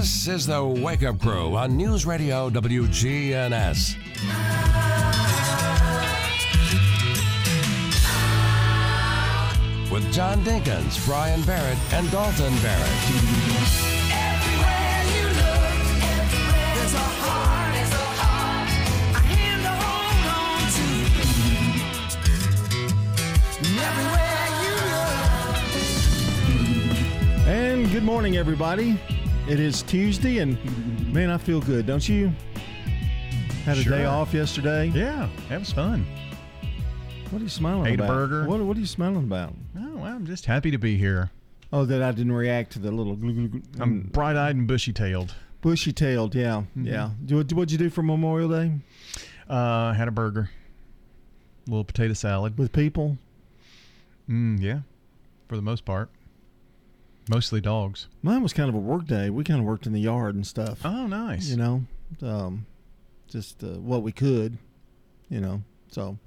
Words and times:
This 0.00 0.28
is 0.28 0.46
the 0.46 0.64
Wake 0.64 1.02
Up 1.02 1.20
Crew 1.20 1.54
on 1.56 1.76
News 1.76 2.06
Radio 2.06 2.48
WGNS. 2.48 3.96
With 9.92 10.10
John 10.10 10.42
Dinkins, 10.42 11.04
Brian 11.04 11.42
Barrett, 11.42 11.76
and 11.92 12.10
Dalton 12.10 12.54
Barrett. 12.62 12.88
And 27.46 27.90
good 27.90 28.04
morning, 28.04 28.38
everybody. 28.38 28.98
It 29.48 29.58
is 29.58 29.82
Tuesday, 29.82 30.38
and 30.38 30.56
man, 31.12 31.30
I 31.30 31.38
feel 31.38 31.60
good, 31.60 31.86
don't 31.86 32.08
you? 32.08 32.32
Had 33.64 33.78
a 33.78 33.84
day 33.84 34.04
off 34.04 34.32
yesterday. 34.32 34.86
Yeah, 34.94 35.28
that 35.48 35.58
was 35.58 35.72
fun. 35.72 36.06
What 37.30 37.40
are 37.40 37.42
you 37.42 37.48
smiling 37.48 37.80
about? 37.82 37.92
Ate 37.92 38.00
a 38.00 38.04
about? 38.04 38.14
burger. 38.14 38.46
What, 38.46 38.60
what 38.60 38.76
are 38.76 38.80
you 38.80 38.86
smiling 38.86 39.24
about? 39.24 39.54
Oh, 39.78 39.96
well, 39.96 40.04
I'm 40.04 40.26
just 40.26 40.46
happy 40.46 40.70
to 40.70 40.78
be 40.78 40.96
here. 40.96 41.30
Oh, 41.72 41.84
that 41.84 42.02
I 42.02 42.10
didn't 42.12 42.32
react 42.32 42.72
to 42.72 42.78
the 42.78 42.90
little 42.90 43.16
glue, 43.16 43.32
glue, 43.32 43.48
glue, 43.48 43.62
I'm 43.80 44.02
bright-eyed 44.12 44.56
and 44.56 44.66
bushy-tailed. 44.66 45.34
bushy 45.60 45.92
tailed. 45.92 46.34
Yeah, 46.34 46.62
Mm-hmm. 46.76 46.86
yeah. 46.86 47.10
Do, 47.24 47.36
what- 47.36 47.52
what'd 47.52 47.72
you 47.72 47.78
do 47.78 47.90
for 47.90 48.02
Memorial 48.02 48.48
Day 48.48 48.72
Uh, 49.48 49.92
had 49.94 50.06
a 50.08 50.12
burger, 50.12 50.50
a 51.66 51.70
little 51.70 51.84
potato 51.84 52.14
salad. 52.14 52.56
with 52.58 52.72
people? 52.72 53.18
Mm, 54.28 54.60
yeah, 54.60 54.80
for 55.48 55.56
the 55.56 55.62
most 55.62 55.84
part, 55.84 56.08
mostly 57.30 57.60
dogs. 57.60 58.08
Mine 58.22 58.42
was 58.42 58.52
kind 58.52 58.68
of 58.68 58.74
a 58.74 58.78
work 58.78 59.06
day. 59.06 59.30
We 59.30 59.44
kind 59.44 59.60
of 59.60 59.64
worked 59.64 59.86
in 59.86 59.92
the 59.92 60.00
yard 60.00 60.34
and 60.34 60.46
stuff. 60.46 60.80
Oh, 60.84 61.06
nice. 61.06 61.48
You 61.48 61.56
know, 61.56 61.84
um, 62.22 62.66
just 63.28 63.62
uh, 63.62 63.78
what 63.78 64.02
we 64.02 64.12
could. 64.12 64.58
You 65.28 65.40
know, 65.40 65.62
so 65.90 66.18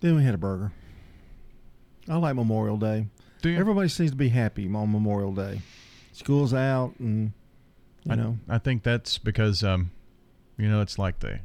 then 0.00 0.16
we 0.16 0.24
had 0.24 0.34
a 0.34 0.38
burger. 0.38 0.72
I 2.08 2.16
like 2.16 2.34
Memorial 2.34 2.78
Day. 2.78 3.06
Do 3.42 3.50
you? 3.50 3.58
Everybody 3.58 3.88
seems 3.88 4.10
to 4.10 4.16
be 4.16 4.30
happy 4.30 4.66
on 4.66 4.90
Memorial 4.90 5.34
Day. 5.34 5.60
School's 6.12 6.54
out, 6.54 6.94
and 6.98 7.32
you 8.04 8.12
I 8.12 8.14
know, 8.14 8.38
I 8.48 8.58
think 8.58 8.82
that's 8.84 9.18
because, 9.18 9.62
um, 9.62 9.90
you 10.56 10.68
know, 10.68 10.80
it's 10.80 10.98
like 10.98 11.20
the 11.20 11.40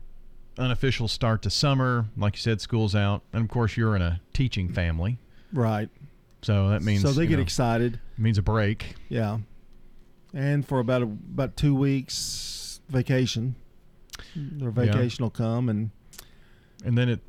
unofficial 0.57 1.07
start 1.07 1.41
to 1.41 1.49
summer. 1.49 2.05
Like 2.15 2.35
you 2.35 2.41
said, 2.41 2.61
school's 2.61 2.95
out, 2.95 3.23
and 3.33 3.43
of 3.43 3.49
course, 3.49 3.75
you're 3.75 3.95
in 3.95 4.01
a 4.01 4.21
teaching 4.31 4.69
family, 4.69 5.17
right? 5.51 5.89
so 6.41 6.69
that 6.69 6.81
means 6.81 7.01
so 7.01 7.11
they 7.11 7.27
get 7.27 7.37
know, 7.37 7.41
excited, 7.41 7.99
means 8.19 8.37
a 8.37 8.41
break. 8.41 8.95
yeah. 9.09 9.39
And 10.33 10.67
for 10.67 10.79
about 10.79 11.01
a, 11.01 11.05
about 11.05 11.57
two 11.57 11.73
weeks 11.73 12.81
vacation, 12.87 13.55
their 14.35 14.69
vacation 14.69 15.23
will 15.23 15.31
come, 15.31 15.69
and 15.69 15.89
and 16.85 16.95
then 16.97 17.09
it 17.09 17.21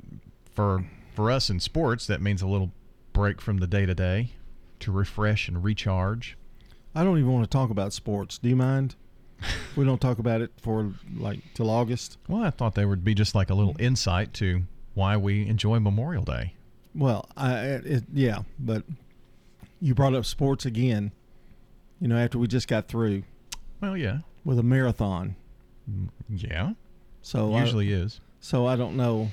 for 0.54 0.84
for 1.14 1.30
us 1.30 1.48
in 1.48 1.60
sports 1.60 2.06
that 2.06 2.20
means 2.20 2.42
a 2.42 2.46
little 2.46 2.72
break 3.14 3.40
from 3.40 3.56
the 3.58 3.66
day 3.66 3.86
to 3.86 3.94
day 3.94 4.32
to 4.80 4.92
refresh 4.92 5.48
and 5.48 5.64
recharge 5.64 6.36
I 6.94 7.02
don't 7.04 7.18
even 7.18 7.32
want 7.32 7.44
to 7.44 7.50
talk 7.50 7.70
about 7.70 7.92
sports. 7.92 8.36
Do 8.38 8.48
you 8.48 8.56
mind? 8.56 8.96
we 9.76 9.84
don't 9.84 10.00
talk 10.00 10.18
about 10.18 10.40
it 10.42 10.50
for 10.60 10.92
like 11.16 11.40
till 11.54 11.70
August. 11.70 12.18
well 12.28 12.42
i 12.42 12.50
thought 12.50 12.74
there 12.74 12.86
would 12.88 13.02
be 13.04 13.14
just 13.14 13.34
like 13.34 13.48
a 13.48 13.54
little 13.54 13.74
insight 13.78 14.34
to 14.34 14.62
why 14.92 15.16
we 15.16 15.46
enjoy 15.48 15.78
memorial 15.80 16.24
day 16.24 16.52
Well, 16.94 17.26
I 17.36 17.54
it, 17.56 18.04
yeah, 18.12 18.40
but 18.58 18.82
you 19.80 19.94
brought 19.94 20.14
up 20.14 20.24
sports 20.24 20.64
again. 20.66 21.12
You 22.00 22.08
know, 22.08 22.16
after 22.16 22.38
we 22.38 22.46
just 22.46 22.68
got 22.68 22.88
through 22.88 23.22
well 23.80 23.96
yeah 23.96 24.18
with 24.44 24.58
a 24.58 24.62
marathon, 24.62 25.36
yeah 26.28 26.72
so 27.22 27.52
I- 27.54 27.60
usually 27.62 27.92
is 27.92 28.20
So 28.40 28.66
I 28.66 28.76
don't 28.76 28.96
know. 28.96 29.30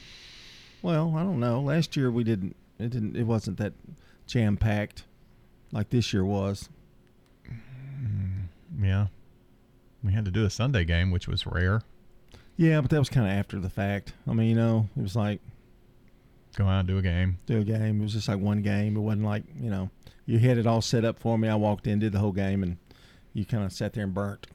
Well, 0.81 1.13
I 1.17 1.23
don't 1.23 1.39
know. 1.39 1.61
Last 1.61 1.95
year 1.97 2.11
we 2.11 2.23
didn't. 2.23 2.55
It 2.79 2.89
didn't. 2.91 3.15
It 3.15 3.23
wasn't 3.23 3.57
that 3.57 3.73
jam 4.27 4.57
packed 4.57 5.05
like 5.71 5.89
this 5.89 6.11
year 6.13 6.23
was. 6.25 6.69
Mm, 7.49 8.47
yeah 8.81 9.07
we 10.03 10.13
had 10.13 10.25
to 10.25 10.31
do 10.31 10.45
a 10.45 10.49
sunday 10.49 10.85
game 10.85 11.09
which 11.11 11.27
was 11.27 11.45
rare 11.47 11.81
Yeah, 12.55 12.81
but 12.81 12.89
that 12.91 12.99
was 12.99 13.09
kind 13.09 13.25
of 13.27 13.33
after 13.33 13.59
the 13.59 13.69
fact. 13.69 14.13
I 14.27 14.33
mean, 14.33 14.49
you 14.49 14.55
know, 14.55 14.87
it 14.97 15.01
was 15.01 15.15
like 15.15 15.41
go 16.55 16.65
out 16.67 16.79
and 16.79 16.87
do 16.87 16.97
a 16.97 17.01
game 17.01 17.37
do 17.45 17.59
a 17.59 17.63
game. 17.63 17.99
It 17.99 18.03
was 18.03 18.13
just 18.13 18.27
like 18.27 18.39
one 18.39 18.61
game. 18.61 18.95
It 18.97 18.99
wasn't 18.99 19.23
like 19.25 19.43
you 19.59 19.69
know 19.69 19.89
you 20.27 20.37
had 20.37 20.59
it 20.59 20.67
all 20.67 20.81
set 20.83 21.03
up 21.03 21.17
for 21.17 21.37
me. 21.39 21.47
I 21.47 21.55
walked 21.55 21.87
in, 21.87 21.97
did 21.97 22.11
the 22.11 22.19
whole 22.19 22.31
game, 22.31 22.61
and 22.61 22.77
you 23.33 23.45
kind 23.45 23.63
of 23.63 23.71
sat 23.73 23.93
there 23.93 24.03
and 24.03 24.13
burnt 24.13 24.45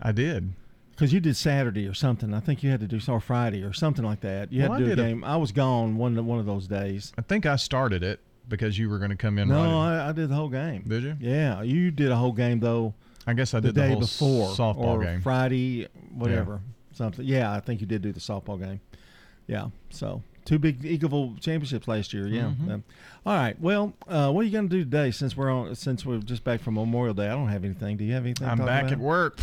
i 0.00 0.10
did 0.12 0.52
because 0.92 1.12
you 1.12 1.20
did 1.20 1.36
Saturday 1.36 1.86
or 1.86 1.92
something. 1.92 2.32
I 2.32 2.40
think 2.40 2.62
you 2.62 2.70
had 2.70 2.80
to 2.80 2.86
do 2.86 2.98
or 3.12 3.20
Friday 3.20 3.62
or 3.62 3.74
something 3.74 4.04
like 4.04 4.20
that. 4.20 4.50
You 4.50 4.62
had 4.62 4.70
I 4.70 4.78
to 4.78 4.84
do 4.86 4.92
a 4.92 4.96
did 4.96 5.04
a- 5.04 5.08
game. 5.08 5.22
I 5.24 5.36
was 5.36 5.52
gone 5.52 5.96
one 5.98 6.24
one 6.26 6.38
of 6.38 6.46
those 6.46 6.66
days. 6.66 7.12
i 7.18 7.22
think 7.22 7.44
i 7.46 7.56
started 7.56 8.02
it 8.02 8.20
because 8.48 8.78
you 8.78 8.88
were 8.88 8.98
going 8.98 9.10
to 9.10 9.16
come 9.16 9.38
in 9.38 9.48
No, 9.48 9.56
right 9.56 9.98
I, 10.04 10.08
I 10.08 10.12
did 10.12 10.28
the 10.30 10.34
whole 10.34 10.48
game. 10.48 10.84
did 10.86 11.02
you 11.02 11.16
Yeah, 11.20 11.62
you 11.62 11.90
did 11.90 12.10
a 12.10 12.16
whole 12.16 12.32
game 12.32 12.60
though. 12.60 12.94
i 13.26 13.34
guess 13.34 13.52
i 13.54 13.60
did 13.60 13.74
the, 13.74 13.80
day 13.82 13.94
before 13.94 14.48
softball 14.54 14.76
or 14.78 15.02
game 15.04 15.20
Friday, 15.20 15.88
whatever, 16.14 16.60
something. 16.92 17.24
Yeah, 17.26 17.52
I 17.52 17.60
think 17.60 17.80
you 17.82 17.86
did 17.86 18.00
do 18.02 18.12
the 18.12 18.20
softball 18.20 18.58
game. 18.58 18.80
Yeah, 19.46 19.68
so 19.90 20.22
two 20.46 20.58
big 20.58 20.80
Eagleville 20.82 21.38
championships 21.40 21.86
last 21.86 22.14
year. 22.14 22.26
Yeah. 22.26 22.52
Mhm. 22.58 22.72
Um, 22.72 22.84
all 23.26 23.34
right. 23.34 23.60
Well, 23.60 23.92
uh, 24.08 24.30
what 24.32 24.40
are 24.40 24.44
you 24.44 24.52
going 24.52 24.68
to 24.70 24.74
do 24.76 24.82
today? 24.84 25.10
Since 25.10 25.36
we're 25.36 25.50
on, 25.50 25.74
since 25.74 26.06
we're 26.06 26.18
just 26.20 26.42
back 26.44 26.60
from 26.62 26.74
Memorial 26.74 27.12
Day, 27.14 27.26
I 27.26 27.32
don't 27.32 27.48
have 27.48 27.64
anything. 27.64 27.98
Do 27.98 28.04
you 28.04 28.14
have 28.14 28.24
anything? 28.24 28.48
i'm 28.48 28.56
talk 28.56 28.66
back 28.66 28.82
about? 28.84 28.92
at 28.92 28.98
work 28.98 29.36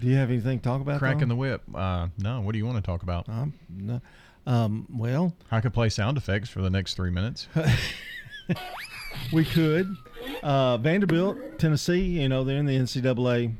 Do 0.00 0.08
you 0.08 0.16
have 0.16 0.30
anything 0.30 0.58
to 0.58 0.64
talk 0.64 0.80
about? 0.80 0.98
cracking 0.98 1.28
the 1.28 1.36
whip 1.36 1.62
uh 1.74 2.08
no 2.18 2.40
what 2.40 2.52
do 2.52 2.58
you 2.58 2.66
want 2.66 2.76
to 2.78 2.82
talk 2.82 3.02
about 3.04 3.28
Um, 3.28 3.52
no. 3.70 4.00
um, 4.46 4.86
well, 4.92 5.34
I 5.52 5.60
could 5.60 5.72
play 5.74 5.88
sound 5.90 6.16
effects 6.16 6.48
for 6.48 6.62
the 6.62 6.70
next 6.70 6.94
three 6.94 7.10
minutes. 7.10 7.46
we 9.32 9.44
could. 9.44 9.96
Uh, 10.42 10.78
Vanderbilt, 10.78 11.58
Tennessee. 11.58 12.00
You 12.20 12.28
know 12.28 12.44
they're 12.44 12.58
in 12.58 12.66
the 12.66 12.76
NCAA. 12.76 13.52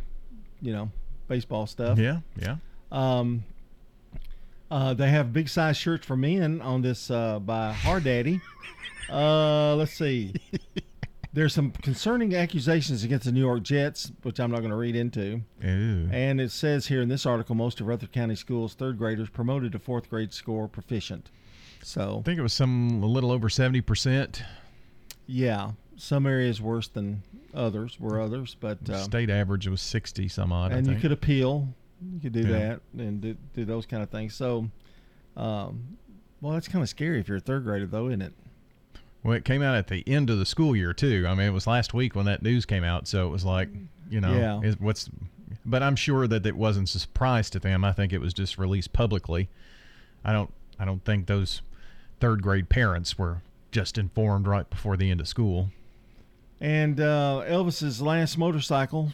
You 0.61 0.73
know 0.73 0.91
baseball 1.29 1.67
stuff. 1.67 1.99
yeah, 1.99 2.19
yeah. 2.37 2.57
Um, 2.91 3.45
uh, 4.73 4.95
they 4.95 5.11
have 5.11 5.35
big 5.35 5.51
size 5.51 5.77
shirts 5.77 6.07
for 6.07 6.17
men 6.17 6.63
on 6.63 6.81
this 6.81 7.11
uh, 7.11 7.39
by 7.39 7.73
Hard 7.73 8.05
Daddy. 8.05 8.41
Uh, 9.11 9.77
let's 9.77 9.93
see. 9.93 10.35
There's 11.35 11.53
some 11.53 11.73
concerning 11.73 12.35
accusations 12.35 13.05
against 13.05 13.27
the 13.27 13.33
New 13.33 13.41
York 13.41 13.63
Jets, 13.63 14.13
which 14.23 14.41
I'm 14.41 14.51
not 14.51 14.61
going 14.61 14.71
to 14.71 14.77
read 14.77 14.97
into. 14.97 15.43
Ooh. 15.63 16.09
And 16.11 16.41
it 16.41 16.51
says 16.51 16.87
here 16.87 17.03
in 17.03 17.09
this 17.09 17.27
article, 17.27 17.55
most 17.55 17.81
of 17.83 17.87
Rutherford 17.87 18.13
County 18.13 18.35
schools 18.35 18.73
third 18.73 18.97
graders 18.97 19.29
promoted 19.29 19.73
to 19.73 19.79
fourth 19.79 20.09
grade 20.09 20.33
score 20.33 20.69
proficient. 20.69 21.31
So 21.83 22.21
I 22.21 22.23
think 22.23 22.39
it 22.39 22.43
was 22.43 22.55
some 22.55 23.03
a 23.03 23.07
little 23.07 23.31
over 23.31 23.51
seventy 23.51 23.83
percent. 23.83 24.43
yeah, 25.27 25.73
some 25.97 26.27
areas 26.27 26.63
worse 26.63 26.89
than 26.89 27.23
others 27.55 28.01
were 28.01 28.21
others, 28.21 28.57
but 28.59 28.89
uh, 28.89 29.03
State 29.03 29.29
average 29.29 29.69
was 29.69 29.83
sixty 29.83 30.29
some 30.29 30.51
odd. 30.51 30.73
I 30.73 30.77
and 30.77 30.87
you 30.87 30.97
could 30.97 31.13
appeal. 31.13 31.69
You 32.15 32.21
could 32.21 32.33
do 32.33 32.41
Yeah. 32.41 32.49
that 32.49 32.81
and 32.99 33.21
do, 33.21 33.37
do 33.55 33.65
those 33.65 33.87
kind 33.87 34.03
of 34.03 34.11
things. 34.11 34.35
So, 34.35 34.69
um, 35.37 35.97
well, 36.41 36.53
that's 36.55 36.69
kind 36.69 36.83
of 36.83 36.89
scary 36.89 37.21
if 37.21 37.29
you're 37.29 37.37
a 37.39 37.41
third 37.41 37.65
grader, 37.65 37.87
though, 37.87 38.09
isn't 38.09 38.23
it? 38.23 38.33
Well, 39.23 39.35
it 39.35 39.45
came 39.45 39.63
out 39.63 39.77
at 39.77 39.87
the 39.87 40.03
end 40.09 40.31
of 40.31 40.39
the 40.39 40.47
school 40.47 40.75
year 40.75 40.93
too. 40.93 41.25
I 41.29 41.35
mean, 41.35 41.47
it 41.47 41.53
was 41.53 41.67
last 41.67 41.95
week 41.95 42.17
when 42.17 42.25
that 42.27 42.43
news 42.43 42.67
came 42.67 42.83
out, 42.83 43.07
so 43.07 43.27
it 43.27 43.31
was 43.31 43.45
like, 43.45 43.69
you 44.11 44.21
know, 44.21 44.35
Yeah. 44.35 44.61
is- 44.69 44.81
what's. 44.81 45.09
But 45.65 45.83
I'm 45.83 45.95
sure 45.97 46.27
that 46.27 46.45
it 46.45 46.57
wasn't 46.57 46.93
a 46.95 46.99
surprise 46.99 47.49
to 47.51 47.61
them. 47.61 47.85
I 47.85 47.93
think 47.93 48.13
it 48.13 48.21
was 48.21 48.35
just 48.35 48.59
released 48.59 48.93
publicly. 48.93 49.49
I 50.25 50.33
don't. 50.33 50.53
I 50.79 50.85
don't 50.85 51.05
think 51.05 51.27
those 51.27 51.63
third 52.19 52.43
grade 52.43 52.69
parents 52.69 53.17
were 53.17 53.43
just 53.71 53.97
informed 53.97 54.47
right 54.49 54.69
before 54.69 54.97
the 54.97 55.09
end 55.11 55.21
of 55.21 55.29
school. 55.29 55.71
And 56.61 56.99
uh, 57.01 57.43
Elvis's 57.47 58.03
last 58.03 58.37
motorcycle 58.39 59.13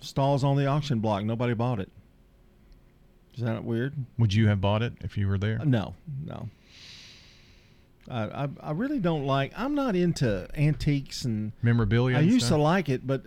stalls 0.00 0.44
on 0.44 0.56
the 0.56 0.66
auction 0.66 1.00
block. 1.00 1.24
Nobody 1.24 1.54
bought 1.54 1.80
it. 1.80 1.90
Is 3.38 3.44
that 3.44 3.62
weird? 3.62 3.94
Would 4.18 4.34
you 4.34 4.48
have 4.48 4.60
bought 4.60 4.82
it 4.82 4.94
if 5.00 5.16
you 5.16 5.28
were 5.28 5.38
there? 5.38 5.60
Uh, 5.60 5.64
No, 5.64 5.94
no. 6.26 6.48
I, 8.10 8.44
I 8.44 8.48
I 8.60 8.70
really 8.72 8.98
don't 8.98 9.24
like. 9.26 9.52
I'm 9.56 9.74
not 9.76 9.94
into 9.94 10.48
antiques, 10.56 11.24
and 11.24 11.52
Memorabilia. 11.62 12.16
I 12.16 12.20
and 12.20 12.28
used 12.30 12.48
to 12.48 12.56
like 12.56 12.88
it, 12.88 13.06
but 13.06 13.22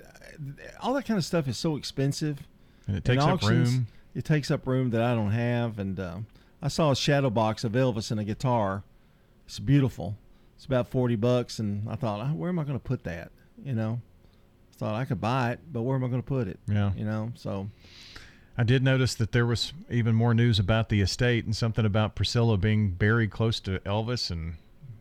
all 0.81 0.93
that 0.95 1.05
kind 1.05 1.17
of 1.17 1.23
stuff 1.23 1.47
is 1.47 1.57
so 1.57 1.77
expensive. 1.77 2.39
And 2.87 2.97
it 2.97 3.05
takes 3.05 3.23
up 3.23 3.29
auctions, 3.35 3.71
room. 3.73 3.87
It 4.13 4.25
takes 4.25 4.51
up 4.51 4.67
room 4.67 4.89
that 4.89 5.01
I 5.01 5.15
don't 5.15 5.31
have, 5.31 5.79
and 5.79 5.97
uh, 5.97 6.17
I 6.61 6.67
saw 6.67 6.91
a 6.91 6.95
shadow 6.95 7.29
box 7.29 7.63
of 7.63 7.71
Elvis 7.71 8.11
and 8.11 8.19
a 8.19 8.23
guitar. 8.25 8.83
It's 9.45 9.59
beautiful. 9.59 10.17
It's 10.57 10.65
about 10.65 10.89
forty 10.89 11.15
bucks, 11.15 11.57
and 11.59 11.87
I 11.87 11.95
thought, 11.95 12.19
"Ah, 12.19 12.33
where 12.33 12.49
am 12.49 12.59
I 12.59 12.63
going 12.65 12.77
to 12.77 12.83
put 12.83 13.03
that? 13.05 13.31
You 13.63 13.73
know, 13.75 14.01
I 14.73 14.77
thought 14.77 14.95
I 14.95 15.05
could 15.05 15.21
buy 15.21 15.51
it, 15.51 15.59
but 15.71 15.83
where 15.83 15.95
am 15.95 16.03
I 16.03 16.07
going 16.07 16.21
to 16.21 16.27
put 16.27 16.47
it? 16.49 16.59
Yeah. 16.67 16.91
You 16.97 17.05
know, 17.05 17.31
so 17.35 17.69
I 18.61 18.63
did 18.63 18.83
notice 18.83 19.15
that 19.15 19.31
there 19.31 19.47
was 19.47 19.73
even 19.89 20.13
more 20.13 20.35
news 20.35 20.59
about 20.59 20.89
the 20.89 21.01
estate 21.01 21.45
and 21.45 21.55
something 21.55 21.83
about 21.83 22.13
Priscilla 22.13 22.57
being 22.57 22.91
buried 22.91 23.31
close 23.31 23.59
to 23.61 23.79
Elvis, 23.79 24.29
and 24.29 24.53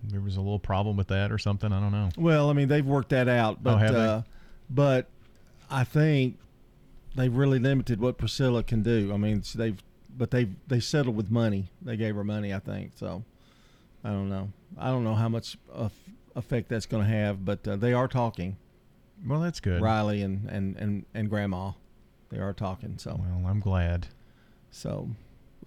there 0.02 0.22
was 0.22 0.36
a 0.36 0.40
little 0.40 0.58
problem 0.58 0.96
with 0.96 1.08
that 1.08 1.30
or 1.30 1.36
something. 1.36 1.70
I 1.70 1.78
don't 1.78 1.92
know. 1.92 2.08
well, 2.16 2.48
I 2.48 2.54
mean, 2.54 2.68
they've 2.68 2.86
worked 2.86 3.10
that 3.10 3.28
out, 3.28 3.62
but 3.62 3.74
Oh, 3.74 3.76
have 3.76 3.92
they? 3.92 4.00
uh, 4.00 4.22
but 4.70 5.08
I 5.70 5.84
think 5.84 6.38
they've 7.14 7.36
really 7.36 7.58
limited 7.58 8.00
what 8.00 8.16
Priscilla 8.16 8.62
can 8.62 8.82
do. 8.82 9.12
I 9.12 9.18
mean, 9.18 9.42
they've 9.54 9.76
but 10.16 10.30
they 10.30 10.48
they 10.66 10.80
settled 10.80 11.16
with 11.16 11.30
money. 11.30 11.68
They 11.82 11.98
gave 11.98 12.14
her 12.14 12.24
money, 12.24 12.54
I 12.54 12.60
think. 12.60 12.92
So 12.96 13.24
I 14.02 14.08
don't 14.08 14.30
know. 14.30 14.50
I 14.78 14.86
don't 14.86 15.04
know 15.04 15.16
how 15.16 15.28
much 15.28 15.58
effect 16.34 16.70
that's 16.70 16.86
going 16.86 17.04
to 17.04 17.10
have, 17.10 17.44
but 17.44 17.68
uh, 17.68 17.76
they 17.76 17.92
are 17.92 18.08
talking. 18.08 18.56
Well, 19.26 19.40
that's 19.40 19.60
good. 19.60 19.82
Riley 19.82 20.22
and, 20.22 20.48
and, 20.48 20.76
and, 20.78 21.04
and 21.12 21.28
Grandma, 21.28 21.72
they 22.30 22.38
are 22.38 22.52
talking. 22.52 22.96
So 22.98 23.18
well, 23.18 23.46
I'm 23.50 23.60
glad. 23.60 24.06
So 24.70 25.08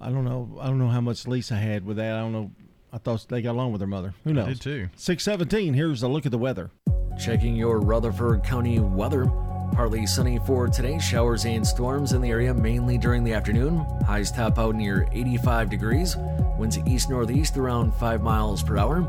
I 0.02 0.10
don't 0.10 0.26
know. 0.26 0.58
I 0.60 0.68
don't 0.68 0.80
know 0.80 0.90
how 0.90 1.02
much 1.02 1.28
Lisa 1.28 1.56
had 1.56 1.86
with 1.86 1.98
that. 1.98 2.16
I 2.16 2.20
don't 2.20 2.32
know. 2.32 2.52
I 2.92 2.98
thought 2.98 3.26
they 3.28 3.42
got 3.42 3.52
along 3.52 3.72
with 3.72 3.82
her 3.82 3.88
mother. 3.88 4.14
Who 4.24 4.34
knows? 4.34 4.46
I 4.46 4.50
did 4.50 4.62
too. 4.62 4.90
Six 4.96 5.24
seventeen. 5.24 5.74
Here's 5.74 6.04
a 6.04 6.08
look 6.08 6.26
at 6.26 6.32
the 6.32 6.38
weather. 6.38 6.72
Checking 7.20 7.56
your 7.56 7.80
Rutherford 7.80 8.44
County 8.44 8.80
weather. 8.80 9.26
Partly 9.74 10.06
sunny 10.06 10.40
for 10.46 10.68
today, 10.68 11.00
showers 11.00 11.46
and 11.46 11.66
storms 11.66 12.14
in 12.14 12.22
the 12.22 12.30
area 12.30 12.54
mainly 12.54 12.98
during 12.98 13.24
the 13.24 13.34
afternoon. 13.34 13.80
Highs 14.06 14.32
top 14.32 14.60
out 14.60 14.76
near 14.76 15.08
85 15.12 15.70
degrees. 15.72 16.16
Winds 16.60 16.78
east 16.86 17.10
northeast 17.10 17.58
around 17.58 17.92
5 17.96 18.22
miles 18.22 18.62
per 18.62 18.78
hour. 18.78 19.02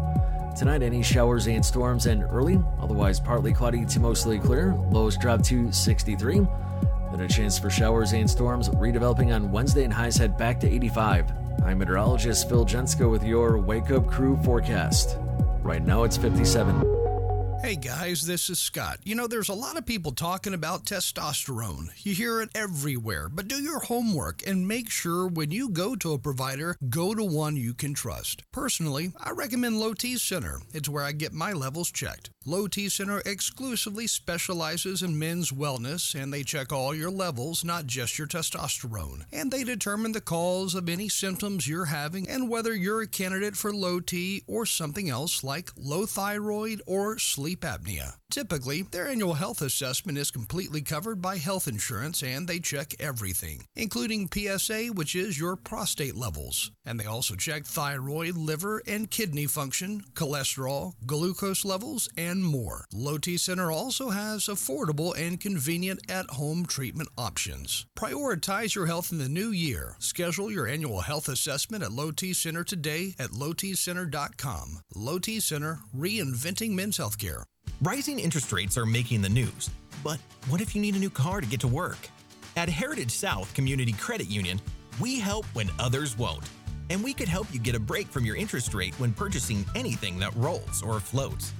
Tonight, 0.57 0.83
any 0.83 1.03
showers 1.03 1.49
and 1.49 1.65
storms 1.65 2.07
and 2.07 2.23
early, 2.23 2.63
otherwise 2.81 3.21
partly 3.21 3.53
cloudy 3.53 3.85
to 3.85 4.01
mostly 4.01 4.39
clear. 4.39 4.75
Lows 4.91 5.19
drop 5.19 5.43
to 5.43 5.71
63. 5.71 6.47
Then 7.15 7.27
a 7.27 7.29
chance 7.29 7.61
for 7.61 7.71
showers 7.71 8.13
and 8.13 8.29
storms 8.29 8.69
redeveloping 8.71 9.33
on 9.33 9.53
Wednesday 9.53 9.85
and 9.85 9.93
highs 9.93 10.17
head 10.17 10.37
back 10.37 10.59
to 10.59 10.69
85. 10.69 11.31
I'm 11.65 11.79
meteorologist 11.79 12.49
Phil 12.49 12.67
Jensko 12.67 13.09
with 13.09 13.23
your 13.23 13.57
Wake 13.57 13.93
Up 13.93 14.09
Crew 14.09 14.37
forecast. 14.43 15.17
Right 15.63 15.85
now 15.85 16.03
it's 16.03 16.17
57. 16.17 17.61
Hey 17.63 17.77
guys, 17.77 18.27
this 18.27 18.51
is 18.51 18.61
Scott. 18.61 18.99
You 19.05 19.15
know, 19.15 19.29
there's 19.29 19.49
a 19.49 19.55
lot 19.55 19.79
of 19.79 19.87
people 19.87 20.11
talking 20.11 20.55
about 20.55 20.87
testosterone. 20.87 21.87
You 22.05 22.15
hear 22.15 22.43
it 22.43 22.51
everywhere, 22.53 23.29
but 23.29 23.47
do 23.47 23.63
your 23.63 23.79
homework 23.79 24.45
and 24.45 24.67
make 24.67 24.91
sure 24.91 25.29
when 25.29 25.53
you 25.53 25.69
go 25.69 25.95
to 25.95 26.15
a 26.15 26.19
provider, 26.19 26.77
go 26.91 27.15
to 27.15 27.25
one 27.25 27.57
you 27.57 27.75
can 27.75 27.95
trust. 27.95 28.43
Personally, 28.51 29.13
I 29.23 29.31
recommend 29.31 29.79
Low 29.79 29.95
T 29.95 30.19
Center. 30.19 30.59
It's 30.73 30.89
where 30.89 31.05
I 31.05 31.13
get 31.13 31.33
my 31.33 31.53
levels 31.53 31.93
checked. 31.93 32.31
Low 32.47 32.69
T 32.69 32.91
Center 32.91 33.23
exclusively 33.25 34.07
specializes 34.07 35.03
in 35.03 35.19
men's 35.19 35.51
wellness 35.51 36.15
and 36.15 36.31
they 36.31 36.43
check 36.43 36.73
all 36.73 36.95
your 36.95 37.11
levels, 37.11 37.65
not 37.65 37.87
just 37.87 38.19
your 38.19 38.27
testosterone. 38.27 39.25
And 39.33 39.51
they 39.51 39.65
determine 39.65 40.13
the 40.13 40.21
cause 40.21 40.75
of 40.75 40.91
any 40.91 41.09
symptoms 41.09 41.67
you're 41.67 41.87
having 41.87 42.29
and 42.29 42.51
whether 42.51 42.75
you're 42.75 43.01
a 43.01 43.07
candidate 43.07 43.57
for 43.57 43.73
low 43.73 43.99
T 43.99 44.43
or 44.47 44.67
something 44.67 45.09
else 45.09 45.43
like 45.43 45.71
low 45.75 46.05
thyroid 46.05 46.83
or 46.87 47.19
sleep 47.19 47.63
apnea. 47.63 48.17
Typically, 48.31 48.83
their 48.83 49.09
annual 49.09 49.35
health 49.35 49.63
assessment 49.63 50.19
is 50.19 50.33
completely 50.33 50.83
covered 50.83 51.23
by 51.23 51.39
health 51.39 51.69
insurance 51.69 52.23
and 52.23 52.49
they 52.49 52.59
check 52.59 52.93
everything, 52.99 53.65
including 53.77 54.29
PSA, 54.29 54.87
which 54.87 55.15
is 55.15 55.39
your 55.39 55.55
prostate 55.57 56.17
levels. 56.17 56.73
And 56.85 56.99
they 56.99 57.07
also 57.07 57.37
check 57.37 57.65
thyroid, 57.65 58.37
liver, 58.37 58.83
and 58.89 59.09
kidney 59.09 59.47
function, 59.47 60.03
cholesterol, 60.15 60.95
glucose 61.07 61.65
levels, 61.65 62.09
and 62.19 62.34
more. 62.43 62.87
Low 62.93 63.19
T 63.19 63.37
Center 63.37 63.71
also 63.71 64.11
has 64.11 64.45
affordable 64.47 65.17
and 65.17 65.41
convenient 65.41 66.01
at 66.11 66.31
home 66.31 66.67
treatment 66.67 67.09
options. 67.17 67.87
Prioritize 67.97 68.75
your 68.75 68.87
health 68.87 69.13
in 69.13 69.19
the 69.19 69.29
new 69.29 69.51
year. 69.51 69.97
Schedule 69.99 70.51
your 70.51 70.67
annual 70.67 71.03
health 71.03 71.29
assessment 71.29 71.83
at 71.83 71.93
Low 71.93 72.11
T 72.11 72.33
Center 72.33 72.65
today 72.65 73.15
at 73.19 73.31
lowtcenter.com. 73.31 74.81
Low 74.95 75.19
T 75.19 75.41
Center, 75.41 75.81
reinventing 75.97 76.71
men's 76.71 76.99
healthcare. 76.99 77.45
Rising 77.83 78.19
interest 78.19 78.53
rates 78.53 78.79
are 78.79 78.87
making 78.87 79.21
the 79.23 79.29
news, 79.29 79.71
but 80.03 80.19
what 80.49 80.61
if 80.61 80.75
you 80.75 80.81
need 80.81 80.95
a 80.95 80.99
new 80.99 81.11
car 81.11 81.41
to 81.41 81.47
get 81.47 81.61
to 81.61 81.69
work? 81.69 82.09
At 82.57 82.69
Heritage 82.69 83.11
South 83.11 83.53
Community 83.55 83.93
Credit 83.93 84.29
Union, 84.29 84.61
we 85.01 85.19
help 85.19 85.45
when 85.55 85.69
others 85.79 86.17
won't. 86.17 86.49
And 86.91 87.03
we 87.03 87.13
could 87.13 87.29
help 87.29 87.47
you 87.53 87.59
get 87.59 87.75
a 87.75 87.81
break 87.81 88.07
from 88.09 88.25
your 88.25 88.37
interest 88.37 88.75
rate 88.75 88.95
when 89.01 89.13
purchasing 89.13 89.65
anything 89.75 90.19
that 90.19 90.35
rolls 90.37 90.83
or 90.83 91.01
floats. 91.01 91.53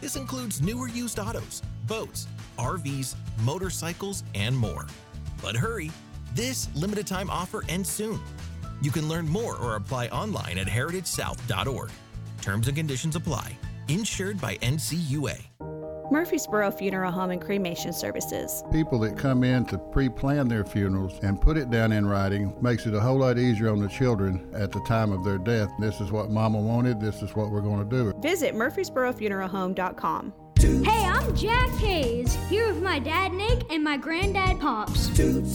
This 0.00 0.16
includes 0.16 0.62
newer 0.62 0.88
used 0.88 1.18
autos, 1.18 1.62
boats, 1.86 2.26
RVs, 2.58 3.14
motorcycles, 3.44 4.24
and 4.34 4.56
more. 4.56 4.86
But 5.42 5.56
hurry, 5.56 5.90
this 6.34 6.68
limited 6.74 7.06
time 7.06 7.30
offer 7.30 7.64
ends 7.68 7.90
soon. 7.90 8.20
You 8.80 8.90
can 8.90 9.08
learn 9.08 9.28
more 9.28 9.56
or 9.56 9.76
apply 9.76 10.08
online 10.08 10.58
at 10.58 10.66
heritagesouth.org. 10.66 11.90
Terms 12.40 12.68
and 12.68 12.76
conditions 12.76 13.16
apply. 13.16 13.56
Insured 13.88 14.40
by 14.40 14.56
NCUA. 14.56 15.40
Murfreesboro 16.10 16.72
Funeral 16.72 17.12
Home 17.12 17.30
and 17.30 17.40
Cremation 17.40 17.92
Services. 17.92 18.64
People 18.72 18.98
that 19.00 19.16
come 19.16 19.44
in 19.44 19.64
to 19.66 19.78
pre 19.78 20.08
plan 20.08 20.48
their 20.48 20.64
funerals 20.64 21.18
and 21.22 21.40
put 21.40 21.56
it 21.56 21.70
down 21.70 21.92
in 21.92 22.04
writing 22.04 22.52
makes 22.60 22.84
it 22.86 22.94
a 22.94 23.00
whole 23.00 23.18
lot 23.18 23.38
easier 23.38 23.70
on 23.70 23.78
the 23.78 23.88
children 23.88 24.50
at 24.52 24.72
the 24.72 24.80
time 24.80 25.12
of 25.12 25.24
their 25.24 25.38
death. 25.38 25.70
This 25.78 26.00
is 26.00 26.10
what 26.10 26.30
Mama 26.30 26.58
wanted, 26.58 27.00
this 27.00 27.22
is 27.22 27.36
what 27.36 27.50
we're 27.50 27.60
going 27.60 27.88
to 27.88 27.96
do. 27.96 28.12
Visit 28.20 28.54
MurfreesboroFuneralHome.com. 28.54 30.32
Hey, 30.58 31.04
I'm 31.04 31.34
Jack 31.36 31.70
Hayes, 31.76 32.34
here 32.48 32.66
with 32.66 32.82
my 32.82 32.98
dad 32.98 33.32
Nick 33.32 33.70
and 33.70 33.82
my 33.82 33.96
granddad 33.96 34.60
Pops. 34.60 35.08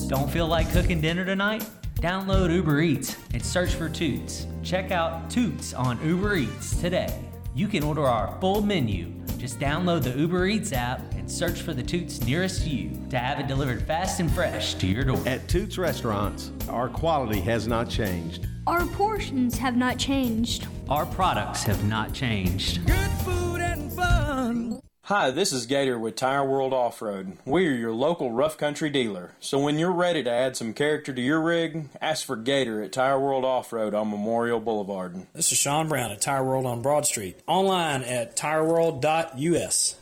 Don't 0.07 0.31
feel 0.31 0.47
like 0.47 0.71
cooking 0.71 1.01
dinner 1.01 1.25
tonight? 1.25 1.63
Download 1.95 2.53
Uber 2.53 2.81
Eats 2.81 3.17
and 3.33 3.43
search 3.43 3.75
for 3.75 3.89
Toots. 3.89 4.47
Check 4.63 4.91
out 4.91 5.29
Toots 5.29 5.73
on 5.73 6.03
Uber 6.05 6.37
Eats 6.37 6.75
today. 6.77 7.19
You 7.53 7.67
can 7.67 7.83
order 7.83 8.05
our 8.05 8.39
full 8.41 8.61
menu 8.61 9.14
just 9.37 9.59
download 9.59 10.03
the 10.03 10.11
Uber 10.11 10.47
Eats 10.47 10.73
app 10.73 10.99
and 11.13 11.29
search 11.29 11.61
for 11.61 11.73
the 11.73 11.83
Toots 11.83 12.21
nearest 12.21 12.65
you 12.65 12.91
to 13.09 13.17
have 13.17 13.39
it 13.39 13.47
delivered 13.47 13.81
fast 13.83 14.19
and 14.19 14.31
fresh 14.31 14.75
to 14.75 14.87
your 14.87 15.03
door. 15.03 15.21
At 15.25 15.47
Toots 15.47 15.77
Restaurants, 15.77 16.51
our 16.69 16.89
quality 16.89 17.41
has 17.41 17.67
not 17.67 17.89
changed. 17.89 18.47
Our 18.67 18.85
portions 18.87 19.57
have 19.57 19.77
not 19.77 19.97
changed. 19.97 20.67
Our 20.89 21.05
products 21.05 21.63
have 21.63 21.83
not 21.87 22.13
changed. 22.13 22.85
Good 22.87 23.11
food 23.23 23.61
and 23.61 23.91
fun. 23.93 24.79
Hi, 25.05 25.29
this 25.29 25.53
is 25.53 25.67
Gator 25.67 25.99
with 25.99 26.15
Tire 26.15 26.43
World 26.43 26.73
Off 26.73 26.99
Road. 26.99 27.37
We 27.45 27.67
are 27.67 27.75
your 27.75 27.91
local 27.91 28.31
rough 28.31 28.57
country 28.57 28.89
dealer. 28.89 29.33
So 29.39 29.59
when 29.59 29.77
you're 29.77 29.91
ready 29.91 30.23
to 30.23 30.31
add 30.31 30.57
some 30.57 30.73
character 30.73 31.13
to 31.13 31.21
your 31.21 31.39
rig, 31.39 31.89
ask 32.01 32.25
for 32.25 32.35
Gator 32.35 32.81
at 32.81 32.91
Tire 32.91 33.19
World 33.19 33.45
Off 33.45 33.71
Road 33.71 33.93
on 33.93 34.09
Memorial 34.09 34.59
Boulevard. 34.59 35.27
This 35.33 35.51
is 35.51 35.59
Sean 35.59 35.87
Brown 35.87 36.09
at 36.09 36.21
Tire 36.21 36.43
World 36.43 36.65
on 36.65 36.81
Broad 36.81 37.05
Street. 37.05 37.39
Online 37.45 38.01
at 38.01 38.35
tireworld.us. 38.35 39.95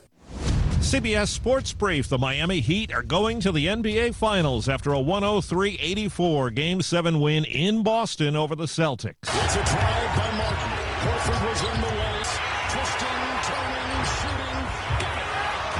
CBS 0.78 1.28
Sports 1.28 1.74
Brief. 1.74 2.08
The 2.08 2.18
Miami 2.18 2.62
Heat 2.62 2.94
are 2.94 3.04
going 3.04 3.42
to 3.42 3.52
the 3.52 3.68
NBA 3.68 4.16
Finals 4.16 4.70
after 4.70 4.94
a 4.94 5.02
103 5.02 5.80
84 5.82 6.50
Game 6.52 6.82
7 6.82 7.20
win 7.20 7.44
in 7.44 7.84
Boston 7.84 8.38
over 8.38 8.56
the 8.56 8.68
Celtics. 8.68 10.33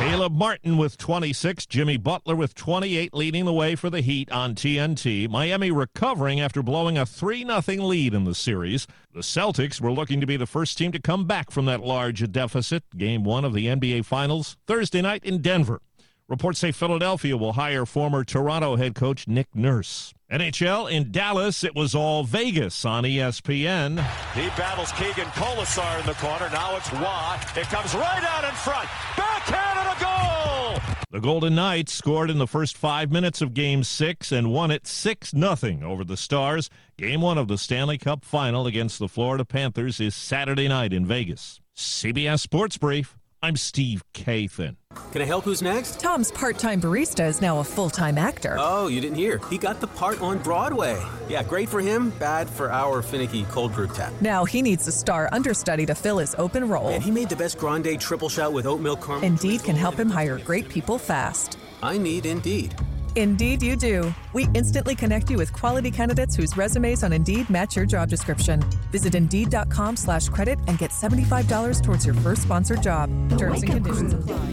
Caleb 0.04 0.34
Martin 0.34 0.76
with 0.76 0.98
26, 0.98 1.66
Jimmy 1.66 1.96
Butler 1.96 2.36
with 2.36 2.54
28 2.56 3.14
leading 3.14 3.46
the 3.46 3.54
way 3.54 3.74
for 3.74 3.90
the 3.90 4.02
Heat 4.02 4.30
on 4.34 4.54
TNT. 4.54 5.30
Miami 5.30 5.72
recovering 5.72 6.42
after 6.42 6.62
blowing 6.62 6.98
a 6.98 7.06
3 7.06 7.46
0 7.46 7.62
lead 7.86 8.14
in 8.14 8.26
the 8.26 8.36
series. 8.36 8.86
The 9.14 9.22
Celtics 9.22 9.80
were 9.80 9.94
looking 9.94 10.20
to 10.20 10.28
be 10.28 10.36
the 10.36 10.46
first 10.46 10.78
team 10.78 10.92
to 10.92 11.00
come 11.00 11.26
back 11.26 11.52
from 11.52 11.66
that 11.68 11.80
large 11.80 12.30
deficit. 12.34 12.84
Game 12.98 13.24
one 13.24 13.46
of 13.46 13.54
the 13.54 13.68
NBA 13.68 14.04
Finals 14.04 14.58
Thursday 14.68 15.02
night 15.02 15.24
in 15.24 15.42
Denver. 15.42 15.80
Reports 16.28 16.60
say 16.60 16.72
Philadelphia 16.72 17.38
will 17.38 17.54
hire 17.54 17.86
former 17.86 18.24
Toronto 18.24 18.76
head 18.76 18.96
coach 18.96 19.28
Nick 19.28 19.54
Nurse. 19.54 20.14
NHL 20.32 20.90
in 20.90 21.12
Dallas, 21.12 21.64
it 21.64 21.76
was 21.76 21.94
all 21.94 22.24
Vegas 22.24 22.86
on 22.86 23.04
ESPN. 23.04 24.04
He 24.34 24.48
battles 24.58 24.92
Keegan 24.94 25.28
Kolesar 25.28 26.00
in 26.00 26.06
the 26.08 26.14
corner. 26.14 26.50
Now 26.50 26.76
it's 26.76 26.92
Waugh. 26.92 27.40
It 27.56 27.66
comes 27.66 27.94
right 27.94 28.24
out 28.24 28.44
in 28.44 28.56
front. 28.56 28.90
Backhand 29.16 29.80
and 29.80 29.96
a 29.96 30.04
goal! 30.04 31.03
The 31.14 31.22
Golden 31.22 31.54
Knights 31.54 31.94
scored 31.94 32.32
in 32.32 32.40
the 32.40 32.48
first 32.48 32.76
five 32.76 33.12
minutes 33.12 33.40
of 33.40 33.54
Game 33.54 33.84
6 33.84 34.32
and 34.32 34.52
won 34.52 34.72
it 34.72 34.88
6 34.88 35.30
0 35.30 35.80
over 35.84 36.04
the 36.04 36.18
Stars. 36.18 36.72
Game 36.98 37.22
1 37.22 37.38
of 37.38 37.48
the 37.48 37.60
Stanley 37.60 38.00
Cup 38.00 38.26
Final 38.26 38.66
against 38.66 38.98
the 38.98 39.08
Florida 39.08 39.46
Panthers 39.46 40.00
is 40.00 40.16
Saturday 40.16 40.68
night 40.68 40.92
in 40.92 41.06
Vegas. 41.06 41.62
CBS 41.78 42.40
Sports 42.40 42.80
Brief. 42.80 43.16
I'm 43.44 43.58
Steve 43.58 44.04
Kathan. 44.16 44.78
Can 45.12 45.22
I 45.22 45.26
help? 45.26 45.44
Who's 45.44 45.62
next? 45.62 46.00
Tom's 46.00 46.32
part-time 46.32 46.82
barista 46.82 47.28
is 47.28 47.42
now 47.42 47.60
a 47.60 47.64
full-time 47.64 48.18
actor. 48.18 48.56
Oh, 48.60 48.88
you 48.88 49.00
didn't 49.00 49.18
hear? 49.18 49.40
He 49.50 49.58
got 49.58 49.80
the 49.80 49.88
part 49.88 50.22
on 50.22 50.40
Broadway. 50.40 51.00
Yeah, 51.30 51.44
great 51.44 51.70
for 51.70 51.82
him, 51.82 52.10
bad 52.12 52.50
for 52.50 52.72
our 52.72 53.02
finicky 53.02 53.44
cold 53.46 53.74
brew 53.74 53.88
tap. 53.88 54.12
Now 54.22 54.44
he 54.46 54.62
needs 54.62 54.88
a 54.88 54.92
star 54.92 55.30
understudy 55.32 55.86
to 55.86 55.96
fill 55.96 56.18
his 56.18 56.36
open 56.40 56.68
role. 56.68 56.90
And 56.90 57.04
he 57.04 57.12
made 57.12 57.30
the 57.30 57.36
best 57.36 57.58
grande 57.58 58.00
triple 58.00 58.30
shot 58.30 58.54
with 58.54 58.66
oat 58.66 58.82
milk 58.82 59.02
caramel. 59.06 59.24
Indeed 59.26 59.64
can 59.64 59.76
help 59.76 59.96
him 59.96 60.10
hire 60.10 60.38
great 60.40 60.68
people 60.68 60.98
fast. 60.98 61.58
I 61.82 61.98
need 61.98 62.26
Indeed. 62.26 62.76
Indeed, 63.16 63.64
you 63.64 63.78
do. 63.78 64.14
We 64.34 64.50
instantly 64.54 64.96
connect 64.96 65.30
you 65.30 65.38
with 65.38 65.54
quality 65.54 65.90
candidates 65.90 66.36
whose 66.36 66.58
resumes 66.58 67.04
on 67.04 67.14
Indeed 67.14 67.50
match 67.50 67.78
your 67.78 67.86
job 67.86 68.10
description. 68.10 68.62
Visit 68.92 69.16
Indeed.com 69.16 69.96
slash 69.96 70.28
credit 70.28 70.60
and 70.68 70.78
get 70.78 70.92
$75 70.92 71.82
towards 71.82 72.06
your 72.06 72.16
first 72.16 72.42
sponsored 72.42 72.84
job. 72.84 73.10
Terms 73.38 73.62
and 73.64 73.72
conditions 73.72 74.14
apply. 74.14 74.50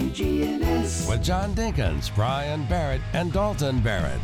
with 1.08 1.22
John 1.22 1.54
Dinkins, 1.54 2.14
Brian 2.14 2.64
Barrett, 2.66 3.00
and 3.12 3.32
Dalton 3.32 3.80
Barrett. 3.80 4.20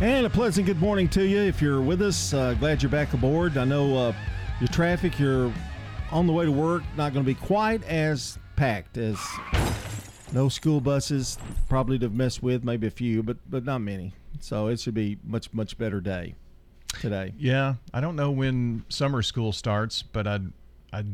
And 0.00 0.26
a 0.26 0.30
pleasant 0.30 0.66
good 0.66 0.80
morning 0.80 1.08
to 1.08 1.24
you. 1.24 1.40
If 1.40 1.62
you're 1.62 1.80
with 1.80 2.02
us, 2.02 2.34
uh, 2.34 2.54
glad 2.54 2.82
you're 2.82 2.90
back 2.90 3.12
aboard. 3.12 3.56
I 3.56 3.64
know 3.64 3.96
uh, 3.96 4.12
your 4.60 4.68
traffic, 4.68 5.18
you're 5.18 5.52
on 6.10 6.26
the 6.26 6.32
way 6.32 6.44
to 6.44 6.52
work, 6.52 6.82
not 6.96 7.12
going 7.12 7.24
to 7.24 7.26
be 7.26 7.34
quite 7.34 7.84
as 7.84 8.38
packed 8.56 8.98
as 8.98 9.18
no 10.32 10.48
school 10.48 10.80
buses, 10.80 11.38
probably 11.68 11.98
to 11.98 12.08
mess 12.08 12.42
with, 12.42 12.64
maybe 12.64 12.86
a 12.86 12.90
few, 12.90 13.22
but 13.22 13.38
but 13.48 13.64
not 13.64 13.80
many. 13.80 14.12
So 14.40 14.68
it 14.68 14.80
should 14.80 14.94
be 14.94 15.18
much 15.24 15.52
much 15.52 15.76
better 15.78 16.00
day 16.00 16.34
today. 17.00 17.34
Yeah, 17.38 17.74
I 17.92 18.00
don't 18.00 18.16
know 18.16 18.30
when 18.30 18.84
summer 18.88 19.22
school 19.22 19.52
starts, 19.52 20.02
but 20.02 20.26
I 20.26 20.40
I 20.92 21.04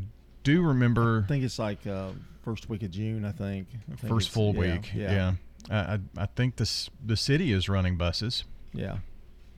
do 0.42 0.62
remember. 0.62 1.23
I 1.25 1.28
think 1.28 1.44
it's 1.44 1.58
like 1.58 1.87
uh, 1.87 2.11
first 2.44 2.68
week 2.68 2.82
of 2.82 2.90
June. 2.90 3.25
I 3.25 3.32
think, 3.32 3.68
I 3.92 3.96
think 3.96 4.12
first 4.12 4.30
full 4.30 4.54
yeah, 4.54 4.61
week. 4.61 4.90
Yeah, 4.94 5.35
Yeah, 5.70 5.96
I, 6.16 6.23
I 6.23 6.26
think 6.26 6.56
this 6.56 6.90
the 7.04 7.16
city 7.16 7.52
is 7.52 7.68
running 7.68 7.96
buses. 7.96 8.44
yeah. 8.73 8.99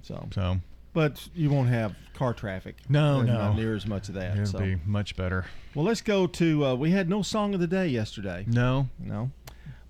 So, 0.03 0.29
So 0.33 0.61
but 0.99 1.29
you 1.35 1.50
won't 1.50 1.69
have 1.69 1.95
car 2.15 2.35
traffic. 2.35 2.77
No, 2.88 3.19
There's 3.19 3.29
no. 3.29 3.38
not 3.38 3.57
near 3.57 3.77
as 3.77 3.87
much 3.87 4.09
of 4.09 4.15
that. 4.15 4.33
it'll 4.33 4.47
so. 4.47 4.59
be 4.59 4.77
much 4.85 5.17
better. 5.17 5.45
Well, 5.75 5.85
let's 5.85 6.00
go 6.00 6.27
to. 6.27 6.67
Uh, 6.67 6.75
we 6.75 6.91
had 6.91 7.09
no 7.09 7.23
song 7.23 7.55
of 7.55 7.61
the 7.61 7.67
day 7.67 7.87
yesterday. 7.87 8.45
No, 8.49 8.88
No, 8.99 9.31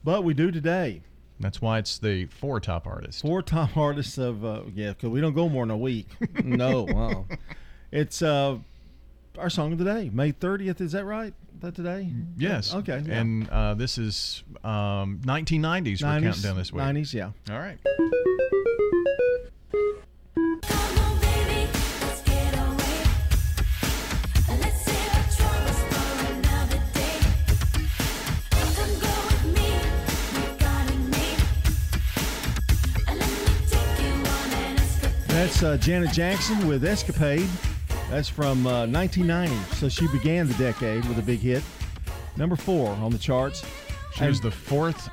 but 0.08 0.24
we 0.24 0.32
do 0.32 0.50
today. 0.50 1.02
that's 1.38 1.60
why 1.60 1.76
it's 1.76 1.98
the 1.98 2.24
four 2.24 2.60
top 2.60 2.86
artists. 2.86 3.20
Four 3.20 3.42
top 3.42 3.76
artists 3.76 4.16
of 4.16 4.42
uh, 4.42 4.62
yeah, 4.74 4.88
because 4.88 5.10
we 5.10 5.20
don't 5.20 5.34
go 5.34 5.50
more 5.50 5.64
than 5.66 5.70
a 5.70 5.76
week. 5.76 6.06
no, 6.44 6.84
wow. 6.84 7.26
It's 7.92 8.22
uh, 8.22 8.56
our 9.36 9.50
song 9.50 9.72
of 9.72 9.78
the 9.78 9.84
day, 9.84 10.08
May 10.10 10.30
thirtieth. 10.30 10.80
Is 10.80 10.92
that 10.92 11.04
right? 11.04 11.34
Is 11.56 11.60
that 11.60 11.74
today? 11.74 12.10
Yes. 12.38 12.72
Okay. 12.72 13.02
yeah. 13.04 13.20
And 13.20 13.50
uh, 13.50 13.74
this 13.74 13.98
is 13.98 14.44
um, 14.64 15.20
1990s. 15.26 16.02
We're 16.02 16.20
counting 16.20 16.42
down 16.42 16.56
this 16.56 16.72
week. 16.72 16.84
90s, 16.84 17.12
yeah. 17.12 17.32
All 17.50 17.58
right. 17.58 17.78
That's 35.38 35.62
uh, 35.62 35.76
Janet 35.76 36.10
Jackson 36.10 36.66
with 36.66 36.84
Escapade. 36.84 37.48
That's 38.10 38.28
from 38.28 38.66
uh, 38.66 38.88
1990. 38.88 39.54
So 39.76 39.88
she 39.88 40.08
began 40.08 40.48
the 40.48 40.54
decade 40.54 41.04
with 41.04 41.16
a 41.16 41.22
big 41.22 41.38
hit. 41.38 41.62
Number 42.36 42.56
four 42.56 42.88
on 42.90 43.12
the 43.12 43.18
charts. 43.18 43.64
She 44.16 44.24
was 44.24 44.40
the 44.40 44.50
fourth 44.50 45.08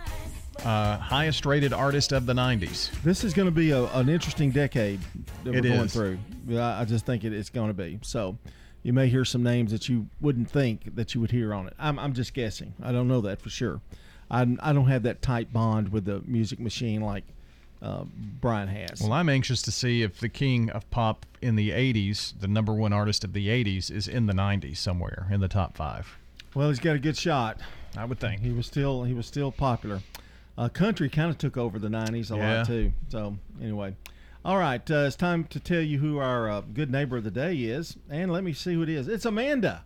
uh, 0.65 0.97
highest 0.97 1.45
rated 1.45 1.73
artist 1.73 2.11
of 2.11 2.25
the 2.25 2.33
90s. 2.33 2.89
This 3.03 3.23
is 3.23 3.35
going 3.35 3.45
to 3.45 3.51
be 3.51 3.69
a, 3.69 3.83
an 3.93 4.09
interesting 4.09 4.49
decade 4.49 4.99
that 5.43 5.51
we're 5.53 5.59
It 5.59 5.61
going 5.61 5.81
is. 5.81 5.93
through. 5.93 6.17
I, 6.53 6.81
I 6.81 6.85
just 6.85 7.05
think 7.05 7.23
it, 7.23 7.31
it's 7.31 7.51
going 7.51 7.67
to 7.67 7.75
be. 7.75 7.99
So 8.01 8.35
you 8.81 8.93
may 8.93 9.09
hear 9.09 9.25
some 9.25 9.43
names 9.43 9.71
that 9.73 9.87
you 9.89 10.07
wouldn't 10.21 10.49
think 10.49 10.95
that 10.95 11.13
you 11.13 11.21
would 11.21 11.29
hear 11.29 11.53
on 11.53 11.67
it. 11.67 11.75
I'm, 11.77 11.99
I'm 11.99 12.13
just 12.13 12.33
guessing. 12.33 12.73
I 12.81 12.91
don't 12.91 13.07
know 13.07 13.21
that 13.21 13.43
for 13.43 13.51
sure. 13.51 13.79
I, 14.31 14.41
I 14.59 14.73
don't 14.73 14.87
have 14.87 15.03
that 15.03 15.21
tight 15.21 15.53
bond 15.53 15.89
with 15.89 16.05
the 16.05 16.23
music 16.25 16.59
machine 16.59 17.01
like 17.01 17.25
uh, 17.85 18.03
Brian 18.41 18.67
has. 18.67 19.01
Well, 19.01 19.13
I'm 19.13 19.29
anxious 19.29 19.61
to 19.63 19.71
see 19.71 20.01
if 20.01 20.19
the 20.19 20.29
king 20.29 20.69
of 20.71 20.89
pop 20.91 21.25
in 21.41 21.55
the 21.55 21.69
80s, 21.69 22.33
the 22.39 22.47
number 22.47 22.73
one 22.73 22.91
artist 22.93 23.23
of 23.23 23.33
the 23.33 23.47
80s, 23.47 23.91
is 23.91 24.07
in 24.07 24.25
the 24.25 24.33
90s 24.33 24.77
somewhere 24.77 25.27
in 25.31 25.39
the 25.39 25.47
top 25.47 25.77
five. 25.77 26.17
Well, 26.55 26.69
he's 26.69 26.79
got 26.79 26.95
a 26.95 26.99
good 26.99 27.17
shot. 27.17 27.59
I 27.97 28.05
would 28.05 28.19
think. 28.19 28.41
He 28.41 28.51
was 28.51 28.65
still 28.65 29.03
he 29.03 29.13
was 29.13 29.25
still 29.25 29.51
popular. 29.51 30.01
Uh, 30.57 30.69
country 30.69 31.09
kind 31.09 31.29
of 31.29 31.37
took 31.37 31.57
over 31.57 31.77
the 31.79 31.87
'90s 31.89 32.31
a 32.31 32.37
Yeah. 32.37 32.57
lot 32.59 32.67
too. 32.67 32.91
So 33.09 33.37
anyway, 33.61 33.95
all 34.43 34.57
right, 34.57 34.89
uh, 34.91 35.05
it's 35.07 35.15
time 35.15 35.43
to 35.45 35.59
tell 35.59 35.81
you 35.81 35.99
who 35.99 36.17
our 36.17 36.49
uh, 36.49 36.61
good 36.61 36.89
neighbor 36.91 37.17
of 37.17 37.23
the 37.23 37.31
day 37.31 37.55
is, 37.55 37.97
and 38.09 38.31
let 38.31 38.43
me 38.43 38.53
see 38.53 38.73
who 38.73 38.83
it 38.83 38.89
is. 38.89 39.07
It's 39.07 39.25
Amanda. 39.25 39.83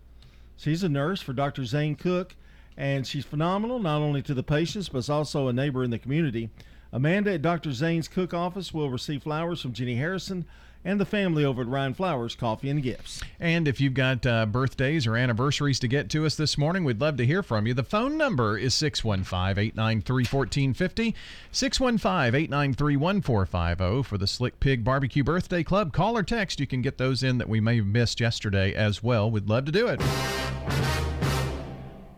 She's 0.58 0.84
a 0.84 0.90
nurse 0.90 1.22
for 1.22 1.34
Dr. 1.34 1.66
Zane 1.66 1.96
Cook, 1.96 2.36
and 2.78 3.06
she's 3.08 3.26
phenomenal 3.26 3.80
not 3.80 4.02
only 4.02 4.22
to 4.24 4.34
the 4.34 4.44
patients 4.44 4.90
but 4.90 5.10
also 5.10 5.48
a 5.48 5.54
neighbor 5.54 5.84
in 5.84 5.90
the 5.92 6.00
community. 6.00 6.50
Amanda 6.92 7.34
at 7.34 7.42
Dr. 7.42 7.72
Zane's 7.72 8.08
Cook 8.08 8.34
office 8.34 8.74
will 8.74 8.90
receive 8.90 9.24
flowers 9.24 9.62
from 9.62 9.74
Jenny 9.74 9.96
Harrison 9.96 10.46
and 10.84 11.00
the 11.00 11.06
family 11.06 11.44
over 11.44 11.62
at 11.62 11.68
Ryan 11.68 11.94
Flowers 11.94 12.36
Coffee 12.36 12.70
and 12.70 12.82
Gifts. 12.82 13.22
And 13.40 13.68
if 13.68 13.82
you've 13.82 13.94
got 13.94 14.26
uh, 14.26 14.46
birthdays 14.46 15.06
or 15.06 15.16
anniversaries 15.16 15.80
to 15.80 15.88
get 15.88 16.10
to 16.12 16.26
us 16.26 16.36
this 16.36 16.58
morning, 16.58 16.84
we'd 16.84 17.02
love 17.02 17.18
to 17.18 17.26
hear 17.26 17.44
from 17.44 17.68
you. 17.68 17.74
The 17.74 17.84
phone 17.84 18.18
number 18.18 18.58
is 18.58 18.74
615 18.74 19.64
893 19.64 20.24
1450, 20.24 21.16
615 21.52 22.36
893 22.36 22.96
1450 22.96 24.04
for 24.04 24.18
the 24.18 24.28
Slick 24.28 24.60
Pig 24.60 24.84
Barbecue 24.84 25.24
Birthday 25.24 25.64
Club. 25.64 25.92
Call 25.92 26.18
or 26.18 26.24
text. 26.24 26.60
You 26.60 26.68
can 26.68 26.82
get 26.82 26.98
those 26.98 27.24
in 27.24 27.38
that 27.40 27.50
we 27.50 27.60
may 27.60 27.78
have 27.78 27.86
missed 27.86 28.20
yesterday 28.20 28.74
as 28.74 29.04
well. 29.04 29.30
We'd 29.30 29.50
love 29.50 29.66
to 29.66 29.72
do 29.72 29.88
it. 29.88 30.02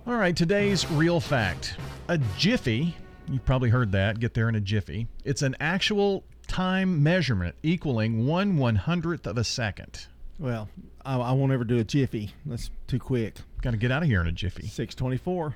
All 0.06 0.18
right, 0.18 0.36
today's 0.36 0.90
real 0.92 1.20
fact 1.20 1.76
a 2.10 2.18
jiffy, 2.38 2.96
you've 3.32 3.46
probably 3.46 3.70
heard 3.70 3.92
that, 3.94 4.20
get 4.20 4.34
there 4.34 4.50
in 4.50 4.56
a 4.56 4.60
jiffy. 4.60 5.08
It's 5.24 5.42
an 5.42 5.56
actual 5.60 6.24
time 6.48 7.02
measurement 7.02 7.56
equaling 7.64 8.28
one 8.28 8.58
one 8.58 8.76
hundredth 8.76 9.26
of 9.26 9.38
a 9.38 9.44
second. 9.44 10.08
Well, 10.38 10.70
I, 11.06 11.18
I 11.18 11.32
won't 11.32 11.52
ever 11.52 11.64
do 11.64 11.78
a 11.78 11.84
jiffy. 11.84 12.32
That's 12.46 12.70
too 12.88 13.00
quick. 13.00 13.36
Got 13.62 13.72
to 13.72 13.78
get 13.78 13.92
out 13.92 14.02
of 14.02 14.10
here 14.10 14.22
in 14.22 14.28
a 14.28 14.32
jiffy. 14.32 14.68
624. 14.68 15.56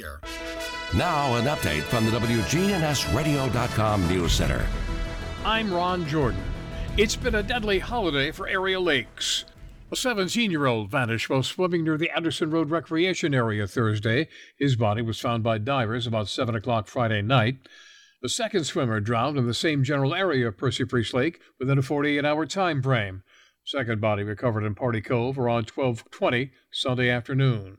healthcare. 0.01 0.95
Now, 0.95 1.35
an 1.35 1.45
update 1.45 1.83
from 1.83 2.05
the 2.05 2.11
WGNSradio.com 2.11 4.07
News 4.07 4.31
Center. 4.33 4.65
I'm 5.45 5.73
Ron 5.73 6.05
Jordan. 6.07 6.43
It's 6.97 7.15
been 7.15 7.35
a 7.35 7.43
deadly 7.43 7.79
holiday 7.79 8.31
for 8.31 8.47
area 8.47 8.79
lakes. 8.79 9.45
A 9.91 9.95
17 9.95 10.51
year 10.51 10.67
old 10.67 10.89
vanished 10.89 11.29
while 11.29 11.43
swimming 11.43 11.83
near 11.83 11.97
the 11.97 12.09
Anderson 12.15 12.51
Road 12.51 12.69
Recreation 12.69 13.33
Area 13.33 13.67
Thursday. 13.67 14.27
His 14.57 14.75
body 14.75 15.01
was 15.01 15.19
found 15.19 15.43
by 15.43 15.57
divers 15.57 16.07
about 16.07 16.29
7 16.29 16.55
o'clock 16.55 16.87
Friday 16.87 17.21
night. 17.21 17.57
The 18.21 18.29
second 18.29 18.65
swimmer 18.65 18.99
drowned 18.99 19.37
in 19.37 19.47
the 19.47 19.53
same 19.53 19.83
general 19.83 20.13
area 20.13 20.47
of 20.47 20.57
Percy 20.57 20.85
Priest 20.85 21.13
Lake 21.13 21.39
within 21.59 21.77
a 21.77 21.81
48 21.81 22.23
hour 22.23 22.45
time 22.45 22.81
frame. 22.81 23.23
Second 23.65 23.99
body 23.99 24.23
recovered 24.23 24.63
in 24.63 24.75
Party 24.75 25.01
Cove 25.01 25.37
around 25.37 25.69
1220 25.69 26.51
Sunday 26.71 27.09
afternoon. 27.09 27.77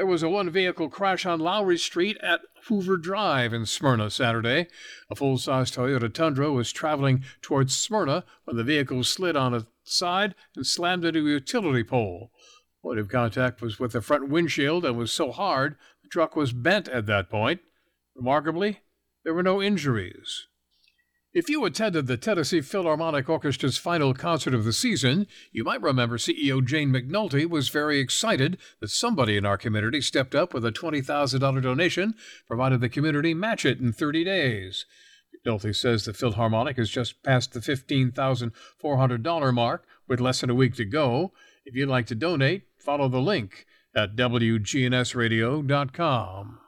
There 0.00 0.06
was 0.06 0.22
a 0.22 0.30
one 0.30 0.48
vehicle 0.48 0.88
crash 0.88 1.26
on 1.26 1.40
Lowry 1.40 1.76
Street 1.76 2.16
at 2.22 2.40
Hoover 2.68 2.96
Drive 2.96 3.52
in 3.52 3.66
Smyrna 3.66 4.08
Saturday. 4.08 4.68
A 5.10 5.14
full 5.14 5.36
size 5.36 5.70
Toyota 5.70 6.10
Tundra 6.10 6.50
was 6.50 6.72
traveling 6.72 7.22
towards 7.42 7.76
Smyrna 7.76 8.24
when 8.44 8.56
the 8.56 8.64
vehicle 8.64 9.04
slid 9.04 9.36
on 9.36 9.52
its 9.52 9.66
side 9.84 10.34
and 10.56 10.66
slammed 10.66 11.04
into 11.04 11.26
a 11.26 11.30
utility 11.32 11.84
pole. 11.84 12.30
Point 12.80 12.98
of 12.98 13.10
contact 13.10 13.60
was 13.60 13.78
with 13.78 13.92
the 13.92 14.00
front 14.00 14.30
windshield 14.30 14.86
and 14.86 14.96
was 14.96 15.12
so 15.12 15.32
hard 15.32 15.76
the 16.02 16.08
truck 16.08 16.34
was 16.34 16.54
bent 16.54 16.88
at 16.88 17.04
that 17.04 17.28
point. 17.28 17.60
Remarkably, 18.14 18.80
there 19.22 19.34
were 19.34 19.42
no 19.42 19.60
injuries. 19.60 20.46
If 21.32 21.48
you 21.48 21.64
attended 21.64 22.08
the 22.08 22.16
Tennessee 22.16 22.60
Philharmonic 22.60 23.26
Orchestra's 23.26 23.78
final 23.78 24.14
concert 24.14 24.52
of 24.52 24.64
the 24.64 24.72
season, 24.72 25.28
you 25.52 25.62
might 25.62 25.80
remember 25.80 26.18
CEO 26.18 26.64
Jane 26.64 26.90
McNulty 26.90 27.48
was 27.48 27.68
very 27.68 28.00
excited 28.00 28.58
that 28.80 28.90
somebody 28.90 29.36
in 29.36 29.46
our 29.46 29.56
community 29.56 30.00
stepped 30.00 30.34
up 30.34 30.52
with 30.52 30.66
a 30.66 30.72
$20,000 30.72 31.62
donation, 31.62 32.16
provided 32.48 32.80
the 32.80 32.88
community 32.88 33.32
match 33.32 33.64
it 33.64 33.78
in 33.78 33.92
30 33.92 34.24
days. 34.24 34.86
McNulty 35.46 35.76
says 35.76 36.04
the 36.04 36.12
Philharmonic 36.12 36.76
has 36.78 36.90
just 36.90 37.22
passed 37.22 37.52
the 37.52 37.60
$15,400 37.60 39.54
mark 39.54 39.86
with 40.08 40.18
less 40.18 40.40
than 40.40 40.50
a 40.50 40.54
week 40.56 40.74
to 40.74 40.84
go. 40.84 41.32
If 41.64 41.76
you'd 41.76 41.88
like 41.88 42.06
to 42.06 42.16
donate, 42.16 42.64
follow 42.76 43.06
the 43.06 43.20
link 43.20 43.66
at 43.94 44.16
WGNSradio.com. 44.16 46.58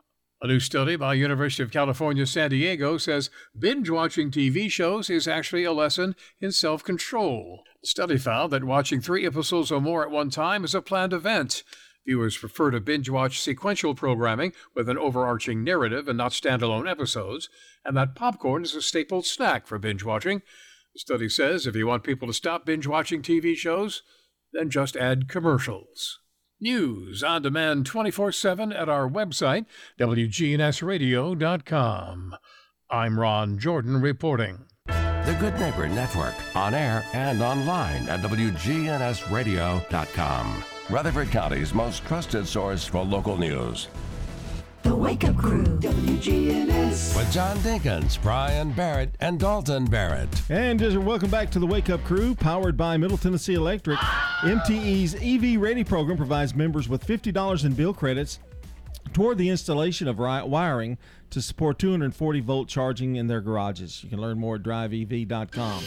A 0.42 0.48
new 0.48 0.58
study 0.58 0.96
by 0.96 1.14
University 1.14 1.62
of 1.62 1.70
California, 1.70 2.26
San 2.26 2.50
Diego 2.50 2.98
says 2.98 3.30
binge 3.56 3.88
watching 3.88 4.28
TV 4.28 4.68
shows 4.68 5.08
is 5.08 5.28
actually 5.28 5.62
a 5.62 5.72
lesson 5.72 6.16
in 6.40 6.50
self 6.50 6.82
control. 6.82 7.62
The 7.80 7.86
study 7.86 8.18
found 8.18 8.52
that 8.52 8.64
watching 8.64 9.00
three 9.00 9.24
episodes 9.24 9.70
or 9.70 9.80
more 9.80 10.02
at 10.02 10.10
one 10.10 10.30
time 10.30 10.64
is 10.64 10.74
a 10.74 10.82
planned 10.82 11.12
event. 11.12 11.62
Viewers 12.04 12.36
prefer 12.36 12.72
to 12.72 12.80
binge 12.80 13.08
watch 13.08 13.38
sequential 13.40 13.94
programming 13.94 14.52
with 14.74 14.88
an 14.88 14.98
overarching 14.98 15.62
narrative 15.62 16.08
and 16.08 16.18
not 16.18 16.32
standalone 16.32 16.90
episodes, 16.90 17.48
and 17.84 17.96
that 17.96 18.16
popcorn 18.16 18.64
is 18.64 18.74
a 18.74 18.82
staple 18.82 19.22
snack 19.22 19.68
for 19.68 19.78
binge 19.78 20.02
watching. 20.02 20.42
The 20.94 20.98
study 20.98 21.28
says 21.28 21.68
if 21.68 21.76
you 21.76 21.86
want 21.86 22.02
people 22.02 22.26
to 22.26 22.34
stop 22.34 22.66
binge 22.66 22.88
watching 22.88 23.22
TV 23.22 23.54
shows, 23.54 24.02
then 24.52 24.70
just 24.70 24.96
add 24.96 25.28
commercials. 25.28 26.18
News 26.62 27.22
on 27.24 27.42
demand 27.42 27.84
24 27.86 28.30
7 28.30 28.72
at 28.72 28.88
our 28.88 29.10
website, 29.10 29.66
WGNSradio.com. 29.98 32.36
I'm 32.88 33.18
Ron 33.18 33.58
Jordan 33.58 34.00
reporting. 34.00 34.66
The 34.86 35.36
Good 35.40 35.58
Neighbor 35.58 35.88
Network, 35.88 36.34
on 36.54 36.72
air 36.72 37.04
and 37.14 37.42
online 37.42 38.08
at 38.08 38.20
WGNSradio.com. 38.20 40.64
Rutherford 40.88 41.32
County's 41.32 41.74
most 41.74 42.04
trusted 42.04 42.46
source 42.46 42.84
for 42.84 43.02
local 43.02 43.36
news. 43.36 43.88
The 44.82 44.94
Wake 44.94 45.24
Up 45.24 45.36
Crew, 45.36 45.64
WGNS. 45.64 47.16
With 47.16 47.32
John 47.32 47.56
Dinkins, 47.58 48.20
Brian 48.20 48.72
Barrett, 48.72 49.14
and 49.20 49.38
Dalton 49.38 49.84
Barrett. 49.84 50.28
And 50.50 50.78
just 50.78 50.96
welcome 50.96 51.30
back 51.30 51.50
to 51.50 51.58
the 51.58 51.66
Wake 51.66 51.88
Up 51.90 52.02
Crew, 52.04 52.34
powered 52.34 52.76
by 52.76 52.96
Middle 52.96 53.16
Tennessee 53.16 53.54
Electric. 53.54 53.98
MTE's 53.98 55.14
EV 55.14 55.60
Ready 55.60 55.84
program 55.84 56.16
provides 56.16 56.54
members 56.54 56.88
with 56.88 57.06
$50 57.06 57.64
in 57.64 57.74
bill 57.74 57.94
credits 57.94 58.40
toward 59.12 59.38
the 59.38 59.48
installation 59.48 60.08
of 60.08 60.18
ri- 60.18 60.42
wiring 60.42 60.98
to 61.30 61.40
support 61.40 61.78
240 61.78 62.40
volt 62.40 62.68
charging 62.68 63.16
in 63.16 63.26
their 63.28 63.40
garages. 63.40 64.02
You 64.02 64.10
can 64.10 64.20
learn 64.20 64.38
more 64.38 64.56
at 64.56 64.62
driveev.com. 64.62 65.84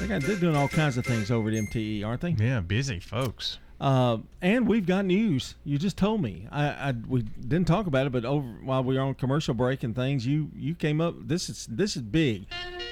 They 0.00 0.08
got, 0.08 0.22
they're 0.22 0.36
doing 0.36 0.56
all 0.56 0.68
kinds 0.68 0.96
of 0.96 1.06
things 1.06 1.30
over 1.30 1.48
at 1.50 1.54
MTE, 1.54 2.04
aren't 2.04 2.20
they? 2.22 2.30
Yeah, 2.30 2.60
busy 2.60 2.98
folks. 3.00 3.58
Uh, 3.84 4.16
and 4.40 4.66
we've 4.66 4.86
got 4.86 5.04
news. 5.04 5.56
You 5.62 5.76
just 5.76 5.98
told 5.98 6.22
me. 6.22 6.48
I, 6.50 6.68
I 6.68 6.94
we 7.06 7.20
didn't 7.20 7.66
talk 7.66 7.86
about 7.86 8.06
it, 8.06 8.12
but 8.12 8.24
over 8.24 8.48
while 8.62 8.82
we 8.82 8.94
were 8.94 9.02
on 9.02 9.12
commercial 9.12 9.52
break 9.52 9.82
and 9.82 9.94
things, 9.94 10.26
you 10.26 10.48
you 10.56 10.74
came 10.74 11.02
up. 11.02 11.14
This 11.20 11.50
is 11.50 11.66
this 11.70 11.94
is 11.94 12.00
big, 12.00 12.46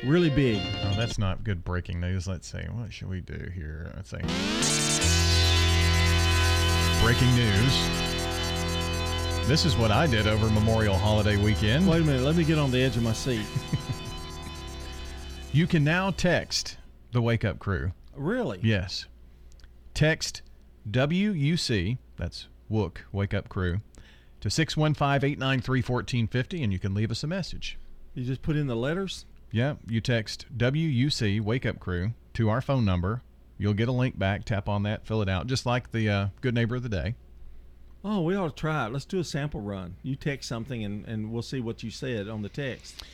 really 0.04 0.28
big. 0.28 0.60
Oh, 0.84 0.92
that's 0.94 1.16
not 1.16 1.44
good 1.44 1.64
breaking 1.64 1.98
news. 1.98 2.28
Let's 2.28 2.46
see. 2.46 2.58
What 2.70 2.92
should 2.92 3.08
we 3.08 3.22
do 3.22 3.50
here? 3.54 3.90
Let's 3.96 4.10
see. 4.10 4.18
Breaking 7.02 7.34
news. 7.34 7.88
This 9.48 9.64
is 9.64 9.74
what 9.78 9.90
I 9.90 10.06
did 10.06 10.26
over 10.26 10.50
Memorial 10.50 10.98
Holiday 10.98 11.38
weekend. 11.38 11.88
Wait 11.88 12.02
a 12.02 12.04
minute. 12.04 12.20
Let 12.20 12.36
me 12.36 12.44
get 12.44 12.58
on 12.58 12.70
the 12.70 12.82
edge 12.82 12.98
of 12.98 13.02
my 13.02 13.14
seat. 13.14 13.46
You 15.54 15.66
can 15.66 15.84
now 15.84 16.10
text 16.10 16.78
the 17.10 17.20
Wake 17.20 17.44
Up 17.44 17.58
Crew. 17.58 17.92
really? 18.16 18.58
Yes. 18.62 19.04
Text 19.92 20.40
WUC, 20.90 21.98
that's 22.16 22.48
WOOK, 22.68 23.04
Wake 23.12 23.34
Up 23.34 23.48
Crew, 23.48 23.80
to 24.40 24.50
615 24.50 25.30
893 25.30 25.78
1450, 25.78 26.62
and 26.62 26.72
you 26.72 26.78
can 26.78 26.94
leave 26.94 27.10
us 27.10 27.22
a 27.22 27.26
message. 27.26 27.78
You 28.14 28.24
just 28.24 28.42
put 28.42 28.56
in 28.56 28.66
the 28.66 28.76
letters. 28.76 29.24
Yeah, 29.50 29.74
you 29.86 30.00
text 30.00 30.46
WUC, 30.56 31.40
Wake 31.40 31.66
Up 31.66 31.78
Crew, 31.78 32.12
to 32.34 32.48
our 32.48 32.60
phone 32.60 32.84
number. 32.84 33.22
You'll 33.58 33.74
get 33.74 33.88
a 33.88 33.92
link 33.92 34.18
back. 34.18 34.44
Tap 34.44 34.68
on 34.68 34.82
that, 34.82 35.06
fill 35.06 35.22
it 35.22 35.28
out, 35.28 35.46
just 35.46 35.66
like 35.66 35.92
the 35.92 36.08
uh, 36.08 36.26
Good 36.40 36.54
Neighbor 36.54 36.76
of 36.76 36.82
the 36.82 36.88
Day. 36.88 37.14
Oh, 38.04 38.22
we 38.22 38.34
ought 38.34 38.56
to 38.56 38.60
try 38.60 38.86
it. 38.86 38.92
Let's 38.92 39.04
do 39.04 39.20
a 39.20 39.24
sample 39.24 39.60
run. 39.60 39.94
You 40.02 40.16
text 40.16 40.48
something, 40.48 40.84
and, 40.84 41.06
and 41.06 41.30
we'll 41.30 41.42
see 41.42 41.60
what 41.60 41.84
you 41.84 41.90
said 41.90 42.28
on 42.28 42.42
the 42.42 42.48
text. 42.48 43.04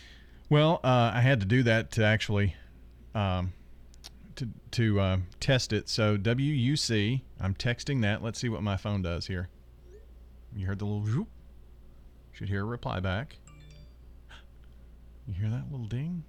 Well, 0.48 0.81
uh, 0.83 1.12
I 1.14 1.20
had 1.20 1.40
to 1.40 1.46
do 1.46 1.62
that 1.64 1.90
to 1.92 2.04
actually 2.04 2.57
um, 3.14 3.52
to 4.38 4.48
to 4.72 5.01
uh, 5.01 5.16
test 5.40 5.72
it. 5.72 5.88
So 5.88 6.16
WUC, 6.16 7.22
I'm 7.40 7.55
texting 7.55 8.03
that. 8.03 8.22
Let's 8.22 8.38
see 8.38 8.48
what 8.48 8.62
my 8.62 8.77
phone 8.77 9.03
does 9.03 9.27
here. 9.27 9.48
You 10.57 10.66
heard 10.66 10.79
the 10.79 10.87
little 10.87 11.03
whoop. 11.03 11.29
Should 12.33 12.48
hear 12.48 12.62
a 12.62 12.64
reply 12.64 13.01
back. 13.01 13.38
You 15.27 15.35
hear 15.35 15.51
that 15.51 15.70
little 15.70 15.87
ding? 15.87 16.24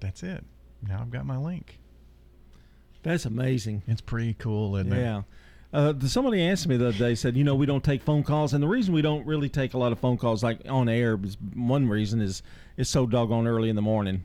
That's 0.00 0.22
it. 0.22 0.44
Now 0.86 1.00
I've 1.00 1.10
got 1.10 1.26
my 1.26 1.36
link. 1.36 1.78
That's 3.02 3.24
amazing. 3.24 3.82
It's 3.86 4.00
pretty 4.00 4.34
cool, 4.34 4.76
isn't 4.76 4.92
it? 4.92 5.00
Yeah. 5.00 5.22
Uh, 5.72 5.92
somebody 6.06 6.42
asked 6.42 6.66
me 6.66 6.76
the 6.76 6.88
other 6.88 6.98
day, 6.98 7.14
said, 7.14 7.36
you 7.36 7.44
know, 7.44 7.54
we 7.54 7.66
don't 7.66 7.84
take 7.84 8.02
phone 8.02 8.22
calls, 8.22 8.54
and 8.54 8.62
the 8.62 8.66
reason 8.68 8.94
we 8.94 9.02
don't 9.02 9.26
really 9.26 9.48
take 9.48 9.74
a 9.74 9.78
lot 9.78 9.92
of 9.92 9.98
phone 9.98 10.16
calls 10.16 10.42
like 10.42 10.60
on 10.68 10.88
air 10.88 11.18
is 11.22 11.36
one 11.54 11.88
reason 11.88 12.20
is 12.20 12.42
it's 12.76 12.90
so 12.90 13.06
doggone 13.06 13.46
early 13.46 13.68
in 13.68 13.76
the 13.76 13.82
morning, 13.82 14.24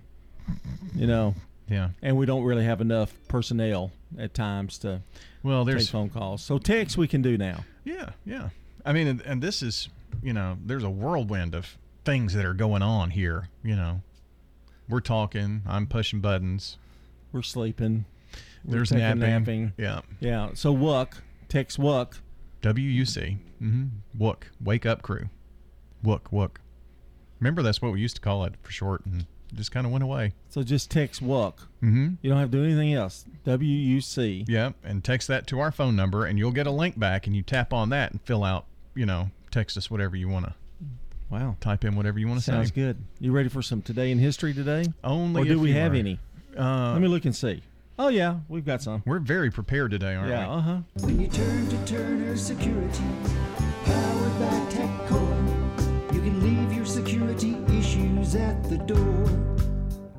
you 0.95 1.05
know. 1.05 1.35
Yeah. 1.71 1.89
And 2.01 2.17
we 2.17 2.25
don't 2.25 2.43
really 2.43 2.65
have 2.65 2.81
enough 2.81 3.13
personnel 3.29 3.91
at 4.19 4.33
times 4.33 4.77
to 4.79 5.01
Well, 5.41 5.65
take 5.65 5.75
there's 5.75 5.89
phone 5.89 6.09
calls. 6.09 6.43
So 6.43 6.57
text 6.57 6.97
we 6.97 7.07
can 7.07 7.21
do 7.21 7.37
now. 7.37 7.63
Yeah, 7.85 8.09
yeah. 8.25 8.49
I 8.85 8.93
mean, 8.93 9.07
and, 9.07 9.21
and 9.21 9.41
this 9.41 9.61
is, 9.61 9.89
you 10.21 10.33
know, 10.33 10.57
there's 10.63 10.83
a 10.83 10.89
whirlwind 10.89 11.55
of 11.55 11.77
things 12.03 12.33
that 12.33 12.45
are 12.45 12.53
going 12.53 12.81
on 12.81 13.11
here. 13.11 13.49
You 13.63 13.75
know, 13.75 14.01
we're 14.89 14.99
talking. 14.99 15.61
I'm 15.65 15.87
pushing 15.87 16.19
buttons. 16.19 16.77
We're 17.31 17.41
sleeping. 17.41 18.05
We're 18.65 18.75
There's 18.75 18.91
napping. 18.91 19.19
napping. 19.21 19.73
Yeah. 19.77 20.01
Yeah. 20.19 20.49
So 20.53 20.75
WUC, 20.75 21.13
text 21.47 21.79
WUC. 21.79 22.19
WUC. 22.61 23.37
Mm-hmm. 23.61 23.85
Wook. 24.21 24.43
Wake 24.63 24.85
up 24.85 25.01
crew. 25.01 25.29
Wook. 26.03 26.23
Wook. 26.31 26.57
Remember, 27.39 27.63
that's 27.63 27.81
what 27.81 27.91
we 27.91 28.01
used 28.01 28.15
to 28.17 28.21
call 28.21 28.43
it 28.45 28.53
for 28.61 28.71
short, 28.71 29.03
and 29.05 29.25
just 29.53 29.71
kind 29.71 29.85
of 29.85 29.91
went 29.91 30.03
away. 30.03 30.33
So 30.49 30.63
just 30.63 30.89
text 30.91 31.21
WUC. 31.23 31.53
Mm-hmm. 31.83 32.07
You 32.21 32.29
don't 32.29 32.39
have 32.39 32.51
to 32.51 32.57
do 32.57 32.63
anything 32.63 32.93
else. 32.93 33.25
WUC. 33.45 34.45
Yeah, 34.47 34.71
and 34.83 35.03
text 35.03 35.27
that 35.27 35.47
to 35.47 35.59
our 35.59 35.71
phone 35.71 35.95
number, 35.95 36.25
and 36.25 36.37
you'll 36.39 36.51
get 36.51 36.67
a 36.67 36.71
link 36.71 36.97
back, 36.99 37.27
and 37.27 37.35
you 37.35 37.41
tap 37.43 37.73
on 37.73 37.89
that 37.89 38.11
and 38.11 38.21
fill 38.21 38.43
out, 38.43 38.65
you 38.95 39.05
know, 39.05 39.31
text 39.51 39.77
us 39.77 39.89
whatever 39.91 40.15
you 40.15 40.29
want 40.29 40.45
to. 40.45 40.53
Wow. 41.29 41.55
Type 41.61 41.85
in 41.85 41.95
whatever 41.95 42.19
you 42.19 42.27
want 42.27 42.39
to 42.41 42.43
say. 42.43 42.51
Sounds 42.51 42.71
good. 42.71 42.97
You 43.19 43.31
ready 43.31 43.47
for 43.47 43.61
some 43.61 43.81
today 43.81 44.11
in 44.11 44.19
history 44.19 44.53
today? 44.53 44.85
Only 45.03 45.41
Or 45.41 45.45
do 45.45 45.53
if 45.53 45.59
we 45.59 45.69
you 45.69 45.75
have 45.75 45.93
are. 45.93 45.95
any? 45.95 46.19
Uh, 46.57 46.91
Let 46.91 47.01
me 47.01 47.07
look 47.07 47.23
and 47.23 47.33
see. 47.35 47.63
Oh 47.97 48.09
yeah, 48.09 48.39
we've 48.49 48.65
got 48.65 48.81
some. 48.81 49.01
We're 49.05 49.19
very 49.19 49.49
prepared 49.51 49.91
today, 49.91 50.15
aren't 50.15 50.29
Yeah. 50.29 50.47
we? 50.47 50.53
Yeah. 50.53 50.57
Uh 50.57 50.61
huh. 50.61 50.77
When 51.01 51.19
you 51.21 51.27
turn 51.27 51.67
to 51.69 51.85
Turner 51.85 52.35
Security, 52.35 53.03
powered 53.85 54.39
by 54.39 54.59
TechCore, 54.71 56.13
you 56.15 56.19
can 56.21 56.41
leave 56.41 56.73
your 56.75 56.85
security 56.85 57.55
issues 57.77 58.35
at 58.35 58.61
the 58.69 58.77
door. 58.79 59.40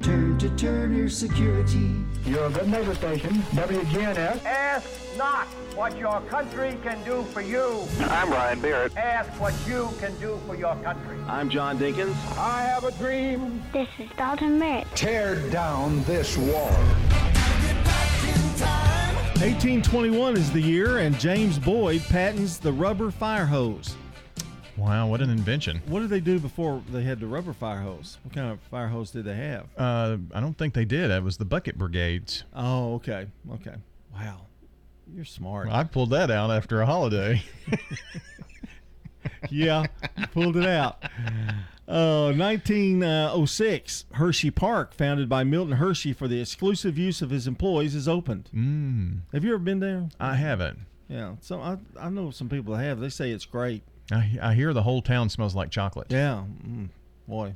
Turn 0.02 0.36
to 0.38 0.50
Turner 0.56 1.08
Security. 1.08 1.94
Your 2.26 2.50
good 2.50 2.68
neighbor 2.68 2.92
station, 2.92 3.34
WGNS. 3.52 4.44
Ask 4.44 4.88
not 5.16 5.46
what 5.76 5.96
your 5.96 6.20
country 6.22 6.76
can 6.82 7.00
do 7.04 7.22
for 7.22 7.40
you. 7.40 7.86
I'm 8.00 8.28
Brian 8.28 8.60
Barrett. 8.60 8.96
Ask 8.96 9.30
what 9.40 9.54
you 9.64 9.90
can 10.00 10.12
do 10.18 10.40
for 10.44 10.56
your 10.56 10.74
country. 10.82 11.16
I'm 11.28 11.48
John 11.48 11.78
Dinkins. 11.78 12.16
I 12.36 12.62
have 12.62 12.82
a 12.82 12.90
dream. 12.92 13.62
This 13.72 13.88
is 14.00 14.10
Dalton 14.16 14.58
Barrett. 14.58 14.88
Tear 14.96 15.36
down 15.50 16.02
this 16.02 16.36
wall. 16.36 16.72
1821 19.38 20.36
is 20.36 20.50
the 20.50 20.60
year, 20.60 20.98
and 20.98 21.16
James 21.20 21.60
Boyd 21.60 22.02
patents 22.08 22.56
the 22.56 22.72
rubber 22.72 23.12
fire 23.12 23.46
hose. 23.46 23.94
Wow, 24.76 25.06
what 25.08 25.20
an 25.20 25.30
invention. 25.30 25.82
What 25.86 26.00
did 26.00 26.10
they 26.10 26.20
do 26.20 26.38
before 26.38 26.82
they 26.90 27.02
had 27.02 27.20
the 27.20 27.26
rubber 27.26 27.52
fire 27.52 27.80
hose? 27.80 28.18
What 28.22 28.34
kind 28.34 28.50
of 28.50 28.60
fire 28.60 28.88
hose 28.88 29.10
did 29.10 29.24
they 29.24 29.36
have? 29.36 29.66
Uh, 29.76 30.16
I 30.32 30.40
don't 30.40 30.56
think 30.56 30.74
they 30.74 30.84
did. 30.84 31.10
It 31.10 31.22
was 31.22 31.36
the 31.36 31.44
bucket 31.44 31.76
brigades. 31.76 32.44
Oh, 32.54 32.94
okay, 32.94 33.26
okay. 33.52 33.74
Wow, 34.14 34.46
you're 35.14 35.24
smart. 35.24 35.68
I 35.68 35.84
pulled 35.84 36.10
that 36.10 36.30
out 36.30 36.50
after 36.50 36.80
a 36.80 36.86
holiday. 36.86 37.42
yeah, 39.50 39.86
pulled 40.32 40.56
it 40.56 40.66
out. 40.66 41.02
Uh, 41.86 42.32
1906, 42.32 44.04
Hershey 44.12 44.50
Park, 44.50 44.94
founded 44.94 45.28
by 45.28 45.44
Milton 45.44 45.76
Hershey 45.76 46.12
for 46.12 46.28
the 46.28 46.40
exclusive 46.40 46.96
use 46.96 47.20
of 47.20 47.30
his 47.30 47.46
employees, 47.46 47.94
is 47.94 48.08
opened. 48.08 48.48
Mm. 48.54 49.20
Have 49.32 49.44
you 49.44 49.50
ever 49.50 49.58
been 49.58 49.80
there? 49.80 50.08
I 50.18 50.36
haven't. 50.36 50.78
Yeah, 51.08 51.34
so 51.40 51.60
I, 51.60 51.76
I 52.00 52.08
know 52.08 52.30
some 52.30 52.48
people 52.48 52.74
that 52.74 52.82
have. 52.82 53.00
They 53.00 53.10
say 53.10 53.30
it's 53.30 53.44
great. 53.44 53.82
I, 54.10 54.38
I 54.40 54.54
hear 54.54 54.72
the 54.72 54.82
whole 54.82 55.02
town 55.02 55.28
smells 55.28 55.54
like 55.54 55.70
chocolate. 55.70 56.08
Yeah, 56.10 56.44
mm, 56.66 56.88
boy, 57.28 57.54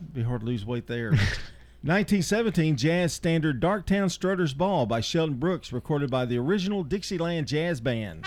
it'd 0.00 0.14
be 0.14 0.22
hard 0.22 0.40
to 0.40 0.46
lose 0.46 0.64
weight 0.64 0.86
there. 0.86 1.10
1917 1.82 2.76
jazz 2.76 3.12
standard 3.12 3.60
Darktown 3.60 4.10
Strutters 4.10 4.52
Ball 4.52 4.84
by 4.84 5.00
Shelton 5.00 5.36
Brooks, 5.36 5.72
recorded 5.72 6.10
by 6.10 6.24
the 6.24 6.36
original 6.36 6.82
Dixieland 6.82 7.46
Jazz 7.46 7.80
Band. 7.80 8.26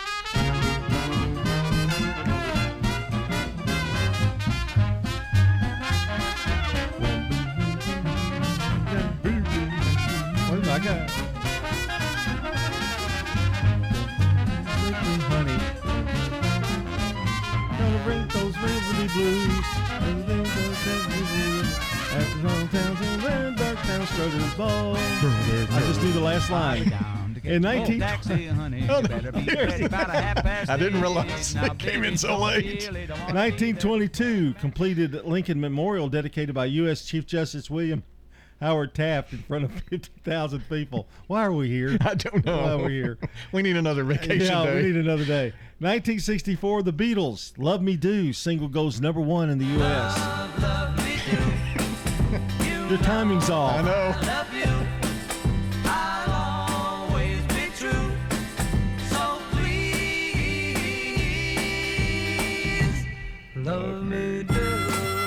Hometown's 22.42 23.02
and 23.02 23.24
red 23.24 23.56
dark 23.56 23.78
town 23.80 24.08
strutters 24.08 24.54
ball. 24.56 24.96
I 24.96 25.84
just 25.88 26.02
knew 26.02 26.12
the 26.12 26.20
last 26.20 26.50
line. 26.50 26.94
In 27.44 27.64
19 27.64 28.04
I 28.04 28.18
didn't 30.78 31.02
realize 31.02 31.56
it 31.56 31.80
came 31.80 32.04
in 32.04 32.18
so 32.18 32.38
late. 32.38 32.84
1922 32.92 34.54
completed 34.60 35.26
Lincoln 35.26 35.60
Memorial 35.60 36.08
dedicated 36.08 36.54
by 36.54 36.66
U.S. 36.66 37.04
Chief 37.04 37.26
Justice 37.26 37.70
William 37.70 38.04
Howard 38.62 38.94
Taft 38.94 39.34
in 39.34 39.40
front 39.40 39.66
of 39.66 39.72
50,000 39.72 40.70
people. 40.70 41.08
Why 41.28 41.44
are 41.44 41.52
we 41.52 41.68
here? 41.68 41.98
I 42.02 42.14
don't 42.14 42.46
know. 42.46 42.58
Why 42.58 42.72
are 42.72 42.86
we 42.86 42.94
here? 42.94 43.18
We 43.52 43.64
need 43.64 43.76
another 43.76 44.04
vacation 44.04 44.46
yeah, 44.46 44.64
day. 44.66 44.76
we 44.76 44.82
need 44.84 44.98
another 44.98 45.26
day. 45.26 45.54
1964, 45.80 46.84
The 46.84 46.94
Beatles, 46.94 47.54
Love 47.58 47.82
Me 47.82 47.98
Do, 47.98 48.32
single 48.34 48.68
goes 48.68 49.02
number 49.02 49.20
one 49.20 49.50
in 49.50 49.58
the 49.58 49.66
U.S. 49.66 51.11
Your 52.92 53.00
timing's 53.00 53.50
off. 53.50 53.80
I 53.80 53.82
know. 53.84 54.14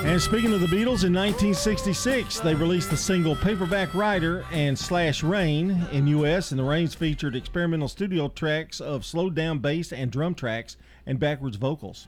And 0.05 0.21
speaking 0.21 0.53
of 0.53 0.61
the 0.61 0.67
Beatles, 0.67 1.03
in 1.03 1.11
1966, 1.11 2.39
they 2.41 2.53
released 2.53 2.91
the 2.91 2.97
single 2.97 3.35
Paperback 3.35 3.95
Writer 3.95 4.45
and 4.51 4.77
Slash 4.77 5.23
Rain 5.23 5.87
in 5.91 6.05
U.S., 6.05 6.51
and 6.51 6.59
the 6.59 6.63
Rains 6.63 6.93
featured 6.93 7.35
experimental 7.35 7.87
studio 7.87 8.27
tracks 8.27 8.79
of 8.79 9.03
slowed 9.03 9.33
down 9.33 9.57
bass 9.57 9.91
and 9.91 10.11
drum 10.11 10.35
tracks 10.35 10.77
and 11.07 11.19
backwards 11.19 11.57
vocals. 11.57 12.07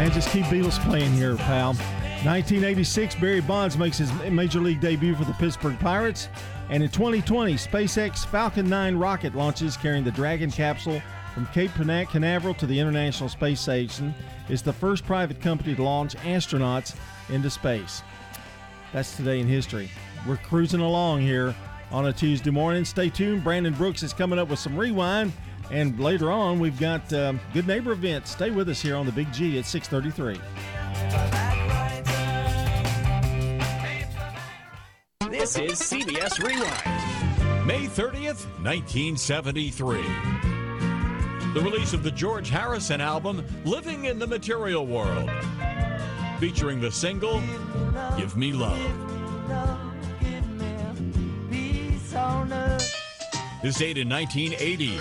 And 0.00 0.10
just 0.14 0.30
keep 0.30 0.46
Beatles 0.46 0.82
playing 0.88 1.12
here, 1.12 1.36
pal. 1.36 1.74
1986, 2.24 3.16
Barry 3.16 3.42
Bonds 3.42 3.76
makes 3.76 3.98
his 3.98 4.10
major 4.30 4.58
league 4.58 4.80
debut 4.80 5.14
for 5.14 5.26
the 5.26 5.34
Pittsburgh 5.34 5.78
Pirates. 5.78 6.30
And 6.70 6.82
in 6.82 6.88
2020, 6.88 7.52
SpaceX 7.56 8.24
Falcon 8.24 8.66
9 8.66 8.96
rocket 8.96 9.34
launches 9.34 9.76
carrying 9.76 10.02
the 10.02 10.10
Dragon 10.10 10.50
capsule 10.50 11.02
from 11.34 11.44
Cape 11.48 11.70
Canaveral 11.74 12.54
to 12.54 12.66
the 12.66 12.80
International 12.80 13.28
Space 13.28 13.60
Station. 13.60 14.14
It's 14.48 14.62
the 14.62 14.72
first 14.72 15.04
private 15.04 15.38
company 15.38 15.74
to 15.74 15.82
launch 15.82 16.16
astronauts 16.16 16.96
into 17.28 17.50
space. 17.50 18.02
That's 18.94 19.14
today 19.14 19.40
in 19.40 19.46
history. 19.46 19.90
We're 20.26 20.38
cruising 20.38 20.80
along 20.80 21.20
here 21.20 21.54
on 21.92 22.06
a 22.06 22.12
Tuesday 22.12 22.50
morning. 22.50 22.86
Stay 22.86 23.10
tuned. 23.10 23.44
Brandon 23.44 23.74
Brooks 23.74 24.02
is 24.02 24.14
coming 24.14 24.38
up 24.38 24.48
with 24.48 24.60
some 24.60 24.78
rewind. 24.78 25.34
And 25.70 25.98
later 26.00 26.30
on, 26.32 26.58
we've 26.58 26.78
got 26.78 27.12
um, 27.12 27.38
Good 27.52 27.66
Neighbor 27.66 27.92
events. 27.92 28.32
Stay 28.32 28.50
with 28.50 28.68
us 28.68 28.80
here 28.80 28.96
on 28.96 29.06
the 29.06 29.12
Big 29.12 29.32
G 29.32 29.58
at 29.58 29.66
633. 29.66 30.40
This 35.30 35.56
is 35.56 35.80
CBS 35.80 36.42
Rewind. 36.42 37.66
May 37.66 37.86
30th, 37.86 38.46
1973. 38.64 40.02
The 41.54 41.60
release 41.60 41.92
of 41.92 42.02
the 42.02 42.10
George 42.10 42.50
Harrison 42.50 43.00
album, 43.00 43.44
Living 43.64 44.06
in 44.06 44.18
the 44.18 44.26
Material 44.26 44.86
World, 44.86 45.30
featuring 46.38 46.80
the 46.80 46.90
single, 46.90 47.40
Give 48.16 48.36
Me 48.36 48.52
Love. 48.52 48.78
This 51.50 52.99
date 53.62 53.98
in 53.98 54.08
1980. 54.08 54.98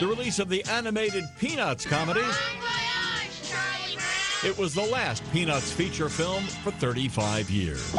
The 0.00 0.06
release 0.06 0.38
of 0.38 0.48
the 0.48 0.64
animated 0.64 1.24
Peanuts 1.38 1.84
comedy. 1.84 2.24
It 4.44 4.56
was 4.56 4.72
the 4.74 4.82
last 4.82 5.24
Peanuts 5.32 5.72
feature 5.72 6.08
film 6.08 6.44
for 6.44 6.70
35 6.70 7.50
years. 7.50 7.92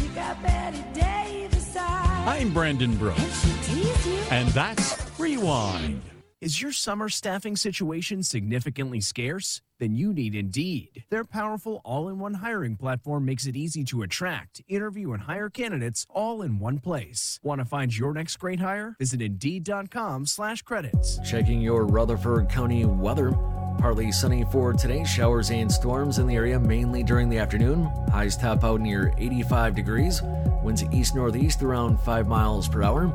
I'm 2.26 2.54
Brandon 2.54 2.96
Brooks. 2.96 4.30
And 4.30 4.48
that's 4.50 4.96
Rewind. 5.18 6.00
Is 6.44 6.60
your 6.60 6.72
summer 6.72 7.08
staffing 7.08 7.56
situation 7.56 8.22
significantly 8.22 9.00
scarce? 9.00 9.62
Then 9.78 9.94
you 9.94 10.12
need 10.12 10.34
Indeed. 10.34 11.04
Their 11.08 11.24
powerful 11.24 11.80
all-in-one 11.86 12.34
hiring 12.34 12.76
platform 12.76 13.24
makes 13.24 13.46
it 13.46 13.56
easy 13.56 13.82
to 13.84 14.02
attract, 14.02 14.60
interview, 14.68 15.12
and 15.12 15.22
hire 15.22 15.48
candidates 15.48 16.06
all 16.10 16.42
in 16.42 16.58
one 16.58 16.80
place. 16.80 17.40
Want 17.42 17.62
to 17.62 17.64
find 17.64 17.96
your 17.96 18.12
next 18.12 18.36
great 18.36 18.60
hire? 18.60 18.94
Visit 18.98 19.22
Indeed.com 19.22 20.26
slash 20.26 20.60
credits. 20.60 21.18
Checking 21.24 21.62
your 21.62 21.86
Rutherford 21.86 22.50
County 22.50 22.84
weather. 22.84 23.32
Partly 23.78 24.12
sunny 24.12 24.44
for 24.52 24.74
today, 24.74 25.02
showers 25.04 25.50
and 25.50 25.72
storms 25.72 26.18
in 26.18 26.26
the 26.26 26.36
area 26.36 26.60
mainly 26.60 27.02
during 27.02 27.30
the 27.30 27.38
afternoon. 27.38 27.86
Highs 28.10 28.36
top 28.36 28.64
out 28.64 28.82
near 28.82 29.14
85 29.16 29.74
degrees. 29.74 30.20
Winds 30.62 30.84
east 30.92 31.14
northeast 31.14 31.62
around 31.62 31.98
5 32.00 32.28
miles 32.28 32.68
per 32.68 32.82
hour. 32.82 33.10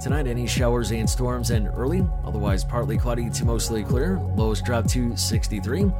Tonight, 0.00 0.26
any 0.26 0.46
showers 0.46 0.90
and 0.90 1.08
storms 1.08 1.50
and 1.50 1.68
early, 1.74 2.06
otherwise 2.24 2.64
partly 2.64 2.98
cloudy 2.98 3.30
to 3.30 3.44
mostly 3.44 3.82
clear. 3.82 4.20
Lows 4.36 4.60
drop 4.60 4.86
to 4.88 5.16
63. 5.16 5.90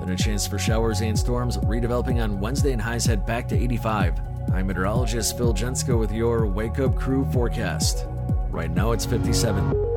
Then 0.00 0.10
a 0.10 0.16
chance 0.16 0.46
for 0.46 0.58
showers 0.58 1.00
and 1.00 1.18
storms 1.18 1.56
redeveloping 1.58 2.22
on 2.22 2.40
Wednesday 2.40 2.72
and 2.72 2.82
highs 2.82 3.06
head 3.06 3.24
back 3.24 3.48
to 3.48 3.56
85. 3.56 4.20
I'm 4.52 4.66
meteorologist 4.66 5.36
Phil 5.36 5.54
Jensko 5.54 5.98
with 5.98 6.12
your 6.12 6.46
Wake 6.46 6.78
Up 6.78 6.94
Crew 6.96 7.24
forecast. 7.32 8.06
Right 8.50 8.70
now 8.70 8.92
it's 8.92 9.06
57. 9.06 9.87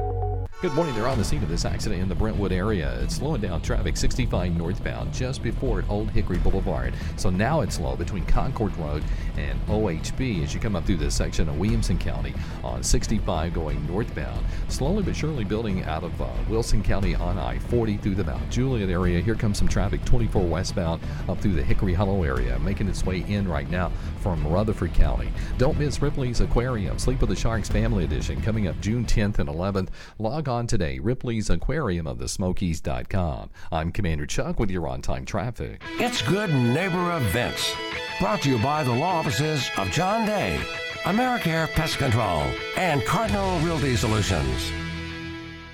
Good 0.61 0.75
morning. 0.75 0.93
They're 0.93 1.07
on 1.07 1.17
the 1.17 1.23
scene 1.23 1.41
of 1.41 1.49
this 1.49 1.65
accident 1.65 2.03
in 2.03 2.07
the 2.07 2.13
Brentwood 2.13 2.51
area. 2.51 2.95
It's 3.01 3.15
slowing 3.15 3.41
down 3.41 3.63
traffic 3.63 3.97
65 3.97 4.55
northbound 4.55 5.11
just 5.11 5.41
before 5.41 5.83
Old 5.89 6.11
Hickory 6.11 6.37
Boulevard. 6.37 6.93
So 7.15 7.31
now 7.31 7.61
it's 7.61 7.77
slow 7.77 7.95
between 7.95 8.27
Concord 8.27 8.77
Road 8.77 9.03
and 9.37 9.59
OHB 9.65 10.43
as 10.43 10.53
you 10.53 10.59
come 10.59 10.75
up 10.75 10.85
through 10.85 10.97
this 10.97 11.15
section 11.15 11.49
of 11.49 11.57
Williamson 11.57 11.97
County 11.97 12.35
on 12.63 12.83
65 12.83 13.55
going 13.55 13.87
northbound. 13.87 14.45
Slowly 14.67 15.01
but 15.01 15.15
surely 15.15 15.43
building 15.43 15.83
out 15.85 16.03
of 16.03 16.21
uh, 16.21 16.29
Wilson 16.47 16.83
County 16.83 17.15
on 17.15 17.39
I 17.39 17.57
40 17.57 17.97
through 17.97 18.13
the 18.13 18.23
Mount 18.23 18.47
Juliet 18.51 18.91
area. 18.91 19.19
Here 19.19 19.33
comes 19.33 19.57
some 19.57 19.67
traffic 19.67 20.05
24 20.05 20.43
westbound 20.43 21.01
up 21.27 21.39
through 21.39 21.53
the 21.53 21.63
Hickory 21.63 21.95
Hollow 21.95 22.21
area, 22.21 22.59
making 22.59 22.87
its 22.87 23.03
way 23.03 23.25
in 23.27 23.47
right 23.47 23.69
now 23.71 23.91
from 24.19 24.45
Rutherford 24.45 24.93
County. 24.93 25.31
Don't 25.57 25.79
miss 25.79 26.03
Ripley's 26.03 26.39
Aquarium, 26.39 26.99
Sleep 26.99 27.19
with 27.19 27.31
the 27.31 27.35
Sharks 27.35 27.67
Family 27.67 28.03
Edition, 28.03 28.39
coming 28.43 28.67
up 28.67 28.79
June 28.79 29.05
10th 29.05 29.39
and 29.39 29.49
11th. 29.49 29.87
Log 30.19 30.47
on 30.47 30.50
today, 30.59 30.99
Ripley's 30.99 31.49
Aquarium 31.49 32.05
of 32.05 32.19
the 32.19 32.27
Smokies.com. 32.27 33.49
I'm 33.71 33.91
Commander 33.91 34.25
Chuck 34.25 34.59
with 34.59 34.69
your 34.69 34.85
on 34.85 35.01
time 35.01 35.23
traffic. 35.23 35.81
It's 35.97 36.21
Good 36.21 36.49
Neighbor 36.49 37.15
Events. 37.15 37.73
Brought 38.19 38.41
to 38.41 38.49
you 38.49 38.57
by 38.59 38.83
the 38.83 38.91
law 38.91 39.19
offices 39.19 39.69
of 39.77 39.89
John 39.91 40.25
Day, 40.25 40.59
AmeriCare 41.03 41.71
Pest 41.71 41.97
Control, 41.99 42.43
and 42.75 43.03
Cardinal 43.05 43.59
Realty 43.59 43.95
Solutions. 43.95 44.71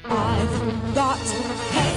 I've 0.06 0.94
got 0.96 1.18
pets. 1.72 1.97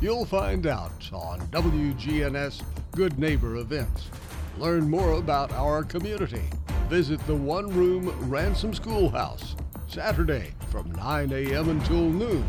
You'll 0.00 0.26
find 0.26 0.68
out 0.68 1.10
on 1.12 1.40
WGNS 1.48 2.62
Good 2.92 3.18
Neighbor 3.18 3.56
events. 3.56 4.10
Learn 4.56 4.88
more 4.88 5.14
about 5.14 5.52
our 5.52 5.82
community. 5.82 6.44
Visit 6.88 7.18
the 7.26 7.34
One 7.34 7.66
Room 7.74 8.14
Ransom 8.30 8.72
Schoolhouse, 8.72 9.56
Saturday 9.88 10.52
from 10.70 10.92
9 10.92 11.32
a.m. 11.32 11.70
until 11.70 12.10
noon. 12.10 12.48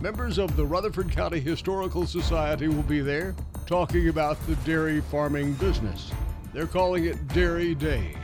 Members 0.00 0.38
of 0.38 0.56
the 0.56 0.64
Rutherford 0.64 1.10
County 1.10 1.38
Historical 1.38 2.06
Society 2.06 2.66
will 2.66 2.82
be 2.84 3.00
there 3.00 3.34
talking 3.66 4.08
about 4.08 4.40
the 4.46 4.56
dairy 4.56 5.02
farming 5.02 5.52
business. 5.54 6.10
They're 6.54 6.66
calling 6.66 7.04
it 7.04 7.28
Dairy 7.28 7.74
Days. 7.74 8.16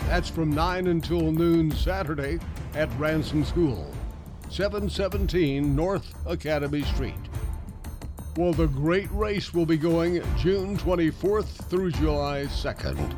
And 0.00 0.08
that's 0.08 0.28
from 0.28 0.50
9 0.50 0.88
until 0.88 1.32
noon 1.32 1.70
Saturday 1.70 2.40
at 2.74 2.90
Ransom 2.98 3.42
School, 3.42 3.90
717 4.50 5.74
North 5.74 6.14
Academy 6.26 6.82
Street. 6.82 7.14
Well, 8.36 8.52
the 8.52 8.66
great 8.66 9.10
race 9.12 9.54
will 9.54 9.64
be 9.64 9.78
going 9.78 10.22
June 10.36 10.76
24th 10.76 11.46
through 11.70 11.92
July 11.92 12.44
2nd. 12.44 13.16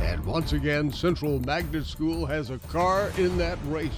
And 0.00 0.24
once 0.24 0.52
again, 0.52 0.92
Central 0.92 1.40
Magnet 1.40 1.84
School 1.84 2.24
has 2.26 2.50
a 2.50 2.58
car 2.58 3.10
in 3.18 3.36
that 3.38 3.58
race. 3.66 3.90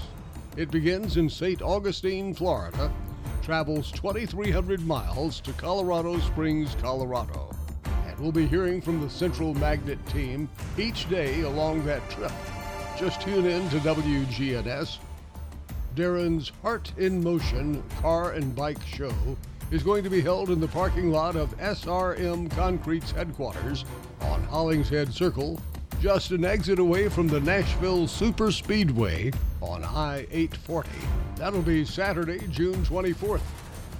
It 0.56 0.70
begins 0.70 1.18
in 1.18 1.28
St. 1.28 1.60
Augustine, 1.60 2.32
Florida, 2.32 2.90
travels 3.42 3.92
2,300 3.92 4.86
miles 4.86 5.38
to 5.40 5.52
Colorado 5.52 6.18
Springs, 6.20 6.74
Colorado. 6.80 7.54
And 8.06 8.18
we'll 8.18 8.32
be 8.32 8.46
hearing 8.46 8.80
from 8.80 9.02
the 9.02 9.10
Central 9.10 9.52
Magnet 9.52 9.98
team 10.06 10.48
each 10.78 11.10
day 11.10 11.42
along 11.42 11.84
that 11.84 12.08
trip. 12.08 12.32
Just 12.98 13.20
tune 13.20 13.44
in 13.44 13.68
to 13.68 13.76
WGNS. 13.80 14.96
Darren's 15.94 16.52
Heart 16.62 16.92
in 16.96 17.22
Motion 17.22 17.82
car 18.00 18.32
and 18.32 18.56
bike 18.56 18.82
show 18.86 19.12
is 19.70 19.82
going 19.82 20.04
to 20.04 20.10
be 20.10 20.20
held 20.20 20.50
in 20.50 20.60
the 20.60 20.68
parking 20.68 21.10
lot 21.10 21.36
of 21.36 21.56
SRM 21.58 22.50
Concrete's 22.50 23.10
headquarters 23.10 23.84
on 24.20 24.42
Hollingshead 24.44 25.12
Circle, 25.12 25.60
just 26.00 26.30
an 26.30 26.44
exit 26.44 26.78
away 26.78 27.08
from 27.08 27.28
the 27.28 27.40
Nashville 27.40 28.06
Super 28.06 28.52
Speedway 28.52 29.32
on 29.60 29.84
I 29.84 30.26
840. 30.30 30.90
That'll 31.36 31.62
be 31.62 31.84
Saturday, 31.84 32.46
June 32.48 32.84
24th. 32.84 33.40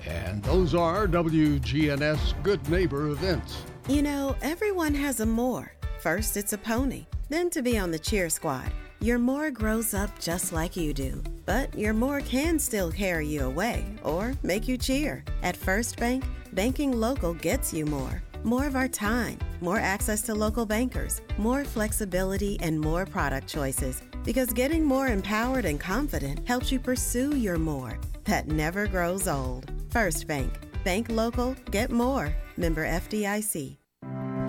And 0.07 0.43
those 0.43 0.75
are 0.75 1.07
WGNS 1.07 2.43
Good 2.43 2.69
Neighbor 2.69 3.09
events. 3.09 3.63
You 3.89 4.03
know, 4.03 4.37
everyone 4.43 4.95
has 4.95 5.21
a 5.21 5.27
more. 5.27 5.73
First, 6.01 6.37
it's 6.37 6.53
a 6.53 6.59
pony, 6.59 7.07
then 7.31 7.49
to 7.51 7.63
be 7.63 7.79
on 7.79 7.91
the 7.91 7.99
cheer 7.99 8.29
squad. 8.29 8.71
Your 9.01 9.19
more 9.19 9.51
grows 9.51 9.93
up 9.93 10.19
just 10.19 10.53
like 10.53 10.77
you 10.77 10.95
do, 10.95 11.23
but 11.45 11.77
your 11.77 11.93
more 11.93 12.21
can 12.21 12.59
still 12.59 12.91
carry 12.91 13.27
you 13.27 13.45
away 13.45 13.85
or 14.03 14.35
make 14.43 14.67
you 14.67 14.79
cheer. 14.79 15.25
At 15.43 15.57
First 15.57 15.99
Bank, 15.99 16.25
banking 16.53 16.93
local 16.93 17.35
gets 17.35 17.73
you 17.75 17.85
more. 17.85 18.23
More 18.45 18.67
of 18.67 18.77
our 18.77 18.89
time, 18.89 19.39
more 19.61 19.79
access 19.79 20.23
to 20.23 20.35
local 20.35 20.67
bankers, 20.67 21.21
more 21.39 21.65
flexibility, 21.65 22.59
and 22.61 22.81
more 22.81 23.05
product 23.07 23.49
choices. 23.49 24.03
Because 24.25 24.53
getting 24.53 24.85
more 24.85 25.09
empowered 25.09 25.65
and 25.65 25.79
confident 25.79 26.47
helps 26.49 26.73
you 26.73 26.79
pursue 26.79 27.37
your 27.37 27.59
more 27.59 27.99
that 28.25 28.49
never 28.49 28.87
grows 28.87 29.29
old. 29.29 29.71
First 29.91 30.27
Bank. 30.27 30.53
Bank 30.83 31.09
local, 31.11 31.55
get 31.71 31.91
more. 31.91 32.35
Member 32.57 32.87
FDIC. 32.87 33.77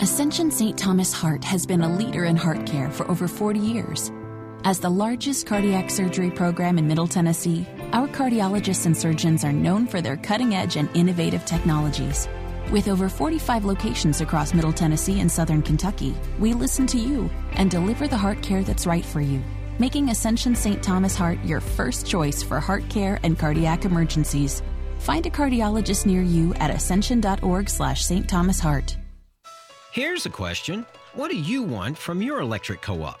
Ascension 0.00 0.50
St. 0.50 0.76
Thomas 0.76 1.12
Heart 1.12 1.42
has 1.44 1.66
been 1.66 1.80
a 1.80 1.96
leader 1.96 2.26
in 2.26 2.36
heart 2.36 2.66
care 2.66 2.90
for 2.90 3.10
over 3.10 3.26
40 3.26 3.58
years. 3.58 4.12
As 4.66 4.80
the 4.80 4.90
largest 4.90 5.46
cardiac 5.46 5.90
surgery 5.90 6.28
program 6.28 6.76
in 6.76 6.88
Middle 6.88 7.06
Tennessee, 7.06 7.64
our 7.92 8.08
cardiologists 8.08 8.84
and 8.84 8.96
surgeons 8.96 9.44
are 9.44 9.52
known 9.52 9.86
for 9.86 10.00
their 10.00 10.16
cutting 10.16 10.56
edge 10.56 10.74
and 10.74 10.88
innovative 10.92 11.44
technologies. 11.44 12.28
With 12.72 12.88
over 12.88 13.08
45 13.08 13.64
locations 13.64 14.20
across 14.20 14.54
Middle 14.54 14.72
Tennessee 14.72 15.20
and 15.20 15.30
Southern 15.30 15.62
Kentucky, 15.62 16.16
we 16.40 16.52
listen 16.52 16.84
to 16.88 16.98
you 16.98 17.30
and 17.52 17.70
deliver 17.70 18.08
the 18.08 18.16
heart 18.16 18.42
care 18.42 18.64
that's 18.64 18.88
right 18.88 19.04
for 19.04 19.20
you, 19.20 19.40
making 19.78 20.08
Ascension 20.08 20.56
St. 20.56 20.82
Thomas 20.82 21.14
Heart 21.14 21.44
your 21.44 21.60
first 21.60 22.04
choice 22.04 22.42
for 22.42 22.58
heart 22.58 22.88
care 22.88 23.20
and 23.22 23.38
cardiac 23.38 23.84
emergencies. 23.84 24.64
Find 24.98 25.24
a 25.26 25.30
cardiologist 25.30 26.06
near 26.06 26.22
you 26.22 26.54
at 26.54 26.72
ascension.org 26.72 27.70
slash 27.70 28.04
St. 28.04 28.28
Thomas 28.28 28.58
Heart. 28.58 28.96
Here's 29.92 30.26
a 30.26 30.30
question. 30.30 30.84
What 31.14 31.30
do 31.30 31.36
you 31.36 31.62
want 31.62 31.96
from 31.96 32.20
your 32.20 32.40
electric 32.40 32.82
co-op? 32.82 33.20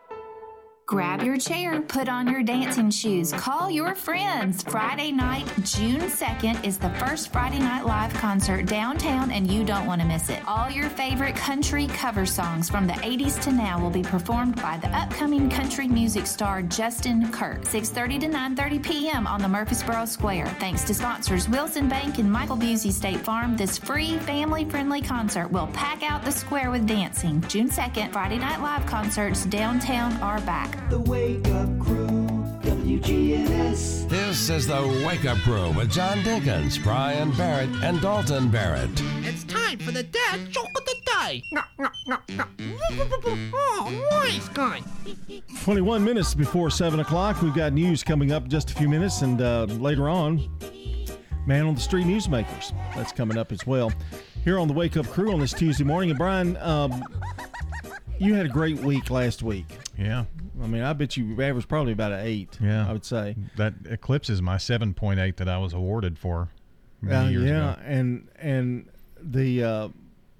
Grab 0.91 1.23
your 1.23 1.37
chair, 1.37 1.79
put 1.79 2.09
on 2.09 2.27
your 2.27 2.43
dancing 2.43 2.91
shoes, 2.91 3.31
call 3.31 3.71
your 3.71 3.95
friends. 3.95 4.61
Friday 4.61 5.13
night, 5.13 5.47
June 5.63 6.01
2nd, 6.01 6.65
is 6.65 6.77
the 6.77 6.89
first 6.95 7.31
Friday 7.31 7.59
Night 7.59 7.85
Live 7.85 8.13
concert 8.15 8.65
downtown, 8.65 9.31
and 9.31 9.49
you 9.49 9.63
don't 9.63 9.85
want 9.85 10.01
to 10.01 10.07
miss 10.07 10.29
it. 10.29 10.45
All 10.45 10.69
your 10.69 10.89
favorite 10.89 11.37
country 11.37 11.87
cover 11.87 12.25
songs 12.25 12.69
from 12.69 12.87
the 12.87 12.93
80s 12.95 13.41
to 13.43 13.53
now 13.53 13.79
will 13.79 13.89
be 13.89 14.03
performed 14.03 14.61
by 14.61 14.79
the 14.79 14.89
upcoming 14.89 15.49
country 15.49 15.87
music 15.87 16.27
star 16.27 16.61
Justin 16.61 17.31
Kirk. 17.31 17.61
6:30 17.61 18.19
to 18.19 18.27
9:30 18.27 18.83
p.m. 18.83 19.27
on 19.27 19.41
the 19.41 19.47
Murfreesboro 19.47 20.03
Square. 20.03 20.47
Thanks 20.59 20.83
to 20.83 20.93
sponsors 20.93 21.47
Wilson 21.47 21.87
Bank 21.87 22.17
and 22.17 22.29
Michael 22.29 22.57
Busey 22.57 22.91
State 22.91 23.21
Farm, 23.21 23.55
this 23.55 23.77
free 23.77 24.17
family-friendly 24.17 25.03
concert 25.03 25.49
will 25.53 25.67
pack 25.67 26.03
out 26.03 26.25
the 26.25 26.33
square 26.33 26.69
with 26.69 26.85
dancing. 26.85 27.39
June 27.47 27.69
2nd, 27.69 28.11
Friday 28.11 28.39
Night 28.39 28.59
Live 28.59 28.85
concerts 28.85 29.45
downtown 29.45 30.11
are 30.21 30.41
back. 30.41 30.80
The 30.89 30.99
Wake 30.99 31.47
Up 31.47 31.79
Crew, 31.79 32.07
WGNS. 32.63 34.09
This 34.09 34.49
is 34.49 34.67
the 34.67 35.03
Wake 35.05 35.25
Up 35.25 35.37
Crew 35.39 35.71
with 35.71 35.91
John 35.91 36.17
Dinkins, 36.19 36.81
Brian 36.83 37.31
Barrett, 37.31 37.69
and 37.81 38.01
Dalton 38.01 38.49
Barrett. 38.49 38.89
It's 39.23 39.43
time 39.45 39.79
for 39.79 39.91
the 39.91 40.03
dad 40.03 40.49
joke 40.49 40.67
of 40.75 40.85
the 40.85 40.95
day. 41.05 41.43
Oh, 43.53 44.07
nice 44.11 44.49
guy. 44.49 44.81
21 45.63 46.03
minutes 46.03 46.33
before 46.33 46.69
7 46.69 46.99
o'clock. 46.99 47.41
We've 47.41 47.55
got 47.55 47.73
news 47.73 48.03
coming 48.03 48.31
up 48.31 48.43
in 48.43 48.49
just 48.49 48.71
a 48.71 48.73
few 48.75 48.89
minutes, 48.89 49.21
and 49.21 49.41
uh, 49.41 49.63
later 49.65 50.09
on, 50.09 50.49
Man 51.45 51.65
on 51.65 51.75
the 51.75 51.81
Street 51.81 52.05
Newsmakers. 52.05 52.73
That's 52.95 53.11
coming 53.11 53.37
up 53.37 53.51
as 53.51 53.65
well. 53.65 53.91
Here 54.43 54.59
on 54.59 54.67
the 54.67 54.73
Wake 54.73 54.97
Up 54.97 55.07
Crew 55.07 55.31
on 55.33 55.39
this 55.39 55.53
Tuesday 55.53 55.83
morning. 55.83 56.11
And 56.11 56.19
Brian, 56.19 56.57
um, 56.57 57.03
you 58.19 58.35
had 58.35 58.45
a 58.45 58.49
great 58.49 58.77
week 58.79 59.09
last 59.09 59.41
week. 59.41 59.65
Yeah. 59.97 60.25
I 60.61 60.67
mean, 60.67 60.81
I 60.81 60.93
bet 60.93 61.15
you 61.17 61.41
averaged 61.41 61.69
probably 61.69 61.93
about 61.93 62.11
an 62.11 62.25
eight. 62.25 62.57
Yeah. 62.61 62.87
I 62.89 62.91
would 62.93 63.05
say. 63.05 63.35
That 63.57 63.73
eclipses 63.85 64.41
my 64.41 64.57
7.8 64.57 65.35
that 65.37 65.47
I 65.47 65.57
was 65.57 65.73
awarded 65.73 66.17
for 66.19 66.49
Uh, 67.03 67.09
yeah, 67.31 67.73
ago. 67.73 67.81
and 67.85 68.27
and 68.37 68.89
the 69.21 69.63
uh, 69.63 69.89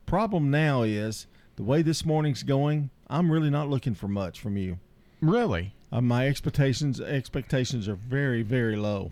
problem 0.05 0.51
now 0.51 0.83
is 0.83 1.27
the 1.55 1.63
way 1.63 1.81
this 1.81 2.05
morning's 2.05 2.43
going. 2.43 2.89
I'm 3.09 3.31
really 3.31 3.49
not 3.49 3.69
looking 3.69 3.93
for 3.95 4.07
much 4.07 4.39
from 4.39 4.57
you. 4.57 4.79
Really? 5.21 5.73
Uh, 5.91 6.01
my 6.01 6.27
expectations 6.27 6.99
expectations 7.01 7.87
are 7.87 7.95
very 7.95 8.41
very 8.43 8.75
low. 8.75 9.11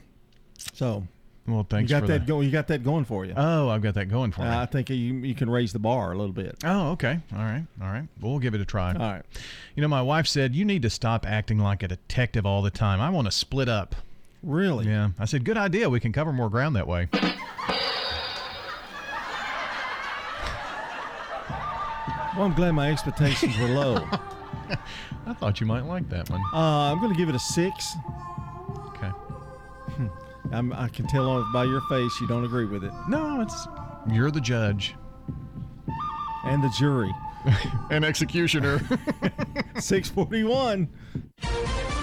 So. 0.74 1.08
Well, 1.52 1.66
thanks 1.70 1.90
You 1.90 1.96
got 1.96 2.02
for 2.02 2.08
that 2.08 2.26
going. 2.26 2.46
You 2.46 2.52
got 2.52 2.68
that 2.68 2.84
going 2.84 3.06
for 3.06 3.26
you. 3.26 3.34
Oh, 3.36 3.70
I've 3.70 3.82
got 3.82 3.94
that 3.96 4.10
going 4.10 4.32
for 4.32 4.42
me. 4.42 4.48
Uh, 4.48 4.62
I 4.62 4.66
think 4.66 4.90
you 4.90 4.96
you 4.96 5.36
can 5.36 5.50
raise 5.50 5.74
the 5.74 5.80
bar 5.80 6.12
a 6.12 6.18
little 6.18 6.34
bit. 6.34 6.56
Oh, 6.64 6.92
okay. 6.92 7.20
All 7.34 7.40
right. 7.40 7.66
All 7.82 7.88
right. 7.88 8.08
We'll 8.22 8.40
give 8.40 8.54
it 8.54 8.62
a 8.62 8.66
try. 8.66 8.94
All 8.94 9.00
right. 9.00 9.24
You 9.76 9.82
know, 9.82 9.88
my 9.88 10.02
wife 10.02 10.28
said, 10.28 10.56
You 10.56 10.66
need 10.66 10.82
to 10.84 10.90
stop 10.90 11.26
acting 11.26 11.60
like 11.60 11.84
a 11.84 11.88
detective 11.88 12.46
all 12.46 12.62
the 12.62 12.72
time. 12.72 13.02
I 13.02 13.10
want 13.10 13.28
to 13.28 13.32
split 13.32 13.70
up. 13.70 13.96
Really? 14.44 14.86
Yeah. 14.88 15.10
I 15.20 15.26
said, 15.26 15.44
Good 15.44 15.58
idea. 15.58 15.90
We 15.90 16.00
can 16.00 16.14
cover 16.14 16.32
more 16.32 16.50
ground 16.50 16.76
that 16.76 16.88
way. 16.88 17.10
Well, 22.36 22.46
I'm 22.46 22.54
glad 22.54 22.72
my 22.72 22.90
expectations 22.90 23.58
were 23.58 23.68
low. 23.68 23.96
I 25.26 25.34
thought 25.34 25.60
you 25.60 25.66
might 25.66 25.86
like 25.86 26.08
that 26.10 26.30
one. 26.30 26.42
Uh, 26.54 26.92
I'm 26.94 27.00
going 27.02 27.12
to 27.12 27.18
give 27.18 27.28
it 27.28 27.36
a 27.36 27.40
six. 27.40 27.96
I'm, 30.52 30.74
I 30.74 30.88
can 30.90 31.08
tell 31.08 31.48
by 31.54 31.64
your 31.66 31.82
face 31.82 32.20
you 32.20 32.28
don't 32.28 32.44
agree 32.44 32.66
with 32.66 32.84
it. 32.84 32.92
No, 33.08 33.42
it's 33.42 33.68
you're 34.12 34.32
the 34.32 34.42
judge 34.42 34.96
and 36.46 36.64
the 36.64 36.70
jury 36.70 37.14
and 37.92 38.04
executioner. 38.04 38.80
641. 39.80 40.90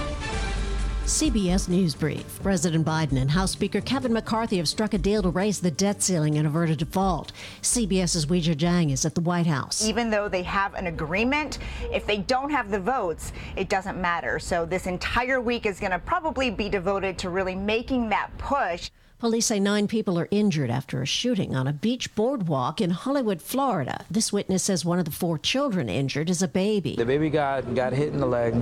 CBS 1.06 1.68
News 1.68 1.94
Brief. 1.94 2.42
President 2.42 2.84
Biden 2.84 3.20
and 3.20 3.30
House 3.30 3.52
Speaker 3.52 3.80
Kevin 3.80 4.12
McCarthy 4.12 4.56
have 4.56 4.66
struck 4.66 4.92
a 4.92 4.98
deal 4.98 5.22
to 5.22 5.30
raise 5.30 5.60
the 5.60 5.70
debt 5.70 6.02
ceiling 6.02 6.36
and 6.36 6.48
avert 6.48 6.68
a 6.68 6.74
default. 6.74 7.30
CBS's 7.62 8.26
Weijia 8.26 8.56
Jiang 8.56 8.90
is 8.90 9.04
at 9.04 9.14
the 9.14 9.20
White 9.20 9.46
House. 9.46 9.86
Even 9.86 10.10
though 10.10 10.28
they 10.28 10.42
have 10.42 10.74
an 10.74 10.88
agreement, 10.88 11.60
if 11.92 12.08
they 12.08 12.18
don't 12.18 12.50
have 12.50 12.72
the 12.72 12.80
votes, 12.80 13.32
it 13.54 13.68
doesn't 13.68 14.00
matter. 14.00 14.40
So 14.40 14.66
this 14.66 14.88
entire 14.88 15.40
week 15.40 15.64
is 15.64 15.78
going 15.78 15.92
to 15.92 16.00
probably 16.00 16.50
be 16.50 16.68
devoted 16.68 17.18
to 17.18 17.30
really 17.30 17.54
making 17.54 18.08
that 18.08 18.36
push. 18.36 18.90
Police 19.20 19.46
say 19.46 19.60
nine 19.60 19.86
people 19.86 20.18
are 20.18 20.26
injured 20.32 20.70
after 20.70 21.00
a 21.02 21.06
shooting 21.06 21.54
on 21.54 21.68
a 21.68 21.72
beach 21.72 22.16
boardwalk 22.16 22.80
in 22.80 22.90
Hollywood, 22.90 23.40
Florida. 23.40 24.04
This 24.10 24.32
witness 24.32 24.64
says 24.64 24.84
one 24.84 24.98
of 24.98 25.04
the 25.04 25.12
four 25.12 25.38
children 25.38 25.88
injured 25.88 26.28
is 26.28 26.42
a 26.42 26.48
baby. 26.48 26.96
The 26.96 27.06
baby 27.06 27.30
got, 27.30 27.76
got 27.76 27.92
hit 27.92 28.08
in 28.08 28.18
the 28.18 28.26
leg 28.26 28.54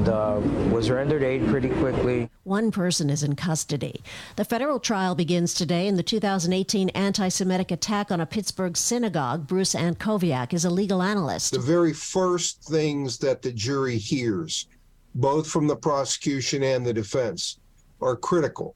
and 0.00 0.08
uh, 0.08 0.40
was 0.72 0.90
rendered 0.90 1.22
aid 1.22 1.46
pretty 1.48 1.68
quickly. 1.68 2.30
One 2.44 2.70
person 2.70 3.10
is 3.10 3.22
in 3.22 3.36
custody. 3.36 4.02
The 4.36 4.46
federal 4.46 4.80
trial 4.80 5.14
begins 5.14 5.52
today 5.52 5.86
in 5.86 5.96
the 5.96 6.02
2018 6.02 6.88
anti 6.90 7.28
Semitic 7.28 7.70
attack 7.70 8.10
on 8.10 8.20
a 8.20 8.26
Pittsburgh 8.26 8.76
synagogue. 8.76 9.46
Bruce 9.46 9.74
Antkowiak 9.74 10.54
is 10.54 10.64
a 10.64 10.70
legal 10.70 11.02
analyst. 11.02 11.52
The 11.52 11.58
very 11.58 11.92
first 11.92 12.64
things 12.64 13.18
that 13.18 13.42
the 13.42 13.52
jury 13.52 13.98
hears, 13.98 14.68
both 15.14 15.46
from 15.46 15.66
the 15.66 15.76
prosecution 15.76 16.62
and 16.62 16.86
the 16.86 16.94
defense, 16.94 17.58
are 18.00 18.16
critical. 18.16 18.74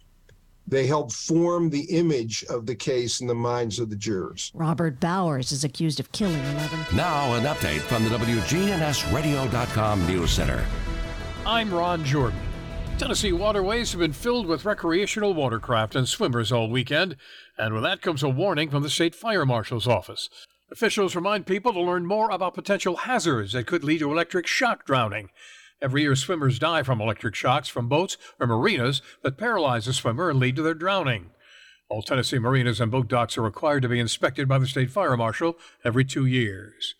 They 0.66 0.86
help 0.86 1.12
form 1.12 1.70
the 1.70 1.84
image 1.84 2.44
of 2.50 2.66
the 2.66 2.74
case 2.74 3.20
in 3.20 3.26
the 3.26 3.34
minds 3.34 3.78
of 3.78 3.88
the 3.90 3.96
jurors. 3.96 4.50
Robert 4.54 5.00
Bowers 5.00 5.52
is 5.52 5.64
accused 5.64 6.00
of 6.00 6.10
killing 6.12 6.40
11. 6.40 6.96
Now, 6.96 7.34
an 7.34 7.44
update 7.44 7.80
from 7.80 8.04
the 8.04 8.10
WGNSradio.com 8.10 10.06
News 10.06 10.30
Center. 10.30 10.64
I'm 11.46 11.74
Ron 11.74 12.02
Jordan. 12.06 12.40
Tennessee 12.96 13.32
waterways 13.32 13.92
have 13.92 14.00
been 14.00 14.14
filled 14.14 14.46
with 14.46 14.64
recreational 14.64 15.34
watercraft 15.34 15.94
and 15.94 16.08
swimmers 16.08 16.50
all 16.50 16.70
weekend, 16.70 17.16
and 17.58 17.74
with 17.74 17.82
that 17.82 18.00
comes 18.00 18.22
a 18.22 18.30
warning 18.30 18.70
from 18.70 18.82
the 18.82 18.88
state 18.88 19.14
fire 19.14 19.44
marshal's 19.44 19.86
office. 19.86 20.30
Officials 20.72 21.14
remind 21.14 21.44
people 21.44 21.74
to 21.74 21.82
learn 21.82 22.06
more 22.06 22.30
about 22.30 22.54
potential 22.54 22.96
hazards 22.96 23.52
that 23.52 23.66
could 23.66 23.84
lead 23.84 23.98
to 23.98 24.10
electric 24.10 24.46
shock 24.46 24.86
drowning. 24.86 25.28
Every 25.82 26.00
year, 26.00 26.16
swimmers 26.16 26.58
die 26.58 26.82
from 26.82 27.02
electric 27.02 27.34
shocks 27.34 27.68
from 27.68 27.90
boats 27.90 28.16
or 28.40 28.46
marinas 28.46 29.02
that 29.22 29.36
paralyze 29.36 29.86
a 29.86 29.92
swimmer 29.92 30.30
and 30.30 30.40
lead 30.40 30.56
to 30.56 30.62
their 30.62 30.72
drowning. 30.72 31.30
All 31.90 32.02
Tennessee 32.02 32.38
marinas 32.38 32.80
and 32.80 32.90
boat 32.90 33.08
docks 33.08 33.36
are 33.36 33.42
required 33.42 33.82
to 33.82 33.88
be 33.90 34.00
inspected 34.00 34.48
by 34.48 34.58
the 34.58 34.66
state 34.66 34.90
fire 34.90 35.14
marshal 35.14 35.58
every 35.84 36.06
two 36.06 36.24
years. 36.24 36.94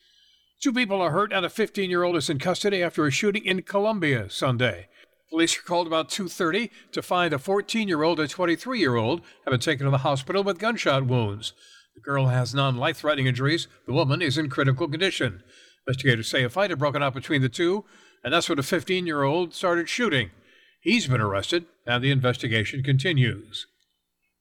Two 0.64 0.72
people 0.72 1.02
are 1.02 1.10
hurt 1.10 1.30
and 1.30 1.44
a 1.44 1.50
15-year-old 1.50 2.16
is 2.16 2.30
in 2.30 2.38
custody 2.38 2.82
after 2.82 3.04
a 3.04 3.10
shooting 3.10 3.44
in 3.44 3.60
Columbia 3.60 4.30
Sunday. 4.30 4.88
Police 5.28 5.58
were 5.58 5.62
called 5.62 5.86
about 5.86 6.08
2:30 6.08 6.70
to 6.92 7.02
find 7.02 7.34
a 7.34 7.36
14-year-old 7.36 8.18
and 8.18 8.30
23-year-old 8.30 9.20
have 9.44 9.50
been 9.50 9.60
taken 9.60 9.84
to 9.84 9.90
the 9.90 9.98
hospital 9.98 10.42
with 10.42 10.58
gunshot 10.58 11.04
wounds. 11.04 11.52
The 11.94 12.00
girl 12.00 12.28
has 12.28 12.54
non-life-threatening 12.54 13.26
injuries. 13.26 13.68
The 13.86 13.92
woman 13.92 14.22
is 14.22 14.38
in 14.38 14.48
critical 14.48 14.88
condition. 14.88 15.42
Investigators 15.86 16.28
say 16.28 16.44
a 16.44 16.48
fight 16.48 16.70
had 16.70 16.78
broken 16.78 17.02
out 17.02 17.12
between 17.12 17.42
the 17.42 17.50
two, 17.50 17.84
and 18.24 18.32
that's 18.32 18.48
when 18.48 18.58
a 18.58 18.62
15-year-old 18.62 19.52
started 19.52 19.90
shooting. 19.90 20.30
He's 20.80 21.06
been 21.06 21.20
arrested, 21.20 21.66
and 21.86 22.02
the 22.02 22.10
investigation 22.10 22.82
continues. 22.82 23.66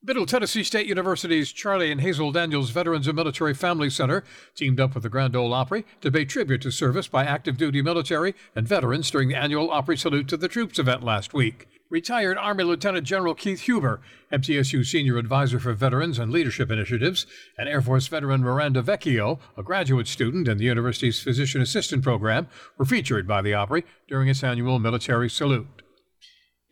Middle 0.06 0.26
Tennessee 0.26 0.64
State 0.64 0.86
University's 0.86 1.50
Charlie 1.50 1.90
and 1.90 1.98
Hazel 1.98 2.30
Daniels 2.30 2.68
Veterans 2.68 3.06
and 3.06 3.16
Military 3.16 3.54
Family 3.54 3.88
Center 3.88 4.22
teamed 4.54 4.78
up 4.78 4.92
with 4.92 5.02
the 5.02 5.08
Grand 5.08 5.34
Ole 5.34 5.54
Opry 5.54 5.86
to 6.02 6.12
pay 6.12 6.26
tribute 6.26 6.60
to 6.60 6.70
service 6.70 7.08
by 7.08 7.24
active 7.24 7.56
duty 7.56 7.80
military 7.80 8.34
and 8.54 8.68
veterans 8.68 9.10
during 9.10 9.30
the 9.30 9.34
annual 9.34 9.70
Opry 9.70 9.96
Salute 9.96 10.28
to 10.28 10.36
the 10.36 10.46
Troops 10.46 10.78
event 10.78 11.02
last 11.02 11.32
week. 11.32 11.68
Retired 11.88 12.36
Army 12.36 12.64
Lieutenant 12.64 13.06
General 13.06 13.34
Keith 13.34 13.60
Huber, 13.60 14.02
MTSU 14.30 14.84
Senior 14.84 15.16
Advisor 15.16 15.58
for 15.58 15.72
Veterans 15.72 16.18
and 16.18 16.30
Leadership 16.30 16.70
Initiatives, 16.70 17.24
and 17.56 17.66
Air 17.66 17.80
Force 17.80 18.06
veteran 18.06 18.42
Miranda 18.42 18.82
Vecchio, 18.82 19.38
a 19.56 19.62
graduate 19.62 20.06
student 20.06 20.48
in 20.48 20.58
the 20.58 20.64
university's 20.64 21.22
Physician 21.22 21.62
Assistant 21.62 22.02
Program, 22.02 22.46
were 22.76 22.84
featured 22.84 23.26
by 23.26 23.40
the 23.40 23.54
Opry 23.54 23.86
during 24.06 24.28
its 24.28 24.44
annual 24.44 24.78
military 24.78 25.30
salute. 25.30 25.83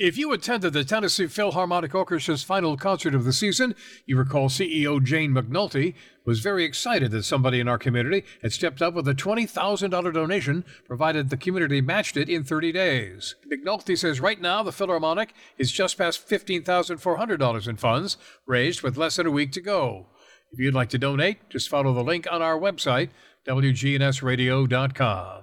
If 0.03 0.19
you 0.19 0.33
attended 0.33 0.73
the 0.73 0.83
Tennessee 0.83 1.29
Philharmonic 1.29 1.93
Orchestra's 1.93 2.43
final 2.43 2.77
concert 2.77 3.15
of 3.15 3.23
the 3.23 3.33
season, 3.33 3.77
you 4.05 4.17
recall 4.17 4.49
CEO 4.49 5.01
Jane 5.01 5.31
McNulty 5.31 5.95
was 6.25 6.41
very 6.41 6.65
excited 6.65 7.13
that 7.13 7.23
somebody 7.23 7.61
in 7.61 7.69
our 7.69 7.79
community 7.79 8.25
had 8.43 8.53
stepped 8.53 8.83
up 8.83 8.95
with 8.95 9.07
a 9.07 9.15
$20,000 9.15 10.13
donation, 10.13 10.65
provided 10.89 11.31
the 11.31 11.37
community 11.37 11.81
matched 11.81 12.17
it 12.17 12.29
in 12.29 12.43
30 12.43 12.73
days. 12.73 13.37
McNulty 13.49 13.97
says 13.97 14.21
right 14.21 14.41
now 14.41 14.65
the 14.65 14.73
Philharmonic 14.73 15.35
is 15.57 15.71
just 15.71 15.99
past 15.99 16.29
$15,400 16.29 17.69
in 17.69 17.77
funds, 17.77 18.17
raised 18.45 18.83
with 18.83 18.97
less 18.97 19.15
than 19.15 19.29
a 19.29 19.31
week 19.31 19.53
to 19.53 19.61
go. 19.61 20.09
If 20.51 20.59
you'd 20.59 20.75
like 20.75 20.89
to 20.89 20.99
donate, 20.99 21.49
just 21.49 21.69
follow 21.69 21.95
the 21.95 22.03
link 22.03 22.27
on 22.29 22.43
our 22.43 22.59
website, 22.59 23.11
WGNSradio.com. 23.47 25.43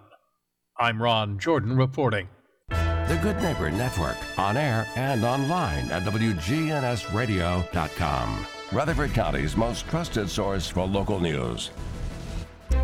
I'm 0.77 1.01
Ron 1.01 1.39
Jordan 1.39 1.77
reporting. 1.77 2.27
The 3.09 3.17
Good 3.17 3.41
Neighbor 3.41 3.69
Network, 3.71 4.15
on 4.37 4.55
air 4.55 4.87
and 4.95 5.23
online 5.23 5.89
at 5.89 6.03
WGNSradio.com. 6.03 8.45
Rutherford 8.71 9.13
County's 9.13 9.57
most 9.57 9.87
trusted 9.87 10.29
source 10.29 10.69
for 10.69 10.85
local 10.85 11.19
news. 11.19 11.71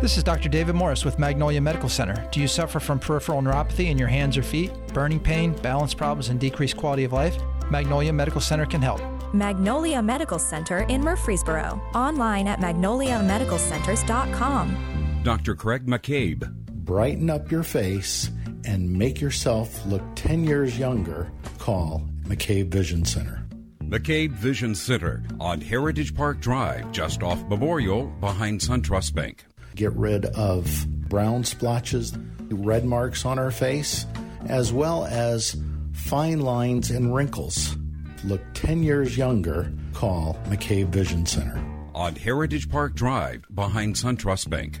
This 0.02 0.16
is 0.16 0.24
Dr. 0.24 0.48
David 0.48 0.74
Morris 0.74 1.04
with 1.04 1.20
Magnolia 1.20 1.60
Medical 1.60 1.88
Center. 1.88 2.26
Do 2.32 2.40
you 2.40 2.48
suffer 2.48 2.80
from 2.80 2.98
peripheral 2.98 3.40
neuropathy 3.40 3.86
in 3.86 3.96
your 3.96 4.08
hands 4.08 4.36
or 4.36 4.42
feet, 4.42 4.72
burning 4.92 5.20
pain, 5.20 5.52
balance 5.62 5.94
problems, 5.94 6.28
and 6.28 6.40
decreased 6.40 6.76
quality 6.76 7.04
of 7.04 7.12
life? 7.12 7.36
Magnolia 7.70 8.12
Medical 8.12 8.40
Center 8.40 8.66
can 8.66 8.82
help. 8.82 9.00
Magnolia 9.32 10.02
Medical 10.02 10.40
Center 10.40 10.80
in 10.88 11.02
Murfreesboro. 11.02 11.80
Online 11.94 12.48
at 12.48 12.58
magnoliamedicalcenters.com. 12.58 15.20
Dr. 15.22 15.54
Craig 15.54 15.86
McCabe. 15.86 16.52
Brighten 16.84 17.30
up 17.30 17.52
your 17.52 17.62
face 17.62 18.32
and 18.66 18.90
make 18.90 19.20
yourself 19.20 19.84
look 19.86 20.02
10 20.16 20.44
years 20.44 20.78
younger. 20.78 21.30
Call 21.58 22.02
McCabe 22.24 22.68
Vision 22.68 23.04
Center. 23.04 23.46
McCabe 23.84 24.32
Vision 24.32 24.74
Center 24.74 25.22
on 25.38 25.60
Heritage 25.60 26.14
Park 26.14 26.40
Drive, 26.40 26.90
just 26.90 27.22
off 27.22 27.40
Memorial, 27.44 28.06
behind 28.20 28.60
SunTrust 28.60 29.14
Bank. 29.14 29.44
Get 29.76 29.92
rid 29.92 30.26
of 30.26 30.86
brown 31.08 31.44
splotches, 31.44 32.16
red 32.50 32.84
marks 32.84 33.24
on 33.24 33.38
our 33.38 33.52
face, 33.52 34.04
as 34.48 34.72
well 34.72 35.04
as 35.06 35.56
fine 35.92 36.40
lines 36.40 36.90
and 36.90 37.14
wrinkles. 37.14 37.76
Look 38.24 38.40
10 38.54 38.82
years 38.82 39.16
younger. 39.16 39.72
Call 39.92 40.36
McCabe 40.48 40.88
Vision 40.88 41.24
Center. 41.24 41.62
On 41.94 42.14
Heritage 42.14 42.68
Park 42.68 42.94
Drive, 42.94 43.44
behind 43.54 43.94
SunTrust 43.94 44.50
Bank. 44.50 44.80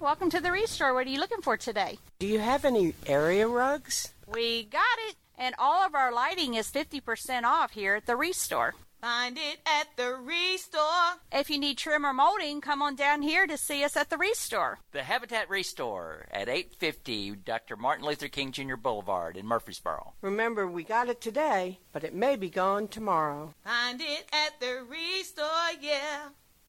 Welcome 0.00 0.30
to 0.30 0.40
the 0.40 0.52
Restore. 0.52 0.94
What 0.94 1.08
are 1.08 1.10
you 1.10 1.18
looking 1.18 1.42
for 1.42 1.56
today? 1.56 1.98
Do 2.20 2.28
you 2.28 2.38
have 2.38 2.64
any 2.64 2.94
area 3.06 3.48
rugs? 3.48 4.14
We 4.32 4.62
got 4.64 4.84
it. 5.08 5.16
And 5.36 5.56
all 5.58 5.84
of 5.84 5.96
our 5.96 6.12
lighting 6.12 6.54
is 6.54 6.70
50% 6.70 7.42
off 7.42 7.72
here 7.72 7.96
at 7.96 8.06
the 8.06 8.14
Restore. 8.14 8.76
Find 9.00 9.36
it 9.36 9.58
at 9.66 9.88
the 9.96 10.14
Restore. 10.14 11.18
If 11.32 11.50
you 11.50 11.58
need 11.58 11.78
trim 11.78 12.06
or 12.06 12.12
molding, 12.12 12.60
come 12.60 12.80
on 12.80 12.94
down 12.94 13.22
here 13.22 13.48
to 13.48 13.56
see 13.56 13.82
us 13.82 13.96
at 13.96 14.08
the 14.08 14.18
Restore. 14.18 14.78
The 14.92 15.02
Habitat 15.02 15.50
Restore 15.50 16.26
at 16.30 16.48
850 16.48 17.36
Dr. 17.44 17.76
Martin 17.76 18.04
Luther 18.04 18.28
King 18.28 18.52
Jr. 18.52 18.76
Boulevard 18.76 19.36
in 19.36 19.46
Murfreesboro. 19.46 20.14
Remember, 20.20 20.68
we 20.68 20.84
got 20.84 21.08
it 21.08 21.20
today, 21.20 21.80
but 21.92 22.04
it 22.04 22.14
may 22.14 22.36
be 22.36 22.50
gone 22.50 22.86
tomorrow. 22.86 23.52
Find 23.64 24.00
it 24.00 24.28
at 24.32 24.60
the 24.60 24.84
Restore, 24.88 25.46
yeah. 25.80 26.28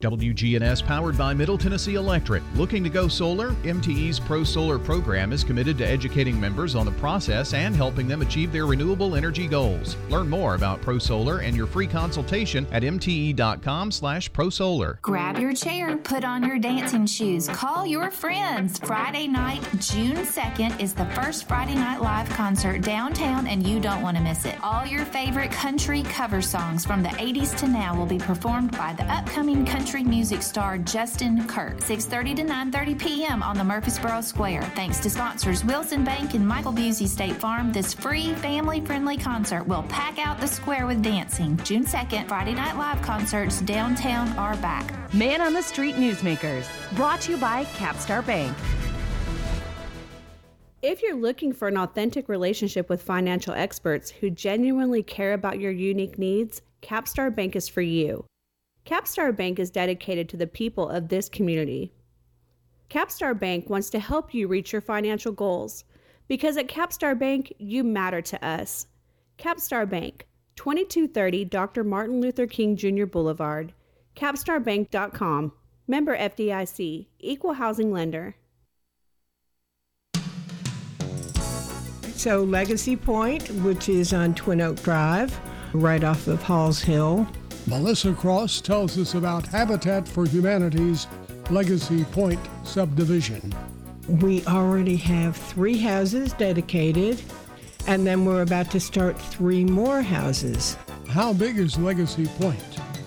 WGNS 0.09 0.85
powered 0.85 1.17
by 1.17 1.33
Middle 1.33 1.57
Tennessee 1.57 1.95
Electric. 1.95 2.41
Looking 2.55 2.85
to 2.85 2.89
go 2.89 3.09
solar? 3.09 3.49
MTE's 3.65 4.17
Pro 4.17 4.45
Solar 4.45 4.79
program 4.79 5.33
is 5.33 5.43
committed 5.43 5.77
to 5.79 5.85
educating 5.85 6.39
members 6.39 6.73
on 6.73 6.85
the 6.85 6.93
process 6.93 7.53
and 7.53 7.75
helping 7.75 8.07
them 8.07 8.21
achieve 8.21 8.53
their 8.53 8.65
renewable 8.65 9.17
energy 9.17 9.45
goals. 9.45 9.97
Learn 10.07 10.29
more 10.29 10.55
about 10.55 10.81
Pro 10.81 10.99
Solar 10.99 11.39
and 11.39 11.53
your 11.53 11.67
free 11.67 11.85
consultation 11.85 12.65
at 12.71 12.83
mte.com/slash 12.83 14.31
prosolar. 14.31 15.01
Grab 15.01 15.37
your 15.37 15.51
chair, 15.51 15.97
put 15.97 16.23
on 16.23 16.47
your 16.47 16.59
dancing 16.59 17.05
shoes, 17.05 17.49
call 17.49 17.85
your 17.85 18.09
friends. 18.09 18.79
Friday 18.79 19.27
night, 19.27 19.61
June 19.81 20.15
2nd, 20.25 20.79
is 20.79 20.93
the 20.93 21.07
first 21.07 21.45
Friday 21.45 21.75
Night 21.75 22.01
Live 22.01 22.29
concert 22.29 22.83
downtown, 22.83 23.47
and 23.47 23.67
you 23.67 23.81
don't 23.81 24.01
want 24.01 24.15
to 24.15 24.23
miss 24.23 24.45
it. 24.45 24.55
All 24.63 24.85
your 24.85 25.03
favorite 25.03 25.51
country 25.51 26.03
cover 26.03 26.41
songs 26.41 26.85
from 26.85 27.03
the 27.03 27.09
80s 27.09 27.53
to 27.59 27.67
now 27.67 27.93
will 27.93 28.05
be 28.05 28.17
performed 28.17 28.71
by 28.71 28.93
the 28.93 29.03
upcoming 29.03 29.65
country 29.65 29.88
music 29.97 30.41
star 30.41 30.77
Justin 30.77 31.47
Kirk. 31.47 31.77
6:30 31.77 32.35
to 32.35 32.43
9:30 32.43 32.99
p.m. 32.99 33.41
on 33.41 33.57
the 33.57 33.63
Murfreesboro 33.63 34.21
Square. 34.21 34.63
Thanks 34.75 34.99
to 34.99 35.09
sponsors 35.09 35.65
Wilson 35.65 36.03
Bank 36.03 36.35
and 36.35 36.47
Michael 36.47 36.71
Busey 36.71 37.07
State 37.07 37.35
Farm, 37.35 37.71
this 37.71 37.93
free 37.93 38.33
family-friendly 38.35 39.17
concert 39.17 39.67
will 39.67 39.83
pack 39.89 40.19
out 40.19 40.39
the 40.39 40.47
square 40.47 40.85
with 40.85 41.01
dancing. 41.01 41.57
June 41.63 41.85
2nd, 41.85 42.27
Friday 42.27 42.53
Night 42.53 42.77
Live 42.77 43.01
concerts 43.01 43.61
downtown 43.61 44.29
are 44.37 44.55
back. 44.57 45.13
Man 45.13 45.41
on 45.41 45.53
the 45.53 45.63
Street 45.63 45.95
Newsmakers, 45.95 46.67
brought 46.95 47.21
to 47.21 47.31
you 47.31 47.37
by 47.37 47.65
Capstar 47.79 48.25
Bank. 48.25 48.55
If 50.81 51.01
you're 51.01 51.15
looking 51.15 51.51
for 51.51 51.67
an 51.67 51.77
authentic 51.77 52.29
relationship 52.29 52.87
with 52.89 53.01
financial 53.01 53.53
experts 53.53 54.09
who 54.09 54.29
genuinely 54.29 55.03
care 55.03 55.33
about 55.33 55.59
your 55.59 55.71
unique 55.71 56.17
needs, 56.17 56.61
Capstar 56.81 57.35
Bank 57.35 57.55
is 57.55 57.67
for 57.67 57.81
you. 57.81 58.25
Capstar 58.89 59.35
Bank 59.35 59.59
is 59.59 59.69
dedicated 59.69 60.27
to 60.29 60.37
the 60.37 60.47
people 60.47 60.89
of 60.89 61.09
this 61.09 61.29
community. 61.29 61.93
Capstar 62.89 63.39
Bank 63.39 63.69
wants 63.69 63.91
to 63.91 63.99
help 63.99 64.33
you 64.33 64.47
reach 64.47 64.71
your 64.73 64.81
financial 64.81 65.31
goals 65.31 65.83
because 66.27 66.57
at 66.57 66.67
Capstar 66.67 67.17
Bank, 67.17 67.53
you 67.59 67.83
matter 67.83 68.19
to 68.23 68.43
us. 68.43 68.87
Capstar 69.37 69.87
Bank, 69.87 70.25
2230 70.55 71.45
Dr. 71.45 71.83
Martin 71.83 72.19
Luther 72.19 72.47
King 72.47 72.75
Jr. 72.75 73.05
Boulevard, 73.05 73.73
capstarbank.com. 74.15 75.51
Member 75.87 76.17
FDIC, 76.17 77.05
Equal 77.19 77.53
Housing 77.53 77.91
Lender. 77.91 78.35
So, 82.15 82.43
Legacy 82.43 82.95
Point, 82.95 83.49
which 83.61 83.87
is 83.87 84.13
on 84.13 84.33
Twin 84.33 84.61
Oak 84.61 84.81
Drive, 84.81 85.39
right 85.73 86.03
off 86.03 86.27
of 86.27 86.41
Halls 86.41 86.81
Hill, 86.81 87.27
Melissa 87.67 88.13
Cross 88.13 88.61
tells 88.61 88.97
us 88.97 89.13
about 89.13 89.45
Habitat 89.47 90.07
for 90.07 90.25
Humanity's 90.25 91.07
Legacy 91.49 92.03
Point 92.05 92.39
subdivision. 92.63 93.53
We 94.07 94.43
already 94.45 94.95
have 94.97 95.35
three 95.35 95.77
houses 95.77 96.33
dedicated, 96.33 97.21
and 97.87 98.05
then 98.07 98.25
we're 98.25 98.41
about 98.41 98.71
to 98.71 98.79
start 98.79 99.19
three 99.19 99.63
more 99.63 100.01
houses. 100.01 100.77
How 101.09 101.33
big 101.33 101.57
is 101.57 101.77
Legacy 101.77 102.25
Point? 102.39 102.63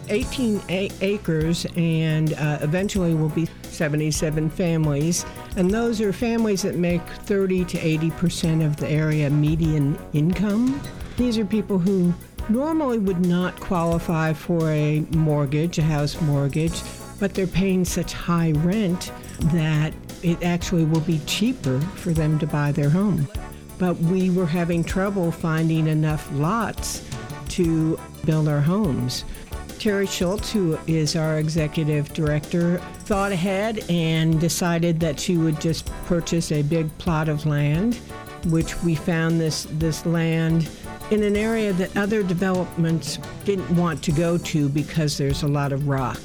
18 0.08 0.60
a- 0.68 0.90
acres, 1.00 1.66
and 1.76 2.34
uh, 2.34 2.58
eventually 2.60 3.14
will 3.14 3.28
be 3.30 3.48
77 3.62 4.50
families. 4.50 5.24
And 5.56 5.70
those 5.70 6.00
are 6.00 6.12
families 6.12 6.62
that 6.62 6.76
make 6.76 7.02
30 7.02 7.64
to 7.66 7.78
80 7.78 8.10
percent 8.12 8.62
of 8.62 8.76
the 8.76 8.88
area 8.88 9.30
median 9.30 9.98
income. 10.12 10.80
These 11.16 11.38
are 11.38 11.44
people 11.44 11.78
who 11.78 12.12
normally 12.48 12.98
would 12.98 13.24
not 13.24 13.58
qualify 13.60 14.32
for 14.32 14.70
a 14.70 15.00
mortgage, 15.10 15.78
a 15.78 15.82
house 15.82 16.20
mortgage, 16.20 16.80
but 17.18 17.34
they're 17.34 17.46
paying 17.46 17.84
such 17.84 18.12
high 18.12 18.52
rent 18.52 19.12
that 19.52 19.92
it 20.22 20.42
actually 20.42 20.84
will 20.84 21.00
be 21.00 21.20
cheaper 21.20 21.80
for 21.80 22.10
them 22.10 22.38
to 22.38 22.46
buy 22.46 22.72
their 22.72 22.90
home. 22.90 23.28
But 23.78 23.96
we 23.98 24.30
were 24.30 24.46
having 24.46 24.84
trouble 24.84 25.32
finding 25.32 25.86
enough 25.86 26.28
lots 26.32 27.08
to 27.50 27.98
build 28.24 28.48
our 28.48 28.60
homes. 28.60 29.24
Terry 29.78 30.06
Schultz, 30.06 30.52
who 30.52 30.78
is 30.86 31.16
our 31.16 31.38
executive 31.38 32.12
director, 32.14 32.78
thought 33.00 33.32
ahead 33.32 33.84
and 33.90 34.40
decided 34.40 35.00
that 35.00 35.18
she 35.18 35.36
would 35.36 35.60
just 35.60 35.86
purchase 36.04 36.52
a 36.52 36.62
big 36.62 36.96
plot 36.98 37.28
of 37.28 37.46
land, 37.46 37.96
which 38.46 38.80
we 38.82 38.94
found 38.94 39.40
this, 39.40 39.66
this 39.72 40.06
land 40.06 40.68
in 41.12 41.22
an 41.22 41.36
area 41.36 41.74
that 41.74 41.94
other 41.94 42.22
developments 42.22 43.18
didn't 43.44 43.68
want 43.76 44.02
to 44.02 44.10
go 44.10 44.38
to 44.38 44.66
because 44.70 45.18
there's 45.18 45.42
a 45.42 45.46
lot 45.46 45.70
of 45.70 45.86
rock. 45.86 46.18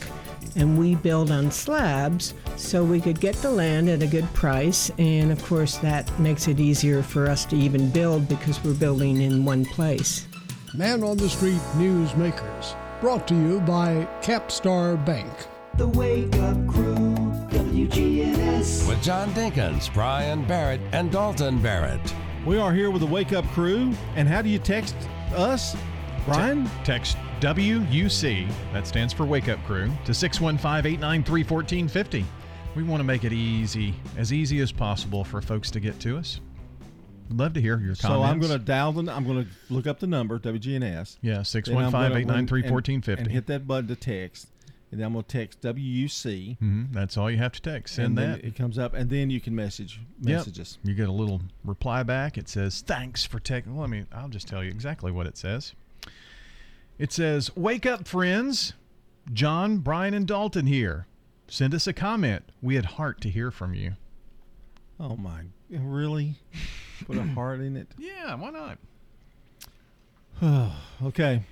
And 0.55 0.79
we 0.79 0.95
build 0.95 1.29
on 1.29 1.51
slabs 1.51 2.33
so 2.55 2.85
we 2.85 3.01
could 3.01 3.19
get 3.19 3.35
the 3.35 3.51
land 3.51 3.89
at 3.89 4.01
a 4.01 4.07
good 4.07 4.33
price. 4.33 4.89
And 4.97 5.29
of 5.29 5.43
course, 5.43 5.75
that 5.79 6.17
makes 6.21 6.47
it 6.47 6.61
easier 6.61 7.03
for 7.03 7.27
us 7.27 7.43
to 7.47 7.57
even 7.57 7.89
build 7.89 8.29
because 8.29 8.63
we're 8.63 8.75
building 8.75 9.21
in 9.21 9.43
one 9.43 9.65
place. 9.65 10.25
Man 10.73 11.03
on 11.03 11.17
the 11.17 11.27
Street 11.27 11.61
Newsmakers, 11.75 12.73
brought 13.01 13.27
to 13.27 13.35
you 13.35 13.59
by 13.59 14.07
Capstar 14.21 15.03
Bank. 15.05 15.31
The 15.75 15.89
Wake 15.89 16.33
Up 16.38 16.65
Crew, 16.65 16.95
WGNS. 17.49 18.88
With 18.88 19.03
John 19.03 19.31
Dinkins, 19.31 19.93
Brian 19.93 20.45
Barrett, 20.45 20.79
and 20.93 21.11
Dalton 21.11 21.61
Barrett. 21.61 21.99
We 22.47 22.57
are 22.57 22.71
here 22.71 22.91
with 22.91 23.01
the 23.01 23.07
Wake 23.07 23.33
Up 23.33 23.43
Crew. 23.47 23.93
And 24.15 24.25
how 24.25 24.41
do 24.41 24.47
you 24.47 24.57
text 24.57 24.95
us, 25.35 25.75
Brian? 26.23 26.63
Te- 26.63 26.71
text 26.85 27.17
WUC, 27.41 28.49
that 28.71 28.87
stands 28.87 29.11
for 29.11 29.25
Wake 29.25 29.49
Up 29.49 29.61
Crew, 29.65 29.91
to 30.05 30.13
615 30.13 30.93
893 30.93 31.43
1450. 31.43 32.25
We 32.73 32.83
want 32.83 33.01
to 33.01 33.03
make 33.03 33.25
it 33.25 33.33
easy, 33.33 33.93
as 34.15 34.31
easy 34.31 34.61
as 34.61 34.71
possible 34.71 35.25
for 35.25 35.41
folks 35.41 35.69
to 35.71 35.81
get 35.81 35.99
to 35.99 36.17
us. 36.17 36.39
Love 37.31 37.51
to 37.51 37.59
hear 37.59 37.81
your 37.81 37.97
comments. 37.97 38.01
So 38.03 38.23
I'm 38.23 38.39
going 38.39 38.53
to 38.53 38.59
dial 38.59 38.93
the. 38.93 39.11
I'm 39.11 39.25
going 39.25 39.43
to 39.43 39.73
look 39.73 39.85
up 39.85 39.99
the 39.99 40.07
number 40.07 40.39
WGNS. 40.39 41.17
Yeah, 41.21 41.39
615-893-1450. 41.39 43.17
and 43.17 43.27
hit 43.27 43.47
that 43.47 43.67
button 43.67 43.89
to 43.89 43.97
text, 43.97 44.47
and 44.91 44.99
then 44.99 45.05
I'm 45.07 45.13
going 45.13 45.25
to 45.25 45.29
text 45.38 45.61
WUC. 45.61 46.57
Mm-hmm. 46.57 46.83
That's 46.91 47.17
all 47.17 47.29
you 47.29 47.38
have 47.38 47.51
to 47.53 47.61
text. 47.61 47.95
Send 47.95 48.17
that. 48.17 48.43
It 48.43 48.55
comes 48.55 48.77
up, 48.79 48.93
and 48.93 49.09
then 49.09 49.29
you 49.29 49.41
can 49.41 49.55
message 49.55 49.99
Yep. 50.21 50.38
messages. 50.38 50.77
You 50.83 50.93
get 50.93 51.09
a 51.09 51.11
little 51.11 51.41
reply 51.63 52.03
back. 52.03 52.38
It 52.38 52.47
says, 52.49 52.81
"Thanks 52.81 53.25
for 53.25 53.39
taking." 53.39 53.77
Let 53.77 53.89
me. 53.89 54.05
I'll 54.11 54.29
just 54.29 54.47
tell 54.47 54.63
you 54.63 54.69
exactly 54.69 55.11
what 55.11 55.27
it 55.27 55.38
says. 55.38 55.73
It 56.97 57.11
says, 57.11 57.55
"Wake 57.55 57.85
up, 57.85 58.07
friends! 58.07 58.73
John, 59.33 59.79
Brian, 59.79 60.13
and 60.13 60.25
Dalton 60.25 60.67
here. 60.67 61.05
Send 61.49 61.73
us 61.75 61.85
a 61.88 61.93
comment. 61.93 62.43
We 62.61 62.75
had 62.75 62.85
heart 62.85 63.19
to 63.21 63.29
hear 63.29 63.51
from 63.51 63.73
you." 63.73 63.93
Oh 64.99 65.15
my! 65.17 65.41
Really? 65.69 66.35
Put 67.05 67.17
a 67.17 67.23
heart 67.35 67.59
in 67.59 67.75
it. 67.77 67.88
Yeah, 67.97 68.33
why 68.35 68.49
not? 68.51 68.79
okay. 71.03 71.43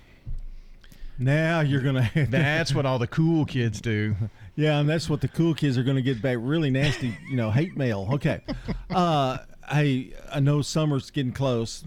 Now 1.18 1.62
you're 1.62 1.82
gonna. 1.82 2.10
That's 2.30 2.74
what 2.74 2.86
all 2.86 3.00
the 3.00 3.08
cool 3.08 3.46
kids 3.46 3.82
do. 3.82 4.16
Yeah, 4.56 4.80
and 4.80 4.88
that's 4.88 5.10
what 5.10 5.20
the 5.20 5.28
cool 5.28 5.54
kids 5.54 5.78
are 5.78 5.84
to 5.84 6.02
get 6.02 6.22
back. 6.22 6.38
Really 6.40 6.70
nasty, 6.70 7.18
you 7.30 7.36
know, 7.36 7.52
hate 7.52 7.76
mail. 7.76 8.08
Okay. 8.14 8.42
Uh, 8.90 9.40
hey, 9.70 10.14
I 10.32 10.40
know 10.40 10.62
summer's 10.62 11.12
getting 11.12 11.34
close, 11.34 11.84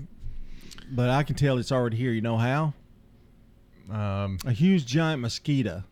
but 0.91 1.09
I 1.09 1.22
can 1.22 1.35
tell 1.35 1.57
it's 1.57 1.72
already 1.72 1.97
here. 1.97 2.12
You 2.12 2.20
know 2.20 2.37
how? 2.37 2.74
Um, 3.91 4.39
a 4.45 4.53
huge 4.53 4.85
giant 4.85 5.22
mosquito. 5.22 5.85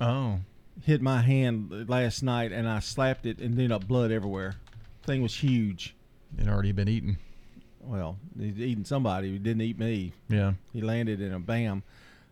Oh. 0.00 0.40
Hit 0.82 1.00
my 1.00 1.22
hand 1.22 1.88
last 1.88 2.22
night, 2.22 2.50
and 2.50 2.68
I 2.68 2.80
slapped 2.80 3.26
it, 3.26 3.38
and 3.38 3.52
ended 3.52 3.70
up 3.70 3.86
blood 3.86 4.10
everywhere. 4.10 4.56
Thing 5.04 5.22
was 5.22 5.36
huge. 5.36 5.94
It 6.36 6.48
already 6.48 6.72
been 6.72 6.88
eaten. 6.88 7.18
Well, 7.80 8.18
he's 8.36 8.58
eating 8.58 8.84
somebody. 8.84 9.30
He 9.32 9.38
didn't 9.38 9.62
eat 9.62 9.78
me. 9.78 10.14
Yeah. 10.28 10.54
He 10.72 10.80
landed 10.80 11.20
in 11.20 11.32
a 11.32 11.38
bam. 11.38 11.84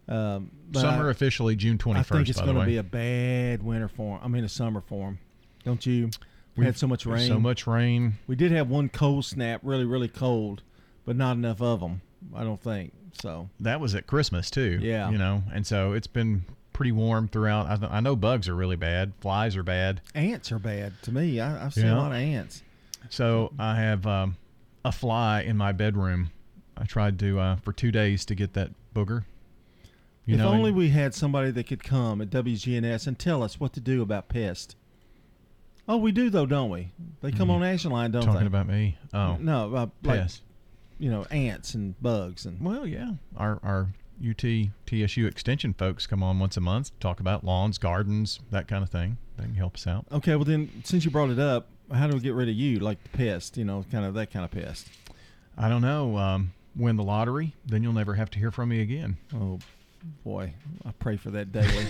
Um, 0.08 0.50
but 0.70 0.80
Summer 0.80 1.08
I- 1.08 1.10
officially 1.10 1.56
June 1.56 1.78
21st. 1.78 1.96
I 1.96 2.02
think 2.02 2.28
it's 2.28 2.40
going 2.40 2.56
to 2.58 2.64
be 2.66 2.76
a 2.76 2.82
bad 2.82 3.62
winter 3.62 3.88
for 3.88 4.16
him. 4.16 4.20
I 4.24 4.28
mean, 4.28 4.44
a 4.44 4.48
summer 4.48 4.80
for 4.80 5.08
him. 5.08 5.18
Don't 5.64 5.84
you? 5.86 6.10
We 6.56 6.64
had 6.66 6.76
so 6.76 6.86
much 6.86 7.06
rain. 7.06 7.28
so 7.28 7.38
much 7.40 7.66
rain. 7.66 8.14
We 8.26 8.36
did 8.36 8.52
have 8.52 8.68
one 8.68 8.88
cold 8.88 9.24
snap, 9.24 9.60
really, 9.62 9.84
really 9.86 10.08
cold, 10.08 10.62
but 11.06 11.16
not 11.16 11.36
enough 11.36 11.62
of 11.62 11.80
them. 11.80 12.02
I 12.34 12.44
don't 12.44 12.60
think 12.60 12.92
so. 13.20 13.48
that 13.60 13.80
was 13.80 13.94
at 13.94 14.06
Christmas 14.06 14.50
too. 14.50 14.78
Yeah. 14.82 15.10
You 15.10 15.18
know, 15.18 15.42
and 15.52 15.66
so 15.66 15.92
it's 15.92 16.06
been 16.06 16.44
pretty 16.72 16.92
warm 16.92 17.28
throughout. 17.28 17.66
I, 17.70 17.76
th- 17.76 17.90
I 17.90 18.00
know 18.00 18.16
bugs 18.16 18.48
are 18.48 18.54
really 18.54 18.76
bad. 18.76 19.12
Flies 19.20 19.56
are 19.56 19.62
bad. 19.62 20.00
Ants 20.14 20.50
are 20.52 20.58
bad 20.58 20.92
to 21.02 21.12
me. 21.12 21.40
I, 21.40 21.64
I've 21.66 21.74
seen 21.74 21.86
Yeah. 21.86 21.94
a 21.94 21.98
lot 21.98 22.12
of 22.12 22.18
ants. 22.18 22.62
So 23.08 23.52
I 23.58 23.76
have 23.76 24.06
um, 24.06 24.36
a 24.84 24.92
fly 24.92 25.42
in 25.42 25.56
my 25.56 25.72
bedroom. 25.72 26.30
I 26.76 26.84
tried 26.84 27.18
to 27.20 27.38
uh, 27.40 27.56
for 27.56 27.72
two 27.72 27.90
days 27.92 28.24
to 28.26 28.34
get 28.34 28.52
that 28.54 28.70
booger. 28.94 29.24
You 30.24 30.34
if 30.34 30.38
know, 30.40 30.48
only 30.48 30.68
and- 30.68 30.76
we 30.76 30.90
had 30.90 31.14
somebody 31.14 31.50
that 31.50 31.64
could 31.66 31.82
come 31.82 32.20
at 32.20 32.30
WGNS 32.30 33.06
and 33.06 33.18
tell 33.18 33.42
us 33.42 33.58
what 33.58 33.72
to 33.74 33.80
do 33.80 34.02
about 34.02 34.28
pests. 34.28 34.76
Oh, 35.88 35.96
we 35.96 36.12
do 36.12 36.30
though, 36.30 36.46
don't 36.46 36.70
we? 36.70 36.92
They 37.22 37.32
come 37.32 37.48
Mhm. 37.48 37.54
on 37.54 37.64
Action 37.64 37.90
Line, 37.90 38.12
don't 38.12 38.22
talking 38.22 38.34
they? 38.34 38.44
Talking 38.44 38.46
about 38.46 38.68
me. 38.68 38.98
Oh 39.12 39.36
no, 39.40 39.74
uh, 39.74 39.86
like, 40.04 40.20
Pests. 40.20 40.42
you 40.98 41.10
know, 41.10 41.24
ants 41.24 41.74
and 41.74 42.00
bugs 42.00 42.46
and. 42.46 42.60
Well, 42.60 42.86
yeah, 42.86 43.14
our 43.36 43.58
our 43.64 43.92
UT 44.24 44.70
TSU 44.86 45.26
Extension 45.26 45.72
folks 45.74 46.06
come 46.06 46.22
on 46.22 46.38
once 46.38 46.56
a 46.56 46.60
month, 46.60 46.92
to 46.92 46.98
talk 47.00 47.18
about 47.18 47.42
lawns, 47.42 47.78
gardens, 47.78 48.38
that 48.50 48.68
kind 48.68 48.84
of 48.84 48.90
thing. 48.90 49.16
They 49.36 49.44
can 49.44 49.54
help 49.54 49.74
us 49.74 49.86
out. 49.88 50.06
Okay, 50.12 50.36
well 50.36 50.44
then, 50.44 50.70
since 50.84 51.04
you 51.04 51.10
brought 51.10 51.30
it 51.30 51.40
up, 51.40 51.66
how 51.92 52.06
do 52.06 52.14
we 52.14 52.20
get 52.22 52.34
rid 52.34 52.48
of 52.48 52.54
you, 52.54 52.78
like 52.78 53.02
the 53.02 53.08
pest? 53.08 53.56
You 53.56 53.64
know, 53.64 53.84
kind 53.90 54.04
of 54.04 54.14
that 54.14 54.30
kind 54.30 54.44
of 54.44 54.52
pest. 54.52 54.88
I 55.58 55.68
don't 55.68 55.82
know. 55.82 56.16
Um, 56.16 56.52
win 56.76 56.94
the 56.96 57.02
lottery, 57.02 57.54
then 57.66 57.82
you'll 57.82 57.92
never 57.92 58.14
have 58.14 58.30
to 58.30 58.38
hear 58.38 58.52
from 58.52 58.68
me 58.68 58.80
again. 58.80 59.16
Oh 59.34 59.58
boy, 60.24 60.54
I 60.84 60.92
pray 60.92 61.16
for 61.16 61.30
that 61.30 61.52
daily. 61.52 61.86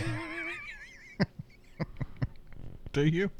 Do 2.93 3.07
you? 3.07 3.31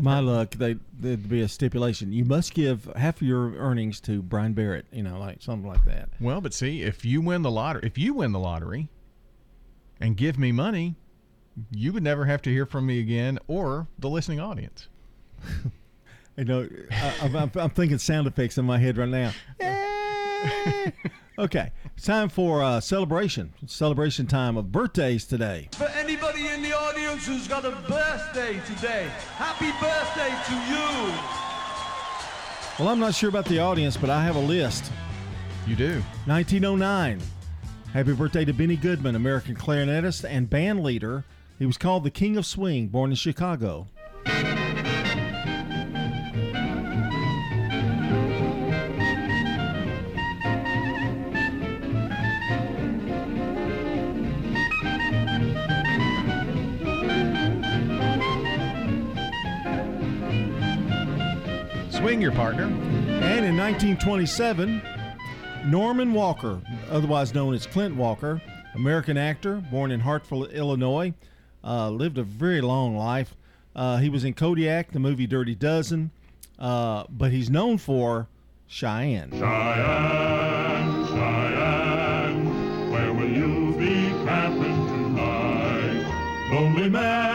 My 0.00 0.20
luck, 0.20 0.50
they 0.50 0.76
there'd 0.92 1.30
be 1.30 1.40
a 1.40 1.48
stipulation. 1.48 2.12
You 2.12 2.26
must 2.26 2.52
give 2.52 2.90
half 2.94 3.16
of 3.16 3.26
your 3.26 3.54
earnings 3.54 4.00
to 4.00 4.20
Brian 4.20 4.52
Barrett. 4.52 4.84
You 4.92 5.02
know, 5.02 5.18
like 5.18 5.40
something 5.40 5.66
like 5.66 5.84
that. 5.86 6.10
Well, 6.20 6.42
but 6.42 6.52
see, 6.52 6.82
if 6.82 7.06
you 7.06 7.22
win 7.22 7.40
the 7.40 7.50
lottery, 7.50 7.86
if 7.86 7.96
you 7.96 8.12
win 8.12 8.32
the 8.32 8.38
lottery, 8.38 8.90
and 9.98 10.14
give 10.14 10.38
me 10.38 10.52
money, 10.52 10.96
you 11.70 11.92
would 11.94 12.02
never 12.02 12.26
have 12.26 12.42
to 12.42 12.50
hear 12.50 12.66
from 12.66 12.84
me 12.84 13.00
again 13.00 13.38
or 13.46 13.88
the 13.98 14.10
listening 14.10 14.40
audience. 14.40 14.88
You 16.38 16.44
know, 16.44 16.68
I, 16.92 17.14
I'm, 17.22 17.34
I'm, 17.34 17.50
I'm 17.56 17.70
thinking 17.70 17.98
sound 17.98 18.28
effects 18.28 18.58
in 18.58 18.64
my 18.64 18.78
head 18.78 18.96
right 18.96 19.08
now. 19.08 19.32
okay, 21.38 21.70
it's 21.96 22.06
time 22.06 22.28
for 22.28 22.62
uh, 22.62 22.80
celebration. 22.80 23.52
It's 23.62 23.74
celebration 23.74 24.26
time 24.26 24.56
of 24.56 24.70
birthdays 24.72 25.24
today. 25.24 25.68
For 25.72 25.88
anybody 25.88 26.48
in 26.48 26.62
the 26.62 26.76
audience 26.76 27.26
who's 27.26 27.48
got 27.48 27.64
a 27.64 27.70
birthday 27.88 28.60
today, 28.66 29.08
happy 29.36 29.70
birthday 29.80 30.34
to 30.48 30.54
you. 30.70 30.88
Well, 32.78 32.88
I'm 32.88 33.00
not 33.00 33.14
sure 33.14 33.28
about 33.28 33.46
the 33.46 33.58
audience, 33.58 33.96
but 33.96 34.10
I 34.10 34.22
have 34.22 34.36
a 34.36 34.40
list. 34.40 34.92
You 35.66 35.76
do. 35.76 36.02
1909. 36.26 37.20
Happy 37.92 38.12
birthday 38.12 38.44
to 38.44 38.52
Benny 38.52 38.76
Goodman, 38.76 39.16
American 39.16 39.56
clarinetist 39.56 40.24
and 40.28 40.48
band 40.48 40.84
leader. 40.84 41.24
He 41.58 41.66
was 41.66 41.76
called 41.76 42.04
the 42.04 42.10
King 42.10 42.36
of 42.36 42.46
Swing, 42.46 42.86
born 42.86 43.10
in 43.10 43.16
Chicago. 43.16 43.88
Swing 62.18 62.22
your 62.24 62.32
partner. 62.32 62.64
And 62.64 63.44
in 63.44 63.56
1927, 63.56 64.82
Norman 65.66 66.12
Walker, 66.12 66.60
otherwise 66.90 67.32
known 67.32 67.54
as 67.54 67.64
Clint 67.64 67.94
Walker, 67.94 68.42
American 68.74 69.16
actor, 69.16 69.62
born 69.70 69.92
in 69.92 70.00
Hartford, 70.00 70.50
Illinois, 70.50 71.14
uh, 71.62 71.90
lived 71.90 72.18
a 72.18 72.24
very 72.24 72.60
long 72.60 72.96
life. 72.96 73.36
Uh, 73.76 73.98
he 73.98 74.08
was 74.08 74.24
in 74.24 74.34
Kodiak, 74.34 74.90
the 74.90 74.98
movie 74.98 75.28
Dirty 75.28 75.54
Dozen, 75.54 76.10
uh, 76.58 77.04
but 77.08 77.30
he's 77.30 77.50
known 77.50 77.78
for 77.78 78.26
Cheyenne. 78.66 79.30
Cheyenne, 79.30 81.06
Cheyenne, 81.06 82.90
where 82.90 83.12
will 83.12 83.30
you 83.30 83.76
be 83.78 84.08
camping 84.26 84.86
tonight? 84.88 86.50
Lonely 86.52 86.88
man, 86.88 87.27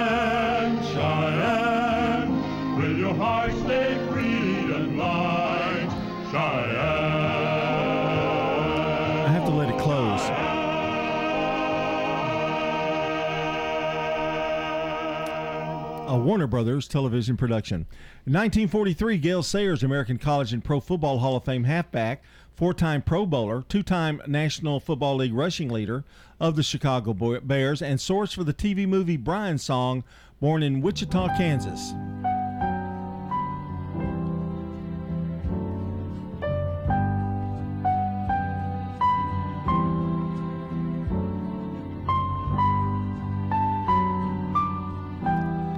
Warner 16.23 16.47
Brothers 16.47 16.87
television 16.87 17.37
production. 17.37 17.85
In 18.25 18.33
1943, 18.33 19.17
Gale 19.17 19.43
Sayers, 19.43 19.83
American 19.83 20.17
College 20.17 20.53
and 20.53 20.63
Pro 20.63 20.79
Football 20.79 21.19
Hall 21.19 21.35
of 21.35 21.43
Fame 21.43 21.65
halfback, 21.65 22.23
four 22.55 22.73
time 22.73 23.01
Pro 23.01 23.25
Bowler, 23.25 23.63
two 23.67 23.83
time 23.83 24.21
National 24.25 24.79
Football 24.79 25.17
League 25.17 25.33
rushing 25.33 25.69
leader 25.69 26.03
of 26.39 26.55
the 26.55 26.63
Chicago 26.63 27.13
Bears, 27.41 27.81
and 27.81 27.99
source 27.99 28.33
for 28.33 28.43
the 28.43 28.53
TV 28.53 28.87
movie 28.87 29.17
Brian 29.17 29.57
Song, 29.57 30.03
born 30.39 30.63
in 30.63 30.81
Wichita, 30.81 31.35
Kansas. 31.37 31.93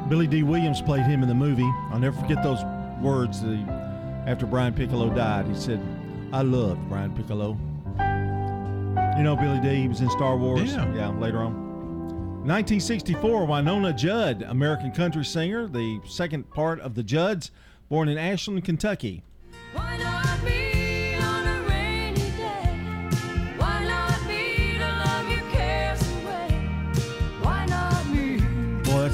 Billy 0.07 0.27
Dee 0.27 0.43
Williams 0.43 0.81
played 0.81 1.05
him 1.05 1.23
in 1.23 1.27
the 1.27 1.35
movie. 1.35 1.69
I'll 1.91 1.99
never 1.99 2.19
forget 2.19 2.43
those 2.43 2.63
words 3.01 3.41
that 3.41 3.55
he, 3.55 3.63
after 4.29 4.45
Brian 4.45 4.73
Piccolo 4.73 5.09
died. 5.09 5.47
He 5.47 5.55
said, 5.55 5.81
I 6.31 6.41
loved 6.41 6.87
Brian 6.89 7.13
Piccolo. 7.15 7.57
You 9.17 9.23
know 9.23 9.35
Billy 9.35 9.59
Dee 9.61 9.81
He 9.81 9.87
was 9.87 10.01
in 10.01 10.09
Star 10.09 10.37
Wars. 10.37 10.73
Yeah. 10.75 11.09
later 11.09 11.39
on. 11.39 11.65
1964, 12.45 13.47
Wynonna 13.47 13.95
Judd, 13.95 14.43
American 14.43 14.91
country 14.91 15.25
singer, 15.25 15.67
the 15.67 15.99
second 16.05 16.47
part 16.51 16.79
of 16.81 16.93
the 16.93 17.01
Judds, 17.01 17.49
born 17.89 18.07
in 18.07 18.19
Ashland, 18.19 18.63
Kentucky. 18.63 19.23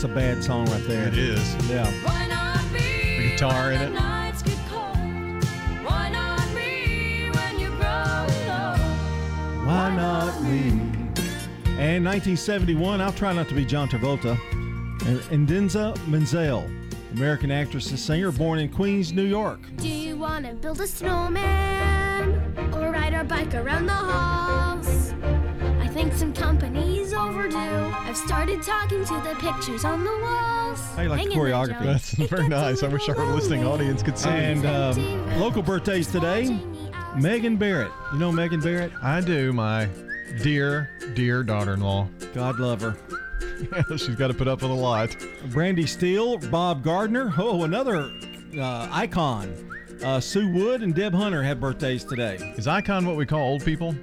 That's 0.01 0.11
a 0.11 0.15
bad 0.15 0.43
song 0.43 0.65
right 0.71 0.83
there. 0.87 1.09
It 1.09 1.15
is. 1.15 1.69
Yeah. 1.69 1.85
Why 2.03 2.25
not 2.25 2.71
me? 2.71 3.17
The 3.19 3.29
guitar 3.33 3.71
in 3.71 3.81
it. 3.83 3.85
the 3.89 3.99
nights 3.99 4.41
get 4.41 4.57
cold? 4.67 5.43
Why 5.85 6.09
not 6.09 6.43
me 6.55 7.29
when 7.29 7.59
you're 7.59 7.69
growing 7.69 8.49
old? 8.49 8.79
Why 9.67 9.95
not 9.95 10.41
me? 10.41 10.71
And 11.77 12.03
1971, 12.03 12.99
I'll 12.99 13.13
try 13.13 13.31
not 13.31 13.47
to 13.49 13.53
be 13.53 13.63
John 13.63 13.87
Travolta. 13.87 14.39
And 15.05 15.21
Idina 15.31 15.93
Menzel, 16.07 16.67
American 17.13 17.51
actress 17.51 17.91
and 17.91 17.99
singer, 17.99 18.31
born 18.31 18.57
in 18.57 18.69
Queens, 18.69 19.13
New 19.13 19.21
York. 19.21 19.59
Do 19.75 19.87
you 19.87 20.17
want 20.17 20.47
to 20.47 20.55
build 20.55 20.81
a 20.81 20.87
snowman 20.87 22.71
or 22.73 22.91
ride 22.91 23.13
our 23.13 23.23
bike 23.23 23.53
around 23.53 23.85
the 23.85 23.93
halls? 23.93 25.13
I 25.79 25.87
think 25.89 26.13
some 26.13 26.33
company's 26.33 27.00
overdue. 27.41 27.57
I've 27.57 28.17
started 28.17 28.61
talking 28.61 29.03
to 29.05 29.13
the 29.15 29.35
pictures 29.39 29.83
on 29.85 30.03
the 30.03 30.11
walls. 30.21 30.79
How 30.95 31.03
you 31.03 31.09
like 31.09 31.19
Hang 31.19 31.29
the 31.29 31.35
choreography? 31.35 31.79
Joey. 31.79 31.85
That's 31.85 32.13
very 32.13 32.47
nice. 32.47 32.83
I 32.83 32.87
wish 32.87 33.09
our 33.09 33.25
listening 33.25 33.65
audience 33.65 34.03
could 34.03 34.17
see. 34.17 34.29
And 34.29 34.65
um, 34.65 35.39
local 35.39 35.63
birthdays 35.63 36.07
today, 36.07 36.59
Megan 37.15 37.57
Barrett. 37.57 37.91
You 38.13 38.19
know 38.19 38.31
Megan 38.31 38.59
Barrett? 38.59 38.91
I 39.01 39.21
do, 39.21 39.53
my 39.53 39.89
dear, 40.43 40.89
dear 41.15 41.43
daughter-in-law. 41.43 42.07
God 42.33 42.59
love 42.59 42.81
her. 42.81 42.97
She's 43.97 44.15
got 44.15 44.27
to 44.27 44.33
put 44.33 44.47
up 44.47 44.61
with 44.61 44.71
a 44.71 44.75
lot. 44.75 45.15
Brandy 45.47 45.85
Steele, 45.85 46.37
Bob 46.37 46.83
Gardner. 46.83 47.33
Oh, 47.37 47.63
another 47.63 48.11
uh, 48.57 48.87
icon. 48.91 49.53
Uh, 50.03 50.19
Sue 50.19 50.51
Wood 50.51 50.81
and 50.81 50.95
Deb 50.95 51.13
Hunter 51.13 51.43
have 51.43 51.59
birthdays 51.59 52.03
today. 52.03 52.35
Is 52.57 52.67
icon 52.67 53.05
what 53.05 53.15
we 53.15 53.25
call 53.25 53.41
old 53.41 53.63
people? 53.63 53.95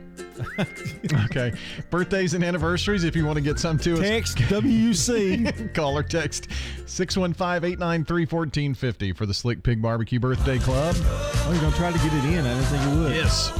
okay. 1.25 1.53
Birthdays 1.91 2.35
and 2.35 2.45
anniversaries, 2.45 3.05
if 3.05 3.17
you 3.17 3.25
want 3.25 3.37
to 3.37 3.43
get 3.43 3.59
some 3.59 3.79
to 3.79 3.95
us. 3.95 4.01
Text 4.01 4.37
WUC. 4.39 5.73
Call 5.75 5.97
or 5.97 6.03
text 6.03 6.49
615-893-1450 6.87 9.17
for 9.17 9.25
the 9.27 9.35
Slick 9.35 9.63
Pig 9.63 9.81
Barbecue 9.83 10.19
Birthday 10.21 10.59
Club. 10.59 10.97
Oh, 10.99 11.49
you're 11.51 11.61
going 11.61 11.73
to 11.73 11.79
try 11.79 11.93
to 11.93 11.99
get 11.99 12.13
it 12.13 12.25
in. 12.25 12.47
I 12.47 12.55
didn't 12.55 12.65
think 12.65 12.83
you 12.85 12.91
would. 13.01 13.15
Yes. 13.15 13.53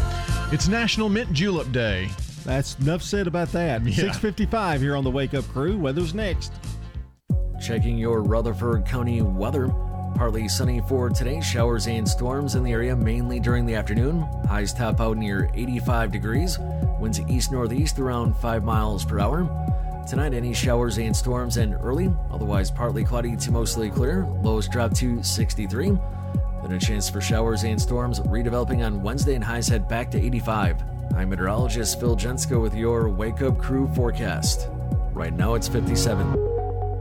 It's 0.53 0.69
National 0.69 1.09
Mint 1.09 1.33
Julep 1.33 1.73
Day. 1.73 2.09
That's 2.45 2.79
enough 2.79 3.03
said 3.03 3.27
about 3.27 3.51
that. 3.53 3.85
Yeah. 3.85 3.95
655 3.95 4.81
here 4.81 4.97
on 4.97 5.05
the 5.05 5.11
Wake 5.11 5.35
Up 5.35 5.45
Crew. 5.49 5.77
Weather's 5.77 6.15
next. 6.15 6.53
Checking 7.61 7.99
your 7.99 8.23
Rutherford 8.23 8.87
County 8.87 9.21
weather. 9.21 9.71
Partly 10.19 10.49
sunny 10.49 10.81
for 10.81 11.09
today, 11.09 11.41
showers 11.41 11.87
and 11.87 12.07
storms 12.07 12.57
in 12.57 12.65
the 12.65 12.73
area 12.73 12.97
mainly 12.97 13.39
during 13.39 13.65
the 13.65 13.77
afternoon. 13.77 14.23
Highs 14.49 14.75
top 14.75 15.01
out 15.01 15.17
near 15.17 15.49
85 15.55 16.11
degrees. 16.11 16.59
Winds 16.99 17.21
east 17.29 17.53
northeast 17.53 18.01
around 18.01 18.35
5 18.37 18.65
miles 18.65 19.05
per 19.05 19.21
hour. 19.21 19.49
Tonight, 20.09 20.35
any 20.35 20.53
showers 20.53 20.99
and 20.99 21.17
storms 21.17 21.57
and 21.57 21.75
early, 21.75 22.13
otherwise 22.33 22.69
partly 22.69 23.05
cloudy 23.05 23.37
to 23.37 23.53
mostly 23.53 23.91
clear. 23.91 24.27
Lows 24.43 24.67
drop 24.67 24.93
to 24.95 25.23
63. 25.23 25.97
Then 26.63 26.73
a 26.73 26.81
chance 26.81 27.09
for 27.09 27.21
showers 27.21 27.63
and 27.63 27.81
storms 27.81 28.19
redeveloping 28.19 28.85
on 28.85 29.01
Wednesday 29.05 29.37
and 29.37 29.45
highs 29.45 29.69
head 29.69 29.87
back 29.87 30.11
to 30.11 30.19
85. 30.19 30.83
I'm 31.15 31.29
meteorologist 31.29 32.01
Phil 32.01 32.17
Jensko 32.17 32.61
with 32.61 32.75
your 32.75 33.09
Wake 33.09 33.41
Up 33.41 33.57
Crew 33.57 33.87
forecast. 33.95 34.67
Right 35.13 35.33
now 35.33 35.55
it's 35.55 35.69
57. 35.69 36.48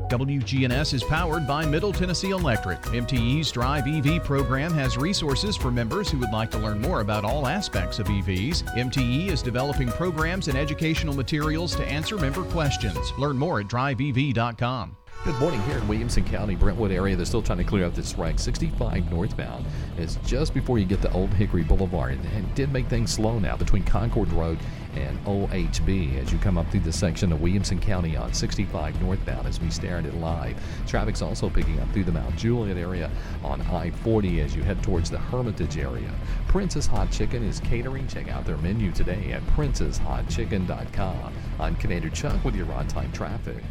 WGNS 0.09 0.93
is 0.93 1.03
powered 1.03 1.45
by 1.45 1.65
Middle 1.65 1.91
Tennessee 1.91 2.29
Electric. 2.29 2.81
MTE's 2.83 3.51
Drive 3.51 3.87
EV 3.87 4.23
program 4.23 4.73
has 4.73 4.97
resources 4.97 5.57
for 5.57 5.69
members 5.69 6.09
who 6.09 6.17
would 6.19 6.31
like 6.31 6.49
to 6.51 6.57
learn 6.57 6.79
more 6.79 7.01
about 7.01 7.25
all 7.25 7.45
aspects 7.45 7.99
of 7.99 8.07
EVs. 8.07 8.63
MTE 8.75 9.27
is 9.27 9.41
developing 9.41 9.89
programs 9.89 10.47
and 10.47 10.57
educational 10.57 11.13
materials 11.13 11.75
to 11.75 11.85
answer 11.85 12.17
member 12.17 12.43
questions. 12.43 13.11
Learn 13.17 13.37
more 13.37 13.59
at 13.59 13.67
driveev.com. 13.67 14.95
Good 15.25 15.39
morning 15.39 15.61
here 15.63 15.77
in 15.77 15.87
Williamson 15.89 16.23
County, 16.23 16.55
Brentwood 16.55 16.91
area. 16.91 17.15
They're 17.15 17.25
still 17.25 17.41
trying 17.41 17.57
to 17.57 17.65
clear 17.65 17.83
out 17.83 17.93
this 17.93 18.17
wreck. 18.17 18.39
65 18.39 19.11
northbound 19.11 19.65
is 19.97 20.17
just 20.25 20.53
before 20.53 20.79
you 20.79 20.85
get 20.85 21.01
to 21.01 21.11
Old 21.11 21.33
Hickory 21.33 21.63
Boulevard. 21.63 22.17
And 22.33 22.55
did 22.55 22.71
make 22.71 22.87
things 22.87 23.11
slow 23.11 23.37
now 23.37 23.57
between 23.57 23.83
Concord 23.83 24.31
Road 24.31 24.57
and 25.03 25.23
OHB 25.25 26.21
as 26.21 26.31
you 26.31 26.37
come 26.39 26.57
up 26.57 26.69
through 26.71 26.81
the 26.81 26.91
section 26.91 27.31
of 27.31 27.41
Williamson 27.41 27.79
County 27.79 28.15
on 28.17 28.33
65 28.33 29.01
northbound 29.01 29.47
as 29.47 29.59
we 29.59 29.69
stare 29.69 29.97
at 29.97 30.05
it 30.05 30.15
live. 30.15 30.55
Traffic's 30.87 31.21
also 31.21 31.49
picking 31.49 31.79
up 31.79 31.89
through 31.91 32.03
the 32.03 32.11
Mount 32.11 32.35
Juliet 32.35 32.77
area 32.77 33.09
on 33.43 33.61
I 33.61 33.91
40 33.91 34.41
as 34.41 34.55
you 34.55 34.63
head 34.63 34.81
towards 34.83 35.09
the 35.09 35.19
Hermitage 35.19 35.77
area. 35.77 36.11
Princess 36.47 36.87
Hot 36.87 37.11
Chicken 37.11 37.43
is 37.43 37.59
catering. 37.59 38.07
Check 38.07 38.29
out 38.29 38.45
their 38.45 38.57
menu 38.57 38.91
today 38.91 39.31
at 39.31 39.41
princesshotchicken.com. 39.47 41.33
I'm 41.59 41.75
Commander 41.75 42.09
Chuck 42.09 42.43
with 42.43 42.55
your 42.55 42.71
on 42.71 42.87
time 42.87 43.11
traffic. 43.11 43.63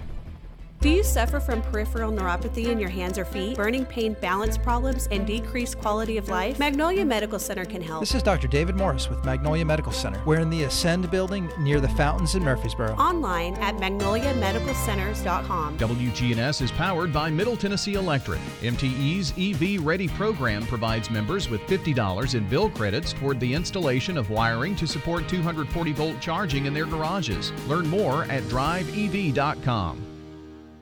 Do 0.80 0.90
you 0.90 1.02
suffer 1.02 1.40
from 1.40 1.62
peripheral 1.62 2.12
neuropathy 2.12 2.66
in 2.66 2.78
your 2.78 2.90
hands 2.90 3.18
or 3.18 3.24
feet, 3.24 3.56
burning 3.56 3.86
pain, 3.86 4.14
balance 4.20 4.58
problems, 4.58 5.08
and 5.10 5.26
decreased 5.26 5.78
quality 5.78 6.18
of 6.18 6.28
life? 6.28 6.58
Magnolia 6.58 7.04
Medical 7.04 7.38
Center 7.38 7.64
can 7.64 7.80
help. 7.80 8.00
This 8.00 8.14
is 8.14 8.22
Dr. 8.22 8.46
David 8.46 8.76
Morris 8.76 9.08
with 9.08 9.24
Magnolia 9.24 9.64
Medical 9.64 9.90
Center. 9.90 10.22
We're 10.26 10.40
in 10.40 10.50
the 10.50 10.64
Ascend 10.64 11.10
building 11.10 11.50
near 11.58 11.80
the 11.80 11.88
fountains 11.88 12.34
in 12.34 12.44
Murfreesboro. 12.44 12.94
Online 12.96 13.54
at 13.54 13.76
magnoliamedicalcenters.com. 13.76 15.78
WGNS 15.78 16.62
is 16.62 16.70
powered 16.72 17.12
by 17.12 17.30
Middle 17.30 17.56
Tennessee 17.56 17.94
Electric. 17.94 18.40
MTE's 18.60 19.32
EV 19.38 19.84
Ready 19.84 20.08
program 20.08 20.66
provides 20.66 21.10
members 21.10 21.48
with 21.48 21.62
$50 21.62 22.34
in 22.34 22.46
bill 22.48 22.68
credits 22.70 23.14
toward 23.14 23.40
the 23.40 23.54
installation 23.54 24.18
of 24.18 24.30
wiring 24.30 24.76
to 24.76 24.86
support 24.86 25.26
240 25.28 25.92
volt 25.94 26.20
charging 26.20 26.66
in 26.66 26.74
their 26.74 26.86
garages. 26.86 27.50
Learn 27.66 27.88
more 27.88 28.24
at 28.24 28.42
driveev.com. 28.44 30.05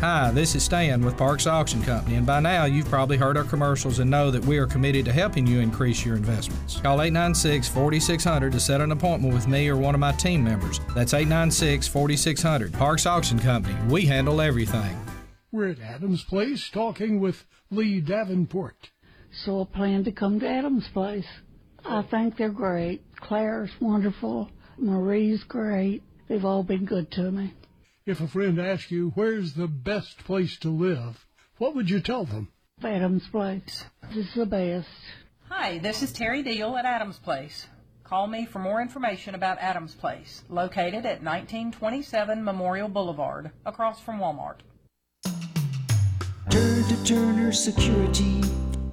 Hi, 0.00 0.30
this 0.30 0.54
is 0.54 0.62
Stan 0.62 1.04
with 1.04 1.16
Parks 1.16 1.48
Auction 1.48 1.82
Company, 1.82 2.14
and 2.14 2.24
by 2.24 2.38
now 2.38 2.66
you've 2.66 2.88
probably 2.88 3.16
heard 3.16 3.36
our 3.36 3.42
commercials 3.42 3.98
and 3.98 4.08
know 4.08 4.30
that 4.30 4.44
we 4.44 4.56
are 4.58 4.66
committed 4.66 5.04
to 5.06 5.12
helping 5.12 5.44
you 5.44 5.58
increase 5.58 6.06
your 6.06 6.14
investments. 6.14 6.80
Call 6.80 7.02
896 7.02 7.66
4600 7.66 8.52
to 8.52 8.60
set 8.60 8.80
an 8.80 8.92
appointment 8.92 9.34
with 9.34 9.48
me 9.48 9.68
or 9.68 9.76
one 9.76 9.96
of 9.96 10.00
my 10.00 10.12
team 10.12 10.44
members. 10.44 10.78
That's 10.94 11.14
896 11.14 11.88
4600. 11.88 12.72
Parks 12.74 13.06
Auction 13.06 13.40
Company, 13.40 13.74
we 13.90 14.06
handle 14.06 14.40
everything. 14.40 14.96
We're 15.50 15.70
at 15.70 15.80
Adams 15.80 16.22
Place 16.22 16.70
talking 16.72 17.18
with 17.18 17.44
Lee 17.72 18.00
Davenport. 18.00 18.90
So 19.32 19.62
I 19.62 19.76
plan 19.76 20.04
to 20.04 20.12
come 20.12 20.38
to 20.38 20.48
Adam's 20.48 20.86
place. 20.94 21.26
I 21.84 22.02
think 22.02 22.36
they're 22.36 22.50
great. 22.50 23.02
Claire's 23.16 23.72
wonderful. 23.80 24.48
Marie's 24.78 25.42
great. 25.42 26.04
They've 26.28 26.44
all 26.44 26.62
been 26.62 26.84
good 26.84 27.10
to 27.12 27.32
me. 27.32 27.54
If 28.08 28.22
a 28.22 28.26
friend 28.26 28.58
asks 28.58 28.90
you 28.90 29.10
where's 29.16 29.52
the 29.52 29.66
best 29.66 30.24
place 30.24 30.56
to 30.60 30.70
live, 30.70 31.26
what 31.58 31.74
would 31.74 31.90
you 31.90 32.00
tell 32.00 32.24
them? 32.24 32.48
Adam's 32.82 33.28
place. 33.28 33.84
This 34.08 34.28
is 34.28 34.34
the 34.34 34.46
best. 34.46 34.88
Hi, 35.50 35.76
this 35.76 36.02
is 36.02 36.10
Terry 36.10 36.42
Deal 36.42 36.74
at 36.78 36.86
Adams 36.86 37.18
Place. 37.18 37.66
Call 38.04 38.26
me 38.26 38.46
for 38.46 38.60
more 38.60 38.80
information 38.80 39.34
about 39.34 39.58
Adams 39.58 39.94
Place, 39.94 40.42
located 40.48 41.04
at 41.04 41.22
1927 41.22 42.42
Memorial 42.42 42.88
Boulevard, 42.88 43.50
across 43.66 44.00
from 44.00 44.20
Walmart. 44.20 44.60
Turn 46.48 46.84
to 46.84 47.04
Turner 47.04 47.52
Security. 47.52 48.40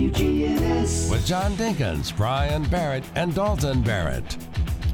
WGNS. 0.00 1.10
With 1.10 1.26
John 1.26 1.52
Dinkins, 1.56 2.16
Brian 2.16 2.64
Barrett, 2.70 3.04
and 3.16 3.34
Dalton 3.34 3.82
Barrett. 3.82 4.38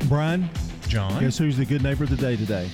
Brian, 0.09 0.50
John, 0.88 1.20
guess 1.20 1.38
who's 1.38 1.57
the 1.57 1.64
good 1.64 1.80
neighbor 1.80 2.02
of 2.02 2.11
the 2.11 2.16
day 2.16 2.34
today? 2.34 2.68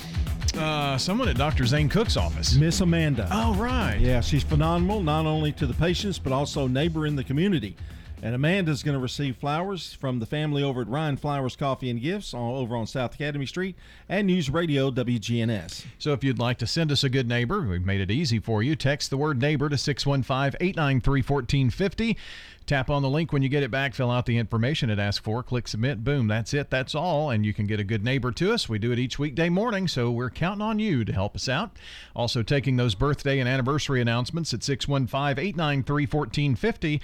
Uh, 0.57 0.97
someone 0.97 1.29
at 1.29 1.37
Dr. 1.37 1.67
Zane 1.67 1.91
Cook's 1.91 2.17
office. 2.17 2.55
Miss 2.55 2.81
Amanda. 2.81 3.29
Oh, 3.31 3.55
right. 3.57 3.99
Yeah, 4.01 4.23
she's 4.23 4.43
phenomenal, 4.43 5.03
not 5.03 5.27
only 5.27 5.53
to 5.53 5.67
the 5.67 5.75
patients, 5.75 6.19
but 6.19 6.33
also 6.33 6.67
neighbor 6.67 7.07
in 7.07 7.17
the 7.17 7.25
community. 7.25 7.77
And 8.25 8.37
Amanda's 8.37 8.85
going 8.85 8.95
to 8.95 9.01
receive 9.01 9.37
flowers 9.37 9.95
from 9.95 10.21
the 10.21 10.27
family 10.27 10.63
over 10.63 10.83
at 10.83 10.89
Ryan 10.89 11.17
Flowers 11.17 11.57
Coffee 11.57 11.91
and 11.91 12.01
Gifts 12.01 12.33
all 12.33 12.57
over 12.57 12.77
on 12.77 12.87
South 12.87 13.17
Academy 13.17 13.47
Street 13.47 13.75
and 14.09 14.29
News 14.29 14.49
Radio 14.49 14.93
WGNS. 14.93 15.87
So 15.99 16.13
if 16.13 16.23
you'd 16.23 16.39
like 16.39 16.59
to 16.59 16.67
send 16.69 16.93
us 16.93 17.03
a 17.03 17.09
good 17.09 17.27
neighbor, 17.27 17.63
we've 17.63 17.85
made 17.85 18.01
it 18.01 18.13
easy 18.13 18.39
for 18.39 18.63
you. 18.63 18.77
Text 18.77 19.11
the 19.11 19.17
word 19.17 19.41
neighbor 19.41 19.69
to 19.69 19.77
615 19.77 20.57
893 20.61 21.21
1450. 21.21 22.17
Tap 22.65 22.91
on 22.91 23.03
the 23.03 23.11
link 23.11 23.33
when 23.33 23.43
you 23.43 23.49
get 23.49 23.65
it 23.65 23.73
back, 23.73 23.93
fill 23.93 24.11
out 24.11 24.25
the 24.25 24.39
information 24.39 24.89
it 24.89 25.01
asks 25.01 25.19
for, 25.19 25.43
click 25.43 25.67
submit, 25.67 26.05
boom, 26.05 26.29
that's 26.29 26.55
it, 26.55 26.71
that's 26.71 26.95
all, 26.95 27.31
and 27.31 27.45
you 27.45 27.53
can 27.53 27.67
get 27.67 27.81
a 27.81 27.85
good 27.85 28.05
neighbor 28.05 28.31
to 28.31 28.53
us. 28.53 28.69
We 28.69 28.79
do 28.79 28.93
it 28.93 29.01
each 29.01 29.19
weekday 29.19 29.49
morning, 29.49 29.89
so 29.89 30.13
we're 30.13 30.31
counting 30.31 30.63
on 30.63 30.79
you 30.79 31.05
to 31.05 31.13
help 31.13 31.35
us 31.35 31.49
out. 31.49 31.77
Also, 32.15 32.45
taking 32.45 32.77
those 32.77 32.95
birthday 32.95 33.41
and 33.41 33.49
anniversary 33.49 34.01
announcements 34.01 34.55
at 34.55 34.63
615 34.63 35.45
893 35.45 36.07
1450. 36.07 37.03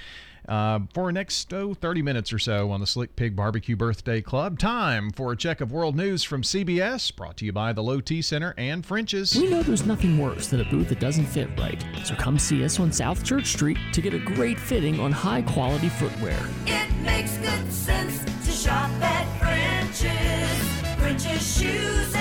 Uh, 0.49 0.81
for 0.95 1.05
our 1.05 1.13
next 1.13 1.53
oh, 1.53 1.75
30 1.75 2.01
minutes 2.01 2.33
or 2.33 2.39
so 2.39 2.71
on 2.71 2.81
the 2.81 2.87
Slick 2.87 3.15
Pig 3.17 3.37
Barbecue 3.37 3.77
Birthday 3.77 4.23
Club. 4.23 4.59
Time 4.59 5.11
for 5.11 5.31
a 5.33 5.37
check 5.37 5.61
of 5.61 5.71
world 5.71 5.95
news 5.95 6.25
from 6.25 6.43
CBS, 6.43 7.15
brought 7.15 7.37
to 7.37 7.45
you 7.45 7.53
by 7.53 7.75
the 7.75 7.83
Low 7.83 8.01
T 8.01 8.23
Center 8.23 8.55
and 8.57 8.85
French's. 8.85 9.37
We 9.37 9.49
know 9.51 9.63
there's 9.63 9.85
nothing 9.85 10.19
worse 10.19 10.49
than 10.49 10.61
a 10.61 10.65
booth 10.65 10.89
that 10.89 11.01
doesn't 11.01 11.27
fit 11.27 11.51
right, 11.59 11.85
so 12.03 12.15
come 12.15 12.39
see 12.39 12.65
us 12.65 12.81
on 12.81 12.91
South 12.91 13.23
Church 13.25 13.49
Street 13.49 13.77
to 13.93 14.01
get 14.01 14.15
a 14.15 14.19
great 14.19 14.59
fitting 14.59 14.99
on 14.99 15.13
high 15.13 15.43
quality 15.43 15.91
footwear. 15.91 16.39
It 16.65 16.91
makes 17.03 17.37
good 17.37 17.71
sense 17.71 18.25
to 18.47 18.51
shop 18.51 18.91
at 19.03 19.39
French's. 19.39 20.79
French's 20.99 21.59
shoes 21.59 22.18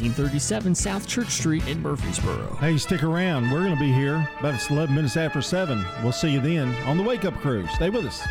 and 0.00 0.08
1837 0.08 0.74
South 0.74 1.06
Church 1.06 1.30
Street 1.30 1.66
in 1.66 1.80
Murfreesboro. 1.82 2.56
Hey, 2.56 2.76
stick 2.78 3.02
around. 3.02 3.50
We're 3.50 3.60
going 3.60 3.74
to 3.74 3.80
be 3.80 3.92
here 3.92 4.28
about 4.40 4.70
11 4.70 4.94
minutes 4.94 5.16
after 5.16 5.40
7. 5.40 5.84
We'll 6.02 6.12
see 6.12 6.30
you 6.30 6.40
then 6.40 6.74
on 6.84 6.96
the 6.96 7.02
Wake 7.02 7.24
Up 7.24 7.34
Crew. 7.34 7.66
Stay 7.74 7.90
with 7.90 8.04
us. 8.06 8.22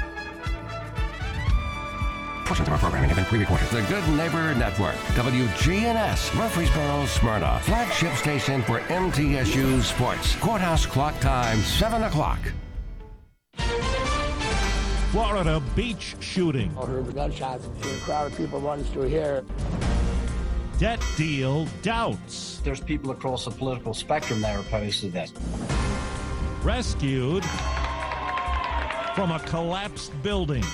Portions 2.45 2.67
of 2.67 2.73
our 2.73 2.79
programming 2.79 3.09
have 3.09 3.17
been 3.17 3.25
pre-recorded. 3.25 3.67
The 3.69 3.81
Good 3.83 4.07
Neighbor 4.15 4.53
Network. 4.55 4.95
WGNS, 5.15 6.35
Murfreesboro, 6.37 7.05
Smyrna. 7.07 7.59
Flagship 7.63 8.13
station 8.13 8.61
for 8.61 8.81
MTSU 8.81 9.81
Sports. 9.81 10.35
Courthouse 10.35 10.85
clock 10.85 11.19
time, 11.19 11.57
7 11.59 12.03
o'clock. 12.03 12.39
Florida 15.11 15.61
beach 15.75 16.15
shooting. 16.19 16.75
I 16.77 16.85
heard 16.85 17.07
the 17.07 17.13
gunshots. 17.13 17.67
See 17.81 17.89
a 17.89 17.97
crowd 17.99 18.31
of 18.31 18.37
people 18.37 18.59
running 18.59 18.85
through 18.85 19.07
here. 19.07 19.43
Debt 20.77 21.01
deal 21.15 21.67
doubts. 21.81 22.59
There's 22.65 22.81
people 22.81 23.11
across 23.11 23.45
the 23.45 23.51
political 23.51 23.93
spectrum 23.93 24.41
that 24.41 24.57
are 24.57 24.59
opposed 24.59 24.99
to 25.01 25.07
this. 25.07 25.31
Rescued 26.63 27.45
from 29.15 29.31
a 29.31 29.39
collapsed 29.45 30.11
building. 30.21 30.65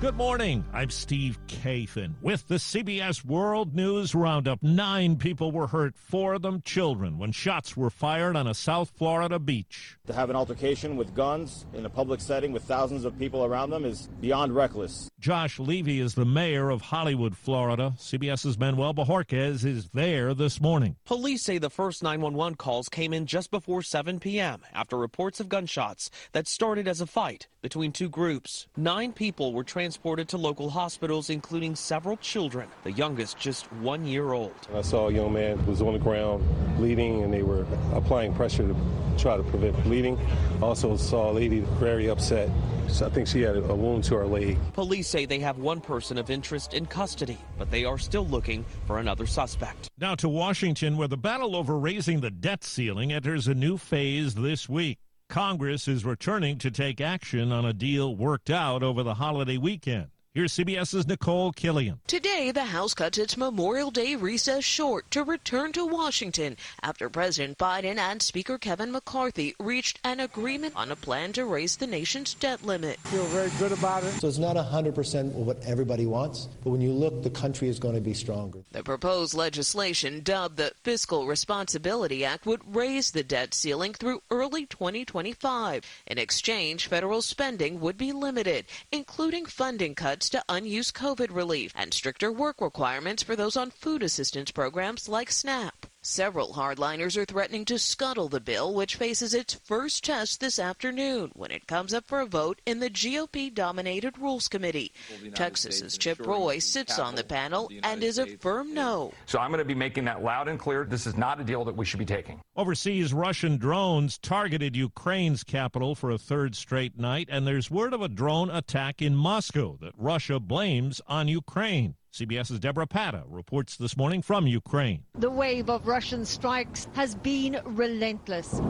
Good 0.00 0.14
morning. 0.14 0.64
I'm 0.72 0.90
Steve 0.90 1.40
Kathan 1.48 2.14
with 2.22 2.46
the 2.46 2.54
CBS 2.54 3.24
World 3.24 3.74
News 3.74 4.14
Roundup. 4.14 4.62
Nine 4.62 5.16
people 5.16 5.50
were 5.50 5.66
hurt, 5.66 5.96
four 5.96 6.34
of 6.34 6.42
them 6.42 6.62
children, 6.62 7.18
when 7.18 7.32
shots 7.32 7.76
were 7.76 7.90
fired 7.90 8.36
on 8.36 8.46
a 8.46 8.54
South 8.54 8.92
Florida 8.96 9.40
beach. 9.40 9.98
To 10.06 10.12
have 10.12 10.30
an 10.30 10.36
altercation 10.36 10.96
with 10.96 11.16
guns 11.16 11.66
in 11.74 11.84
a 11.84 11.90
public 11.90 12.20
setting 12.20 12.52
with 12.52 12.62
thousands 12.62 13.04
of 13.04 13.18
people 13.18 13.44
around 13.44 13.70
them 13.70 13.84
is 13.84 14.08
beyond 14.20 14.54
reckless. 14.54 15.10
Josh 15.18 15.58
Levy 15.58 15.98
is 15.98 16.14
the 16.14 16.24
mayor 16.24 16.70
of 16.70 16.80
Hollywood, 16.80 17.36
Florida. 17.36 17.92
CBS's 17.98 18.56
Manuel 18.56 18.94
Bojorquez 18.94 19.64
is 19.64 19.88
there 19.88 20.32
this 20.32 20.60
morning. 20.60 20.94
Police 21.06 21.42
say 21.42 21.58
the 21.58 21.70
first 21.70 22.04
911 22.04 22.54
calls 22.54 22.88
came 22.88 23.12
in 23.12 23.26
just 23.26 23.50
before 23.50 23.82
7 23.82 24.20
p.m. 24.20 24.62
after 24.72 24.96
reports 24.96 25.40
of 25.40 25.48
gunshots 25.48 26.08
that 26.30 26.46
started 26.46 26.86
as 26.86 27.00
a 27.00 27.06
fight 27.06 27.48
between 27.62 27.90
two 27.90 28.08
groups. 28.08 28.68
Nine 28.76 29.12
people 29.12 29.52
were 29.52 29.64
transported 29.64 29.87
to 29.96 30.36
local 30.36 30.70
hospitals, 30.70 31.30
including 31.30 31.74
several 31.74 32.16
children, 32.18 32.68
the 32.84 32.92
youngest 32.92 33.38
just 33.38 33.70
one 33.74 34.04
year 34.04 34.32
old. 34.32 34.54
I 34.74 34.82
saw 34.82 35.08
a 35.08 35.12
young 35.12 35.32
man 35.32 35.58
who 35.58 35.70
was 35.70 35.82
on 35.82 35.92
the 35.92 35.98
ground 35.98 36.44
bleeding, 36.76 37.22
and 37.22 37.32
they 37.32 37.42
were 37.42 37.66
applying 37.92 38.34
pressure 38.34 38.66
to 38.66 38.76
try 39.16 39.36
to 39.36 39.42
prevent 39.42 39.82
bleeding. 39.84 40.18
Also 40.62 40.96
saw 40.96 41.30
a 41.30 41.32
lady 41.32 41.60
very 41.78 42.08
upset. 42.08 42.50
So 42.88 43.06
I 43.06 43.10
think 43.10 43.28
she 43.28 43.42
had 43.42 43.56
a 43.56 43.74
wound 43.74 44.04
to 44.04 44.14
her 44.16 44.26
leg. 44.26 44.56
Police 44.72 45.08
say 45.08 45.26
they 45.26 45.40
have 45.40 45.58
one 45.58 45.80
person 45.80 46.16
of 46.16 46.30
interest 46.30 46.72
in 46.72 46.86
custody, 46.86 47.36
but 47.58 47.70
they 47.70 47.84
are 47.84 47.98
still 47.98 48.26
looking 48.26 48.64
for 48.86 48.98
another 48.98 49.26
suspect. 49.26 49.90
Now 49.98 50.14
to 50.16 50.28
Washington, 50.28 50.96
where 50.96 51.08
the 51.08 51.18
battle 51.18 51.54
over 51.54 51.78
raising 51.78 52.20
the 52.20 52.30
debt 52.30 52.64
ceiling 52.64 53.12
enters 53.12 53.46
a 53.46 53.54
new 53.54 53.76
phase 53.76 54.34
this 54.34 54.68
week. 54.68 54.98
Congress 55.28 55.86
is 55.86 56.06
returning 56.06 56.56
to 56.56 56.70
take 56.70 57.02
action 57.02 57.52
on 57.52 57.66
a 57.66 57.74
deal 57.74 58.16
worked 58.16 58.48
out 58.48 58.82
over 58.82 59.02
the 59.02 59.14
holiday 59.14 59.58
weekend. 59.58 60.06
Here's 60.38 60.56
CBS's 60.56 61.08
Nicole 61.08 61.52
Killion. 61.52 61.98
Today, 62.06 62.52
the 62.52 62.66
House 62.66 62.94
cuts 62.94 63.18
its 63.18 63.36
Memorial 63.36 63.90
Day 63.90 64.14
recess 64.14 64.62
short 64.62 65.10
to 65.10 65.24
return 65.24 65.72
to 65.72 65.84
Washington 65.84 66.56
after 66.80 67.10
President 67.10 67.58
Biden 67.58 67.98
and 67.98 68.22
Speaker 68.22 68.56
Kevin 68.56 68.92
McCarthy 68.92 69.56
reached 69.58 69.98
an 70.04 70.20
agreement 70.20 70.74
on 70.76 70.92
a 70.92 70.94
plan 70.94 71.32
to 71.32 71.44
raise 71.44 71.74
the 71.74 71.88
nation's 71.88 72.34
debt 72.34 72.64
limit. 72.64 73.00
Feel 73.00 73.24
very 73.24 73.50
good 73.58 73.72
about 73.72 74.04
it. 74.04 74.12
So 74.20 74.28
it's 74.28 74.38
not 74.38 74.54
100% 74.54 75.32
what 75.32 75.60
everybody 75.64 76.06
wants, 76.06 76.46
but 76.62 76.70
when 76.70 76.80
you 76.80 76.92
look, 76.92 77.24
the 77.24 77.30
country 77.30 77.68
is 77.68 77.80
going 77.80 77.96
to 77.96 78.00
be 78.00 78.14
stronger. 78.14 78.60
The 78.70 78.84
proposed 78.84 79.34
legislation, 79.34 80.20
dubbed 80.22 80.56
the 80.56 80.70
Fiscal 80.84 81.26
Responsibility 81.26 82.24
Act, 82.24 82.46
would 82.46 82.76
raise 82.76 83.10
the 83.10 83.24
debt 83.24 83.54
ceiling 83.54 83.92
through 83.92 84.22
early 84.30 84.66
2025. 84.66 85.82
In 86.06 86.16
exchange, 86.16 86.86
federal 86.86 87.22
spending 87.22 87.80
would 87.80 87.98
be 87.98 88.12
limited, 88.12 88.66
including 88.92 89.44
funding 89.44 89.96
cuts 89.96 90.27
to 90.30 90.42
unused 90.48 90.94
COVID 90.94 91.34
relief 91.34 91.72
and 91.74 91.94
stricter 91.94 92.30
work 92.32 92.60
requirements 92.60 93.22
for 93.22 93.36
those 93.36 93.56
on 93.56 93.70
food 93.70 94.02
assistance 94.02 94.50
programs 94.50 95.08
like 95.08 95.30
SNAP. 95.30 95.77
Several 96.00 96.52
hardliners 96.52 97.16
are 97.16 97.24
threatening 97.24 97.64
to 97.64 97.78
scuttle 97.78 98.28
the 98.28 98.40
bill, 98.40 98.72
which 98.72 98.94
faces 98.94 99.34
its 99.34 99.54
first 99.54 100.04
test 100.04 100.38
this 100.38 100.60
afternoon 100.60 101.32
when 101.34 101.50
it 101.50 101.66
comes 101.66 101.92
up 101.92 102.06
for 102.06 102.20
a 102.20 102.26
vote 102.26 102.60
in 102.64 102.78
the 102.78 102.88
GOP 102.88 103.52
dominated 103.52 104.16
Rules 104.16 104.46
Committee. 104.46 104.92
Texas's 105.34 105.98
Chip 105.98 106.24
Roy 106.24 106.60
sits 106.60 107.00
on 107.00 107.16
the 107.16 107.24
panel 107.24 107.68
and 107.82 108.04
is 108.04 108.18
a 108.18 108.36
firm 108.36 108.72
no. 108.72 109.12
So 109.26 109.40
I'm 109.40 109.50
going 109.50 109.58
to 109.58 109.64
be 109.64 109.74
making 109.74 110.04
that 110.04 110.22
loud 110.22 110.46
and 110.46 110.58
clear. 110.58 110.84
This 110.84 111.04
is 111.04 111.16
not 111.16 111.40
a 111.40 111.44
deal 111.44 111.64
that 111.64 111.76
we 111.76 111.84
should 111.84 111.98
be 111.98 112.04
taking. 112.04 112.40
Overseas, 112.54 113.12
Russian 113.12 113.58
drones 113.58 114.18
targeted 114.18 114.76
Ukraine's 114.76 115.42
capital 115.42 115.96
for 115.96 116.12
a 116.12 116.18
third 116.18 116.54
straight 116.54 116.96
night, 116.96 117.28
and 117.30 117.44
there's 117.44 117.72
word 117.72 117.92
of 117.92 118.02
a 118.02 118.08
drone 118.08 118.50
attack 118.50 119.02
in 119.02 119.16
Moscow 119.16 119.76
that 119.80 119.94
Russia 119.96 120.38
blames 120.38 121.00
on 121.08 121.26
Ukraine. 121.26 121.96
CBS's 122.18 122.58
Debora 122.58 122.88
Patta 122.88 123.22
reports 123.28 123.76
this 123.76 123.96
morning 123.96 124.22
from 124.22 124.44
Ukraine. 124.44 125.04
The 125.16 125.30
wave 125.30 125.70
of 125.70 125.86
Russian 125.86 126.24
strikes 126.24 126.88
has 126.94 127.14
been 127.14 127.60
relentless. 127.64 128.60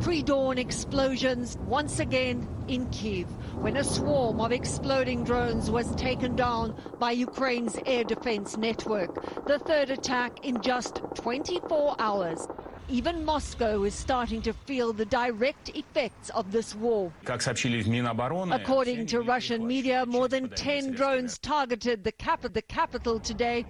Pre 0.00 0.24
dawn 0.24 0.58
explosions 0.58 1.56
once 1.66 2.00
again 2.00 2.48
in 2.66 2.90
Kiev 2.90 3.28
when 3.62 3.76
a 3.76 3.84
swarm 3.84 4.40
of 4.40 4.50
exploding 4.50 5.22
drones 5.22 5.70
was 5.70 5.94
taken 5.94 6.34
down 6.34 6.74
by 6.98 7.12
Ukraine's 7.12 7.78
air 7.86 8.02
defense 8.02 8.56
network. 8.56 9.46
The 9.46 9.60
third 9.60 9.90
attack 9.90 10.44
in 10.44 10.60
just 10.60 11.00
24 11.14 11.94
hours. 12.00 12.48
Even 12.90 13.22
Moscow 13.22 13.82
is 13.82 13.94
starting 13.94 14.40
to 14.42 14.54
feel 14.54 14.94
the 14.94 15.04
direct 15.04 15.68
effects 15.76 16.30
of 16.30 16.50
this 16.50 16.74
war. 16.74 17.12
According 17.26 19.06
to 19.06 19.20
Russian 19.20 19.66
media, 19.66 20.06
more 20.06 20.26
than 20.26 20.48
10 20.48 20.92
drones 20.92 21.38
targeted 21.38 22.02
the, 22.02 22.12
cap- 22.12 22.50
the 22.50 22.62
capital 22.62 23.20
today, 23.20 23.66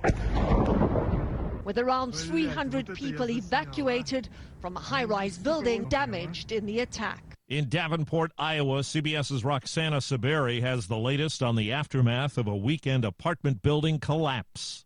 with 1.65 1.79
around 1.79 2.13
300 2.13 2.95
people 2.95 3.29
evacuated 3.29 4.29
from 4.61 4.77
a 4.77 4.81
high 4.81 5.05
rise 5.05 5.37
building 5.37 5.89
damaged 5.89 6.53
in 6.53 6.65
the 6.65 6.79
attack. 6.81 7.25
In 7.49 7.69
Davenport, 7.69 8.31
Iowa, 8.39 8.81
CBS's 8.81 9.45
Roxana 9.45 9.97
Saberi 9.97 10.61
has 10.61 10.87
the 10.87 10.99
latest 10.99 11.43
on 11.43 11.57
the 11.57 11.73
aftermath 11.73 12.39
of 12.39 12.47
a 12.47 12.55
weekend 12.55 13.05
apartment 13.05 13.63
building 13.63 13.99
collapse. 13.99 14.85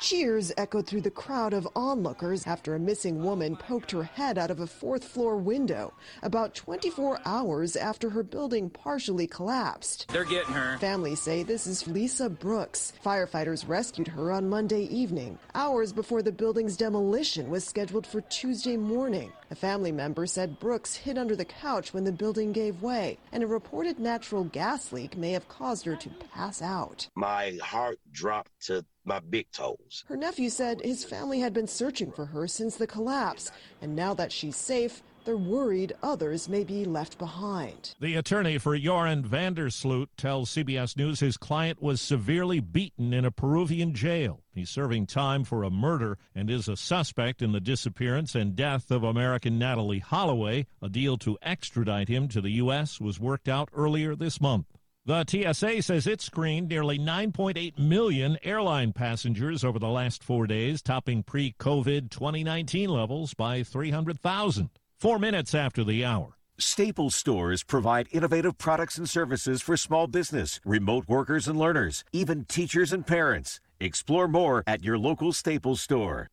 There 0.00 0.06
she 0.06 0.16
is. 0.16 0.30
Cheers 0.30 0.52
echoed 0.56 0.86
through 0.86 1.00
the 1.02 1.10
crowd 1.10 1.52
of 1.52 1.68
onlookers 1.76 2.46
after 2.46 2.74
a 2.74 2.78
missing 2.78 3.22
woman 3.22 3.56
poked 3.56 3.90
her 3.90 4.02
head 4.02 4.38
out 4.38 4.50
of 4.50 4.60
a 4.60 4.66
fourth 4.66 5.04
floor 5.04 5.36
window 5.36 5.92
about 6.22 6.54
24 6.54 7.20
hours 7.24 7.76
after 7.76 8.10
her 8.10 8.22
building 8.22 8.70
partially 8.70 9.26
collapsed. 9.26 10.06
They're 10.08 10.24
getting 10.24 10.54
her. 10.54 10.78
Families 10.78 11.20
say 11.20 11.42
this 11.42 11.66
is 11.66 11.86
Lisa 11.86 12.28
Brooks. 12.28 12.92
Firefighters 13.04 13.68
rescued 13.68 14.08
her 14.08 14.32
on 14.32 14.48
Monday 14.48 14.84
evening, 14.84 15.38
hours 15.54 15.92
before 15.92 16.22
the 16.22 16.32
building's 16.32 16.76
demolition 16.76 17.50
was 17.50 17.64
scheduled 17.64 18.06
for 18.06 18.20
Tuesday 18.22 18.76
morning. 18.76 19.32
A 19.50 19.54
family 19.54 19.92
member 19.92 20.26
said 20.26 20.60
Brooks 20.60 20.94
hid 20.94 21.18
under 21.18 21.34
the 21.34 21.44
couch 21.44 21.92
when 21.92 22.04
the 22.04 22.12
building 22.12 22.52
gave 22.52 22.82
way, 22.82 23.18
and 23.32 23.42
a 23.42 23.46
reported 23.48 23.98
natural 23.98 24.44
gas 24.44 24.92
leak 24.92 25.16
may 25.16 25.32
have 25.32 25.48
caused 25.48 25.84
her 25.86 25.96
to 25.96 26.10
pass 26.32 26.62
out. 26.62 27.08
My 27.16 27.58
heart 27.62 27.98
dropped 28.12 28.52
to 28.66 28.84
my 29.04 29.20
big 29.20 29.50
toes. 29.52 30.04
Her 30.08 30.16
nephew 30.16 30.50
said 30.50 30.80
his 30.82 31.04
family 31.04 31.40
had 31.40 31.52
been 31.52 31.66
searching 31.66 32.12
for 32.12 32.26
her 32.26 32.46
since 32.46 32.76
the 32.76 32.86
collapse, 32.86 33.50
and 33.80 33.96
now 33.96 34.14
that 34.14 34.32
she's 34.32 34.56
safe, 34.56 35.02
they're 35.24 35.36
worried 35.36 35.92
others 36.02 36.48
may 36.48 36.64
be 36.64 36.84
left 36.84 37.18
behind. 37.18 37.94
The 38.00 38.16
attorney 38.16 38.58
for 38.58 38.76
Joran 38.78 39.24
van 39.24 39.54
der 39.54 39.68
Sloot 39.68 40.10
tells 40.16 40.50
CBS 40.50 40.96
News 40.96 41.20
his 41.20 41.36
client 41.36 41.82
was 41.82 42.00
severely 42.00 42.60
beaten 42.60 43.12
in 43.12 43.24
a 43.24 43.30
Peruvian 43.30 43.94
jail. 43.94 44.42
He's 44.54 44.70
serving 44.70 45.06
time 45.06 45.44
for 45.44 45.62
a 45.62 45.70
murder 45.70 46.18
and 46.34 46.50
is 46.50 46.68
a 46.68 46.76
suspect 46.76 47.42
in 47.42 47.52
the 47.52 47.60
disappearance 47.60 48.34
and 48.34 48.56
death 48.56 48.90
of 48.90 49.04
American 49.04 49.58
Natalee 49.58 50.00
Holloway. 50.00 50.66
A 50.82 50.88
deal 50.88 51.18
to 51.18 51.38
extradite 51.42 52.08
him 52.08 52.26
to 52.28 52.40
the 52.40 52.52
U.S. 52.52 53.00
was 53.00 53.20
worked 53.20 53.48
out 53.48 53.68
earlier 53.74 54.16
this 54.16 54.40
month. 54.40 54.66
The 55.10 55.24
TSA 55.26 55.82
says 55.82 56.06
it 56.06 56.20
screened 56.20 56.68
nearly 56.68 56.96
9.8 56.96 57.76
million 57.80 58.38
airline 58.44 58.92
passengers 58.92 59.64
over 59.64 59.80
the 59.80 59.88
last 59.88 60.22
four 60.22 60.46
days, 60.46 60.82
topping 60.82 61.24
pre 61.24 61.52
COVID 61.58 62.10
2019 62.10 62.88
levels 62.88 63.34
by 63.34 63.64
300,000. 63.64 64.70
Four 65.00 65.18
minutes 65.18 65.52
after 65.52 65.82
the 65.82 66.04
hour. 66.04 66.36
Staples 66.58 67.16
stores 67.16 67.64
provide 67.64 68.06
innovative 68.12 68.56
products 68.56 68.98
and 68.98 69.10
services 69.10 69.60
for 69.60 69.76
small 69.76 70.06
business, 70.06 70.60
remote 70.64 71.08
workers 71.08 71.48
and 71.48 71.58
learners, 71.58 72.04
even 72.12 72.44
teachers 72.44 72.92
and 72.92 73.04
parents. 73.04 73.58
Explore 73.80 74.28
more 74.28 74.62
at 74.64 74.84
your 74.84 74.96
local 74.96 75.32
Staples 75.32 75.80
store. 75.80 76.30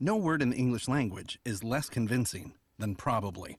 No 0.00 0.16
word 0.16 0.42
in 0.42 0.50
the 0.50 0.56
English 0.56 0.88
language 0.88 1.38
is 1.44 1.62
less 1.62 1.88
convincing 1.88 2.54
than 2.80 2.96
probably. 2.96 3.58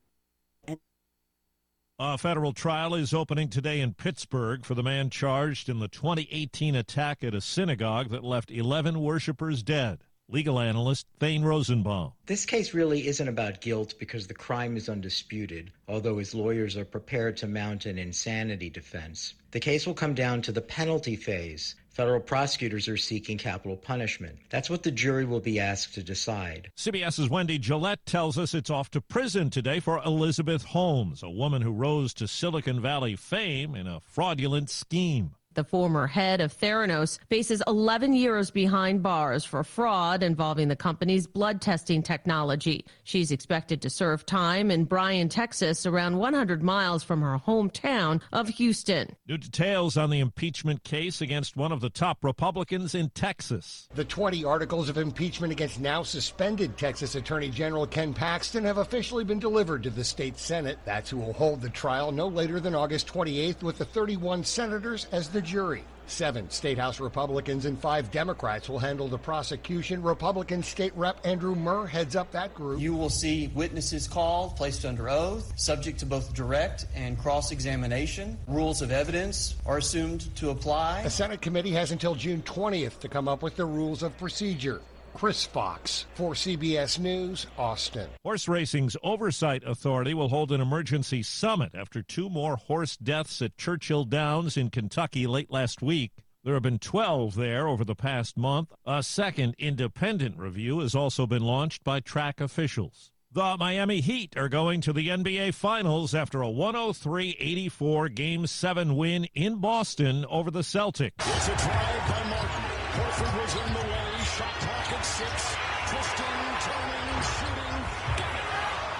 A 2.03 2.17
federal 2.17 2.51
trial 2.51 2.95
is 2.95 3.13
opening 3.13 3.47
today 3.47 3.79
in 3.79 3.93
Pittsburgh 3.93 4.65
for 4.65 4.73
the 4.73 4.81
man 4.81 5.11
charged 5.11 5.69
in 5.69 5.77
the 5.77 5.87
2018 5.87 6.73
attack 6.73 7.23
at 7.23 7.35
a 7.35 7.41
synagogue 7.41 8.09
that 8.09 8.23
left 8.23 8.49
11 8.49 8.99
worshippers 8.99 9.61
dead. 9.61 9.99
Legal 10.27 10.59
analyst 10.59 11.05
Thane 11.19 11.43
Rosenbaum. 11.43 12.13
This 12.25 12.47
case 12.47 12.73
really 12.73 13.05
isn't 13.05 13.27
about 13.27 13.61
guilt 13.61 13.93
because 13.99 14.25
the 14.25 14.33
crime 14.33 14.77
is 14.77 14.89
undisputed, 14.89 15.73
although 15.87 16.17
his 16.17 16.33
lawyers 16.33 16.75
are 16.75 16.85
prepared 16.85 17.37
to 17.37 17.47
mount 17.47 17.85
an 17.85 17.99
insanity 17.99 18.71
defense. 18.71 19.35
The 19.51 19.59
case 19.59 19.85
will 19.85 19.93
come 19.93 20.13
down 20.13 20.41
to 20.43 20.51
the 20.53 20.61
penalty 20.61 21.17
phase. 21.17 21.75
Federal 21.89 22.21
prosecutors 22.21 22.87
are 22.87 22.95
seeking 22.95 23.37
capital 23.37 23.75
punishment. 23.75 24.37
That's 24.49 24.69
what 24.69 24.83
the 24.83 24.91
jury 24.91 25.25
will 25.25 25.41
be 25.41 25.59
asked 25.59 25.93
to 25.95 26.03
decide. 26.03 26.71
CBS's 26.77 27.29
Wendy 27.29 27.57
Gillette 27.57 28.05
tells 28.05 28.37
us 28.37 28.53
it's 28.53 28.69
off 28.69 28.89
to 28.91 29.01
prison 29.01 29.49
today 29.49 29.81
for 29.81 30.01
Elizabeth 30.05 30.63
Holmes, 30.63 31.21
a 31.21 31.29
woman 31.29 31.61
who 31.61 31.73
rose 31.73 32.13
to 32.13 32.29
Silicon 32.29 32.81
Valley 32.81 33.17
fame 33.17 33.75
in 33.75 33.87
a 33.87 33.99
fraudulent 33.99 34.69
scheme. 34.69 35.35
The 35.53 35.63
former 35.65 36.07
head 36.07 36.39
of 36.39 36.57
Theranos 36.57 37.19
faces 37.29 37.61
11 37.67 38.13
years 38.13 38.51
behind 38.51 39.03
bars 39.03 39.43
for 39.43 39.65
fraud 39.65 40.23
involving 40.23 40.69
the 40.69 40.77
company's 40.77 41.27
blood 41.27 41.61
testing 41.61 42.01
technology. 42.01 42.85
She's 43.03 43.31
expected 43.31 43.81
to 43.81 43.89
serve 43.89 44.25
time 44.25 44.71
in 44.71 44.85
Bryan, 44.85 45.27
Texas, 45.27 45.85
around 45.85 46.17
100 46.17 46.63
miles 46.63 47.03
from 47.03 47.21
her 47.21 47.37
hometown 47.37 48.21
of 48.31 48.47
Houston. 48.47 49.13
New 49.27 49.37
details 49.37 49.97
on 49.97 50.09
the 50.09 50.19
impeachment 50.19 50.85
case 50.85 51.19
against 51.19 51.57
one 51.57 51.73
of 51.73 51.81
the 51.81 51.89
top 51.89 52.23
Republicans 52.23 52.95
in 52.95 53.09
Texas. 53.09 53.89
The 53.93 54.05
20 54.05 54.45
articles 54.45 54.87
of 54.87 54.97
impeachment 54.97 55.51
against 55.51 55.81
now 55.81 56.03
suspended 56.03 56.77
Texas 56.77 57.15
Attorney 57.15 57.49
General 57.49 57.85
Ken 57.85 58.13
Paxton 58.13 58.63
have 58.63 58.77
officially 58.77 59.25
been 59.25 59.39
delivered 59.39 59.83
to 59.83 59.89
the 59.89 60.03
state 60.05 60.39
Senate. 60.39 60.79
That's 60.85 61.09
who 61.09 61.17
will 61.17 61.33
hold 61.33 61.59
the 61.59 61.69
trial 61.69 62.13
no 62.13 62.29
later 62.29 62.61
than 62.61 62.73
August 62.73 63.07
28th 63.07 63.63
with 63.63 63.77
the 63.77 63.85
31 63.85 64.45
senators 64.45 65.07
as 65.11 65.27
the 65.27 65.40
jury. 65.41 65.83
Seven 66.07 66.49
State 66.49 66.77
House 66.77 66.99
Republicans 66.99 67.65
and 67.65 67.79
five 67.79 68.11
Democrats 68.11 68.67
will 68.67 68.79
handle 68.79 69.07
the 69.07 69.17
prosecution. 69.17 70.03
Republican 70.03 70.61
State 70.61 70.91
Rep 70.95 71.25
Andrew 71.25 71.55
Murr 71.55 71.85
heads 71.85 72.17
up 72.17 72.31
that 72.31 72.53
group. 72.53 72.81
You 72.81 72.93
will 72.93 73.09
see 73.09 73.47
witnesses 73.55 74.09
called, 74.09 74.57
placed 74.57 74.83
under 74.83 75.09
oath, 75.09 75.53
subject 75.55 75.99
to 75.99 76.05
both 76.05 76.33
direct 76.33 76.85
and 76.93 77.17
cross 77.17 77.51
examination. 77.51 78.37
Rules 78.47 78.81
of 78.81 78.91
evidence 78.91 79.55
are 79.65 79.77
assumed 79.77 80.35
to 80.35 80.49
apply. 80.49 81.03
The 81.03 81.09
Senate 81.09 81.41
committee 81.41 81.71
has 81.71 81.91
until 81.91 82.13
June 82.13 82.41
20th 82.41 82.99
to 82.99 83.07
come 83.07 83.29
up 83.29 83.41
with 83.41 83.55
the 83.55 83.65
rules 83.65 84.03
of 84.03 84.17
procedure. 84.17 84.81
Chris 85.13 85.45
Fox 85.45 86.05
for 86.15 86.33
CBS 86.33 86.99
News, 86.99 87.47
Austin. 87.57 88.09
Horse 88.23 88.47
Racing's 88.47 88.97
Oversight 89.03 89.63
Authority 89.65 90.13
will 90.13 90.29
hold 90.29 90.51
an 90.51 90.61
emergency 90.61 91.23
summit 91.23 91.73
after 91.75 92.01
two 92.01 92.29
more 92.29 92.55
horse 92.55 92.97
deaths 92.97 93.41
at 93.41 93.57
Churchill 93.57 94.05
Downs 94.05 94.57
in 94.57 94.69
Kentucky 94.69 95.27
late 95.27 95.51
last 95.51 95.81
week. 95.81 96.11
There 96.43 96.55
have 96.55 96.63
been 96.63 96.79
12 96.79 97.35
there 97.35 97.67
over 97.67 97.85
the 97.85 97.95
past 97.95 98.35
month. 98.35 98.69
A 98.85 99.03
second 99.03 99.55
independent 99.59 100.37
review 100.39 100.79
has 100.79 100.95
also 100.95 101.27
been 101.27 101.43
launched 101.43 101.83
by 101.83 101.99
track 101.99 102.41
officials. 102.41 103.11
The 103.33 103.55
Miami 103.57 104.01
Heat 104.01 104.35
are 104.35 104.49
going 104.49 104.81
to 104.81 104.91
the 104.91 105.07
NBA 105.07 105.53
Finals 105.53 106.13
after 106.13 106.41
a 106.41 106.49
103 106.49 107.37
84 107.39 108.09
Game 108.09 108.45
7 108.45 108.97
win 108.97 109.25
in 109.33 109.57
Boston 109.57 110.25
over 110.25 110.51
the 110.51 110.59
Celtics. 110.59 111.21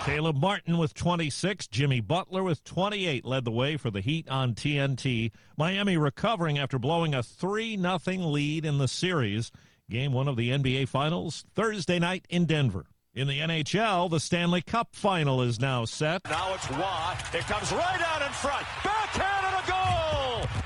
Caleb 0.05 0.37
Martin 0.37 0.79
with 0.79 0.95
26, 0.95 1.67
Jimmy 1.67 2.01
Butler 2.01 2.41
with 2.41 2.63
28 2.63 3.23
led 3.23 3.45
the 3.45 3.51
way 3.51 3.77
for 3.77 3.91
the 3.91 4.01
Heat 4.01 4.27
on 4.29 4.55
TNT. 4.55 5.31
Miami 5.57 5.95
recovering 5.95 6.57
after 6.57 6.79
blowing 6.79 7.13
a 7.13 7.21
3 7.21 7.77
0 7.77 7.99
lead 8.27 8.65
in 8.65 8.79
the 8.79 8.87
series. 8.87 9.51
Game 9.91 10.11
one 10.11 10.27
of 10.27 10.37
the 10.37 10.49
NBA 10.49 10.87
Finals 10.87 11.45
Thursday 11.53 11.99
night 11.99 12.25
in 12.29 12.45
Denver. 12.45 12.87
In 13.13 13.27
the 13.27 13.39
NHL, 13.39 14.09
the 14.09 14.19
Stanley 14.19 14.63
Cup 14.63 14.95
final 14.95 15.43
is 15.43 15.59
now 15.59 15.85
set. 15.85 16.23
Now 16.25 16.55
it's 16.55 16.69
Watt. 16.71 17.23
It 17.35 17.41
comes 17.41 17.71
right 17.71 18.01
out 18.01 18.23
in 18.23 18.31
front. 18.31 18.65
Backhand! 18.83 19.40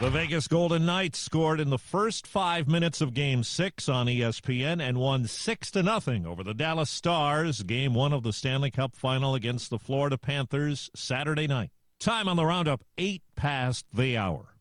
The 0.01 0.09
Vegas 0.09 0.49
Golden 0.49 0.85
Knights 0.85 1.19
scored 1.19 1.61
in 1.61 1.69
the 1.69 1.77
first 1.77 2.27
five 2.27 2.67
minutes 2.67 2.99
of 2.99 3.13
Game 3.13 3.43
6 3.43 3.87
on 3.87 4.07
ESPN 4.07 4.81
and 4.81 4.97
won 4.97 5.25
6 5.25 5.71
to 5.71 5.83
nothing 5.83 6.25
over 6.25 6.43
the 6.43 6.53
Dallas 6.53 6.89
Stars. 6.89 7.63
Game 7.63 7.93
1 7.93 8.11
of 8.11 8.21
the 8.21 8.33
Stanley 8.33 8.71
Cup 8.71 8.93
final 8.93 9.35
against 9.35 9.69
the 9.69 9.79
Florida 9.79 10.17
Panthers 10.17 10.89
Saturday 10.93 11.47
night. 11.47 11.71
Time 11.97 12.27
on 12.27 12.35
the 12.35 12.45
roundup, 12.45 12.83
8 12.97 13.21
past 13.37 13.85
the 13.93 14.17
hour. 14.17 14.57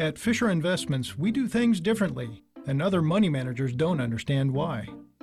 At 0.00 0.18
Fisher 0.18 0.50
Investments, 0.50 1.16
we 1.16 1.30
do 1.30 1.46
things 1.46 1.80
differently, 1.80 2.42
and 2.66 2.82
other 2.82 3.02
money 3.02 3.28
managers 3.28 3.72
don't 3.72 4.00
understand 4.00 4.52
why. 4.52 4.88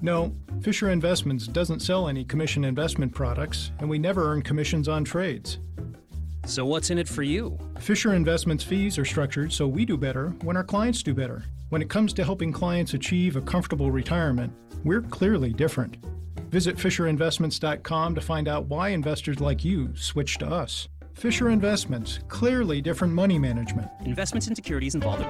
No, 0.00 0.32
Fisher 0.60 0.90
Investments 0.90 1.46
doesn't 1.46 1.80
sell 1.80 2.08
any 2.08 2.24
commission 2.24 2.64
investment 2.64 3.12
products, 3.12 3.72
and 3.80 3.88
we 3.88 3.98
never 3.98 4.30
earn 4.30 4.42
commissions 4.42 4.88
on 4.88 5.04
trades. 5.04 5.58
So, 6.46 6.64
what's 6.64 6.90
in 6.90 6.98
it 6.98 7.08
for 7.08 7.22
you? 7.22 7.58
Fisher 7.78 8.14
Investments 8.14 8.64
fees 8.64 8.98
are 8.98 9.04
structured 9.04 9.52
so 9.52 9.66
we 9.66 9.84
do 9.84 9.96
better 9.96 10.28
when 10.42 10.56
our 10.56 10.64
clients 10.64 11.02
do 11.02 11.14
better. 11.14 11.44
When 11.70 11.82
it 11.82 11.90
comes 11.90 12.12
to 12.14 12.24
helping 12.24 12.52
clients 12.52 12.94
achieve 12.94 13.36
a 13.36 13.42
comfortable 13.42 13.90
retirement, 13.90 14.52
we're 14.84 15.02
clearly 15.02 15.52
different. 15.52 15.96
Visit 16.50 16.76
FisherInvestments.com 16.76 18.14
to 18.14 18.20
find 18.20 18.48
out 18.48 18.66
why 18.66 18.90
investors 18.90 19.40
like 19.40 19.64
you 19.64 19.94
switch 19.94 20.38
to 20.38 20.46
us. 20.46 20.88
Fisher 21.12 21.50
Investments, 21.50 22.20
clearly 22.28 22.80
different 22.80 23.12
money 23.12 23.38
management. 23.38 23.90
Investments 24.04 24.46
in 24.46 24.54
securities 24.54 24.94
involved. 24.94 25.26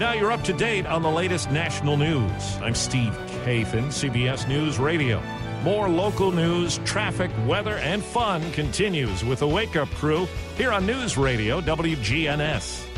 Now 0.00 0.12
you're 0.12 0.32
up 0.32 0.42
to 0.44 0.52
date 0.52 0.86
on 0.86 1.02
the 1.02 1.10
latest 1.10 1.50
national 1.50 1.96
news. 1.96 2.56
I'm 2.60 2.74
Steve 2.74 3.16
Kathan, 3.46 3.92
CBS 3.92 4.48
News 4.48 4.80
Radio. 4.80 5.22
More 5.62 5.88
local 5.88 6.32
news, 6.32 6.78
traffic, 6.78 7.30
weather, 7.46 7.76
and 7.76 8.02
fun 8.02 8.42
continues 8.50 9.24
with 9.24 9.38
the 9.38 9.46
Wake 9.46 9.76
Up 9.76 9.88
Crew 9.90 10.26
here 10.56 10.72
on 10.72 10.84
News 10.84 11.16
Radio 11.16 11.60
WGNS. 11.60 12.95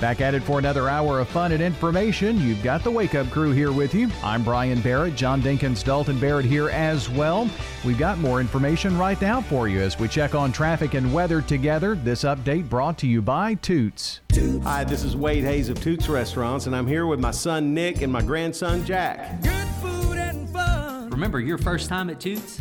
Back 0.00 0.20
at 0.20 0.32
it 0.32 0.44
for 0.44 0.60
another 0.60 0.88
hour 0.88 1.18
of 1.18 1.28
fun 1.28 1.50
and 1.50 1.60
information. 1.60 2.40
You've 2.40 2.62
got 2.62 2.84
the 2.84 2.90
Wake 2.90 3.16
Up 3.16 3.28
Crew 3.30 3.50
here 3.50 3.72
with 3.72 3.94
you. 3.94 4.08
I'm 4.22 4.44
Brian 4.44 4.80
Barrett, 4.80 5.16
John 5.16 5.42
Dinkins, 5.42 5.82
Dalton 5.82 6.20
Barrett 6.20 6.44
here 6.46 6.68
as 6.70 7.10
well. 7.10 7.50
We've 7.84 7.98
got 7.98 8.18
more 8.18 8.40
information 8.40 8.96
right 8.96 9.20
now 9.20 9.40
for 9.40 9.66
you 9.66 9.80
as 9.80 9.98
we 9.98 10.06
check 10.06 10.36
on 10.36 10.52
traffic 10.52 10.94
and 10.94 11.12
weather 11.12 11.42
together. 11.42 11.96
This 11.96 12.22
update 12.22 12.68
brought 12.68 12.96
to 12.98 13.08
you 13.08 13.20
by 13.20 13.54
Toots. 13.54 14.20
Hi, 14.62 14.84
this 14.84 15.02
is 15.02 15.16
Wade 15.16 15.42
Hayes 15.42 15.68
of 15.68 15.80
Toots 15.82 16.08
Restaurants, 16.08 16.66
and 16.66 16.76
I'm 16.76 16.86
here 16.86 17.06
with 17.06 17.18
my 17.18 17.32
son 17.32 17.74
Nick 17.74 18.00
and 18.00 18.12
my 18.12 18.22
grandson 18.22 18.84
Jack. 18.84 19.42
Remember 21.10 21.40
your 21.40 21.58
first 21.58 21.88
time 21.88 22.08
at 22.08 22.20
Toots? 22.20 22.60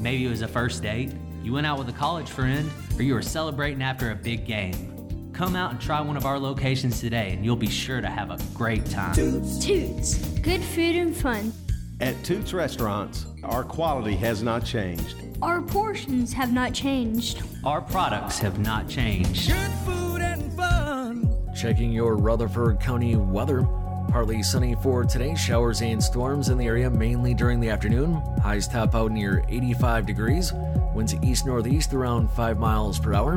Maybe 0.00 0.24
it 0.24 0.30
was 0.30 0.40
a 0.40 0.48
first 0.48 0.82
date, 0.82 1.12
you 1.42 1.52
went 1.52 1.66
out 1.66 1.78
with 1.78 1.90
a 1.90 1.92
college 1.92 2.30
friend, 2.30 2.70
or 2.96 3.02
you 3.02 3.12
were 3.12 3.20
celebrating 3.20 3.82
after 3.82 4.10
a 4.10 4.14
big 4.14 4.46
game. 4.46 4.97
Come 5.38 5.54
out 5.54 5.70
and 5.70 5.80
try 5.80 6.00
one 6.00 6.16
of 6.16 6.26
our 6.26 6.36
locations 6.36 6.98
today, 6.98 7.30
and 7.30 7.44
you'll 7.44 7.54
be 7.54 7.70
sure 7.70 8.00
to 8.00 8.08
have 8.08 8.32
a 8.32 8.38
great 8.54 8.84
time. 8.86 9.14
Toots. 9.14 9.64
Toots. 9.64 10.18
Good 10.40 10.60
food 10.60 10.96
and 10.96 11.16
fun. 11.16 11.52
At 12.00 12.20
Toots 12.24 12.52
Restaurants, 12.52 13.24
our 13.44 13.62
quality 13.62 14.16
has 14.16 14.42
not 14.42 14.64
changed. 14.64 15.14
Our 15.40 15.62
portions 15.62 16.32
have 16.32 16.52
not 16.52 16.72
changed. 16.72 17.44
Our 17.64 17.80
products 17.80 18.40
have 18.40 18.58
not 18.58 18.88
changed. 18.88 19.48
Good 19.48 19.70
food 19.86 20.22
and 20.22 20.52
fun. 20.54 21.32
Checking 21.54 21.92
your 21.92 22.16
Rutherford 22.16 22.80
County 22.80 23.14
weather. 23.14 23.62
Partly 24.08 24.42
sunny 24.42 24.74
for 24.82 25.04
today, 25.04 25.36
showers 25.36 25.82
and 25.82 26.02
storms 26.02 26.48
in 26.48 26.58
the 26.58 26.66
area 26.66 26.90
mainly 26.90 27.32
during 27.32 27.60
the 27.60 27.70
afternoon. 27.70 28.14
Highs 28.42 28.66
top 28.66 28.96
out 28.96 29.12
near 29.12 29.44
85 29.48 30.04
degrees. 30.04 30.52
Winds 30.96 31.14
east 31.22 31.46
northeast 31.46 31.94
around 31.94 32.28
5 32.32 32.58
miles 32.58 32.98
per 32.98 33.14
hour. 33.14 33.36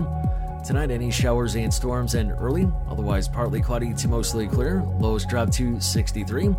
Tonight, 0.64 0.91
any 0.91 1.09
showers 1.09 1.55
and 1.55 1.74
storms 1.74 2.14
and 2.14 2.32
early, 2.34 2.68
otherwise 2.88 3.28
partly 3.28 3.62
cloudy 3.62 3.95
to 3.95 4.07
mostly 4.07 4.47
clear. 4.47 4.84
Lows 4.99 5.26
drop 5.26 5.49
to 5.53 5.80
63. 5.82 6.55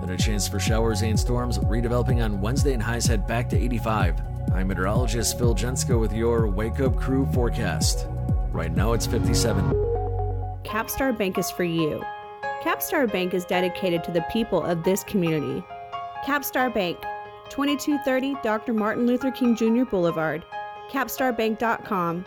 Then 0.00 0.10
a 0.10 0.16
chance 0.16 0.46
for 0.46 0.60
showers 0.60 1.02
and 1.02 1.18
storms 1.18 1.58
redeveloping 1.58 2.24
on 2.24 2.40
Wednesday 2.40 2.72
and 2.72 2.82
highs 2.82 3.06
head 3.06 3.26
back 3.26 3.48
to 3.50 3.56
85. 3.56 4.20
I'm 4.54 4.68
meteorologist 4.68 5.38
Phil 5.38 5.56
Jensko 5.56 5.98
with 5.98 6.12
your 6.12 6.46
Wake 6.46 6.78
Up 6.78 6.96
Crew 6.96 7.26
forecast. 7.32 8.06
Right 8.52 8.72
now 8.72 8.92
it's 8.92 9.06
57. 9.06 9.64
Capstar 10.62 11.16
Bank 11.16 11.36
is 11.36 11.50
for 11.50 11.64
you. 11.64 12.00
Capstar 12.62 13.10
Bank 13.10 13.34
is 13.34 13.44
dedicated 13.44 14.04
to 14.04 14.12
the 14.12 14.24
people 14.32 14.62
of 14.62 14.84
this 14.84 15.02
community. 15.02 15.64
Capstar 16.24 16.72
Bank, 16.72 16.96
2230 17.48 18.36
Dr. 18.44 18.72
Martin 18.72 19.04
Luther 19.04 19.32
King 19.32 19.56
Jr. 19.56 19.84
Boulevard, 19.84 20.44
capstarbank.com. 20.90 22.24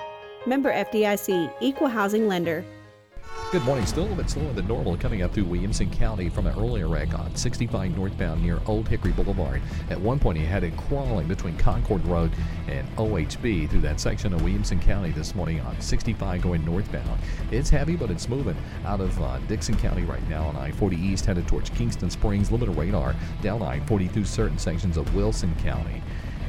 Member 0.48 0.72
FDIC, 0.72 1.52
Equal 1.60 1.88
Housing 1.88 2.28
Lender. 2.28 2.64
Good 3.52 3.64
morning. 3.64 3.86
Still 3.86 4.02
a 4.02 4.08
little 4.08 4.18
bit 4.18 4.30
slower 4.30 4.54
than 4.54 4.68
normal 4.68 4.98
coming 4.98 5.22
up 5.22 5.34
through 5.34 5.46
Williamson 5.46 5.90
County 5.90 6.30
from 6.30 6.46
an 6.46 6.58
earlier 6.58 6.88
wreck 6.88 7.18
on 7.18 7.34
65 7.36 7.96
northbound 7.96 8.44
near 8.44 8.60
Old 8.66 8.88
Hickory 8.88 9.12
Boulevard. 9.12 9.62
At 9.90 10.02
one 10.02 10.20
point, 10.20 10.38
he 10.38 10.44
had 10.44 10.64
it 10.64 10.76
crawling 10.76 11.28
between 11.28 11.56
Concord 11.58 12.06
Road 12.06 12.32
and 12.68 12.88
OHB 12.98 13.70
through 13.70 13.82
that 13.82 14.00
section 14.00 14.34
of 14.34 14.42
Williamson 14.42 14.80
County 14.80 15.12
this 15.12 15.36
morning 15.36 15.62
on 15.62 15.80
65 15.80 16.42
going 16.42 16.66
northbound. 16.66 17.20
It's 17.52 17.70
heavy, 17.70 17.96
but 17.96 18.10
it's 18.10 18.28
moving 18.28 18.58
out 18.84 19.00
of 19.00 19.22
uh, 19.22 19.38
Dickson 19.48 19.78
County 19.78 20.04
right 20.04 20.28
now 20.28 20.46
on 20.48 20.56
I 20.56 20.72
40 20.72 20.98
East 20.98 21.26
headed 21.26 21.48
towards 21.48 21.70
Kingston 21.70 22.10
Springs. 22.10 22.52
Limited 22.52 22.76
radar 22.76 23.16
down 23.42 23.62
I 23.62 23.80
40 23.82 24.08
through 24.08 24.26
certain 24.26 24.58
sections 24.58 24.98
of 24.98 25.16
Wilson 25.16 25.56
County. 25.64 26.02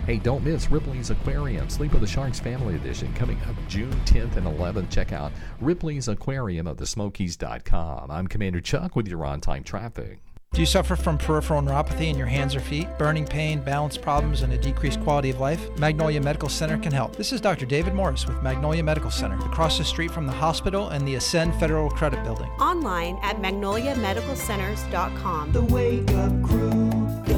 Hey, 0.06 0.18
don't 0.18 0.44
miss 0.44 0.70
Ripley's 0.70 1.10
Aquarium, 1.10 1.68
Sleep 1.68 1.92
of 1.92 2.00
the 2.00 2.06
Sharks 2.06 2.38
Family 2.38 2.76
Edition, 2.76 3.12
coming 3.14 3.40
up 3.42 3.56
June 3.66 3.90
10th 4.04 4.36
and 4.36 4.46
11th. 4.46 4.88
Check 4.88 5.10
out 5.10 5.32
Ripley's 5.60 6.06
Aquarium 6.06 6.68
of 6.68 6.76
the 6.76 6.86
Smokies.com. 6.86 8.08
I'm 8.08 8.28
Commander 8.28 8.60
Chuck 8.60 8.94
with 8.94 9.08
your 9.08 9.24
on 9.24 9.40
time 9.40 9.64
traffic. 9.64 10.20
Do 10.56 10.62
you 10.62 10.66
suffer 10.66 10.96
from 10.96 11.18
peripheral 11.18 11.60
neuropathy 11.60 12.08
in 12.08 12.16
your 12.16 12.28
hands 12.28 12.54
or 12.54 12.60
feet, 12.60 12.88
burning 12.98 13.26
pain, 13.26 13.60
balance 13.60 13.98
problems, 13.98 14.40
and 14.40 14.50
a 14.52 14.56
decreased 14.56 15.02
quality 15.02 15.30
of 15.30 15.38
life? 15.38 15.68
Magnolia 15.78 16.20
Medical 16.20 16.48
Center 16.48 16.78
can 16.78 16.92
help. 16.92 17.16
This 17.16 17.32
is 17.32 17.42
Dr. 17.42 17.66
David 17.66 17.92
Morris 17.92 18.26
with 18.26 18.42
Magnolia 18.42 18.82
Medical 18.82 19.10
Center, 19.10 19.36
across 19.44 19.76
the 19.76 19.84
street 19.84 20.10
from 20.12 20.26
the 20.26 20.32
hospital 20.32 20.88
and 20.88 21.06
the 21.06 21.16
Ascend 21.16 21.54
Federal 21.56 21.90
Credit 21.90 22.24
Building. 22.24 22.48
Online 22.52 23.18
at 23.22 23.36
magnoliamedicalcenters.com. 23.42 25.52
The 25.52 25.62
Wake 25.62 26.10
Up 26.12 26.42
Crew, 26.44 26.45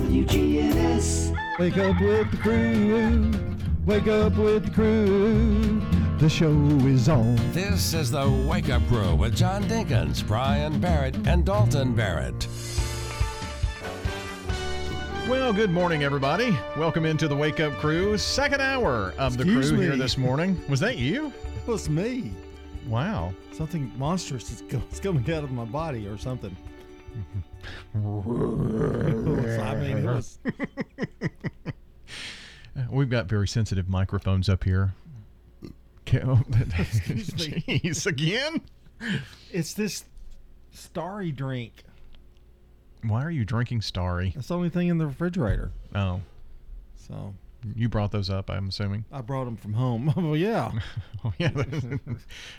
WGNS. 0.09 1.37
Wake 1.59 1.77
up 1.77 2.01
with 2.01 2.31
the 2.31 2.37
crew. 2.39 3.31
Wake 3.85 4.07
up 4.09 4.37
with 4.39 4.65
the 4.65 4.71
crew. 4.71 5.83
The 6.19 6.31
show 6.31 6.51
is 6.87 7.11
on. 7.11 7.37
This 7.53 7.93
is 7.93 8.11
the 8.11 8.27
Wake 8.49 8.71
Up 8.71 8.81
Crew 8.89 9.15
with 9.15 9.37
John 9.37 9.65
Dinkins, 9.65 10.27
Brian 10.27 10.81
Barrett, 10.81 11.15
and 11.27 11.45
Dalton 11.45 11.95
Barrett. 11.95 12.49
Well, 15.29 15.53
good 15.53 15.71
morning, 15.73 16.05
everybody. 16.05 16.57
Welcome 16.79 17.05
into 17.05 17.29
the 17.29 17.37
Wake 17.37 17.61
Up 17.61 17.75
Crew, 17.75 18.17
second 18.17 18.63
hour 18.63 19.13
of 19.19 19.37
the 19.37 19.43
Excuse 19.45 19.69
crew 19.69 19.79
me. 19.79 19.85
here 19.85 19.97
this 19.97 20.17
morning. 20.17 20.59
Was 20.71 20.81
that 20.81 20.97
you? 20.97 21.27
It 21.67 21.67
was 21.71 21.91
me. 21.91 22.33
Wow. 22.87 23.35
Something 23.53 23.93
monstrous 23.99 24.51
is 24.51 24.63
go- 24.63 24.81
is 24.91 25.01
coming 25.01 25.31
out 25.35 25.45
of 25.45 25.51
my 25.51 25.67
body 25.67 26.07
or 26.07 26.17
something. 26.17 26.57
I 27.95 27.99
mean, 29.77 29.99
it 29.99 30.05
was. 30.07 30.39
Uh, 32.77 32.83
we've 32.91 33.11
got 33.11 33.27
very 33.27 33.49
sensitive 33.49 33.89
microphones 33.89 34.49
up 34.49 34.65
here. 34.65 34.95
Oh, 36.25 36.41
Excuse 36.79 37.35
me. 37.35 37.65
Jeez, 37.85 38.07
again? 38.07 38.63
It's 39.53 39.75
this 39.75 40.05
starry 40.71 41.33
drink. 41.33 41.85
Why 43.03 43.23
are 43.25 43.31
you 43.31 43.45
drinking 43.45 43.83
Starry? 43.83 44.33
That's 44.35 44.49
the 44.49 44.57
only 44.57 44.71
thing 44.71 44.89
in 44.89 44.99
the 44.99 45.07
refrigerator. 45.07 45.71
Oh, 45.95 46.21
So 46.97 47.35
you 47.77 47.89
brought 47.89 48.11
those 48.11 48.31
up, 48.31 48.49
I'm 48.51 48.69
assuming. 48.69 49.05
I 49.13 49.21
brought 49.21 49.45
them 49.45 49.57
from 49.57 49.75
home. 49.75 50.13
oh 50.17 50.35
yeah. 50.35 50.73
Oh, 51.25 51.33
yeah. 51.39 51.51
There's, 51.51 51.83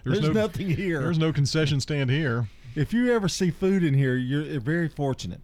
There's 0.04 0.22
no, 0.22 0.32
nothing 0.32 0.70
here. 0.70 1.00
There's 1.02 1.18
no 1.18 1.34
concession 1.34 1.80
stand 1.80 2.10
here. 2.10 2.48
If 2.80 2.94
you 2.94 3.12
ever 3.14 3.28
see 3.28 3.52
food 3.52 3.84
in 3.84 3.94
here, 3.94 4.16
you're 4.16 4.60
very 4.62 4.88
fortunate. 4.88 5.42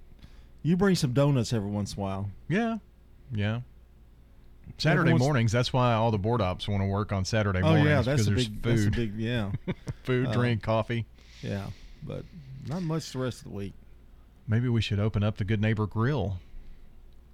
You 0.63 0.77
bring 0.77 0.95
some 0.95 1.11
donuts 1.13 1.51
every 1.51 1.69
once 1.69 1.93
in 1.93 1.99
a 1.99 2.01
while. 2.01 2.29
Yeah. 2.47 2.77
Yeah. 3.31 3.61
Saturday 4.77 5.01
Everyone's- 5.01 5.19
mornings. 5.21 5.51
That's 5.51 5.73
why 5.73 5.93
all 5.93 6.11
the 6.11 6.17
board 6.17 6.41
ops 6.41 6.67
want 6.67 6.81
to 6.81 6.87
work 6.87 7.11
on 7.11 7.25
Saturday 7.25 7.59
Oh 7.59 7.63
mornings 7.75 7.87
yeah, 7.87 8.01
that's 8.01 8.27
a 8.27 8.31
big. 8.31 8.47
food, 8.47 8.63
That's 8.63 8.85
a 8.85 8.91
big. 8.91 9.15
Yeah. 9.17 9.51
food, 10.03 10.27
Uh, 10.27 10.31
drink, 10.33 10.63
coffee. 10.63 11.05
Yeah, 11.41 11.67
but 12.03 12.23
not 12.67 12.81
much 12.83 13.11
the 13.11 13.19
rest 13.19 13.39
of 13.39 13.43
the 13.51 13.57
week. 13.57 13.73
Maybe 14.47 14.69
we 14.69 14.81
should 14.81 14.99
open 14.99 15.21
up 15.23 15.37
the 15.37 15.43
Good 15.43 15.61
Neighbor 15.61 15.87
Grill. 15.87 16.39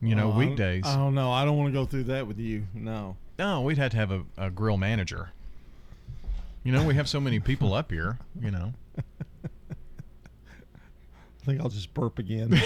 You 0.01 0.15
know, 0.15 0.31
Oh, 0.33 0.37
weekdays. 0.37 0.83
I 0.85 0.95
don't 0.95 1.13
know. 1.13 1.31
I 1.31 1.45
don't 1.45 1.57
want 1.57 1.69
to 1.69 1.73
go 1.79 1.85
through 1.85 2.05
that 2.05 2.25
with 2.25 2.39
you. 2.39 2.63
No. 2.73 3.17
No, 3.37 3.61
we'd 3.61 3.77
have 3.77 3.91
to 3.91 3.97
have 3.97 4.11
a, 4.11 4.23
a 4.37 4.49
grill 4.49 4.77
manager. 4.77 5.29
You 6.63 6.71
know, 6.71 6.83
we 6.85 6.95
have 6.95 7.07
so 7.07 7.19
many 7.19 7.39
people 7.39 7.73
up 7.75 7.91
here. 7.91 8.17
You 8.41 8.49
know, 8.51 8.73
I 11.41 11.45
think 11.45 11.61
I'll 11.61 11.69
just 11.69 11.91
burp 11.95 12.19
again. 12.19 12.51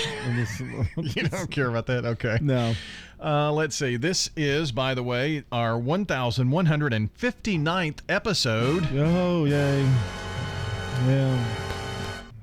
you 0.98 1.24
don't 1.30 1.50
care 1.50 1.70
about 1.70 1.86
that. 1.86 2.04
Okay. 2.06 2.38
No. 2.42 2.74
Uh, 3.24 3.54
let's 3.54 3.74
see. 3.76 3.96
This 3.96 4.30
is, 4.36 4.74
by 4.74 4.94
the 4.94 5.04
way, 5.04 5.46
our 5.52 5.80
1,159th 5.80 8.00
episode. 8.10 8.88
Oh 8.96 9.46
yay! 9.46 9.84
Yeah. 11.08 11.46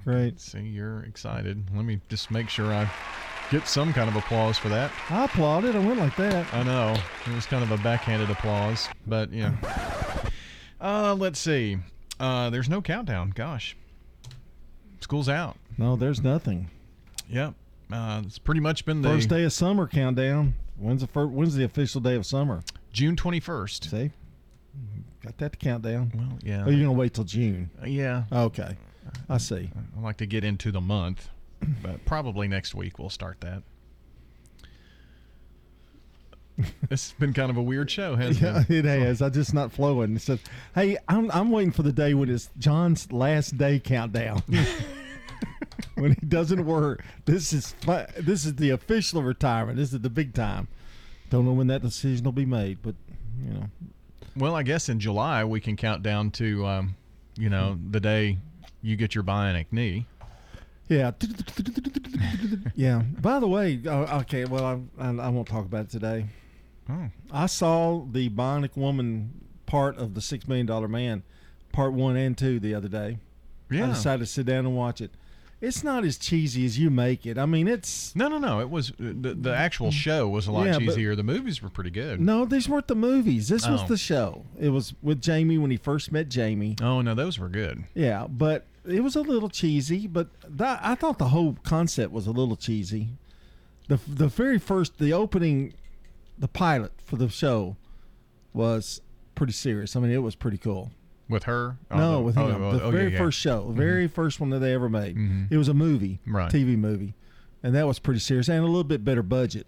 Great. 0.05 0.41
See, 0.41 0.61
you're 0.61 1.01
excited. 1.01 1.65
Let 1.75 1.85
me 1.85 2.01
just 2.09 2.31
make 2.31 2.49
sure 2.49 2.73
I 2.73 2.91
get 3.51 3.67
some 3.67 3.93
kind 3.93 4.09
of 4.09 4.17
applause 4.17 4.57
for 4.57 4.69
that. 4.71 4.91
I 5.11 5.25
applauded. 5.25 5.77
I 5.77 5.81
went 5.81 5.99
like 5.99 6.17
that. 6.17 6.53
I 6.55 6.63
know. 6.63 6.97
It 7.27 7.35
was 7.35 7.45
kind 7.47 7.63
of 7.63 7.71
a 7.73 7.77
backhanded 7.83 8.31
applause, 8.31 8.89
but 9.07 9.31
yeah. 9.33 9.53
Uh, 10.81 11.15
let's 11.15 11.39
see. 11.39 11.79
Uh, 12.19 12.51
there's 12.51 12.69
no 12.69 12.81
countdown. 12.81 13.33
Gosh. 13.35 13.77
School's 15.01 15.29
out. 15.29 15.57
No, 15.79 15.97
there's 15.97 16.23
nothing. 16.23 16.71
Yep. 17.29 17.55
Uh, 17.93 18.23
it's 18.25 18.39
pretty 18.39 18.61
much 18.61 18.85
been 18.85 19.03
the 19.03 19.09
First 19.09 19.29
day 19.29 19.45
of 19.45 19.53
summer 19.53 19.87
countdown. 19.87 20.55
When's 20.79 21.03
the 21.03 21.07
first, 21.07 21.31
When's 21.33 21.55
the 21.55 21.65
official 21.65 22.01
day 22.01 22.15
of 22.17 22.25
summer? 22.27 22.63
June 22.93 23.17
21st. 23.17 23.91
See, 23.91 24.11
got 25.25 25.37
that 25.39 25.53
to 25.53 25.59
count 25.59 25.83
down. 25.83 26.11
Well, 26.15 26.39
yeah. 26.43 26.65
Oh, 26.67 26.71
you're 26.71 26.81
gonna 26.87 26.93
wait 26.99 27.15
till 27.15 27.25
June? 27.25 27.71
Uh, 27.83 27.87
yeah. 27.87 28.25
Okay, 28.33 28.77
I 29.29 29.39
see. 29.39 29.71
I 29.97 30.01
like 30.01 30.17
to 30.19 30.27
get 30.27 30.45
into 30.45 30.73
the 30.73 30.81
month, 30.81 31.29
but 31.83 32.05
probably 32.05 32.49
next 32.49 32.75
week 32.75 32.99
we'll 32.99 33.11
start 33.11 33.41
that. 33.43 33.63
it's 36.91 37.13
been 37.13 37.33
kind 37.33 37.51
of 37.51 37.57
a 37.57 37.63
weird 37.63 37.91
show, 37.91 38.15
hasn't 38.17 38.41
Yeah, 38.41 38.63
it? 38.69 38.85
it 38.87 39.01
has. 39.01 39.23
I 39.23 39.29
just 39.31 39.55
not 39.55 39.73
flowing. 39.73 40.17
It 40.17 40.23
says, 40.23 40.39
"Hey, 40.75 40.97
I'm 41.09 41.31
I'm 41.31 41.51
waiting 41.51 41.73
for 41.73 41.83
the 41.83 41.93
day 41.93 42.15
when 42.15 42.29
it's 42.29 42.51
John's 42.59 43.11
last 43.13 43.57
day 43.59 43.79
countdown." 43.79 44.43
when 45.95 46.13
he 46.13 46.27
doesn't 46.27 46.65
work, 46.65 47.05
this 47.25 47.53
is 47.53 47.73
fi- 47.81 48.07
this 48.19 48.45
is 48.45 48.57
the 48.57 48.71
official 48.71 49.23
retirement. 49.23 49.77
This 49.79 49.93
is 49.93 50.01
the 50.01 50.11
big 50.11 50.35
time. 50.35 50.69
Don't 51.31 51.45
know 51.45 51.53
when 51.53 51.67
that 51.69 51.83
decision 51.83 52.25
will 52.25 52.33
be 52.33 52.45
made, 52.47 52.79
but 52.83 52.95
you 53.43 53.55
know, 53.55 53.65
Well, 54.37 54.55
I 54.55 54.63
guess 54.63 54.89
in 54.89 55.01
July 55.01 55.45
we 55.45 55.61
can 55.61 55.77
count 55.77 56.03
down 56.03 56.31
to, 56.33 56.67
um, 56.67 56.95
you 57.39 57.49
know, 57.49 57.79
the 57.91 58.01
day 58.01 58.39
you 58.83 58.97
get 58.97 59.15
your 59.15 59.25
bionic 59.25 59.67
knee. 59.71 60.07
yeah, 60.89 61.13
yeah. 62.75 63.03
By 63.21 63.41
the 63.41 63.49
way, 63.49 63.81
uh, 63.87 64.21
okay, 64.21 64.45
well, 64.45 64.65
I, 64.99 65.05
I 65.05 65.11
I 65.11 65.29
won't 65.29 65.49
talk 65.49 65.65
about 65.65 65.87
it 65.87 65.91
today. 65.91 66.27
Oh. 66.91 67.09
I 67.31 67.47
saw 67.47 68.05
the 68.11 68.29
Bionic 68.29 68.77
Woman 68.77 69.33
part 69.67 69.97
of 69.97 70.15
the 70.15 70.21
Six 70.21 70.49
Million 70.49 70.67
Dollar 70.67 70.89
Man, 70.89 71.23
part 71.73 71.93
one 71.93 72.17
and 72.17 72.37
two, 72.37 72.59
the 72.61 72.75
other 72.75 72.89
day. 72.89 73.19
Yeah. 73.71 73.85
I 73.87 73.89
decided 73.89 74.21
to 74.21 74.27
sit 74.27 74.47
down 74.47 74.67
and 74.67 74.77
watch 74.77 75.01
it. 75.01 75.13
It's 75.63 75.85
not 75.85 76.05
as 76.05 76.19
cheesy 76.19 76.65
as 76.67 76.77
you 76.77 76.91
make 76.91 77.25
it. 77.25 77.39
I 77.39 77.47
mean, 77.47 77.69
it's 77.69 78.15
No, 78.17 78.27
no, 78.27 78.39
no. 78.39 78.61
It 78.61 78.69
was 78.69 78.91
uh, 78.91 78.95
the 78.99 79.35
the 79.35 79.55
actual 79.55 79.91
mm. 79.91 79.93
show 79.93 80.29
was 80.29 80.49
a 80.49 80.53
lot 80.53 80.67
Yeah, 80.67 80.75
cheesier. 80.79 81.17
The 81.17 81.23
movies 81.23 81.63
were 81.63 81.69
pretty 81.71 81.91
good. 81.91 82.21
no, 82.21 82.45
these 82.45 82.69
weren't 82.69 82.89
the 82.89 82.97
movies. 82.97 83.49
This 83.49 83.69
was 83.69 83.83
Oh. 83.83 83.87
the 83.87 83.97
show. 83.97 84.45
It 84.59 84.71
was 84.71 84.93
with 85.03 85.23
Jamie 85.23 85.59
when 85.59 85.71
he 85.71 85.77
first 85.77 86.11
met 86.11 86.29
Jamie. 86.29 86.75
Oh 86.83 87.01
no, 87.01 87.15
those 87.15 87.39
were 87.39 87.49
good. 87.49 87.85
Yeah, 87.95 88.27
but 88.29 88.67
it 88.85 89.05
was 89.05 89.15
a 89.15 89.21
little 89.23 89.49
cheesy. 89.49 90.09
But 90.09 90.29
that, 90.49 90.81
I 90.83 90.97
thought 90.97 91.19
the 91.19 91.29
whole 91.29 91.57
concept 91.63 92.13
was 92.13 92.27
a 92.27 92.33
little 92.33 92.57
cheesy. 92.57 93.11
the 93.87 94.01
The 94.09 94.27
very 94.27 94.59
first, 94.59 94.99
the 94.99 95.13
opening, 95.13 95.75
the 96.37 96.49
pilot 96.49 96.91
for 97.05 97.15
the 97.15 97.29
show 97.29 97.77
was 98.53 99.01
pretty 99.37 99.53
serious. 99.53 99.95
I 99.95 100.01
mean, 100.01 100.11
it 100.11 100.19
was 100.19 100.35
pretty 100.35 100.59
cool. 100.59 100.91
With 101.33 101.45
her? 101.45 101.77
Oh, 101.91 101.97
no, 101.99 102.13
the- 102.17 102.21
with 102.23 102.35
him. 102.37 102.43
oh, 102.63 102.77
the 102.77 102.83
oh, 102.85 102.91
very 102.93 103.13
yeah, 103.13 103.19
first 103.19 103.39
show, 103.39 103.67
the 103.69 103.73
very 103.73 104.07
first 104.07 104.39
one 104.39 104.51
that 104.51 104.61
they 104.61 104.73
ever 104.75 104.89
made. 104.89 105.17
Mhm. 105.17 105.51
It 105.51 105.57
was 105.57 105.69
a 105.69 105.75
movie, 105.75 106.21
Right. 106.27 106.51
TV 106.53 106.77
movie, 106.77 107.15
and 107.63 107.75
that 107.75 107.87
was 107.87 107.99
pretty 107.99 108.21
serious 108.21 108.49
and 108.49 108.59
a 108.59 108.67
little 108.67 108.85
bit 108.85 109.05
better 109.05 109.23
budget 109.23 109.67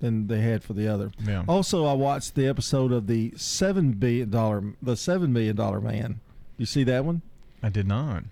than 0.00 0.26
they 0.26 0.40
had 0.40 0.62
for 0.64 0.72
the 0.74 0.88
other. 0.88 1.10
Yeah. 1.24 1.44
Also, 1.48 1.84
I 1.86 1.92
watched 1.92 2.34
the 2.34 2.46
episode 2.46 2.90
of 2.92 3.06
the 3.06 3.32
seven 3.36 3.92
billion 3.92 4.30
dollar, 4.30 4.62
the 4.82 4.96
seven 4.96 5.32
million 5.32 5.56
dollar 5.56 5.80
man. 5.80 6.20
You 6.58 6.66
see 6.66 6.84
that 6.84 7.04
one? 7.04 7.22
I 7.62 7.68
did 7.68 7.86
not. 7.86 8.24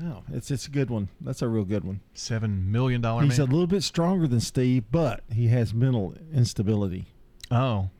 Wow, 0.00 0.22
It's 0.32 0.50
it's 0.52 0.66
a 0.66 0.70
good 0.70 0.90
one. 0.90 1.08
That's 1.20 1.42
a 1.42 1.48
real 1.48 1.64
good 1.64 1.82
one. 1.82 2.00
Seven 2.14 2.70
million 2.70 3.00
dollar 3.00 3.24
He's 3.24 3.38
man. 3.38 3.48
a 3.48 3.50
little 3.50 3.66
bit 3.66 3.82
stronger 3.82 4.28
than 4.28 4.38
Steve, 4.40 4.84
but 4.92 5.24
he 5.32 5.48
has 5.48 5.74
mental 5.74 6.14
instability. 6.32 7.06
oh, 7.50 7.90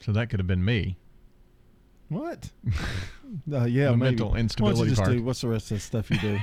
so 0.00 0.10
that 0.12 0.28
could 0.30 0.40
have 0.40 0.46
been 0.46 0.64
me. 0.64 0.96
What? 2.14 2.50
Uh, 3.52 3.64
yeah, 3.64 3.86
The 3.90 3.96
maybe. 3.96 4.22
mental 4.22 4.28
Why 4.30 4.70
don't 4.70 4.78
you 4.78 4.86
just 4.90 5.02
part. 5.02 5.10
do- 5.12 5.22
what's 5.24 5.40
the 5.40 5.48
rest 5.48 5.70
of 5.72 5.78
the 5.78 5.80
stuff 5.80 6.08
you 6.08 6.18
do? 6.18 6.38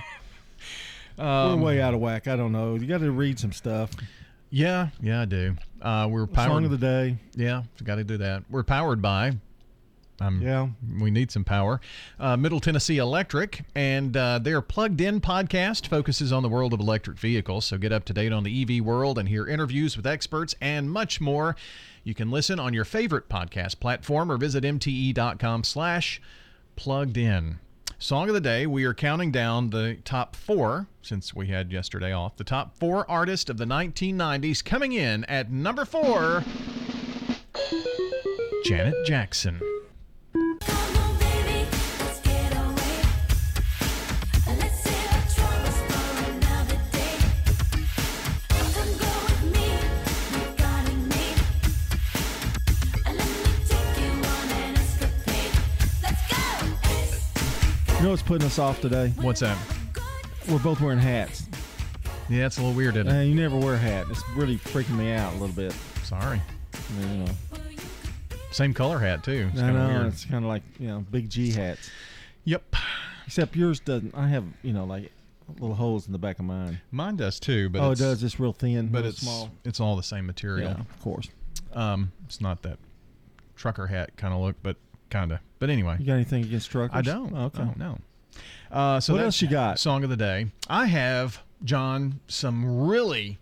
Um, 1.18 1.62
We're 1.62 1.66
way 1.68 1.82
out 1.82 1.94
of 1.94 2.02
whack. 2.02 2.28
I 2.28 2.36
don't 2.36 2.52
know. 2.52 2.76
You 2.76 2.86
got 2.86 3.00
to 3.00 3.12
read 3.12 3.40
some 3.40 3.54
stuff. 3.54 3.92
Yeah, 4.50 4.90
yeah, 5.02 5.22
I 5.22 5.26
do. 5.26 5.56
Uh, 5.82 6.08
we're 6.12 6.28
powered. 6.28 6.50
Song 6.52 6.66
of 6.66 6.72
the 6.72 6.78
day. 6.78 7.16
Yeah, 7.36 7.64
got 7.86 7.96
to 7.96 8.04
do 8.04 8.18
that. 8.18 8.44
We're 8.50 8.64
powered 8.64 9.02
by. 9.02 9.38
Um, 10.20 10.42
Yeah. 10.42 10.68
we 11.00 11.10
need 11.10 11.32
some 11.32 11.46
power. 11.46 11.80
Uh, 12.20 12.36
Middle 12.36 12.60
Tennessee 12.60 12.98
Electric, 12.98 13.64
and 13.74 14.16
uh, 14.18 14.38
their 14.40 14.62
Plugged 14.62 15.00
In 15.00 15.22
podcast 15.22 15.88
focuses 15.88 16.34
on 16.34 16.44
the 16.44 16.50
world 16.50 16.74
of 16.74 16.82
electric 16.82 17.18
vehicles. 17.18 17.64
So 17.66 17.78
get 17.78 17.94
up 17.94 18.04
to 18.06 18.14
date 18.14 18.34
on 18.34 18.44
the 18.44 18.62
EV 18.80 18.84
world 18.86 19.18
and 19.18 19.30
hear 19.30 19.48
interviews 19.48 19.96
with 19.96 20.06
experts 20.06 20.54
and 20.60 20.92
much 20.92 21.22
more. 21.22 21.56
You 22.04 22.16
can 22.16 22.32
listen 22.32 22.60
on 22.60 22.74
your 22.74 22.86
favorite 22.86 23.30
podcast 23.30 23.80
platform 23.80 24.32
or 24.32 24.38
visit 24.38 24.64
mte.com/slash 24.64 26.22
plugged 26.76 27.18
in. 27.18 27.60
Song 28.00 28.28
of 28.28 28.34
the 28.34 28.42
day, 28.42 28.66
we 28.66 28.84
are 28.86 28.96
counting 28.96 29.32
down 29.32 29.70
the 29.70 29.98
top 30.04 30.36
four, 30.36 30.88
since 31.04 31.36
we 31.36 31.48
had 31.48 31.72
yesterday 31.72 32.12
off, 32.12 32.36
the 32.38 32.44
top 32.44 32.76
four 32.76 33.10
artists 33.10 33.48
of 33.48 33.58
the 33.58 33.66
1990s 33.66 34.66
coming 34.66 34.94
in 34.94 35.24
at 35.26 35.52
number 35.52 35.86
four, 35.86 36.44
Janet 38.66 39.06
Jackson. 39.06 39.62
You 58.02 58.08
know 58.08 58.14
what's 58.14 58.24
putting 58.24 58.48
us 58.48 58.58
off 58.58 58.82
today? 58.82 59.14
What's 59.22 59.42
that? 59.42 59.56
We're 60.50 60.58
both 60.58 60.82
wearing 60.82 60.98
hats. 60.98 61.44
Yeah, 62.30 62.48
it's 62.48 62.58
a 62.58 62.62
little 62.62 62.76
weird, 62.76 62.96
isn't 62.96 63.08
it? 63.08 63.16
Uh, 63.16 63.22
you 63.22 63.36
never 63.36 63.56
wear 63.56 63.76
a 63.76 63.78
hat. 63.78 64.08
It's 64.10 64.28
really 64.30 64.58
freaking 64.58 64.98
me 64.98 65.12
out 65.12 65.34
a 65.34 65.38
little 65.38 65.56
bit. 65.56 65.72
Sorry. 66.02 66.42
You 67.00 67.18
know, 67.18 67.26
Same 68.50 68.74
color 68.74 68.98
hat, 68.98 69.24
too. 69.24 69.52
It's 69.52 69.62
I 69.62 69.66
kinda 69.68 69.88
know. 69.88 69.88
weird. 69.88 70.08
It's 70.08 70.26
kind 70.26 70.44
of 70.44 70.50
like 70.50 70.64
you 70.80 70.88
know 70.88 71.06
big 71.12 71.30
G 71.30 71.52
hats. 71.52 71.92
Yep. 72.46 72.76
Except 73.28 73.56
yours 73.56 73.80
doesn't. 73.80 74.16
I 74.18 74.30
have 74.30 74.46
you 74.64 74.74
know 74.74 74.86
like 74.86 75.12
little 75.60 75.76
holes 75.76 76.08
in 76.08 76.12
the 76.12 76.18
back 76.18 76.40
of 76.40 76.46
mine. 76.46 76.82
Mine 76.90 77.18
does 77.18 77.40
too, 77.40 77.70
but 77.70 77.84
oh, 77.84 77.90
it 77.90 77.92
it's, 77.92 78.02
does. 78.02 78.24
It's 78.24 78.40
real 78.40 78.52
thin, 78.52 78.88
but 78.88 79.02
real 79.02 79.10
it's 79.10 79.20
small. 79.20 79.52
it's 79.64 79.80
all 79.80 79.96
the 79.96 80.02
same 80.02 80.26
material. 80.26 80.72
Yeah, 80.72 80.80
of 80.80 81.00
course. 81.04 81.30
Um, 81.74 82.14
it's 82.26 82.42
not 82.42 82.64
that 82.64 82.80
trucker 83.56 83.86
hat 83.86 84.18
kind 84.18 84.34
of 84.34 84.42
look, 84.42 84.56
but 84.64 84.78
kind 85.12 85.32
of. 85.32 85.40
But 85.60 85.70
anyway, 85.70 85.98
You 86.00 86.08
got 86.08 86.14
anything 86.14 86.44
against 86.44 86.72
truckers? 86.72 86.98
I 86.98 87.02
don't. 87.02 87.32
Oh, 87.36 87.46
okay. 87.46 87.68
No. 87.78 88.00
Uh, 88.72 89.00
so 89.00 89.14
What 89.14 89.24
else 89.24 89.42
you 89.42 89.48
got? 89.48 89.78
Song 89.78 90.04
of 90.04 90.10
the 90.10 90.18
day. 90.18 90.48
I 90.70 90.86
have 90.88 91.42
John 91.64 92.20
some 92.28 92.88
really, 92.88 93.38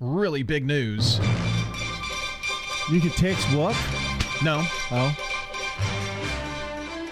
really 0.00 0.42
big 0.42 0.64
news. 0.64 1.18
You 2.90 3.00
can 3.00 3.10
text 3.10 3.46
what? 3.54 3.76
No. 4.42 4.62
Oh. 4.90 5.16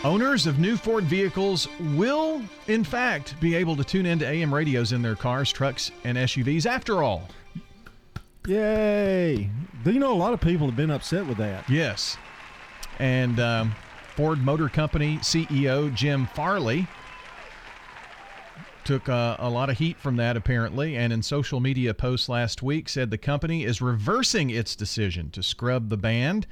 Owners 0.04 0.46
of 0.46 0.58
new 0.60 0.76
Ford 0.76 1.04
vehicles 1.04 1.68
will, 1.96 2.40
in 2.68 2.84
fact, 2.84 3.38
be 3.40 3.56
able 3.56 3.74
to 3.76 3.82
tune 3.84 4.06
into 4.06 4.24
AM 4.26 4.54
radios 4.54 4.92
in 4.92 5.02
their 5.02 5.16
cars, 5.16 5.50
trucks, 5.50 5.90
and 6.04 6.16
SUVs 6.16 6.64
after 6.64 7.02
all. 7.02 7.28
Yay! 8.46 9.50
Do 9.84 9.90
you 9.90 9.98
know 9.98 10.12
a 10.12 10.14
lot 10.14 10.32
of 10.32 10.40
people 10.40 10.66
have 10.66 10.76
been 10.76 10.92
upset 10.92 11.26
with 11.26 11.38
that? 11.38 11.68
Yes. 11.68 12.16
And 13.00 13.40
um, 13.40 13.74
Ford 14.16 14.38
Motor 14.38 14.70
Company 14.70 15.18
CEO 15.18 15.94
Jim 15.94 16.26
Farley 16.26 16.86
took 18.82 19.10
uh, 19.10 19.36
a 19.38 19.50
lot 19.50 19.68
of 19.68 19.76
heat 19.76 19.98
from 19.98 20.16
that, 20.16 20.38
apparently, 20.38 20.96
and 20.96 21.12
in 21.12 21.22
social 21.22 21.60
media 21.60 21.92
posts 21.92 22.26
last 22.26 22.62
week 22.62 22.88
said 22.88 23.10
the 23.10 23.18
company 23.18 23.64
is 23.64 23.82
reversing 23.82 24.48
its 24.48 24.74
decision 24.74 25.28
to 25.30 25.42
scrub 25.42 25.90
the 25.90 25.98
band 25.98 26.46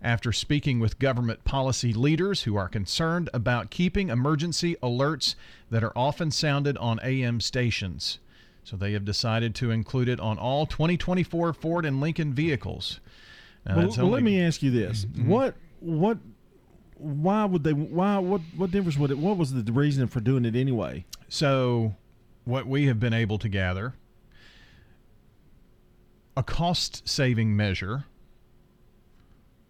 after 0.00 0.32
speaking 0.32 0.80
with 0.80 0.98
government 0.98 1.44
policy 1.44 1.92
leaders 1.92 2.44
who 2.44 2.56
are 2.56 2.68
concerned 2.68 3.28
about 3.34 3.70
keeping 3.70 4.08
emergency 4.08 4.76
alerts 4.82 5.34
that 5.70 5.84
are 5.84 5.92
often 5.94 6.30
sounded 6.30 6.78
on 6.78 6.98
AM 7.02 7.40
stations. 7.40 8.20
So 8.64 8.76
they 8.76 8.92
have 8.92 9.04
decided 9.04 9.54
to 9.56 9.70
include 9.70 10.08
it 10.08 10.18
on 10.18 10.38
all 10.38 10.64
2024 10.64 11.52
Ford 11.52 11.84
and 11.84 12.00
Lincoln 12.00 12.32
vehicles. 12.32 13.00
Now, 13.66 13.76
Well, 13.76 13.84
that's 13.86 13.98
well, 13.98 14.08
let 14.08 14.22
me 14.22 14.40
ask 14.40 14.62
you 14.62 14.70
this: 14.70 15.04
What, 15.16 15.56
what, 15.80 16.18
why 17.02 17.44
would 17.44 17.64
they? 17.64 17.72
Why? 17.72 18.18
What? 18.18 18.40
What 18.56 18.70
difference 18.70 18.96
would 18.98 19.10
it? 19.10 19.18
What 19.18 19.36
was 19.36 19.52
the 19.52 19.72
reason 19.72 20.06
for 20.06 20.20
doing 20.20 20.44
it 20.44 20.56
anyway? 20.56 21.04
So, 21.28 21.94
what 22.44 22.66
we 22.66 22.86
have 22.86 23.00
been 23.00 23.12
able 23.14 23.38
to 23.38 23.48
gather 23.48 23.94
a 26.36 26.42
cost 26.42 27.08
saving 27.08 27.54
measure 27.56 28.04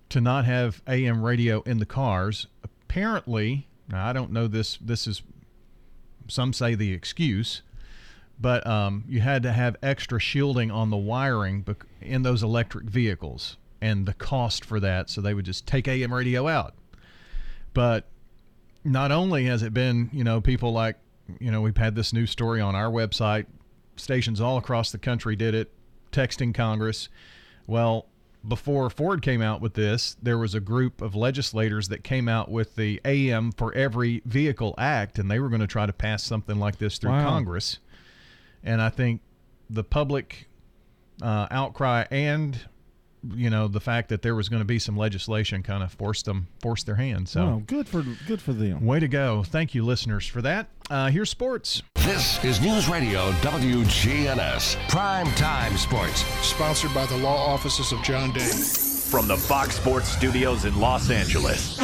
to 0.09 0.21
not 0.21 0.45
have 0.45 0.83
AM 0.87 1.23
radio 1.23 1.63
in 1.63 1.79
the 1.79 1.87
cars. 1.87 2.47
Apparently, 2.63 3.67
I 3.93 4.13
don't 4.13 4.31
know 4.31 4.47
this, 4.47 4.77
this 4.81 5.07
is 5.07 5.23
some 6.29 6.53
say 6.53 6.75
the 6.75 6.93
excuse, 6.93 7.63
but 8.39 8.67
um, 8.67 9.05
you 9.09 9.21
had 9.21 9.43
to 9.45 9.53
have 9.53 9.77
extra 9.83 10.21
shielding 10.21 10.71
on 10.71 10.91
the 10.91 10.97
wiring 10.97 11.65
in 12.01 12.23
those 12.23 12.43
electric 12.43 12.85
vehicles 12.85 13.57
and 13.81 14.07
the 14.07 14.15
cost 14.15 14.65
for 14.65 14.79
that. 14.81 15.11
So 15.11 15.21
they 15.21 15.35
would 15.35 15.45
just 15.45 15.67
take 15.67 15.89
AM 15.89 16.13
radio 16.13 16.47
out. 16.47 16.75
But 17.75 18.07
not 18.85 19.13
only 19.13 19.45
has 19.47 19.63
it 19.63 19.73
been, 19.73 20.11
you 20.13 20.25
know, 20.25 20.41
people 20.41 20.73
like, 20.73 20.97
you 21.41 21.51
know, 21.51 21.61
we've 21.61 21.77
had 21.77 21.95
this 21.95 22.13
news 22.13 22.31
story 22.31 22.61
on 22.61 22.75
our 22.75 22.91
website, 22.91 23.47
stations 23.97 24.41
all 24.41 24.57
across 24.59 24.91
the 24.91 24.99
country 24.99 25.37
did 25.37 25.55
it, 25.55 25.71
texting 26.11 26.55
Congress. 26.55 27.09
Well, 27.67 28.07
before 28.47 28.91
Ford 28.91 29.23
came 29.23 29.41
out 29.41 29.61
with 29.61 29.75
this, 29.75 30.17
there 30.21 30.37
was 30.37 30.55
a 30.55 30.61
group 30.61 31.01
of 31.01 31.15
legislators 31.15 31.89
that 31.89 32.03
came 32.03 32.29
out 32.29 32.51
with 32.51 32.75
the 32.75 33.01
AM 33.05 33.53
for 33.53 33.73
Every 33.73 34.21
Vehicle 34.25 34.75
Act, 34.79 35.19
and 35.19 35.31
they 35.31 35.39
were 35.39 35.49
going 35.49 35.61
to 35.61 35.67
try 35.69 35.87
to 35.87 35.93
pass 35.93 36.25
something 36.25 36.59
like 36.59 36.79
this 36.79 36.99
through 36.99 37.13
Wow. 37.13 37.29
Congress. 37.29 37.79
And 38.65 38.83
I 38.83 38.89
think 38.89 39.21
the 39.71 39.85
public 39.85 40.49
uh, 41.23 41.47
outcry 41.53 42.05
and 42.11 42.59
you 43.35 43.51
know 43.51 43.69
the 43.69 43.81
fact 43.81 44.09
that 44.09 44.23
there 44.23 44.35
was 44.35 44.49
going 44.49 44.61
to 44.61 44.67
be 44.67 44.79
some 44.79 44.97
legislation 44.97 45.63
kind 45.63 45.83
of 45.83 45.93
forced 45.93 46.25
them 46.25 46.49
forced 46.61 46.87
their 46.87 46.97
hand. 46.97 47.29
So 47.29 47.41
oh, 47.41 47.63
good 47.67 47.89
for 47.89 48.05
good 48.27 48.41
for 48.41 48.53
them. 48.53 48.85
Way 48.85 49.01
to 49.01 49.09
go. 49.09 49.43
Thank 49.45 49.75
you, 49.75 49.85
listeners, 49.85 50.27
for 50.27 50.43
that. 50.43 50.69
Uh, 50.91 51.09
here's 51.11 51.31
sports. 51.31 51.83
This 51.97 52.43
is 52.45 52.61
News 52.61 52.89
Radio 52.89 53.31
WGNS 53.33 54.89
Prime 54.89 55.27
Time 55.35 55.77
Sports. 55.77 56.25
Sponsored 56.47 56.93
by 56.93 57.07
the 57.07 57.17
law 57.19 57.47
offices 57.47 57.93
of 57.93 58.03
John 58.03 58.33
Day. 58.33 58.51
From 59.13 59.29
the 59.29 59.37
Fox 59.37 59.77
Sports 59.77 60.09
Studios 60.09 60.65
in 60.65 60.81
Los 60.81 61.11
Angeles, 61.11 61.79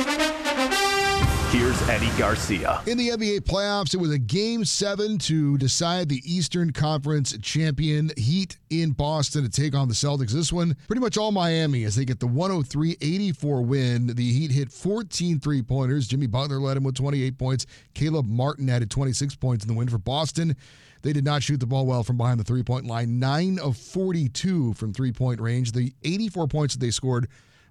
here's 1.50 1.80
Eddie 1.88 2.10
Garcia. 2.18 2.82
In 2.86 2.98
the 2.98 3.08
NBA 3.08 3.40
playoffs, 3.40 3.94
it 3.94 3.96
was 3.96 4.10
a 4.10 4.18
game 4.18 4.66
seven 4.66 5.16
to 5.18 5.56
decide 5.56 6.08
the 6.08 6.20
Eastern 6.24 6.72
Conference 6.72 7.36
champion 7.38 8.10
Heat 8.18 8.58
in 8.68 8.90
Boston 8.90 9.44
to 9.44 9.48
take 9.48 9.74
on 9.74 9.88
the 9.88 9.94
Celtics. 9.94 10.32
This 10.32 10.52
one, 10.52 10.76
pretty 10.86 11.00
much 11.00 11.16
all 11.16 11.32
Miami 11.32 11.84
as 11.84 11.96
they 11.96 12.04
get 12.04 12.20
the 12.20 12.26
103 12.26 12.98
84 13.00 13.62
win. 13.62 14.06
The 14.08 14.32
Heat 14.32 14.50
hit 14.50 14.70
14 14.70 15.40
three 15.40 15.62
pointers. 15.62 16.06
Jimmy 16.06 16.26
Butler 16.26 16.58
led 16.58 16.76
him 16.76 16.84
with 16.84 16.96
28 16.96 17.38
points. 17.38 17.66
Caleb 17.94 18.26
Martin 18.26 18.68
added 18.68 18.90
26 18.90 19.36
points 19.36 19.64
in 19.64 19.68
the 19.68 19.74
win 19.74 19.88
for 19.88 19.98
Boston. 19.98 20.54
They 21.00 21.12
did 21.14 21.24
not 21.24 21.42
shoot 21.42 21.60
the 21.60 21.66
ball 21.66 21.86
well 21.86 22.02
from 22.02 22.18
behind 22.18 22.40
the 22.40 22.44
three 22.44 22.62
point 22.62 22.86
line. 22.86 23.18
Nine 23.18 23.58
of 23.58 23.76
42 23.78 24.74
from 24.74 24.92
three 24.92 25.12
point 25.12 25.40
range. 25.40 25.72
The 25.72 25.94
84 26.04 26.48
points 26.48 26.74
that 26.74 26.80
they 26.80 26.90
scored 26.90 27.28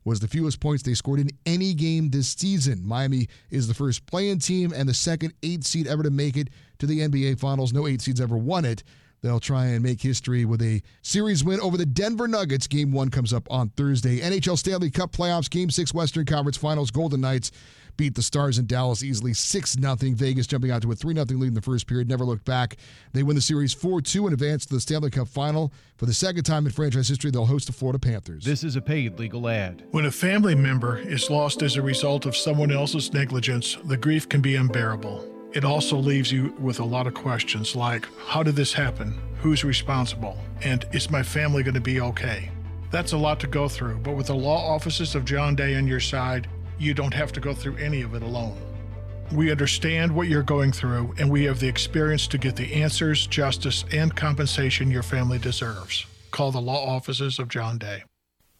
was 0.07 0.21
the 0.21 0.27
fewest 0.27 0.61
points 0.61 0.83
they 0.83 0.93
scored 0.93 1.19
in 1.19 1.29
any 1.45 1.73
game 1.73 2.09
this 2.09 2.29
season. 2.29 2.81
Miami 2.87 3.27
is 3.49 3.67
the 3.67 3.73
first 3.73 4.05
play-in 4.05 4.39
team 4.39 4.71
and 4.73 4.87
the 4.87 4.93
second 4.93 5.33
eight 5.43 5.65
seed 5.65 5.85
ever 5.85 6.01
to 6.01 6.09
make 6.09 6.37
it 6.37 6.47
to 6.79 6.85
the 6.85 7.01
NBA 7.01 7.37
Finals. 7.37 7.73
No 7.73 7.87
eight 7.87 7.99
seeds 7.99 8.21
ever 8.21 8.37
won 8.37 8.63
it. 8.63 8.85
They'll 9.21 9.41
try 9.41 9.65
and 9.65 9.83
make 9.83 10.01
history 10.01 10.45
with 10.45 10.61
a 10.61 10.81
series 11.01 11.43
win 11.43 11.59
over 11.59 11.75
the 11.75 11.85
Denver 11.85 12.29
Nuggets. 12.29 12.67
Game 12.67 12.93
one 12.93 13.09
comes 13.09 13.33
up 13.33 13.51
on 13.51 13.67
Thursday. 13.69 14.21
NHL 14.21 14.57
Stanley 14.57 14.91
Cup 14.91 15.11
playoffs, 15.11 15.49
Game 15.49 15.69
six 15.69 15.93
Western 15.93 16.25
Conference 16.25 16.55
Finals. 16.55 16.89
Golden 16.89 17.19
Knights 17.19 17.51
beat 17.97 18.15
the 18.15 18.21
Stars 18.21 18.57
in 18.57 18.65
Dallas 18.67 19.03
easily 19.03 19.33
6 19.33 19.73
0. 19.73 19.95
Vegas 19.95 20.47
jumping 20.47 20.71
out 20.71 20.81
to 20.83 20.91
a 20.91 20.95
3 20.95 21.13
0 21.13 21.25
lead 21.31 21.47
in 21.47 21.53
the 21.53 21.61
first 21.61 21.87
period, 21.87 22.07
never 22.07 22.23
looked 22.23 22.45
back. 22.45 22.77
They 23.13 23.23
win 23.23 23.35
the 23.35 23.41
series 23.41 23.73
4 23.73 24.01
2 24.01 24.27
and 24.27 24.33
advance 24.33 24.65
to 24.67 24.75
the 24.75 24.79
Stanley 24.79 25.09
Cup 25.09 25.27
final. 25.27 25.73
For 25.97 26.05
the 26.05 26.13
second 26.13 26.43
time 26.43 26.65
in 26.65 26.71
franchise 26.71 27.09
history, 27.09 27.31
they'll 27.31 27.45
host 27.45 27.67
the 27.67 27.73
Florida 27.73 27.99
Panthers. 27.99 28.45
This 28.45 28.63
is 28.63 28.75
a 28.75 28.81
paid 28.81 29.19
legal 29.19 29.49
ad. 29.49 29.83
When 29.91 30.05
a 30.05 30.11
family 30.11 30.55
member 30.55 30.97
is 30.97 31.29
lost 31.29 31.61
as 31.63 31.75
a 31.75 31.81
result 31.81 32.25
of 32.25 32.37
someone 32.37 32.71
else's 32.71 33.11
negligence, 33.13 33.77
the 33.85 33.97
grief 33.97 34.29
can 34.29 34.41
be 34.41 34.55
unbearable. 34.55 35.27
It 35.53 35.65
also 35.65 35.97
leaves 35.97 36.31
you 36.31 36.53
with 36.59 36.79
a 36.79 36.85
lot 36.85 37.07
of 37.07 37.13
questions 37.13 37.75
like 37.75 38.07
how 38.27 38.43
did 38.43 38.55
this 38.55 38.73
happen? 38.73 39.19
Who's 39.39 39.63
responsible? 39.63 40.37
And 40.61 40.85
is 40.91 41.09
my 41.09 41.23
family 41.23 41.63
going 41.63 41.73
to 41.73 41.81
be 41.81 42.01
okay? 42.01 42.51
That's 42.89 43.13
a 43.13 43.17
lot 43.17 43.39
to 43.41 43.47
go 43.47 43.67
through, 43.67 43.99
but 43.99 44.15
with 44.15 44.27
the 44.27 44.35
law 44.35 44.73
offices 44.73 45.13
of 45.13 45.25
John 45.25 45.55
Day 45.55 45.75
on 45.75 45.87
your 45.87 45.99
side, 45.99 46.47
you 46.79 46.93
don't 46.93 47.13
have 47.13 47.31
to 47.33 47.39
go 47.39 47.53
through 47.53 47.77
any 47.77 48.01
of 48.01 48.13
it 48.13 48.21
alone. 48.21 48.57
We 49.31 49.51
understand 49.51 50.13
what 50.13 50.27
you're 50.27 50.43
going 50.43 50.71
through, 50.71 51.13
and 51.17 51.29
we 51.29 51.43
have 51.45 51.59
the 51.59 51.67
experience 51.67 52.27
to 52.27 52.37
get 52.37 52.55
the 52.55 52.73
answers, 52.75 53.27
justice, 53.27 53.83
and 53.91 54.15
compensation 54.15 54.89
your 54.89 55.03
family 55.03 55.37
deserves. 55.37 56.05
Call 56.31 56.51
the 56.51 56.61
law 56.61 56.95
offices 56.95 57.39
of 57.39 57.49
John 57.49 57.77
Day. 57.77 58.03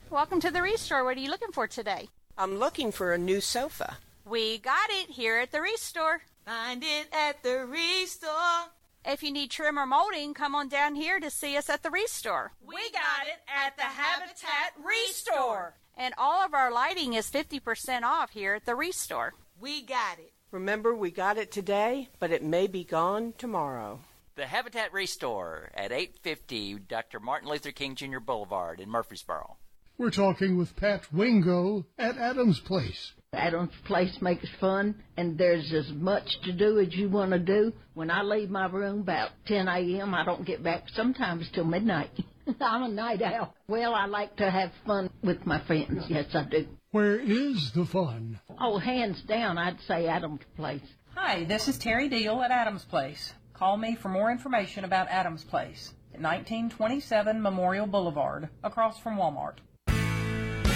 Welcome 0.09 0.39
to 0.41 0.51
the 0.51 0.61
Restore. 0.61 1.03
What 1.03 1.17
are 1.17 1.21
you 1.21 1.29
looking 1.29 1.51
for 1.51 1.67
today? 1.67 2.09
I'm 2.37 2.57
looking 2.57 2.91
for 2.91 3.13
a 3.13 3.17
new 3.17 3.39
sofa. 3.39 3.97
We 4.25 4.57
got 4.57 4.89
it 4.89 5.09
here 5.09 5.37
at 5.37 5.51
the 5.51 5.61
Restore. 5.61 6.21
Find 6.45 6.83
it 6.83 7.07
at 7.13 7.43
the 7.43 7.65
Restore. 7.65 8.71
If 9.09 9.23
you 9.23 9.31
need 9.31 9.51
trim 9.51 9.79
or 9.79 9.85
molding, 9.85 10.33
come 10.33 10.53
on 10.53 10.67
down 10.67 10.93
here 10.93 11.17
to 11.21 11.29
see 11.29 11.55
us 11.55 11.69
at 11.69 11.81
the 11.81 11.89
Restore. 11.89 12.51
We 12.61 12.91
got 12.91 13.25
it 13.25 13.39
at 13.47 13.77
the 13.77 13.83
Habitat 13.83 14.73
Restore. 14.83 15.75
And 15.95 16.13
all 16.17 16.43
of 16.43 16.53
our 16.53 16.69
lighting 16.73 17.13
is 17.13 17.31
50% 17.31 18.03
off 18.03 18.31
here 18.31 18.55
at 18.55 18.65
the 18.65 18.75
Restore. 18.75 19.33
We 19.61 19.81
got 19.81 20.19
it. 20.19 20.33
Remember, 20.51 20.93
we 20.93 21.09
got 21.09 21.37
it 21.37 21.53
today, 21.53 22.09
but 22.19 22.31
it 22.31 22.43
may 22.43 22.67
be 22.67 22.83
gone 22.83 23.33
tomorrow. 23.37 24.01
The 24.35 24.45
Habitat 24.45 24.91
Restore 24.91 25.71
at 25.73 25.93
850 25.93 26.79
Dr. 26.89 27.21
Martin 27.21 27.47
Luther 27.47 27.71
King 27.71 27.95
Jr. 27.95 28.19
Boulevard 28.19 28.81
in 28.81 28.89
Murfreesboro. 28.89 29.55
We're 29.97 30.11
talking 30.11 30.57
with 30.57 30.75
Pat 30.75 31.13
Wingo 31.13 31.85
at 31.97 32.17
Adams 32.17 32.59
Place. 32.59 33.13
Adams 33.33 33.73
Place 33.85 34.21
makes 34.21 34.47
fun, 34.59 34.95
and 35.17 35.37
there's 35.37 35.73
as 35.73 35.89
much 35.91 36.39
to 36.43 36.53
do 36.53 36.79
as 36.79 36.95
you 36.95 37.09
want 37.09 37.31
to 37.31 37.39
do. 37.39 37.73
When 37.93 38.09
I 38.09 38.21
leave 38.21 38.49
my 38.49 38.67
room 38.67 39.01
about 39.01 39.31
10 39.47 39.67
a.m., 39.67 40.13
I 40.15 40.23
don't 40.23 40.45
get 40.45 40.63
back 40.63 40.83
sometimes 40.93 41.49
till 41.51 41.65
midnight. 41.65 42.11
I'm 42.61 42.83
a 42.83 42.87
night 42.87 43.21
owl. 43.21 43.53
Well, 43.67 43.93
I 43.93 44.05
like 44.05 44.37
to 44.37 44.49
have 44.49 44.71
fun 44.85 45.09
with 45.21 45.45
my 45.45 45.59
friends. 45.65 46.05
Yes, 46.07 46.33
I 46.33 46.43
do. 46.43 46.67
Where 46.91 47.19
is 47.19 47.71
the 47.75 47.85
fun? 47.85 48.39
Oh, 48.59 48.77
hands 48.77 49.21
down, 49.23 49.57
I'd 49.57 49.81
say 49.81 50.07
Adams 50.07 50.41
Place. 50.55 50.81
Hi, 51.15 51.43
this 51.43 51.67
is 51.67 51.77
Terry 51.77 52.07
Deal 52.07 52.41
at 52.41 52.51
Adams 52.51 52.85
Place. 52.85 53.33
Call 53.53 53.75
me 53.75 53.95
for 54.01 54.07
more 54.07 54.31
information 54.31 54.85
about 54.85 55.09
Adams 55.09 55.43
Place 55.43 55.93
at 56.13 56.21
1927 56.21 57.41
Memorial 57.41 57.87
Boulevard, 57.87 58.47
across 58.63 58.97
from 58.99 59.17
Walmart. 59.17 59.57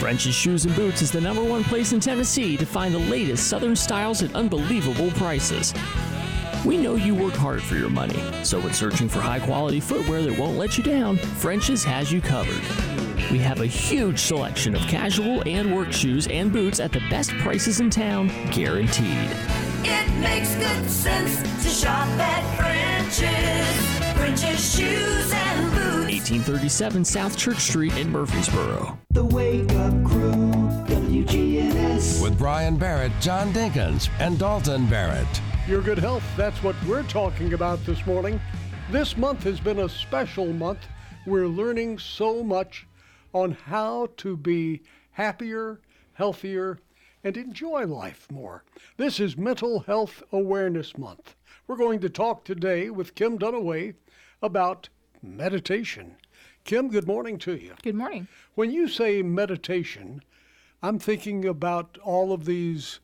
French's 0.02 0.34
Shoes 0.34 0.66
and 0.66 0.76
Boots 0.76 1.04
is 1.04 1.12
the 1.12 1.22
number 1.22 1.44
one 1.44 1.64
place 1.64 1.94
in 1.94 2.00
Tennessee 2.00 2.58
to 2.58 2.66
find 2.66 2.92
the 2.92 2.98
latest 2.98 3.48
Southern 3.48 3.76
styles 3.76 4.24
at 4.24 4.34
unbelievable 4.34 5.12
prices. 5.12 5.76
We 6.66 6.76
know 6.76 6.96
you 6.96 7.14
work 7.14 7.36
hard 7.36 7.62
for 7.62 7.76
your 7.76 7.92
money, 7.92 8.20
so 8.44 8.60
when 8.60 8.74
searching 8.74 9.08
for 9.08 9.20
high 9.20 9.40
quality 9.40 9.80
footwear 9.80 10.24
that 10.24 10.40
won't 10.40 10.58
let 10.58 10.76
you 10.76 10.84
down, 10.84 11.18
French's 11.18 11.84
has 11.84 12.12
you 12.12 12.20
covered. 12.20 12.64
We 13.30 13.38
have 13.38 13.62
a 13.62 13.68
huge 13.68 14.18
selection 14.18 14.76
of 14.76 14.82
casual 14.88 15.44
and 15.46 15.72
work 15.72 15.92
shoes 15.92 16.26
and 16.30 16.52
boots 16.52 16.80
at 16.80 16.92
the 16.92 17.02
best 17.12 17.30
prices 17.38 17.80
in 17.80 17.92
town, 17.92 18.30
guaranteed. 18.50 19.30
It 19.84 20.10
makes 20.20 20.56
good 20.56 20.90
sense 20.90 21.44
to 21.64 21.70
shop 21.70 22.08
at 22.18 22.58
French's. 22.58 24.01
French's 24.22 24.76
Shoes 24.76 25.34
and 25.34 25.72
Boots. 25.72 26.12
1837 26.12 27.04
South 27.04 27.36
Church 27.36 27.58
Street 27.58 27.98
in 27.98 28.12
Murfreesboro. 28.12 28.96
The 29.10 29.26
Wake 29.26 29.72
Up 29.72 29.94
Crew, 30.06 30.32
WGNS. 30.86 32.22
With 32.22 32.38
Brian 32.38 32.78
Barrett, 32.78 33.12
John 33.20 33.52
Dinkins, 33.52 34.10
and 34.20 34.38
Dalton 34.38 34.86
Barrett. 34.86 35.26
Your 35.68 35.82
good 35.82 35.98
health, 35.98 36.24
that's 36.38 36.62
what 36.62 36.76
we're 36.86 37.02
talking 37.02 37.54
about 37.54 37.84
this 37.84 38.06
morning. 38.06 38.40
This 38.92 39.18
month 39.18 39.44
has 39.46 39.60
been 39.60 39.80
a 39.80 39.90
special 39.90 40.54
month. 40.54 40.86
We're 41.26 41.48
learning 41.48 41.98
so 41.98 42.44
much 42.44 42.86
on 43.34 43.54
how 43.54 44.10
to 44.18 44.38
be 44.38 44.84
happier, 45.14 45.82
healthier, 46.14 46.78
and 47.24 47.36
enjoy 47.36 47.88
life 47.88 48.28
more. 48.32 48.66
This 48.98 49.20
is 49.20 49.36
Mental 49.36 49.80
Health 49.80 50.22
Awareness 50.32 50.96
Month. 50.96 51.36
We're 51.66 51.76
going 51.76 52.02
to 52.02 52.10
talk 52.10 52.44
today 52.44 52.92
with 52.92 53.16
Kim 53.16 53.40
Dunaway 53.40 53.96
about 54.42 54.90
meditation. 55.22 56.16
Kim, 56.64 56.90
good 56.90 57.08
morning 57.08 57.38
to 57.40 57.56
you. 57.56 57.74
Good 57.84 57.96
morning. 57.96 58.28
When 58.56 58.72
you 58.72 58.88
say 58.88 59.22
meditation, 59.22 60.22
I'm 60.82 61.00
thinking 61.00 61.46
about 61.46 61.98
all 62.04 62.34
of 62.34 62.46
these 62.46 63.00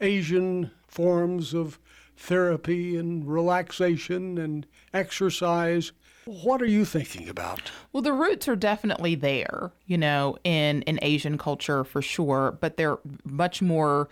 Asian 0.00 0.70
forms 0.86 1.54
of 1.54 1.78
therapy 2.16 2.96
and 2.96 3.26
relaxation 3.26 4.38
and 4.38 4.66
exercise. 4.92 5.92
What 6.26 6.60
are 6.60 6.66
you 6.66 6.84
thinking 6.84 7.28
about? 7.28 7.70
Well, 7.92 8.02
the 8.02 8.12
roots 8.12 8.46
are 8.48 8.56
definitely 8.56 9.14
there, 9.14 9.72
you 9.86 9.96
know, 9.96 10.36
in 10.44 10.82
in 10.82 10.98
Asian 11.02 11.38
culture 11.38 11.82
for 11.84 12.02
sure, 12.02 12.56
but 12.60 12.76
they're 12.76 12.98
much 13.24 13.62
more 13.62 14.08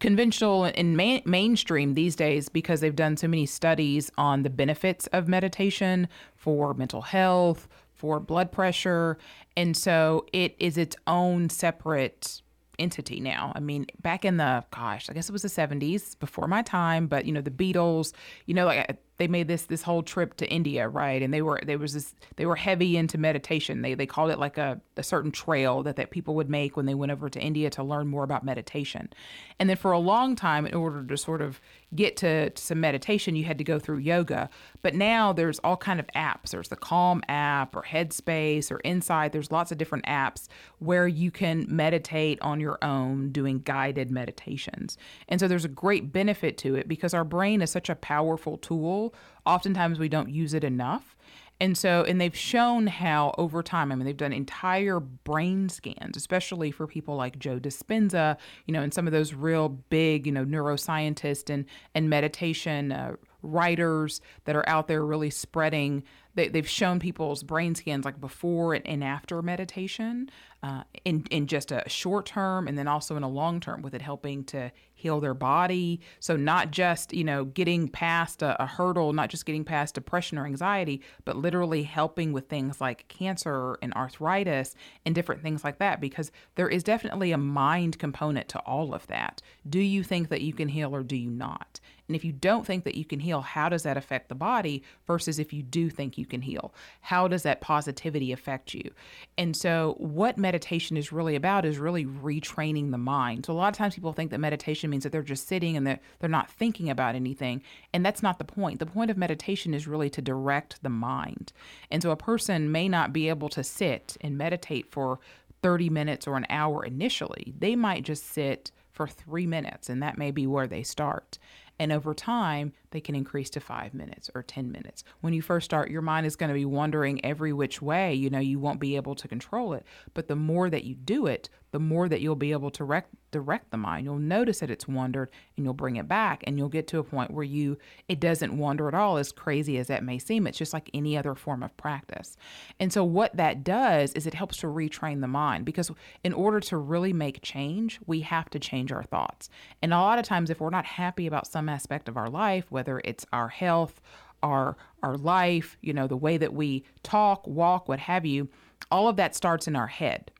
conventional 0.00 0.64
and 0.64 0.96
main, 0.96 1.22
mainstream 1.24 1.94
these 1.94 2.16
days 2.16 2.48
because 2.48 2.80
they've 2.80 2.96
done 2.96 3.16
so 3.16 3.28
many 3.28 3.46
studies 3.46 4.10
on 4.18 4.42
the 4.42 4.50
benefits 4.50 5.06
of 5.08 5.28
meditation 5.28 6.08
for 6.34 6.74
mental 6.74 7.02
health, 7.02 7.68
for 7.94 8.18
blood 8.18 8.50
pressure, 8.50 9.18
and 9.56 9.76
so 9.76 10.26
it 10.32 10.56
is 10.58 10.78
its 10.78 10.96
own 11.06 11.50
separate 11.50 12.40
entity 12.78 13.20
now. 13.20 13.52
I 13.54 13.60
mean, 13.60 13.86
back 14.00 14.24
in 14.24 14.38
the 14.38 14.64
gosh, 14.70 15.10
I 15.10 15.12
guess 15.12 15.28
it 15.28 15.32
was 15.32 15.42
the 15.42 15.48
70s, 15.48 16.18
before 16.18 16.48
my 16.48 16.62
time, 16.62 17.06
but 17.06 17.26
you 17.26 17.32
know, 17.32 17.42
the 17.42 17.50
Beatles, 17.50 18.12
you 18.46 18.54
know, 18.54 18.64
like 18.64 18.98
they 19.20 19.28
made 19.28 19.48
this 19.48 19.64
this 19.64 19.82
whole 19.82 20.02
trip 20.02 20.34
to 20.38 20.48
India, 20.48 20.88
right? 20.88 21.22
And 21.22 21.32
they 21.32 21.42
were 21.42 21.60
was 21.78 21.92
this 21.92 22.14
they 22.36 22.46
were 22.46 22.56
heavy 22.56 22.96
into 22.96 23.18
meditation. 23.18 23.82
They 23.82 23.92
they 23.92 24.06
called 24.06 24.30
it 24.30 24.38
like 24.38 24.56
a, 24.56 24.80
a 24.96 25.02
certain 25.02 25.30
trail 25.30 25.82
that, 25.82 25.96
that 25.96 26.10
people 26.10 26.34
would 26.36 26.48
make 26.48 26.74
when 26.74 26.86
they 26.86 26.94
went 26.94 27.12
over 27.12 27.28
to 27.28 27.38
India 27.38 27.68
to 27.70 27.82
learn 27.82 28.08
more 28.08 28.24
about 28.24 28.44
meditation. 28.44 29.12
And 29.60 29.68
then 29.68 29.76
for 29.76 29.92
a 29.92 29.98
long 29.98 30.36
time, 30.36 30.64
in 30.64 30.74
order 30.74 31.04
to 31.04 31.16
sort 31.18 31.42
of 31.42 31.60
get 31.94 32.16
to, 32.18 32.48
to 32.48 32.62
some 32.62 32.80
meditation, 32.80 33.36
you 33.36 33.44
had 33.44 33.58
to 33.58 33.64
go 33.64 33.78
through 33.78 33.98
yoga. 33.98 34.48
But 34.80 34.94
now 34.94 35.34
there's 35.34 35.58
all 35.58 35.76
kind 35.76 36.00
of 36.00 36.06
apps. 36.16 36.50
There's 36.50 36.68
the 36.68 36.76
Calm 36.76 37.22
app 37.28 37.76
or 37.76 37.82
Headspace 37.82 38.70
or 38.70 38.80
Insight. 38.84 39.32
There's 39.32 39.52
lots 39.52 39.70
of 39.70 39.76
different 39.76 40.06
apps 40.06 40.48
where 40.78 41.06
you 41.06 41.30
can 41.30 41.66
meditate 41.68 42.40
on 42.40 42.58
your 42.58 42.78
own 42.82 43.32
doing 43.32 43.58
guided 43.58 44.10
meditations. 44.10 44.96
And 45.28 45.38
so 45.38 45.46
there's 45.46 45.66
a 45.66 45.68
great 45.68 46.10
benefit 46.10 46.56
to 46.58 46.76
it 46.76 46.88
because 46.88 47.12
our 47.12 47.24
brain 47.24 47.60
is 47.60 47.70
such 47.70 47.90
a 47.90 47.94
powerful 47.94 48.56
tool. 48.56 49.09
Oftentimes 49.46 49.98
we 49.98 50.08
don't 50.08 50.30
use 50.30 50.54
it 50.54 50.64
enough. 50.64 51.16
And 51.62 51.76
so, 51.76 52.04
and 52.04 52.18
they've 52.18 52.36
shown 52.36 52.86
how 52.86 53.34
over 53.36 53.62
time, 53.62 53.92
I 53.92 53.94
mean, 53.94 54.06
they've 54.06 54.16
done 54.16 54.32
entire 54.32 54.98
brain 54.98 55.68
scans, 55.68 56.16
especially 56.16 56.70
for 56.70 56.86
people 56.86 57.16
like 57.16 57.38
Joe 57.38 57.60
Dispenza, 57.60 58.38
you 58.66 58.72
know, 58.72 58.80
and 58.80 58.94
some 58.94 59.06
of 59.06 59.12
those 59.12 59.34
real 59.34 59.68
big, 59.68 60.24
you 60.24 60.32
know, 60.32 60.44
neuroscientists 60.46 61.50
and, 61.50 61.66
and 61.94 62.08
meditation 62.08 62.92
uh, 62.92 63.16
writers 63.42 64.22
that 64.44 64.56
are 64.56 64.66
out 64.66 64.88
there 64.88 65.04
really 65.04 65.28
spreading. 65.28 66.02
They, 66.34 66.48
they've 66.48 66.68
shown 66.68 66.98
people's 66.98 67.42
brain 67.42 67.74
scans 67.74 68.06
like 68.06 68.20
before 68.20 68.72
and, 68.72 68.86
and 68.86 69.04
after 69.04 69.42
meditation 69.42 70.30
uh, 70.62 70.84
in, 71.04 71.26
in 71.30 71.46
just 71.46 71.72
a 71.72 71.82
short 71.88 72.24
term 72.24 72.68
and 72.68 72.78
then 72.78 72.88
also 72.88 73.16
in 73.16 73.22
a 73.22 73.28
long 73.28 73.60
term 73.60 73.82
with 73.82 73.94
it 73.94 74.00
helping 74.00 74.44
to 74.44 74.72
heal 75.00 75.20
their 75.20 75.34
body. 75.34 76.00
So 76.20 76.36
not 76.36 76.70
just, 76.70 77.12
you 77.12 77.24
know, 77.24 77.46
getting 77.46 77.88
past 77.88 78.42
a, 78.42 78.62
a, 78.62 78.66
hurdle, 78.66 79.12
not 79.12 79.30
just 79.30 79.46
getting 79.46 79.64
past 79.64 79.94
depression 79.94 80.38
or 80.38 80.46
anxiety, 80.46 81.00
but 81.24 81.36
literally 81.36 81.82
helping 81.82 82.32
with 82.32 82.48
things 82.48 82.80
like 82.80 83.08
cancer 83.08 83.78
and 83.82 83.94
arthritis 83.94 84.74
and 85.06 85.14
different 85.14 85.42
things 85.42 85.64
like 85.64 85.78
that 85.78 86.00
because 86.00 86.30
there 86.54 86.68
is 86.68 86.82
definitely 86.82 87.32
a 87.32 87.38
mind 87.38 87.98
component 87.98 88.48
to 88.48 88.58
all 88.60 88.94
of 88.94 89.06
that. 89.06 89.40
Do 89.68 89.80
you 89.80 90.04
think 90.04 90.28
that 90.28 90.42
you 90.42 90.52
can 90.52 90.68
heal 90.68 90.94
or 90.94 91.02
do 91.02 91.16
you 91.16 91.30
not? 91.30 91.80
And 92.10 92.16
if 92.16 92.24
you 92.24 92.32
don't 92.32 92.66
think 92.66 92.82
that 92.82 92.96
you 92.96 93.04
can 93.04 93.20
heal, 93.20 93.40
how 93.40 93.68
does 93.68 93.84
that 93.84 93.96
affect 93.96 94.30
the 94.30 94.34
body 94.34 94.82
versus 95.06 95.38
if 95.38 95.52
you 95.52 95.62
do 95.62 95.88
think 95.88 96.18
you 96.18 96.26
can 96.26 96.42
heal? 96.42 96.74
How 97.02 97.28
does 97.28 97.44
that 97.44 97.60
positivity 97.60 98.32
affect 98.32 98.74
you? 98.74 98.90
And 99.38 99.56
so 99.56 99.94
what 99.98 100.36
meditation 100.36 100.96
is 100.96 101.12
really 101.12 101.36
about 101.36 101.64
is 101.64 101.78
really 101.78 102.04
retraining 102.04 102.90
the 102.90 102.98
mind. 102.98 103.46
So 103.46 103.52
a 103.52 103.54
lot 103.54 103.68
of 103.68 103.78
times 103.78 103.94
people 103.94 104.12
think 104.12 104.32
that 104.32 104.40
meditation 104.40 104.90
means 104.90 105.04
that 105.04 105.12
they're 105.12 105.22
just 105.22 105.46
sitting 105.46 105.76
and 105.76 105.86
they're, 105.86 106.00
they're 106.18 106.28
not 106.28 106.50
thinking 106.50 106.90
about 106.90 107.14
anything. 107.14 107.62
And 107.94 108.04
that's 108.04 108.24
not 108.24 108.38
the 108.38 108.44
point. 108.44 108.80
The 108.80 108.86
point 108.86 109.12
of 109.12 109.16
meditation 109.16 109.72
is 109.72 109.86
really 109.86 110.10
to 110.10 110.20
direct 110.20 110.82
the 110.82 110.88
mind. 110.88 111.52
And 111.92 112.02
so 112.02 112.10
a 112.10 112.16
person 112.16 112.72
may 112.72 112.88
not 112.88 113.12
be 113.12 113.28
able 113.28 113.50
to 113.50 113.62
sit 113.62 114.16
and 114.20 114.36
meditate 114.36 114.90
for 114.90 115.20
30 115.62 115.90
minutes 115.90 116.26
or 116.26 116.36
an 116.36 116.46
hour 116.50 116.84
initially. 116.84 117.54
They 117.56 117.76
might 117.76 118.04
just 118.04 118.26
sit 118.26 118.72
for 118.92 119.06
three 119.06 119.46
minutes, 119.46 119.88
and 119.88 120.02
that 120.02 120.18
may 120.18 120.30
be 120.30 120.46
where 120.46 120.66
they 120.66 120.82
start. 120.82 121.38
And 121.80 121.92
over 121.92 122.12
time, 122.12 122.74
they 122.90 123.00
can 123.00 123.14
increase 123.14 123.50
to 123.50 123.60
five 123.60 123.94
minutes 123.94 124.30
or 124.34 124.42
10 124.42 124.70
minutes. 124.70 125.04
When 125.20 125.32
you 125.32 125.42
first 125.42 125.64
start, 125.64 125.90
your 125.90 126.02
mind 126.02 126.26
is 126.26 126.36
going 126.36 126.48
to 126.48 126.54
be 126.54 126.64
wandering 126.64 127.24
every 127.24 127.52
which 127.52 127.80
way. 127.80 128.14
You 128.14 128.30
know, 128.30 128.38
you 128.38 128.58
won't 128.58 128.80
be 128.80 128.96
able 128.96 129.14
to 129.16 129.28
control 129.28 129.72
it. 129.74 129.84
But 130.14 130.28
the 130.28 130.36
more 130.36 130.70
that 130.70 130.84
you 130.84 130.94
do 130.94 131.26
it, 131.26 131.48
the 131.72 131.78
more 131.78 132.08
that 132.08 132.20
you'll 132.20 132.36
be 132.36 132.52
able 132.52 132.70
to 132.72 132.84
rec- 132.84 133.08
direct 133.30 133.70
the 133.70 133.76
mind. 133.76 134.04
You'll 134.04 134.18
notice 134.18 134.60
that 134.60 134.70
it's 134.70 134.88
wandered 134.88 135.30
and 135.56 135.64
you'll 135.64 135.74
bring 135.74 135.96
it 135.96 136.08
back 136.08 136.42
and 136.46 136.58
you'll 136.58 136.68
get 136.68 136.86
to 136.88 136.98
a 136.98 137.04
point 137.04 137.30
where 137.30 137.44
you 137.44 137.78
it 138.08 138.18
doesn't 138.18 138.56
wander 138.56 138.88
at 138.88 138.94
all 138.94 139.16
as 139.18 139.32
crazy 139.32 139.78
as 139.78 139.86
that 139.86 140.02
may 140.02 140.18
seem. 140.18 140.46
It's 140.46 140.58
just 140.58 140.72
like 140.72 140.90
any 140.92 141.16
other 141.16 141.34
form 141.34 141.62
of 141.62 141.76
practice. 141.76 142.36
And 142.78 142.92
so 142.92 143.04
what 143.04 143.36
that 143.36 143.62
does 143.62 144.12
is 144.14 144.26
it 144.26 144.34
helps 144.34 144.56
to 144.58 144.66
retrain 144.66 145.20
the 145.20 145.28
mind 145.28 145.64
because 145.64 145.90
in 146.24 146.32
order 146.32 146.60
to 146.60 146.76
really 146.76 147.12
make 147.12 147.42
change, 147.42 148.00
we 148.06 148.20
have 148.20 148.50
to 148.50 148.58
change 148.58 148.90
our 148.90 149.04
thoughts. 149.04 149.48
And 149.80 149.94
a 149.94 149.98
lot 149.98 150.18
of 150.18 150.24
times 150.24 150.50
if 150.50 150.60
we're 150.60 150.70
not 150.70 150.84
happy 150.84 151.26
about 151.26 151.46
some 151.46 151.68
aspect 151.68 152.08
of 152.08 152.16
our 152.16 152.28
life, 152.28 152.66
whether 152.80 153.02
it's 153.04 153.26
our 153.30 153.48
health, 153.48 154.00
our 154.42 154.74
our 155.02 155.18
life, 155.18 155.76
you 155.82 155.92
know, 155.92 156.06
the 156.06 156.16
way 156.16 156.38
that 156.38 156.54
we 156.54 156.82
talk, 157.02 157.46
walk, 157.46 157.88
what 157.88 157.98
have 157.98 158.24
you, 158.24 158.48
all 158.90 159.06
of 159.06 159.16
that 159.16 159.34
starts 159.34 159.68
in 159.68 159.76
our 159.76 159.86
head. 159.86 160.30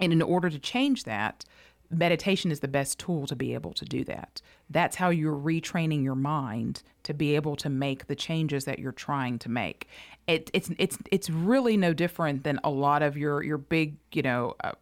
And 0.00 0.12
in 0.12 0.20
order 0.20 0.50
to 0.50 0.58
change 0.58 1.04
that, 1.04 1.44
meditation 1.90 2.50
is 2.50 2.58
the 2.58 2.66
best 2.66 2.98
tool 2.98 3.28
to 3.28 3.36
be 3.36 3.54
able 3.54 3.72
to 3.74 3.84
do 3.84 4.02
that. 4.02 4.42
That's 4.68 4.96
how 4.96 5.10
you're 5.10 5.36
retraining 5.36 6.02
your 6.02 6.16
mind 6.16 6.82
to 7.04 7.14
be 7.14 7.36
able 7.36 7.54
to 7.56 7.70
make 7.70 8.08
the 8.08 8.16
changes 8.16 8.64
that 8.64 8.80
you're 8.80 8.90
trying 8.90 9.38
to 9.40 9.48
make. 9.48 9.86
It, 10.26 10.50
it's 10.52 10.72
it's 10.76 10.98
it's 11.12 11.30
really 11.30 11.76
no 11.76 11.94
different 11.94 12.42
than 12.42 12.58
a 12.64 12.70
lot 12.70 13.02
of 13.02 13.16
your 13.16 13.44
your 13.44 13.58
big 13.58 13.94
you 14.12 14.22
know 14.22 14.56
uh, 14.64 14.72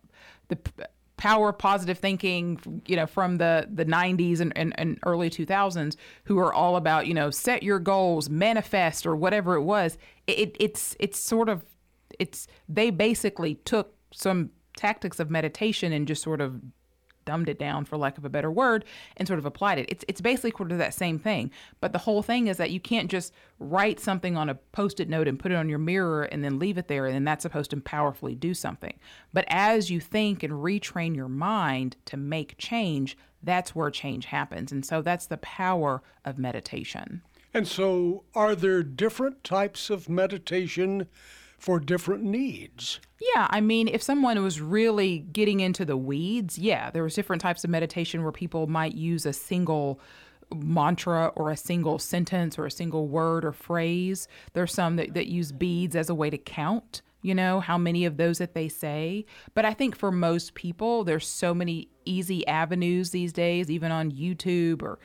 the 0.49 0.57
power 1.23 1.51
of 1.51 1.59
positive 1.59 1.99
thinking 1.99 2.83
you 2.85 2.97
know 2.97 3.07
from 3.07 3.37
the 3.37 3.69
the 3.73 3.85
90s 3.85 4.41
and, 4.41 4.53
and, 4.59 4.75
and 4.77 4.99
early 5.07 5.31
2000s 5.31 5.95
who 6.25 6.37
are 6.37 6.53
all 6.53 6.75
about 6.75 7.07
you 7.07 7.15
know 7.15 7.31
set 7.31 7.63
your 7.63 7.79
goals 7.79 8.29
manifest 8.29 9.07
or 9.07 9.15
whatever 9.15 9.55
it 9.55 9.63
was 9.63 9.99
it, 10.27 10.57
it's 10.59 10.97
it's 10.99 11.17
sort 11.17 11.49
of 11.49 11.63
it's 12.19 12.49
they 12.69 12.91
basically 12.91 13.55
took 13.55 13.95
some 14.13 14.51
tactics 14.77 15.21
of 15.21 15.31
meditation 15.31 15.93
and 15.93 16.09
just 16.09 16.25
sort 16.25 16.41
of 16.41 16.61
dumbed 17.25 17.49
it 17.49 17.59
down 17.59 17.85
for 17.85 17.97
lack 17.97 18.19
of 18.19 18.25
a 18.25 18.29
better 18.29 18.51
word 18.51 18.85
and 19.17 19.27
sort 19.27 19.39
of 19.39 19.47
applied 19.47 19.79
it. 19.79 19.87
It's 19.89 20.05
it's 20.09 20.21
basically 20.21 20.53
sort 20.57 20.73
of 20.73 20.79
that 20.79 20.95
same 20.95 21.19
thing. 21.19 21.51
But 21.81 21.93
the 21.93 21.99
whole 21.99 22.23
thing 22.23 22.47
is 22.47 22.57
that 22.57 22.71
you 22.71 22.81
can't 22.81 23.11
just 23.11 23.33
write 23.59 24.01
something 24.01 24.37
on 24.37 24.49
a 24.49 24.55
post-it 24.55 25.09
note 25.09 25.29
and 25.29 25.39
put 25.39 25.53
it 25.53 25.57
on 25.57 25.69
your 25.69 25.79
mirror 25.79 26.25
and 26.25 26.45
then 26.45 26.59
leave 26.59 26.79
it 26.79 26.89
there 26.89 27.07
and 27.07 27.15
then 27.15 27.25
that's 27.25 27.43
supposed 27.43 27.71
to 27.71 27.81
powerfully 27.81 28.35
do 28.35 28.55
something. 28.55 28.99
But 29.33 29.45
as 29.49 29.91
you 29.91 30.01
think 30.01 30.43
and 30.43 30.53
retrain 30.53 31.15
your 31.15 31.29
mind 31.29 31.97
to 32.07 32.17
make 32.17 32.59
change, 32.59 33.17
that's 33.43 33.75
where 33.75 33.91
change 33.91 34.27
happens. 34.27 34.73
And 34.73 34.85
so 34.85 35.03
that's 35.03 35.27
the 35.27 35.39
power 35.39 36.03
of 36.25 36.39
meditation. 36.39 37.23
And 37.55 37.69
so, 37.69 38.25
are 38.35 38.55
there 38.55 38.83
different 38.83 39.45
types 39.45 39.91
of 39.91 40.09
meditation 40.09 41.07
for 41.63 41.79
different 41.79 42.25
needs? 42.25 42.99
Yeah, 43.21 43.47
I 43.49 43.61
mean, 43.61 43.87
if 43.87 44.03
someone 44.03 44.43
was 44.43 44.61
really 44.61 45.21
getting 45.21 45.61
into 45.61 45.85
the 45.85 45.97
weeds, 45.97 46.59
yeah, 46.59 46.91
there 46.91 47.05
was 47.05 47.15
different 47.15 47.41
types 47.41 47.63
of 47.63 47.71
meditation 47.71 48.25
where 48.25 48.33
people 48.33 48.67
might 48.67 48.97
use 48.97 49.25
a 49.25 49.33
single 49.33 50.01
mantra 50.53 51.29
or 51.37 51.53
a 51.53 51.57
single 51.57 52.01
sentence 52.01 52.59
or 52.59 52.67
a 52.67 52.71
single 52.71 53.07
word 53.07 53.45
or 53.45 53.53
phrase. 53.53 54.27
There's 54.55 54.75
some 54.75 54.97
that, 54.97 55.15
that 55.15 55.29
use 55.29 55.53
beads 55.53 55.95
as 55.95 56.11
a 56.11 56.17
way 56.17 56.31
to 56.31 56.37
count, 56.37 57.01
you 57.23 57.33
know, 57.33 57.61
how 57.61 57.79
many 57.79 58.07
of 58.07 58.17
those 58.17 58.39
that 58.39 58.55
they 58.55 58.69
say. 58.69 59.25
But 59.55 59.65
I 59.65 59.73
think 59.73 59.97
for 59.97 60.11
most 60.11 60.55
people, 60.55 61.05
there's 61.05 61.29
so 61.29 61.55
many 61.55 61.87
easy 62.05 62.45
avenues 62.49 63.11
these 63.11 63.33
days, 63.33 63.71
even 63.71 63.93
on 63.93 64.11
YouTube 64.11 64.83
or 64.83 64.99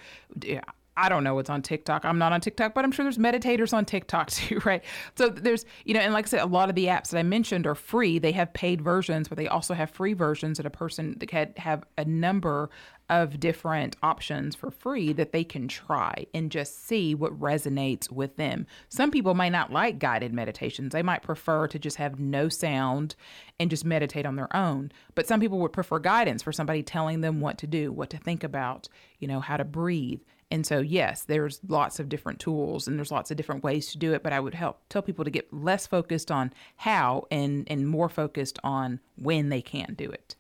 I 0.98 1.10
don't 1.10 1.24
know 1.24 1.36
what's 1.36 1.50
on 1.50 1.62
TikTok. 1.62 2.04
I'm 2.06 2.18
not 2.18 2.34
on 2.34 2.42
TikTok, 2.42 2.74
but 2.74 2.84
I'm 2.84 2.92
sure 2.92 3.06
there's 3.06 3.20
meditators 3.20 3.72
on 3.72 3.86
TikTok 3.86 4.30
too, 4.32 4.60
right? 4.66 4.84
So 5.16 5.30
there's, 5.30 5.66
you 5.86 5.94
know, 5.94 6.00
and 6.00 6.12
like 6.14 6.26
I 6.26 6.30
said, 6.30 6.42
a 6.42 6.48
lot 6.48 6.70
of 6.70 6.76
the 6.76 6.86
apps 6.86 7.10
that 7.12 7.20
I 7.20 7.24
mentioned 7.24 7.68
are 7.68 7.76
free. 7.76 8.18
They 8.18 8.32
have 8.32 8.52
paid 8.54 8.82
versions, 8.82 9.28
but 9.28 9.38
they 9.38 9.48
also 9.48 9.76
have 9.76 9.92
free 9.92 10.14
versions 10.14 10.58
that 10.58 10.66
a 10.66 10.72
person 10.72 11.16
can 11.16 11.54
have 11.58 11.84
a 11.98 12.06
number 12.06 12.70
of 13.10 13.40
different 13.40 13.96
options 14.04 14.56
for 14.56 14.70
free 14.70 15.14
that 15.14 15.32
they 15.32 15.44
can 15.44 15.68
try 15.68 16.26
and 16.34 16.52
just 16.52 16.86
see 16.88 17.16
what 17.16 17.40
resonates 17.40 18.12
with 18.12 18.36
them. 18.36 18.66
Some 18.90 19.12
people 19.12 19.34
might 19.34 19.54
not 19.54 19.72
like 19.72 20.00
guided 20.00 20.34
meditations. 20.34 20.92
They 20.92 21.04
might 21.04 21.22
prefer 21.22 21.68
to 21.68 21.80
just 21.80 21.98
have 21.98 22.20
no 22.20 22.50
sound 22.50 23.16
and 23.60 23.70
just 23.70 23.86
meditate 23.86 24.26
on 24.26 24.36
their 24.36 24.54
own. 24.56 24.92
But 25.16 25.28
some 25.28 25.40
people 25.40 25.60
would 25.60 25.74
prefer 25.74 26.00
guidance 26.00 26.44
for 26.44 26.52
somebody 26.52 26.84
telling 26.84 27.22
them 27.22 27.40
what 27.40 27.58
to 27.60 27.68
do, 27.68 27.92
what 27.92 28.10
to 28.10 28.18
think 28.18 28.44
about, 28.44 28.90
you 29.20 29.28
know, 29.28 29.40
how 29.40 29.58
to 29.58 29.64
breathe. 29.64 30.20
And 30.50 30.66
so, 30.66 30.80
yes, 30.80 31.24
there's 31.24 31.60
lots 31.68 32.00
of 32.00 32.08
different 32.08 32.40
tools 32.40 32.88
and 32.88 32.98
there's 32.98 33.12
lots 33.12 33.32
of 33.32 33.38
different 33.38 33.64
ways 33.64 33.92
to 33.92 33.98
do 33.98 34.14
it. 34.14 34.24
But 34.24 34.34
I 34.34 34.40
would 34.40 34.54
help 34.54 34.80
tell 34.90 35.02
people 35.02 35.26
to 35.26 35.32
get 35.32 35.52
less 35.54 35.86
focused 35.88 36.32
on 36.32 36.54
how 36.78 37.28
and, 37.30 37.66
and 37.70 37.88
more 37.88 38.10
focused 38.10 38.58
on 38.64 39.00
when 39.16 39.50
they 39.50 39.62
can 39.62 39.94
do 39.96 40.10
it. 40.10 40.36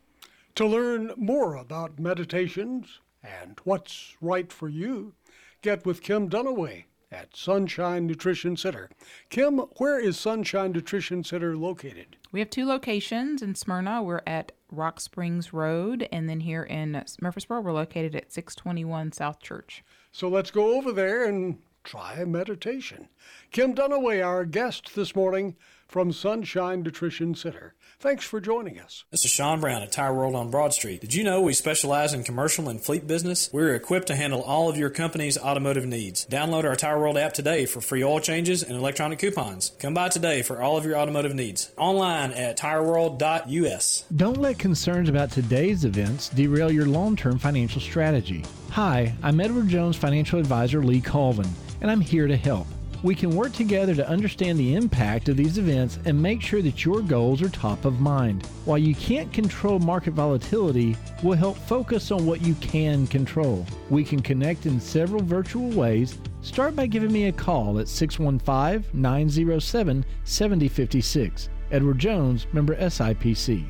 To 0.55 0.65
learn 0.65 1.11
more 1.17 1.55
about 1.55 1.99
meditations 1.99 2.99
and 3.21 3.59
what's 3.63 4.15
right 4.21 4.51
for 4.51 4.69
you, 4.69 5.13
get 5.61 5.85
with 5.85 6.01
Kim 6.01 6.29
Dunaway 6.29 6.85
at 7.11 7.35
Sunshine 7.35 8.05
Nutrition 8.05 8.57
Center. 8.57 8.89
Kim, 9.29 9.59
where 9.77 9.99
is 9.99 10.19
Sunshine 10.19 10.71
Nutrition 10.71 11.23
Center 11.23 11.55
located? 11.55 12.17
We 12.31 12.39
have 12.39 12.49
two 12.49 12.65
locations 12.65 13.41
in 13.41 13.55
Smyrna. 13.55 14.03
We're 14.03 14.21
at 14.27 14.51
Rock 14.71 14.99
Springs 14.99 15.53
Road, 15.53 16.07
and 16.11 16.29
then 16.29 16.41
here 16.41 16.63
in 16.63 17.01
Murfreesboro, 17.21 17.61
we're 17.61 17.71
located 17.71 18.15
at 18.15 18.34
621 18.34 19.13
South 19.13 19.39
Church. 19.39 19.84
So 20.18 20.30
let's 20.30 20.49
go 20.49 20.76
over 20.76 20.91
there 20.91 21.26
and 21.26 21.60
try 21.84 22.15
a 22.15 22.26
meditation. 22.26 23.07
Kim 23.52 23.76
Dunaway, 23.76 24.26
our 24.26 24.45
guest 24.45 24.95
this 24.95 25.15
morning 25.15 25.56
from 25.88 26.11
Sunshine 26.11 26.81
Nutrition 26.81 27.35
Center. 27.35 27.76
Thanks 27.99 28.26
for 28.26 28.40
joining 28.40 28.80
us. 28.80 29.06
This 29.10 29.26
is 29.26 29.32
Sean 29.32 29.60
Brown 29.60 29.82
at 29.82 29.91
Tire 29.91 30.14
World 30.14 30.36
on 30.36 30.52
Broad 30.52 30.72
Street. 30.72 31.02
Did 31.02 31.15
you 31.15 31.24
know 31.24 31.41
we 31.41 31.53
specialize 31.53 32.14
in 32.14 32.24
commercial 32.24 32.69
and 32.69 32.80
fleet 32.80 33.07
business? 33.07 33.49
We're 33.52 33.74
equipped 33.74 34.06
to 34.07 34.15
handle 34.15 34.44
all 34.44 34.69
of 34.69 34.78
your 34.78 34.91
company's 34.91 35.36
automotive 35.36 35.88
needs. 35.88 36.24
Download 36.28 36.64
our 36.64 36.76
Tire 36.76 36.99
World 36.99 37.18
app 37.18 37.34
today 37.34 37.65
for 37.65 37.82
free 37.82 38.03
oil 38.03 38.19
changes 38.19 38.61
and 38.61 38.78
electronic 38.78 39.18
coupons. 39.18 39.72
Come 39.80 39.95
by 39.95 40.10
today 40.10 40.44
for 40.44 40.61
all 40.61 40.78
of 40.78 40.86
your 40.86 40.95
automotive 40.95 41.34
needs. 41.34 41.72
Online 41.76 42.34
at 42.34 42.60
tireworld.us. 42.60 44.06
Don't 44.15 44.38
let 44.38 44.60
concerns 44.60 45.10
about 45.10 45.32
today's 45.32 45.84
events 45.84 46.30
derail 46.30 46.72
your 46.72 46.86
long 46.86 47.15
term 47.15 47.40
financial 47.40 47.82
strategy. 47.82 48.45
Hi, 48.69 49.11
I'm 49.24 49.40
Edward 49.40 49.69
Jones 49.69 49.95
financial 49.95 50.40
advisor 50.40 50.84
Lee 50.84 51.02
Colvin, 51.02 51.49
and 51.82 51.90
I'm 51.90 52.02
here 52.02 52.28
to 52.28 52.38
help. 52.38 52.68
We 53.03 53.14
can 53.14 53.36
work 53.36 53.53
together 53.53 53.94
to 53.94 54.10
understand 54.10 54.57
the 54.57 54.74
impact 54.74 55.30
of 55.30 55.38
these 55.38 55.60
events 55.60 55.99
and 56.06 56.19
make 56.19 56.41
sure 56.41 56.64
that 56.64 56.84
your 56.84 57.02
goals 57.02 57.44
are 57.44 57.49
top 57.49 57.86
of 57.86 57.99
mind. 57.99 58.45
While 58.65 58.80
you 58.80 58.95
can't 58.95 59.32
control 59.32 59.78
market 59.78 60.14
volatility, 60.14 60.98
we'll 61.22 61.38
help 61.38 61.57
focus 61.57 62.11
on 62.11 62.26
what 62.26 62.41
you 62.41 62.56
can 62.56 63.06
control. 63.06 63.65
We 63.90 64.03
can 64.03 64.22
connect 64.22 64.65
in 64.65 64.80
several 64.80 65.22
virtual 65.22 65.69
ways. 65.69 66.18
Start 66.41 66.76
by 66.76 66.88
giving 66.88 67.11
me 67.11 67.28
a 67.28 67.32
call 67.32 67.80
at 67.80 67.88
615 67.88 68.99
907 68.99 70.06
7056. 70.24 71.49
Edward 71.72 71.99
Jones, 71.99 72.48
member 72.52 72.76
SIPC. 72.76 73.69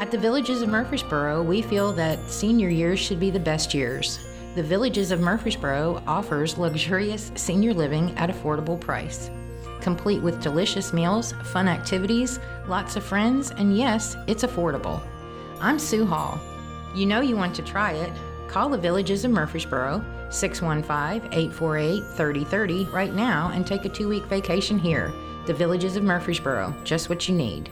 At 0.00 0.10
the 0.10 0.18
Villages 0.18 0.62
of 0.62 0.68
Murfreesboro, 0.68 1.42
we 1.42 1.62
feel 1.62 1.92
that 1.92 2.18
senior 2.30 2.68
years 2.68 2.98
should 2.98 3.20
be 3.20 3.30
the 3.30 3.40
best 3.40 3.72
years. 3.74 4.25
The 4.56 4.62
Villages 4.62 5.10
of 5.10 5.20
Murfreesboro 5.20 6.02
offers 6.06 6.56
luxurious 6.56 7.30
senior 7.34 7.74
living 7.74 8.16
at 8.16 8.30
affordable 8.30 8.80
price, 8.80 9.28
complete 9.82 10.22
with 10.22 10.40
delicious 10.40 10.94
meals, 10.94 11.34
fun 11.52 11.68
activities, 11.68 12.40
lots 12.66 12.96
of 12.96 13.04
friends, 13.04 13.50
and 13.50 13.76
yes, 13.76 14.16
it's 14.26 14.44
affordable. 14.44 15.02
I'm 15.60 15.78
Sue 15.78 16.06
Hall. 16.06 16.40
You 16.94 17.04
know 17.04 17.20
you 17.20 17.36
want 17.36 17.54
to 17.56 17.62
try 17.62 17.92
it. 17.92 18.10
Call 18.48 18.70
the 18.70 18.78
Villages 18.78 19.26
of 19.26 19.30
Murfreesboro 19.30 20.02
615-848-3030 20.30 22.90
right 22.90 23.12
now 23.12 23.50
and 23.52 23.66
take 23.66 23.84
a 23.84 23.90
2-week 23.90 24.24
vacation 24.24 24.78
here. 24.78 25.12
The 25.46 25.52
Villages 25.52 25.96
of 25.96 26.02
Murfreesboro, 26.02 26.74
just 26.82 27.10
what 27.10 27.28
you 27.28 27.34
need. 27.34 27.68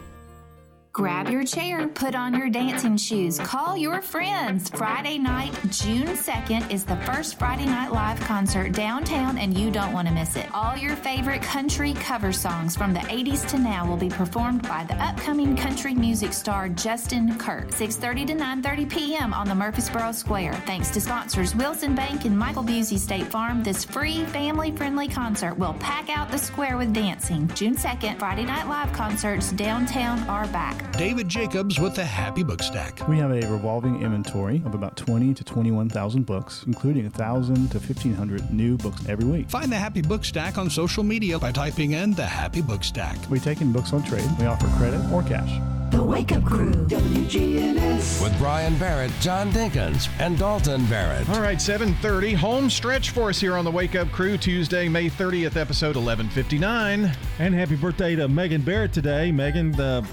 Grab 0.95 1.29
your 1.29 1.43
chair, 1.43 1.89
put 1.89 2.15
on 2.15 2.35
your 2.35 2.49
dancing 2.49 2.97
shoes, 2.97 3.41
call 3.41 3.77
your 3.77 4.01
friends. 4.01 4.69
Friday 4.69 5.19
night, 5.19 5.53
June 5.69 6.07
2nd, 6.07 6.71
is 6.71 6.85
the 6.85 6.97
first 6.99 7.37
Friday 7.37 7.66
Night 7.66 7.91
Live 7.91 8.21
concert 8.21 8.71
downtown, 8.71 9.37
and 9.37 9.59
you 9.59 9.73
don't 9.73 9.93
want 9.93 10.07
to 10.07 10.15
miss 10.15 10.37
it. 10.37 10.47
All 10.55 10.77
your 10.77 10.95
favorite 10.95 11.43
country 11.43 11.95
cover 11.95 12.33
songs 12.33 12.77
from 12.77 12.93
the 12.93 13.01
80s 13.01 13.45
to 13.49 13.59
now 13.59 13.85
will 13.85 13.97
be 13.97 14.09
performed 14.09 14.62
by 14.62 14.85
the 14.85 14.95
upcoming 15.03 15.57
country 15.57 15.95
music 15.95 16.33
star 16.33 16.69
Justin 16.69 17.37
Kirk. 17.39 17.73
6:30 17.73 18.29
to 18.29 18.35
9:30 18.35 18.89
p.m. 18.89 19.35
on 19.35 19.49
the 19.49 19.55
Murfreesboro 19.55 20.12
Square. 20.12 20.55
Thanks 20.65 20.91
to 20.91 21.01
sponsors 21.01 21.57
Wilson 21.57 21.97
Bank 21.97 22.25
and 22.25 22.39
Michael 22.39 22.62
Busey 22.62 22.99
State 22.99 23.27
Farm, 23.27 23.65
this 23.65 23.85
free 23.85 24.25
family-friendly 24.27 25.09
concert 25.09 25.59
will 25.59 25.75
pack 25.81 26.09
out 26.09 26.31
the 26.31 26.39
square 26.39 26.77
with 26.77 26.93
dancing. 26.93 27.49
June 27.57 27.75
2nd, 27.75 28.16
Friday 28.21 28.45
Night 28.45 28.69
Live 28.69 28.93
concerts 28.93 29.51
downtown 29.51 30.21
are 30.29 30.47
back. 30.53 30.84
David 30.93 31.28
Jacobs 31.28 31.78
with 31.81 31.94
the 31.94 32.05
Happy 32.05 32.43
Book 32.43 32.62
Stack. 32.62 33.06
We 33.09 33.19
have 33.19 33.31
a 33.31 33.40
revolving 33.51 34.02
inventory 34.02 34.62
of 34.65 34.74
about 34.74 34.97
20 34.97 35.35
to 35.35 35.44
21,000 35.44 36.24
books, 36.24 36.65
including 36.66 37.05
1,000 37.05 37.70
to 37.70 37.78
1,500 37.78 38.52
new 38.52 38.77
books 38.77 39.09
every 39.09 39.24
week. 39.24 39.51
Find 39.51 39.70
the 39.70 39.77
Happy 39.77 40.02
Book 40.02 40.24
Stack 40.24 40.59
on 40.59 40.70
social 40.70 41.02
media 41.02 41.39
by 41.39 41.52
typing 41.52 41.93
in 41.93 42.12
the 42.12 42.27
Happy 42.27 42.62
Book 42.62 42.85
Stack. 42.85 43.16
We 43.31 43.40
take 43.40 43.61
in 43.61 43.73
books 43.73 43.93
on 43.93 44.02
trade. 44.05 44.28
We 44.39 44.47
offer 44.47 44.69
credit 44.78 45.01
or 45.12 45.23
cash. 45.23 45.61
The 45.90 46.02
Wake 46.02 46.32
Up 46.32 46.44
Crew, 46.44 46.73
WGNS. 46.73 48.20
With 48.20 48.36
Brian 48.39 48.77
Barrett, 48.78 49.12
John 49.20 49.52
Dinkins, 49.52 50.09
and 50.19 50.36
Dalton 50.36 50.85
Barrett. 50.86 51.28
All 51.28 51.40
right, 51.40 51.59
7:30 51.59 52.35
home 52.35 52.69
stretch 52.69 53.11
for 53.11 53.28
us 53.28 53.40
here 53.40 53.56
on 53.56 53.65
the 53.65 53.70
Wake 53.70 53.94
Up 53.94 54.11
Crew 54.11 54.36
Tuesday, 54.36 54.89
May 54.89 55.09
30th, 55.09 55.56
episode 55.56 55.94
1159. 55.94 57.12
And 57.39 57.55
happy 57.55 57.77
birthday 57.77 58.16
to 58.16 58.27
Megan 58.27 58.62
Barrett 58.62 58.93
today. 58.93 59.31
Megan, 59.31 59.70
the 59.70 60.05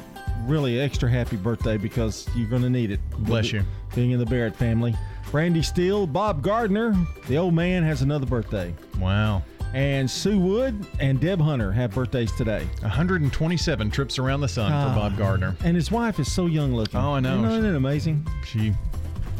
really 0.48 0.80
extra 0.80 1.10
happy 1.10 1.36
birthday 1.38 1.78
because 1.78 2.28
you're 2.36 2.50
going 2.50 2.62
to 2.64 2.70
need 2.70 2.92
it. 2.92 3.00
Bless 3.20 3.52
you. 3.52 3.64
Being 3.96 4.12
in 4.12 4.20
the 4.20 4.26
Barrett 4.26 4.56
family. 4.56 4.96
Brandy 5.32 5.62
Steele, 5.62 6.06
Bob 6.08 6.42
Gardner, 6.42 6.96
the 7.28 7.38
old 7.38 7.54
man 7.54 7.84
has 7.84 8.02
another 8.02 8.26
birthday. 8.26 8.74
Wow. 9.00 9.44
And 9.74 10.10
Sue 10.12 10.38
Wood 10.38 10.86
and 11.00 11.20
Deb 11.22 11.40
Hunter 11.40 11.72
have 11.72 11.92
birthdays 11.92 12.34
today. 12.34 12.68
127 12.82 13.90
trips 13.92 14.20
around 14.20 14.42
the 14.42 14.48
sun 14.50 14.72
Ah. 14.74 14.90
for 14.90 15.00
Bob 15.00 15.18
Gardner. 15.18 15.56
And 15.64 15.76
his 15.78 15.90
wife 15.90 16.20
is 16.20 16.30
so 16.32 16.48
young 16.48 16.76
looking. 16.76 17.00
Oh, 17.00 17.14
I 17.14 17.20
know. 17.22 17.44
Isn't 17.46 17.62
that 17.64 17.76
amazing? 17.76 18.28
She 18.46 18.74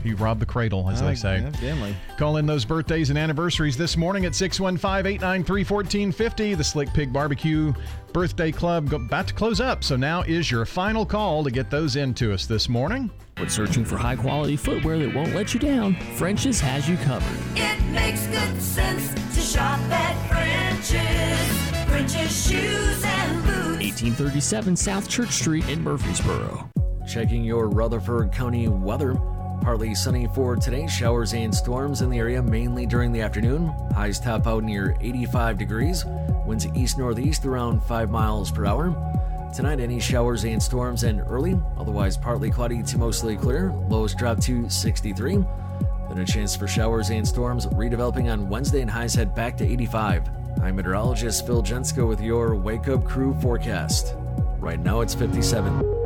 he 0.04 0.14
robbed 0.14 0.40
the 0.42 0.46
cradle, 0.46 0.90
as 0.90 1.02
Ah, 1.02 1.08
they 1.08 1.16
say. 1.16 1.38
evidently. 1.38 1.96
Call 2.18 2.38
in 2.38 2.46
those 2.46 2.64
birthdays 2.66 3.10
and 3.10 3.18
anniversaries 3.20 3.76
this 3.78 3.96
morning 3.98 4.26
at 4.26 4.34
615-893-1450. 4.34 6.58
The 6.58 6.64
Slick 6.64 6.94
Pig 6.94 7.12
Barbecue 7.14 7.74
Birthday 8.14 8.52
Club 8.52 8.92
about 8.94 9.28
to 9.28 9.34
close 9.34 9.60
up, 9.62 9.84
so 9.84 9.96
now 9.96 10.22
is 10.24 10.50
your 10.52 10.66
final 10.66 11.06
call 11.06 11.44
to 11.44 11.52
get 11.52 11.70
those 11.70 11.96
into 11.96 12.34
us 12.34 12.46
this 12.46 12.68
morning. 12.70 13.10
When 13.38 13.50
searching 13.50 13.86
for 13.86 13.98
high 13.98 14.16
quality 14.18 14.56
footwear 14.58 15.00
that 15.00 15.16
won't 15.16 15.34
let 15.34 15.54
you 15.54 15.60
down, 15.60 15.96
French's 16.16 16.60
has 16.60 16.88
you 16.90 16.98
covered. 16.98 17.58
It 17.58 17.82
makes 17.92 18.28
good 18.28 18.62
sense 18.62 19.14
to 19.36 19.42
shop 19.42 19.80
at 19.90 20.30
French's. 20.30 21.90
French's 21.90 22.48
shoes 22.50 23.04
and 23.04 23.44
boots. 23.44 24.02
1837 24.02 24.76
South 24.76 25.08
Church 25.10 25.32
Street 25.32 25.68
in 25.70 25.82
Murfreesboro. 25.84 26.70
Checking 27.08 27.44
your 27.44 27.68
Rutherford 27.70 28.32
County 28.32 28.68
weather. 28.68 29.16
Partly 29.62 29.94
sunny 29.94 30.28
for 30.28 30.56
today, 30.56 30.88
showers 30.88 31.34
and 31.34 31.54
storms 31.54 32.02
in 32.02 32.10
the 32.10 32.18
area 32.18 32.42
mainly 32.42 32.88
during 32.88 33.12
the 33.12 33.22
afternoon. 33.22 33.68
Highs 33.94 34.20
top 34.20 34.48
out 34.48 34.64
near 34.64 34.98
85 35.02 35.60
degrees. 35.60 36.04
Winds 36.48 36.66
east 36.74 36.98
northeast 36.98 37.46
around 37.46 37.84
5 37.84 38.10
miles 38.10 38.52
per 38.52 38.66
hour. 38.66 38.96
Tonight, 39.54 39.80
any 39.80 40.00
showers 40.00 40.46
and 40.46 40.62
storms 40.62 41.04
and 41.04 41.22
early, 41.28 41.60
otherwise 41.78 42.18
partly 42.18 42.50
cloudy 42.50 42.82
to 42.82 42.98
mostly 42.98 43.38
clear. 43.38 43.72
Lows 43.88 44.16
drop 44.16 44.40
to 44.42 44.68
63. 44.68 45.46
Then 46.10 46.18
a 46.18 46.26
chance 46.26 46.56
for 46.56 46.68
showers 46.68 47.12
and 47.12 47.26
storms 47.28 47.68
redeveloping 47.68 48.32
on 48.32 48.50
Wednesday 48.50 48.82
and 48.82 48.90
highs 48.90 49.14
head 49.14 49.36
back 49.36 49.58
to 49.58 49.64
85. 49.64 50.28
I'm 50.64 50.76
meteorologist 50.76 51.46
Phil 51.46 51.62
Jensko 51.62 52.08
with 52.08 52.20
your 52.20 52.56
Wake 52.56 52.88
Up 52.88 53.06
Crew 53.06 53.36
forecast. 53.42 54.16
Right 54.60 54.80
now 54.80 55.02
it's 55.02 55.14
57. 55.14 56.01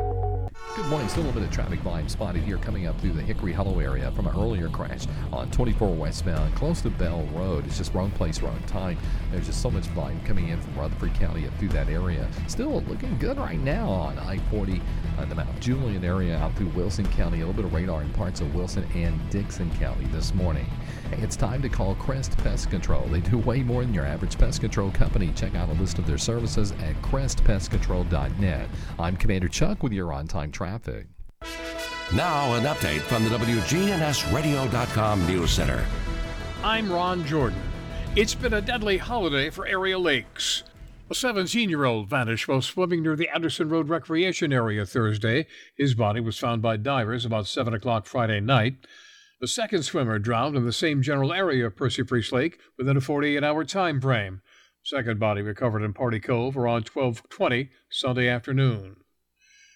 Good 0.76 0.88
morning. 0.88 1.08
Still 1.08 1.22
a 1.22 1.28
little 1.28 1.40
bit 1.40 1.48
of 1.48 1.54
traffic 1.54 1.80
volume 1.80 2.06
spotted 2.06 2.42
here 2.42 2.58
coming 2.58 2.86
up 2.86 3.00
through 3.00 3.14
the 3.14 3.22
Hickory 3.22 3.54
Hollow 3.54 3.78
area 3.78 4.12
from 4.12 4.26
an 4.26 4.36
earlier 4.36 4.68
crash 4.68 5.06
on 5.32 5.50
24 5.50 5.94
westbound, 5.94 6.54
close 6.54 6.82
to 6.82 6.90
Bell 6.90 7.22
Road. 7.32 7.64
It's 7.66 7.78
just 7.78 7.94
wrong 7.94 8.10
place, 8.10 8.42
wrong 8.42 8.62
time. 8.66 8.98
There's 9.32 9.46
just 9.46 9.62
so 9.62 9.70
much 9.70 9.84
volume 9.86 10.20
coming 10.26 10.48
in 10.50 10.60
from 10.60 10.74
Rutherford 10.74 11.14
County 11.14 11.46
up 11.46 11.54
through 11.54 11.70
that 11.70 11.88
area. 11.88 12.28
Still 12.46 12.82
looking 12.82 13.16
good 13.16 13.38
right 13.38 13.58
now 13.58 13.88
on 13.88 14.18
I-40 14.18 14.82
on 15.16 15.24
uh, 15.24 15.24
the 15.24 15.34
Mount 15.34 15.60
Juliet 15.60 16.04
area 16.04 16.36
out 16.36 16.54
through 16.56 16.68
Wilson 16.68 17.06
County. 17.12 17.40
A 17.40 17.46
little 17.46 17.54
bit 17.54 17.64
of 17.64 17.72
radar 17.72 18.02
in 18.02 18.10
parts 18.10 18.42
of 18.42 18.54
Wilson 18.54 18.86
and 18.94 19.18
Dickson 19.30 19.70
County 19.78 20.04
this 20.08 20.34
morning. 20.34 20.66
Hey, 21.10 21.22
it's 21.22 21.36
time 21.36 21.62
to 21.62 21.68
call 21.68 21.94
Crest 21.94 22.36
Pest 22.38 22.68
Control. 22.68 23.06
They 23.06 23.20
do 23.20 23.38
way 23.38 23.62
more 23.62 23.84
than 23.84 23.94
your 23.94 24.04
average 24.04 24.36
pest 24.36 24.60
control 24.60 24.90
company. 24.90 25.30
Check 25.36 25.54
out 25.54 25.68
a 25.68 25.72
list 25.74 26.00
of 26.00 26.06
their 26.06 26.18
services 26.18 26.72
at 26.72 27.00
crestpestcontrol.net. 27.02 28.68
I'm 28.98 29.16
Commander 29.16 29.48
Chuck 29.48 29.84
with 29.84 29.92
your 29.92 30.12
on-time 30.12 30.50
traffic. 30.50 31.06
Now, 32.12 32.54
an 32.54 32.64
update 32.64 33.00
from 33.00 33.22
the 33.22 33.30
WGNSradio.com 33.30 35.26
News 35.28 35.50
Center. 35.52 35.84
I'm 36.64 36.90
Ron 36.90 37.24
Jordan. 37.24 37.60
It's 38.16 38.34
been 38.34 38.54
a 38.54 38.60
deadly 38.60 38.98
holiday 38.98 39.50
for 39.50 39.64
area 39.64 39.98
lakes. 40.00 40.64
A 41.08 41.14
17 41.14 41.70
year 41.70 41.84
old 41.84 42.08
vanished 42.08 42.48
while 42.48 42.62
swimming 42.62 43.04
near 43.04 43.14
the 43.14 43.32
Anderson 43.32 43.68
Road 43.68 43.88
Recreation 43.88 44.52
Area 44.52 44.84
Thursday. 44.84 45.46
His 45.76 45.94
body 45.94 46.18
was 46.18 46.36
found 46.36 46.62
by 46.62 46.76
divers 46.76 47.24
about 47.24 47.46
7 47.46 47.72
o'clock 47.74 48.06
Friday 48.06 48.40
night. 48.40 48.74
The 49.38 49.46
second 49.46 49.82
swimmer 49.82 50.18
drowned 50.18 50.56
in 50.56 50.64
the 50.64 50.72
same 50.72 51.02
general 51.02 51.30
area 51.30 51.66
of 51.66 51.76
Percy 51.76 52.02
Priest 52.02 52.32
Lake 52.32 52.58
within 52.78 52.96
a 52.96 53.02
48 53.02 53.44
hour 53.44 53.64
time 53.64 54.00
frame. 54.00 54.40
Second 54.82 55.20
body 55.20 55.42
recovered 55.42 55.82
in 55.82 55.92
Party 55.92 56.20
Cove 56.20 56.56
around 56.56 56.88
1220 56.88 57.70
Sunday 57.90 58.28
afternoon. 58.28 58.96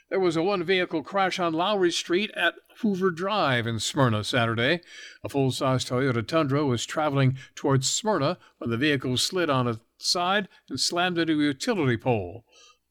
There 0.09 0.19
was 0.19 0.35
a 0.35 0.43
one 0.43 0.65
vehicle 0.65 1.03
crash 1.03 1.39
on 1.39 1.53
Lowry 1.53 1.93
Street 1.93 2.31
at 2.35 2.55
Hoover 2.79 3.11
Drive 3.11 3.67
in 3.67 3.79
Smyrna 3.81 4.25
Saturday. 4.25 4.81
A 5.23 5.29
full 5.29 5.53
size 5.53 5.85
Toyota 5.85 6.27
Tundra 6.27 6.65
was 6.65 6.87
traveling 6.87 7.37
towards 7.55 7.87
Smyrna 7.87 8.39
when 8.59 8.71
the 8.71 8.79
vehicle 8.79 9.19
slid 9.19 9.51
on 9.51 9.69
its 9.69 9.81
side 9.99 10.49
and 10.71 10.81
slammed 10.81 11.19
into 11.19 11.39
a 11.39 11.45
utility 11.45 11.99
pole. 11.99 12.45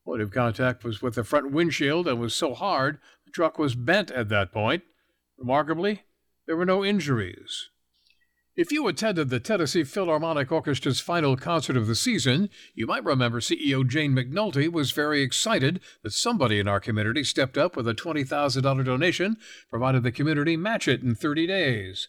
Point 0.06 0.22
of 0.22 0.32
contact 0.32 0.84
was 0.84 1.02
with 1.02 1.16
the 1.16 1.24
front 1.24 1.52
windshield 1.52 2.08
and 2.08 2.20
was 2.20 2.36
so 2.36 2.54
hard 2.54 3.00
the 3.26 3.32
truck 3.32 3.58
was 3.58 3.76
bent 3.76 4.12
at 4.12 4.30
that 4.30 4.54
point. 4.54 4.84
Remarkably, 5.38 6.04
there 6.50 6.58
were 6.58 6.66
no 6.66 6.84
injuries. 6.84 7.70
If 8.56 8.72
you 8.72 8.88
attended 8.88 9.30
the 9.30 9.40
Tennessee 9.40 9.84
Philharmonic 9.84 10.50
Orchestra's 10.50 11.00
final 11.00 11.38
concert 11.38 11.78
of 11.78 11.86
the 11.86 11.94
season, 11.94 12.50
you 12.74 12.88
might 12.88 13.06
remember 13.06 13.40
CEO 13.40 13.88
Jane 13.88 14.14
McNulty 14.14 14.72
was 14.72 14.90
very 14.90 15.22
excited 15.22 15.80
that 16.02 16.12
somebody 16.12 16.60
in 16.60 16.68
our 16.68 16.80
community 16.80 17.24
stepped 17.24 17.56
up 17.56 17.78
with 17.78 17.88
a 17.88 17.94
$20,000 17.94 18.84
donation, 18.84 19.38
provided 19.70 20.02
the 20.02 20.12
community 20.12 20.58
match 20.58 20.88
it 20.88 21.04
in 21.04 21.14
30 21.14 21.46
days. 21.46 22.08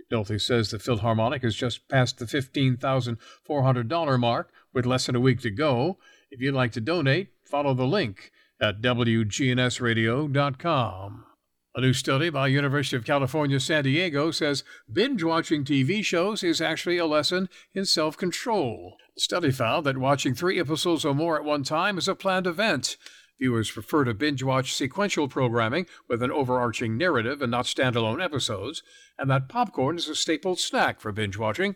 McNulty 0.00 0.40
says 0.40 0.70
the 0.70 0.78
Philharmonic 0.78 1.42
has 1.42 1.54
just 1.54 1.86
passed 1.90 2.18
the 2.18 2.24
$15,400 2.24 4.18
mark 4.18 4.50
with 4.72 4.86
less 4.86 5.04
than 5.04 5.16
a 5.16 5.20
week 5.20 5.42
to 5.42 5.50
go. 5.50 5.98
If 6.30 6.40
you'd 6.40 6.54
like 6.54 6.72
to 6.72 6.80
donate, 6.80 7.28
follow 7.44 7.74
the 7.74 7.84
link 7.84 8.32
at 8.58 8.80
WGNSradio.com. 8.80 11.26
A 11.74 11.80
new 11.80 11.94
study 11.94 12.28
by 12.28 12.48
University 12.48 12.96
of 12.96 13.06
California, 13.06 13.58
San 13.58 13.84
Diego 13.84 14.30
says 14.30 14.62
binge 14.92 15.22
watching 15.22 15.64
TV 15.64 16.04
shows 16.04 16.42
is 16.42 16.60
actually 16.60 16.98
a 16.98 17.06
lesson 17.06 17.48
in 17.72 17.86
self 17.86 18.14
control. 18.14 18.98
The 19.14 19.22
study 19.22 19.50
found 19.50 19.86
that 19.86 19.96
watching 19.96 20.34
three 20.34 20.60
episodes 20.60 21.02
or 21.02 21.14
more 21.14 21.38
at 21.38 21.46
one 21.46 21.62
time 21.62 21.96
is 21.96 22.08
a 22.08 22.14
planned 22.14 22.46
event. 22.46 22.98
Viewers 23.40 23.70
prefer 23.70 24.04
to 24.04 24.12
binge 24.12 24.42
watch 24.42 24.74
sequential 24.74 25.28
programming 25.28 25.86
with 26.10 26.22
an 26.22 26.30
overarching 26.30 26.98
narrative 26.98 27.40
and 27.40 27.50
not 27.50 27.64
standalone 27.64 28.22
episodes, 28.22 28.82
and 29.18 29.30
that 29.30 29.48
popcorn 29.48 29.96
is 29.96 30.08
a 30.08 30.14
staple 30.14 30.56
snack 30.56 31.00
for 31.00 31.10
binge 31.10 31.38
watching. 31.38 31.74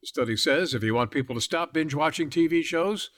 The 0.00 0.08
study 0.08 0.36
says 0.36 0.74
if 0.74 0.82
you 0.82 0.92
want 0.92 1.12
people 1.12 1.36
to 1.36 1.40
stop 1.40 1.72
binge 1.72 1.94
watching 1.94 2.30
TV 2.30 2.64
shows, 2.64 3.10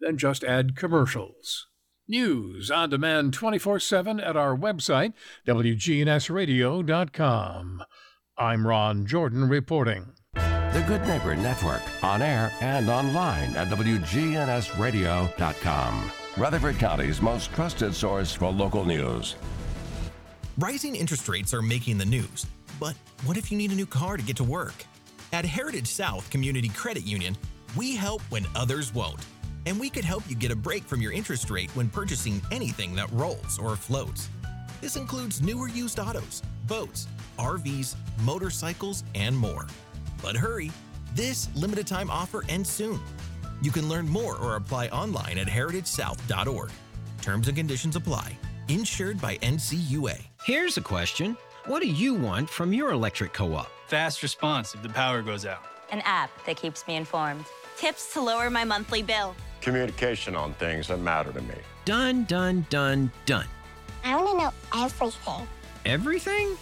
then 0.00 0.18
just 0.18 0.42
add 0.42 0.74
commercials. 0.74 1.65
News 2.08 2.70
on 2.70 2.90
demand 2.90 3.34
24 3.34 3.80
7 3.80 4.20
at 4.20 4.36
our 4.36 4.56
website, 4.56 5.12
WGNSradio.com. 5.44 7.82
I'm 8.38 8.64
Ron 8.64 9.06
Jordan 9.06 9.48
reporting. 9.48 10.12
The 10.34 10.84
Good 10.86 11.02
Neighbor 11.02 11.34
Network, 11.34 11.82
on 12.04 12.22
air 12.22 12.52
and 12.60 12.88
online 12.88 13.56
at 13.56 13.66
WGNSradio.com. 13.68 16.12
Rutherford 16.36 16.78
County's 16.78 17.20
most 17.20 17.52
trusted 17.52 17.92
source 17.92 18.32
for 18.32 18.52
local 18.52 18.84
news. 18.84 19.34
Rising 20.58 20.94
interest 20.94 21.28
rates 21.28 21.52
are 21.52 21.62
making 21.62 21.98
the 21.98 22.04
news, 22.04 22.46
but 22.78 22.94
what 23.24 23.36
if 23.36 23.50
you 23.50 23.58
need 23.58 23.72
a 23.72 23.74
new 23.74 23.84
car 23.84 24.16
to 24.16 24.22
get 24.22 24.36
to 24.36 24.44
work? 24.44 24.84
At 25.32 25.44
Heritage 25.44 25.88
South 25.88 26.30
Community 26.30 26.68
Credit 26.68 27.04
Union, 27.04 27.36
we 27.74 27.96
help 27.96 28.22
when 28.30 28.46
others 28.54 28.94
won't. 28.94 29.26
And 29.66 29.78
we 29.78 29.90
could 29.90 30.04
help 30.04 30.22
you 30.28 30.36
get 30.36 30.52
a 30.52 30.56
break 30.56 30.84
from 30.84 31.02
your 31.02 31.12
interest 31.12 31.50
rate 31.50 31.74
when 31.74 31.88
purchasing 31.88 32.40
anything 32.50 32.94
that 32.94 33.10
rolls 33.10 33.58
or 33.58 33.76
floats. 33.76 34.28
This 34.80 34.96
includes 34.96 35.42
newer 35.42 35.68
used 35.68 35.98
autos, 35.98 36.42
boats, 36.66 37.08
RVs, 37.38 37.96
motorcycles, 38.22 39.04
and 39.14 39.36
more. 39.36 39.66
But 40.22 40.36
hurry, 40.36 40.70
this 41.14 41.48
limited 41.56 41.86
time 41.86 42.10
offer 42.10 42.44
ends 42.48 42.70
soon. 42.70 43.00
You 43.60 43.70
can 43.70 43.88
learn 43.88 44.08
more 44.08 44.36
or 44.36 44.56
apply 44.56 44.88
online 44.88 45.38
at 45.38 45.46
heritagesouth.org. 45.46 46.70
Terms 47.22 47.48
and 47.48 47.56
conditions 47.56 47.96
apply. 47.96 48.38
Insured 48.68 49.20
by 49.20 49.36
NCUA. 49.38 50.22
Here's 50.44 50.76
a 50.76 50.80
question 50.80 51.36
What 51.66 51.82
do 51.82 51.88
you 51.88 52.14
want 52.14 52.48
from 52.48 52.72
your 52.72 52.90
electric 52.90 53.32
co 53.32 53.54
op? 53.54 53.70
Fast 53.88 54.22
response 54.22 54.74
if 54.74 54.82
the 54.82 54.88
power 54.88 55.22
goes 55.22 55.44
out. 55.46 55.62
An 55.90 56.02
app 56.04 56.30
that 56.46 56.56
keeps 56.56 56.86
me 56.86 56.96
informed. 56.96 57.44
Tips 57.76 58.12
to 58.12 58.20
lower 58.20 58.50
my 58.50 58.64
monthly 58.64 59.02
bill. 59.02 59.34
Communication 59.60 60.36
on 60.36 60.54
things 60.54 60.88
that 60.88 61.00
matter 61.00 61.32
to 61.32 61.40
me. 61.42 61.54
Done, 61.84 62.24
done, 62.24 62.66
done, 62.70 63.10
done. 63.24 63.46
I 64.04 64.16
want 64.16 64.38
to 64.38 64.44
know 64.44 64.84
everything. 64.84 65.46
Everything? 65.84 66.56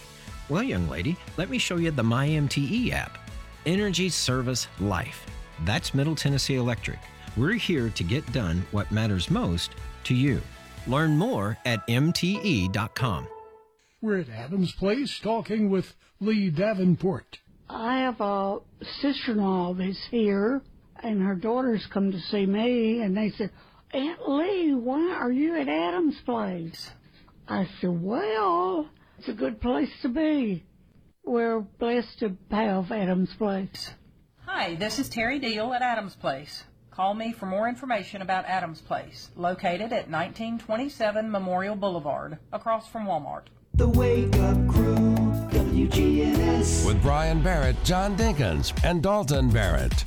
Well, 0.49 0.63
young 0.63 0.87
lady, 0.87 1.17
let 1.37 1.49
me 1.49 1.57
show 1.57 1.77
you 1.77 1.91
the 1.91 2.03
MyMTE 2.03 2.91
app. 2.91 3.17
Energy 3.65 4.09
Service 4.09 4.67
Life. 4.79 5.25
That's 5.63 5.93
Middle 5.93 6.15
Tennessee 6.15 6.55
Electric. 6.55 6.99
We're 7.35 7.53
here 7.53 7.89
to 7.89 8.03
get 8.03 8.31
done 8.31 8.65
what 8.71 8.91
matters 8.91 9.29
most 9.29 9.71
to 10.05 10.13
you. 10.13 10.41
Learn 10.87 11.17
more 11.17 11.57
at 11.65 11.85
MTE.com. 11.87 13.27
We're 14.01 14.19
at 14.19 14.29
Adams 14.29 14.73
Place 14.73 15.19
talking 15.19 15.69
with 15.69 15.95
Lee 16.19 16.51
Davenport. 16.51 17.39
I 17.67 17.97
have 18.01 18.21
a 18.21 18.59
sister-in-law 19.01 19.73
that's 19.73 20.07
here, 20.11 20.61
and 21.03 21.21
her 21.21 21.35
daughters 21.35 21.85
come 21.87 22.11
to 22.11 22.19
see 22.19 22.45
me, 22.45 23.01
and 23.01 23.15
they 23.15 23.31
said, 23.31 23.51
Aunt 23.91 24.27
Lee, 24.27 24.73
why 24.73 25.13
are 25.13 25.31
you 25.31 25.55
at 25.55 25.69
Adam's 25.69 26.19
place? 26.21 26.89
I 27.47 27.67
said, 27.79 28.01
well, 28.01 28.89
it's 29.17 29.27
a 29.27 29.33
good 29.33 29.61
place 29.61 29.91
to 30.01 30.09
be. 30.09 30.65
We're 31.23 31.59
blessed 31.59 32.19
to 32.19 32.35
have 32.51 32.91
Adam's 32.91 33.33
place. 33.35 33.91
Hi, 34.45 34.75
this 34.75 34.99
is 34.99 35.09
Terry 35.09 35.39
Deal 35.39 35.73
at 35.73 35.81
Adams 35.81 36.15
Place. 36.15 36.63
Call 36.91 37.13
me 37.13 37.33
for 37.33 37.45
more 37.45 37.67
information 37.67 38.21
about 38.21 38.45
Adams 38.45 38.79
Place, 38.79 39.29
located 39.35 39.91
at 39.91 40.09
1927 40.09 41.29
Memorial 41.29 41.75
Boulevard, 41.75 42.37
across 42.53 42.87
from 42.87 43.05
Walmart. 43.05 43.47
The 43.73 43.89
Wake 43.89 44.35
Up 44.37 44.67
Crew, 44.69 44.95
WGNS. 45.51 46.85
With 46.85 47.01
Brian 47.01 47.41
Barrett, 47.41 47.75
John 47.83 48.15
Dinkins, 48.15 48.71
and 48.85 49.03
Dalton 49.03 49.49
Barrett. 49.49 50.05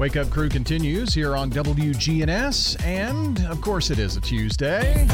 Wake 0.00 0.16
Up 0.16 0.30
Crew 0.30 0.48
continues 0.48 1.12
here 1.12 1.36
on 1.36 1.50
WGNS, 1.50 2.82
and 2.86 3.44
of 3.44 3.60
course 3.60 3.90
it 3.90 3.98
is 3.98 4.16
a 4.16 4.20
Tuesday. 4.22 5.06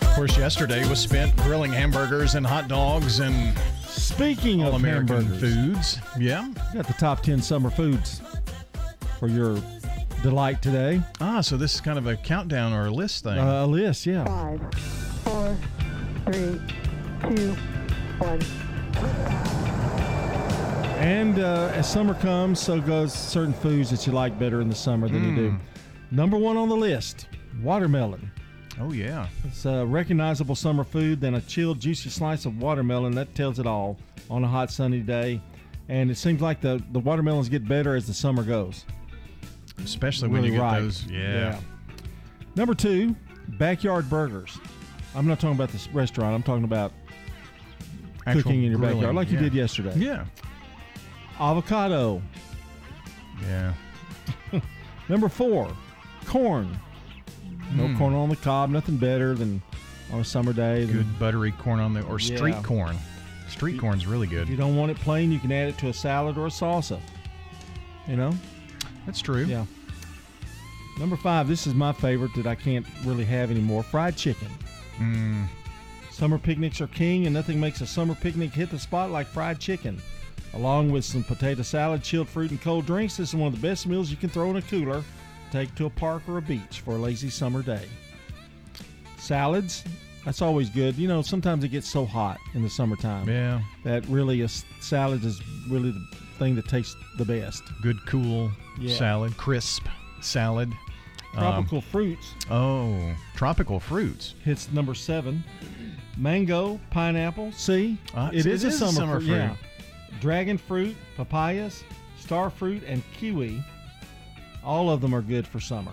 Of 0.00 0.14
course, 0.14 0.38
yesterday 0.38 0.88
was 0.88 1.00
spent 1.00 1.36
grilling 1.38 1.72
hamburgers 1.72 2.36
and 2.36 2.46
hot 2.46 2.68
dogs 2.68 3.18
and 3.18 3.52
Speaking 3.88 4.62
all 4.62 4.68
of 4.68 4.74
American 4.76 5.22
hamburgers, 5.26 5.40
foods. 5.40 5.98
Yeah. 6.20 6.48
got 6.72 6.86
the 6.86 6.92
top 6.92 7.24
10 7.24 7.42
summer 7.42 7.68
foods 7.68 8.22
for 9.18 9.26
your 9.26 9.60
delight 10.22 10.62
today. 10.62 11.00
Ah, 11.20 11.40
so 11.40 11.56
this 11.56 11.74
is 11.74 11.80
kind 11.80 11.98
of 11.98 12.06
a 12.06 12.14
countdown 12.14 12.72
or 12.72 12.86
a 12.86 12.90
list 12.92 13.24
thing. 13.24 13.40
Uh, 13.40 13.64
a 13.64 13.66
list, 13.66 14.06
yeah. 14.06 14.24
Five, 14.24 14.60
four, 15.24 15.56
three, 16.26 16.60
two, 17.28 17.56
one. 18.20 19.43
And 21.04 21.38
uh, 21.38 21.70
as 21.74 21.86
summer 21.86 22.14
comes, 22.14 22.58
so 22.58 22.80
goes 22.80 23.12
certain 23.12 23.52
foods 23.52 23.90
that 23.90 24.06
you 24.06 24.14
like 24.14 24.38
better 24.38 24.62
in 24.62 24.70
the 24.70 24.74
summer 24.74 25.06
than 25.06 25.22
you 25.28 25.36
do. 25.36 25.50
Mm. 25.50 25.60
Number 26.10 26.38
one 26.38 26.56
on 26.56 26.70
the 26.70 26.76
list 26.76 27.28
watermelon. 27.62 28.30
Oh, 28.80 28.90
yeah. 28.90 29.28
It's 29.44 29.66
a 29.66 29.84
recognizable 29.84 30.54
summer 30.54 30.82
food. 30.82 31.20
Then 31.20 31.34
a 31.34 31.42
chilled, 31.42 31.78
juicy 31.78 32.08
slice 32.08 32.46
of 32.46 32.58
watermelon. 32.58 33.14
That 33.14 33.34
tells 33.34 33.58
it 33.58 33.66
all 33.66 33.98
on 34.30 34.44
a 34.44 34.48
hot, 34.48 34.70
sunny 34.72 35.00
day. 35.00 35.42
And 35.90 36.10
it 36.10 36.16
seems 36.16 36.40
like 36.40 36.62
the, 36.62 36.82
the 36.92 37.00
watermelons 37.00 37.50
get 37.50 37.68
better 37.68 37.94
as 37.94 38.06
the 38.06 38.14
summer 38.14 38.42
goes. 38.42 38.86
Especially 39.84 40.28
when 40.28 40.36
Really 40.40 40.54
you 40.54 40.58
get 40.58 40.62
ripe. 40.62 40.82
those. 40.84 41.04
Yeah. 41.04 41.60
Number 42.56 42.72
two, 42.74 43.14
backyard 43.58 44.08
burgers. 44.08 44.56
I'm 45.14 45.26
not 45.26 45.38
talking 45.38 45.54
about 45.54 45.68
this 45.68 45.86
restaurant. 45.88 46.34
I'm 46.34 46.42
talking 46.42 46.64
about 46.64 46.92
Actual 48.26 48.42
cooking 48.42 48.64
in 48.64 48.70
your 48.70 48.78
grilling, 48.78 48.96
backyard, 48.96 49.16
like 49.16 49.28
you 49.28 49.34
yeah. 49.36 49.42
did 49.42 49.52
yesterday. 49.54 49.92
Yeah. 49.96 50.24
Avocado. 51.40 52.22
Yeah. 53.42 53.74
Number 55.08 55.28
four, 55.28 55.68
corn. 56.26 56.76
No 57.74 57.84
Mm. 57.84 57.98
corn 57.98 58.14
on 58.14 58.28
the 58.28 58.36
cob. 58.36 58.70
Nothing 58.70 58.96
better 58.96 59.34
than 59.34 59.60
on 60.12 60.20
a 60.20 60.24
summer 60.24 60.52
day. 60.52 60.84
than- 60.84 60.96
Good 60.98 61.18
buttery 61.18 61.52
corn 61.52 61.80
on 61.80 61.92
the, 61.94 62.02
or 62.02 62.18
street 62.18 62.54
Yeah. 62.54 62.62
corn. 62.62 62.96
Street 63.48 63.78
corn's 63.78 64.06
really 64.06 64.26
good. 64.26 64.42
If 64.44 64.48
you 64.50 64.56
don't 64.56 64.76
want 64.76 64.90
it 64.90 64.98
plain, 65.00 65.30
you 65.32 65.38
can 65.38 65.52
add 65.52 65.68
it 65.68 65.78
to 65.78 65.88
a 65.88 65.92
salad 65.92 66.38
or 66.38 66.46
a 66.46 66.50
salsa. 66.50 66.98
You 68.08 68.16
know? 68.16 68.32
That's 69.06 69.20
true. 69.20 69.44
Yeah. 69.44 69.64
Number 70.98 71.16
five, 71.16 71.48
this 71.48 71.66
is 71.66 71.74
my 71.74 71.92
favorite 71.92 72.32
that 72.36 72.46
I 72.46 72.54
can't 72.54 72.86
really 73.04 73.24
have 73.24 73.50
anymore 73.50 73.82
fried 73.82 74.16
chicken. 74.16 74.48
Mm. 74.98 75.46
Summer 76.10 76.38
picnics 76.38 76.80
are 76.80 76.86
king, 76.86 77.26
and 77.26 77.34
nothing 77.34 77.58
makes 77.58 77.80
a 77.80 77.86
summer 77.86 78.14
picnic 78.14 78.52
hit 78.52 78.70
the 78.70 78.78
spot 78.78 79.10
like 79.10 79.26
fried 79.26 79.58
chicken. 79.58 80.00
Along 80.54 80.90
with 80.90 81.04
some 81.04 81.24
potato 81.24 81.62
salad, 81.62 82.02
chilled 82.02 82.28
fruit, 82.28 82.50
and 82.50 82.60
cold 82.60 82.86
drinks, 82.86 83.16
this 83.16 83.30
is 83.30 83.34
one 83.34 83.48
of 83.52 83.60
the 83.60 83.66
best 83.66 83.86
meals 83.86 84.10
you 84.10 84.16
can 84.16 84.28
throw 84.30 84.50
in 84.50 84.56
a 84.56 84.62
cooler, 84.62 85.02
take 85.50 85.74
to 85.74 85.86
a 85.86 85.90
park 85.90 86.22
or 86.28 86.38
a 86.38 86.42
beach 86.42 86.80
for 86.84 86.92
a 86.94 86.98
lazy 86.98 87.28
summer 87.30 87.62
day. 87.62 87.86
Salads, 89.18 89.84
that's 90.24 90.42
always 90.42 90.70
good. 90.70 90.96
You 90.96 91.08
know, 91.08 91.22
sometimes 91.22 91.64
it 91.64 91.68
gets 91.68 91.88
so 91.88 92.04
hot 92.04 92.38
in 92.54 92.62
the 92.62 92.70
summertime. 92.70 93.28
Yeah. 93.28 93.60
That 93.84 94.06
really 94.06 94.42
a 94.42 94.48
salad 94.48 95.24
is 95.24 95.40
really 95.68 95.90
the 95.90 96.06
thing 96.38 96.54
that 96.56 96.68
tastes 96.68 96.96
the 97.18 97.24
best. 97.24 97.62
Good, 97.82 98.04
cool 98.06 98.50
Yeah. 98.78 98.94
salad, 98.96 99.36
crisp 99.36 99.86
salad. 100.20 100.72
Um, 101.36 101.40
Tropical 101.40 101.80
fruits 101.80 102.34
oh, 102.48 103.12
tropical 103.34 103.80
fruits. 103.80 104.34
hits 104.44 104.70
number 104.70 104.94
seven. 104.94 105.42
Mango, 106.16 106.78
pineapple. 106.90 107.50
See, 107.50 107.98
Uh, 108.14 108.30
it 108.32 108.44
so 108.44 108.48
is 108.50 108.62
a 108.62 108.68
is 108.68 108.74
a 108.74 108.78
summer, 108.78 108.92
summer 108.92 109.20
fruit. 109.20 109.30
Yeah. 109.30 109.56
Dragon 110.20 110.56
fruit, 110.58 110.96
papayas, 111.16 111.82
star 112.18 112.50
fruit, 112.50 112.82
and 112.86 113.02
kiwi. 113.14 113.62
All 114.64 114.88
of 114.90 115.00
them 115.00 115.14
are 115.14 115.20
good 115.22 115.46
for 115.46 115.60
summer. 115.60 115.92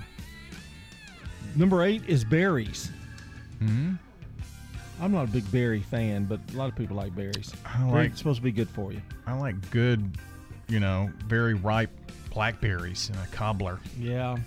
Number 1.55 1.83
eight 1.83 2.03
is 2.07 2.23
berries. 2.23 2.89
Hmm. 3.59 3.93
I'm 5.01 5.11
not 5.11 5.23
a 5.27 5.31
big 5.31 5.49
berry 5.51 5.81
fan, 5.81 6.25
but 6.25 6.39
a 6.53 6.57
lot 6.57 6.69
of 6.69 6.75
people 6.75 6.95
like 6.95 7.15
berries. 7.15 7.51
I 7.65 7.79
They're 7.79 7.87
like- 7.87 8.17
supposed 8.17 8.37
to 8.37 8.43
be 8.43 8.51
good 8.51 8.69
for 8.69 8.93
you. 8.93 9.01
I 9.25 9.33
like 9.33 9.69
good, 9.71 10.17
you 10.69 10.79
know, 10.79 11.11
very 11.27 11.55
ripe 11.55 11.89
blackberries 12.31 13.09
in 13.09 13.15
a 13.17 13.27
cobbler. 13.27 13.79
Yeah. 13.99 14.37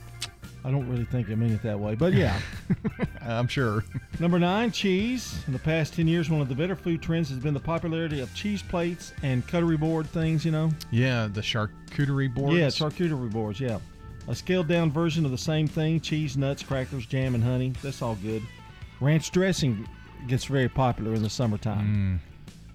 I 0.64 0.70
don't 0.70 0.88
really 0.88 1.04
think 1.04 1.30
I 1.30 1.34
mean 1.34 1.52
it 1.52 1.62
that 1.62 1.78
way, 1.78 1.94
but 1.94 2.14
yeah. 2.14 2.40
I'm 3.20 3.48
sure. 3.48 3.84
Number 4.18 4.38
nine, 4.38 4.70
cheese. 4.70 5.42
In 5.46 5.52
the 5.52 5.58
past 5.58 5.94
10 5.94 6.08
years, 6.08 6.30
one 6.30 6.40
of 6.40 6.48
the 6.48 6.54
better 6.54 6.74
food 6.74 7.02
trends 7.02 7.28
has 7.28 7.38
been 7.38 7.52
the 7.52 7.60
popularity 7.60 8.20
of 8.20 8.34
cheese 8.34 8.62
plates 8.62 9.12
and 9.22 9.46
cutlery 9.46 9.76
board 9.76 10.06
things, 10.06 10.42
you 10.42 10.50
know? 10.50 10.70
Yeah, 10.90 11.28
the 11.30 11.42
charcuterie 11.42 12.34
boards. 12.34 12.56
Yeah, 12.56 12.68
charcuterie 12.68 13.30
boards, 13.30 13.60
yeah. 13.60 13.78
A 14.26 14.34
scaled 14.34 14.68
down 14.68 14.90
version 14.90 15.26
of 15.26 15.30
the 15.30 15.38
same 15.38 15.68
thing 15.68 16.00
cheese, 16.00 16.36
nuts, 16.36 16.62
crackers, 16.62 17.04
jam, 17.04 17.34
and 17.34 17.44
honey. 17.44 17.74
That's 17.82 18.00
all 18.00 18.14
good. 18.16 18.42
Ranch 19.00 19.30
dressing 19.32 19.86
gets 20.26 20.46
very 20.46 20.68
popular 20.70 21.12
in 21.12 21.22
the 21.22 21.28
summertime. 21.28 22.20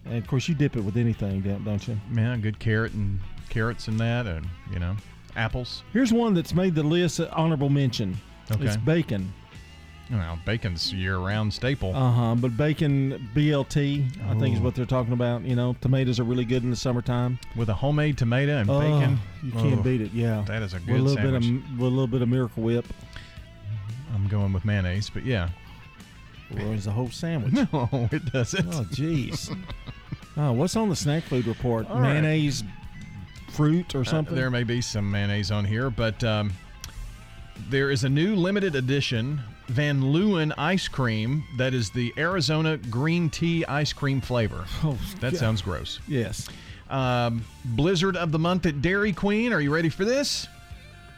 Mm. 0.05 0.11
And 0.11 0.17
of 0.17 0.27
course, 0.27 0.47
you 0.47 0.53
dip 0.53 0.75
it 0.75 0.81
with 0.81 0.95
anything, 0.95 1.41
don't 1.41 1.63
don't 1.65 1.87
you? 1.87 1.97
Man, 2.07 2.41
good 2.41 2.59
carrot 2.59 2.93
and 2.93 3.19
carrots 3.49 3.87
in 3.87 3.97
that, 3.97 4.27
and 4.27 4.45
you 4.71 4.77
know, 4.79 4.95
apples. 5.35 5.83
Here's 5.93 6.11
one 6.13 6.33
that's 6.33 6.53
made 6.53 6.75
the 6.75 6.83
list 6.83 7.19
honorable 7.19 7.69
mention. 7.69 8.17
Okay. 8.51 8.65
It's 8.65 8.77
bacon. 8.77 9.33
Well, 10.11 10.39
bacon's 10.43 10.91
year-round 10.91 11.53
staple. 11.53 11.95
Uh 11.95 12.11
huh. 12.11 12.35
But 12.35 12.57
bacon 12.57 13.29
BLT, 13.35 14.05
I 14.27 14.39
think 14.39 14.55
is 14.55 14.59
Oh. 14.59 14.63
what 14.63 14.73
they're 14.73 14.85
talking 14.87 15.13
about. 15.13 15.43
You 15.43 15.55
know, 15.55 15.75
tomatoes 15.81 16.19
are 16.19 16.23
really 16.23 16.45
good 16.45 16.63
in 16.63 16.71
the 16.71 16.75
summertime. 16.75 17.37
With 17.55 17.69
a 17.69 17.75
homemade 17.75 18.17
tomato 18.17 18.57
and 18.57 18.69
Oh, 18.71 18.79
bacon. 18.79 19.19
You 19.43 19.51
can't 19.51 19.79
Oh, 19.79 19.83
beat 19.83 20.01
it. 20.01 20.11
Yeah. 20.11 20.43
That 20.47 20.63
is 20.63 20.73
a 20.73 20.77
With 20.77 20.87
good 20.87 20.99
a 20.99 21.03
little 21.03 21.15
sandwich. 21.15 21.43
bit 21.43 21.51
of 21.51 21.71
with 21.79 21.87
a 21.87 21.89
little 21.89 22.07
bit 22.07 22.21
of 22.23 22.29
Miracle 22.29 22.63
Whip. 22.63 22.85
I'm 24.15 24.27
going 24.27 24.51
with 24.51 24.65
mayonnaise, 24.65 25.11
but 25.11 25.23
yeah. 25.25 25.49
Ruins 26.51 26.85
the 26.85 26.91
whole 26.91 27.11
sandwich. 27.11 27.53
No, 27.71 28.09
it 28.11 28.25
doesn't. 28.33 28.73
Oh, 28.73 28.83
jeez. 28.85 29.55
oh, 30.37 30.53
what's 30.53 30.75
on 30.75 30.89
the 30.89 30.95
snack 30.95 31.21
food 31.23 31.45
report? 31.45 31.87
All 31.87 31.99
right. 31.99 32.13
Mayonnaise, 32.13 32.63
fruit, 33.59 33.93
or 33.93 34.01
Uh, 34.01 34.05
something? 34.05 34.35
there 34.35 34.49
may 34.49 34.63
be 34.63 34.79
some 34.79 35.11
mayonnaise 35.11 35.51
on 35.51 35.65
here, 35.65 35.89
but 35.89 36.23
um, 36.23 36.53
there 37.69 37.91
is 37.91 38.05
a 38.05 38.09
new 38.09 38.33
limited 38.35 38.73
edition 38.73 39.41
Van 39.67 40.01
Leeuwen 40.01 40.53
ice 40.57 40.87
cream 40.87 41.43
that 41.57 41.73
is 41.73 41.89
the 41.91 42.13
Arizona 42.17 42.77
green 42.77 43.29
tea 43.29 43.65
ice 43.65 43.91
cream 43.91 44.21
flavor. 44.21 44.63
Oh, 44.83 44.97
that 45.19 45.33
God. 45.33 45.37
sounds 45.39 45.61
gross. 45.61 45.99
Yes. 46.07 46.47
Um, 46.89 47.43
Blizzard 47.65 48.15
of 48.15 48.31
the 48.31 48.39
month 48.39 48.65
at 48.65 48.81
Dairy 48.81 49.11
Queen. 49.13 49.51
Are 49.53 49.59
you 49.61 49.71
ready 49.73 49.89
for 49.89 50.05
this? 50.05 50.47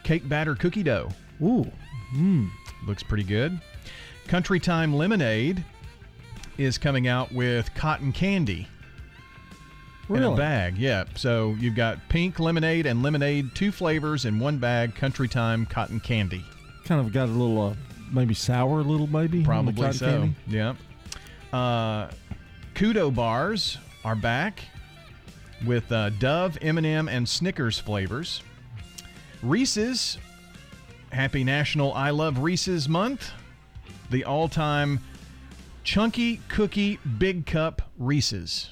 Cake 0.03 0.27
batter 0.27 0.55
cookie 0.55 0.83
dough. 0.83 1.09
Ooh. 1.43 1.71
Mm. 2.15 2.49
Looks 2.87 3.03
pretty 3.03 3.23
good. 3.23 3.61
Country 4.27 4.59
Time 4.59 4.93
Lemonade 4.95 5.63
is 6.57 6.77
coming 6.79 7.07
out 7.07 7.31
with 7.31 7.73
cotton 7.75 8.11
candy 8.11 8.67
in 10.15 10.23
a 10.23 10.35
bag. 10.35 10.77
Yeah. 10.77 11.05
So 11.15 11.55
you've 11.59 11.75
got 11.75 11.97
pink 12.09 12.39
lemonade 12.39 12.85
and 12.85 13.03
lemonade, 13.03 13.55
two 13.55 13.71
flavors 13.71 14.25
in 14.25 14.39
one 14.39 14.57
bag. 14.57 14.95
Country 14.95 15.27
Time 15.27 15.65
cotton 15.65 15.99
candy. 15.99 16.43
Kind 16.85 17.05
of 17.05 17.13
got 17.13 17.29
a 17.29 17.31
little, 17.31 17.69
uh, 17.69 17.75
maybe 18.11 18.33
sour, 18.33 18.79
a 18.79 18.83
little 18.83 19.07
maybe. 19.07 19.43
Probably 19.43 19.91
so. 19.93 20.05
candy. 20.05 20.35
Yeah. 20.47 20.75
Uh, 21.53 22.09
Kudo 22.75 23.13
bars 23.13 23.77
are 24.03 24.15
back 24.15 24.63
with 25.65 25.91
uh, 25.91 26.09
Dove, 26.11 26.57
M&M, 26.61 27.07
and 27.07 27.27
Snickers 27.27 27.77
flavors. 27.77 28.41
Reese's 29.43 30.17
happy 31.11 31.43
National 31.43 31.93
I 31.93 32.11
Love 32.11 32.39
Reese's 32.39 32.87
Month. 32.87 33.31
The 34.09 34.23
all 34.23 34.47
time 34.49 34.99
Chunky 35.83 36.41
Cookie 36.47 36.99
Big 37.17 37.45
Cup 37.45 37.81
Reese's. 37.97 38.71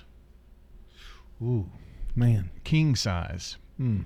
Ooh, 1.42 1.70
man. 2.16 2.50
King 2.64 2.96
size. 2.96 3.58
Hmm. 3.78 4.02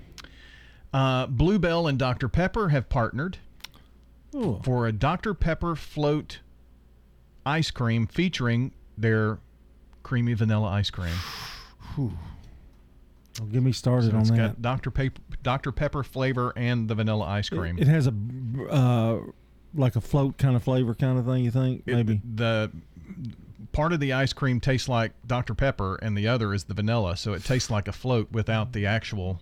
Uh, 0.92 1.26
Bluebell 1.26 1.86
and 1.88 1.98
Dr. 1.98 2.28
Pepper 2.28 2.68
have 2.68 2.88
partnered 2.88 3.38
Ooh. 4.34 4.60
for 4.64 4.86
a 4.86 4.92
Dr. 4.92 5.34
Pepper 5.34 5.74
float 5.74 6.38
ice 7.44 7.70
cream 7.72 8.06
featuring 8.06 8.72
their 8.96 9.38
creamy 10.04 10.34
vanilla 10.34 10.68
ice 10.68 10.90
cream. 10.90 11.14
Don't 11.96 13.50
get 13.50 13.62
me 13.62 13.72
started 13.72 14.10
So 14.10 14.16
on 14.16 14.20
it's 14.22 14.30
that. 14.30 14.36
got 14.36 14.62
Dr. 14.62 14.90
Pepper, 14.92 15.20
Dr. 15.42 15.72
Pepper 15.72 16.04
flavor 16.04 16.52
and 16.56 16.88
the 16.88 16.94
vanilla 16.94 17.24
ice 17.26 17.48
cream. 17.48 17.78
It 17.78 17.88
has 17.88 18.06
a 18.06 18.14
uh, 18.70 19.18
like 19.74 19.96
a 19.96 20.00
float 20.00 20.38
kind 20.38 20.54
of 20.54 20.62
flavor 20.62 20.94
kind 20.94 21.18
of 21.18 21.24
thing. 21.26 21.44
You 21.44 21.50
think 21.50 21.82
It- 21.86 21.94
maybe? 21.94 22.20
the 22.34 22.70
part 23.74 23.92
of 23.92 24.00
the 24.00 24.14
ice 24.14 24.32
cream 24.32 24.60
tastes 24.60 24.88
like 24.88 25.12
Dr. 25.26 25.54
Pepper, 25.54 25.96
and 25.96 26.16
the 26.16 26.28
other 26.28 26.54
is 26.54 26.64
the 26.64 26.74
vanilla, 26.74 27.16
so 27.16 27.34
it 27.34 27.44
tastes 27.44 27.70
like 27.70 27.88
a 27.88 27.92
float 27.92 28.32
without 28.32 28.72
the 28.72 28.86
actual 28.86 29.40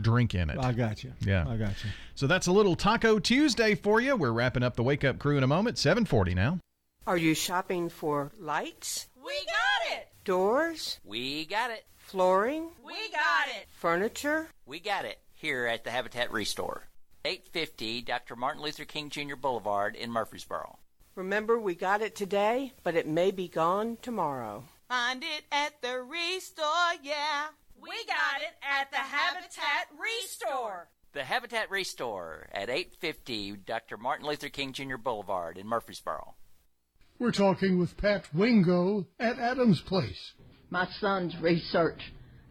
drink 0.00 0.34
in 0.34 0.50
it. 0.50 0.58
I 0.58 0.72
got 0.72 1.04
you. 1.04 1.12
Yeah. 1.20 1.44
I 1.48 1.56
got 1.56 1.84
you. 1.84 1.90
So 2.16 2.26
that's 2.26 2.48
a 2.48 2.52
little 2.52 2.74
Taco 2.74 3.18
Tuesday 3.18 3.74
for 3.74 4.00
you. 4.00 4.16
We're 4.16 4.32
wrapping 4.32 4.62
up 4.62 4.74
the 4.74 4.82
Wake 4.82 5.04
Up 5.04 5.18
Crew 5.18 5.36
in 5.36 5.44
a 5.44 5.46
moment. 5.46 5.76
7:40 5.76 6.34
now. 6.34 6.58
Are 7.06 7.16
you 7.16 7.34
shopping 7.34 7.90
for 7.90 8.32
lights? 8.38 9.08
We 9.16 9.34
got 9.46 9.98
it. 9.98 10.08
Doors? 10.24 10.98
We 11.04 11.44
got 11.44 11.70
it. 11.70 11.84
Flooring? 11.96 12.70
We 12.84 12.94
got 13.12 13.48
it. 13.48 13.66
Furniture? 13.68 14.48
We 14.66 14.80
got 14.80 15.04
it 15.04 15.18
here 15.34 15.66
at 15.66 15.84
the 15.84 15.90
Habitat 15.90 16.32
Restore. 16.32 16.88
850 17.26 18.02
Dr. 18.02 18.36
Martin 18.36 18.62
Luther 18.62 18.84
King 18.84 19.10
Jr. 19.10 19.36
Boulevard 19.36 19.96
in 19.96 20.10
Murfreesboro. 20.10 20.78
Remember, 21.16 21.58
we 21.60 21.76
got 21.76 22.02
it 22.02 22.16
today, 22.16 22.72
but 22.82 22.96
it 22.96 23.06
may 23.06 23.30
be 23.30 23.46
gone 23.46 23.98
tomorrow. 24.02 24.64
Find 24.88 25.22
it 25.22 25.44
at 25.52 25.80
the 25.80 26.02
Restore, 26.02 26.94
yeah. 27.02 27.46
We 27.80 27.90
got 28.06 28.40
it 28.40 28.54
at 28.62 28.90
the 28.90 28.96
Habitat 28.96 29.88
Restore. 29.96 30.88
The 31.12 31.22
Habitat 31.22 31.70
Restore 31.70 32.48
at 32.50 32.68
850 32.68 33.58
Dr. 33.64 33.96
Martin 33.96 34.26
Luther 34.26 34.48
King 34.48 34.72
Jr. 34.72 34.96
Boulevard 34.96 35.56
in 35.56 35.68
Murfreesboro. 35.68 36.34
We're 37.20 37.30
talking 37.30 37.78
with 37.78 37.96
Pat 37.96 38.24
Wingo 38.34 39.06
at 39.20 39.38
Adams 39.38 39.80
Place. 39.82 40.32
My 40.70 40.88
son's 40.98 41.36
research, 41.40 42.00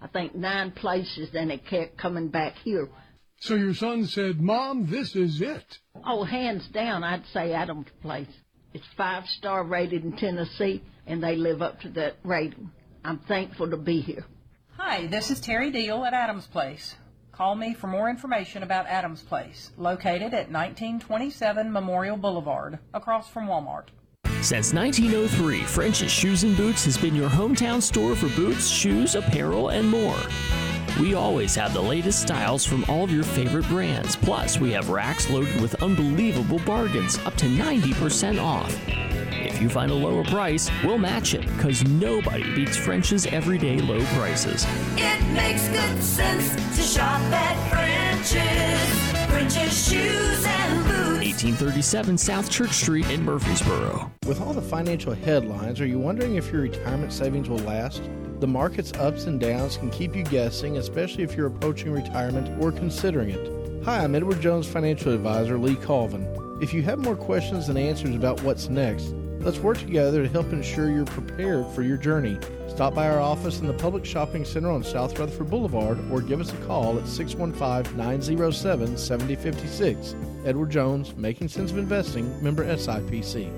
I 0.02 0.08
think 0.08 0.36
nine 0.36 0.72
places, 0.72 1.32
and 1.34 1.52
it 1.52 1.68
kept 1.68 1.98
coming 1.98 2.30
back 2.30 2.56
here. 2.64 2.88
So 3.42 3.56
your 3.56 3.74
son 3.74 4.06
said, 4.06 4.40
Mom, 4.40 4.90
this 4.90 5.18
is 5.18 5.42
it. 5.42 5.80
Oh, 6.06 6.24
hands 6.24 6.66
down, 6.70 7.04
I'd 7.04 7.26
say 7.34 7.52
Adams 7.52 7.88
Place. 8.02 8.28
It's 8.74 8.88
five 8.98 9.28
star 9.28 9.64
rated 9.64 10.04
in 10.04 10.14
Tennessee, 10.14 10.82
and 11.06 11.24
they 11.24 11.36
live 11.36 11.62
up 11.62 11.82
to 11.82 11.90
that 11.90 12.16
rating. 12.24 12.72
I'm 13.06 13.20
thankful 13.20 13.70
to 13.70 13.78
be 13.78 14.02
here. 14.02 14.26
Hi, 14.78 15.06
this 15.06 15.30
is 15.30 15.40
Terry 15.40 15.70
Deal 15.70 16.04
at 16.04 16.16
Adams 16.16 16.48
Place. 16.48 16.96
Call 17.32 17.54
me 17.54 17.76
for 17.76 17.86
more 17.86 18.10
information 18.10 18.64
about 18.64 18.88
Adams 18.88 19.22
Place, 19.22 19.70
located 19.78 20.34
at 20.34 20.52
1927 20.52 21.72
Memorial 21.72 22.18
Boulevard, 22.18 22.80
across 22.96 23.30
from 23.30 23.48
Walmart. 23.48 23.90
Since 24.42 24.74
1903, 24.74 25.62
French's 25.62 26.12
Shoes 26.12 26.44
and 26.44 26.58
Boots 26.58 26.84
has 26.86 26.98
been 26.98 27.16
your 27.16 27.30
hometown 27.30 27.82
store 27.82 28.16
for 28.16 28.28
boots, 28.36 28.68
shoes, 28.68 29.14
apparel, 29.14 29.70
and 29.70 29.88
more. 29.88 30.18
We 31.00 31.16
always 31.16 31.56
have 31.56 31.74
the 31.74 31.82
latest 31.82 32.22
styles 32.22 32.64
from 32.64 32.86
all 32.88 33.04
of 33.04 33.12
your 33.12 33.24
favorite 33.24 33.68
brands. 33.68 34.16
Plus, 34.16 34.60
we 34.60 34.72
have 34.74 34.90
racks 34.90 35.30
loaded 35.30 35.60
with 35.60 35.82
unbelievable 35.82 36.60
bargains, 36.60 37.18
up 37.26 37.36
to 37.38 37.46
90% 37.46 38.40
off. 38.40 38.76
If 38.88 39.60
you 39.60 39.70
find 39.70 39.90
a 39.92 39.96
lower 39.96 40.24
price, 40.24 40.70
we'll 40.84 41.00
match 41.00 41.34
it, 41.34 41.42
because 41.58 41.84
nobody 41.84 42.44
beats 42.54 42.78
French's 42.78 43.26
everyday 43.26 43.80
low 43.80 44.04
prices. 44.18 44.68
It 44.96 45.22
makes 45.34 45.68
good 45.70 46.04
sense 46.04 46.56
to 46.76 46.82
shop 46.84 47.22
at 47.32 47.70
French's. 47.70 49.32
French's 49.32 49.90
shoes 49.90 50.46
and 50.46 50.86
boots. 50.86 51.03
1837 51.34 52.16
South 52.16 52.52
Church 52.52 52.74
Street 52.74 53.10
in 53.10 53.26
Murfreesboro. 53.26 54.12
With 54.28 54.40
all 54.40 54.54
the 54.54 54.62
financial 54.62 55.16
headlines, 55.16 55.82
are 55.82 55.88
you 55.88 55.98
wondering 55.98 56.36
if 56.36 56.52
your 56.52 56.62
retirement 56.62 57.12
savings 57.12 57.50
will 57.50 57.58
last? 57.60 58.04
The 58.40 58.46
market's 58.46 58.94
ups 58.94 59.26
and 59.26 59.40
downs 59.40 59.78
can 59.78 59.90
keep 59.90 60.16
you 60.16 60.24
guessing, 60.26 60.78
especially 60.78 61.24
if 61.24 61.36
you're 61.36 61.48
approaching 61.48 61.92
retirement 61.92 62.62
or 62.62 62.72
considering 62.72 63.32
it. 63.32 63.84
Hi, 63.84 64.04
I'm 64.04 64.14
Edward 64.14 64.42
Jones 64.42 64.68
financial 64.68 65.12
advisor 65.12 65.58
Lee 65.58 65.76
Colvin. 65.76 66.28
If 66.62 66.72
you 66.72 66.84
have 66.84 67.00
more 67.00 67.16
questions 67.16 67.66
than 67.66 67.78
answers 67.78 68.16
about 68.16 68.40
what's 68.44 68.70
next, 68.70 69.16
let's 69.40 69.58
work 69.58 69.80
together 69.80 70.22
to 70.22 70.30
help 70.30 70.54
ensure 70.54 70.92
you're 70.92 71.06
prepared 71.06 71.66
for 71.74 71.82
your 71.82 71.98
journey. 71.98 72.38
Stop 72.74 72.96
by 72.96 73.08
our 73.08 73.20
office 73.20 73.60
in 73.60 73.68
the 73.68 73.74
Public 73.74 74.04
Shopping 74.04 74.44
Center 74.44 74.72
on 74.72 74.84
South 74.84 75.20
Rutherford 75.20 75.48
Boulevard 75.48 76.00
or 76.12 76.22
give 76.22 76.42
us 76.42 76.52
a 76.52 76.58
call 76.66 76.98
at 76.98 77.08
615 77.08 77.96
907 77.96 78.98
7056. 78.98 80.16
Edward 80.44 80.72
Jones, 80.72 81.16
Making 81.16 81.50
Sense 81.50 81.70
of 81.70 81.78
Investing, 81.78 82.44
member 82.44 82.66
SIPC. 82.66 83.52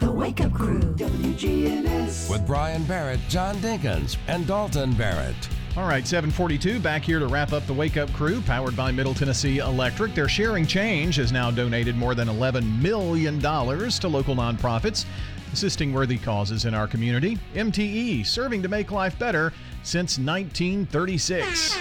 The 0.00 0.12
Wake 0.12 0.42
Up 0.42 0.52
Crew. 0.52 0.80
WGNS. 0.80 2.28
With 2.28 2.46
Brian 2.46 2.84
Barrett, 2.84 3.20
John 3.30 3.56
Dinkins, 3.56 4.18
and 4.28 4.46
Dalton 4.46 4.92
Barrett. 4.92 5.34
All 5.74 5.88
right, 5.88 6.06
742 6.06 6.78
back 6.78 7.00
here 7.00 7.20
to 7.20 7.28
wrap 7.28 7.54
up 7.54 7.66
the 7.66 7.72
Wake 7.72 7.96
Up 7.96 8.12
Crew, 8.12 8.42
powered 8.42 8.76
by 8.76 8.92
Middle 8.92 9.14
Tennessee 9.14 9.60
Electric. 9.60 10.14
Their 10.14 10.28
Sharing 10.28 10.66
Change 10.66 11.16
has 11.16 11.32
now 11.32 11.50
donated 11.50 11.96
more 11.96 12.14
than 12.14 12.28
$11 12.28 12.82
million 12.82 13.40
to 13.40 14.08
local 14.08 14.36
nonprofits, 14.36 15.06
assisting 15.52 15.92
worthy 15.92 16.18
causes 16.18 16.64
in 16.64 16.74
our 16.74 16.86
community. 16.86 17.38
MTE, 17.54 18.26
serving 18.26 18.62
to 18.62 18.68
make 18.68 18.90
life 18.90 19.18
better 19.18 19.52
since 19.82 20.18
1936. 20.18 21.78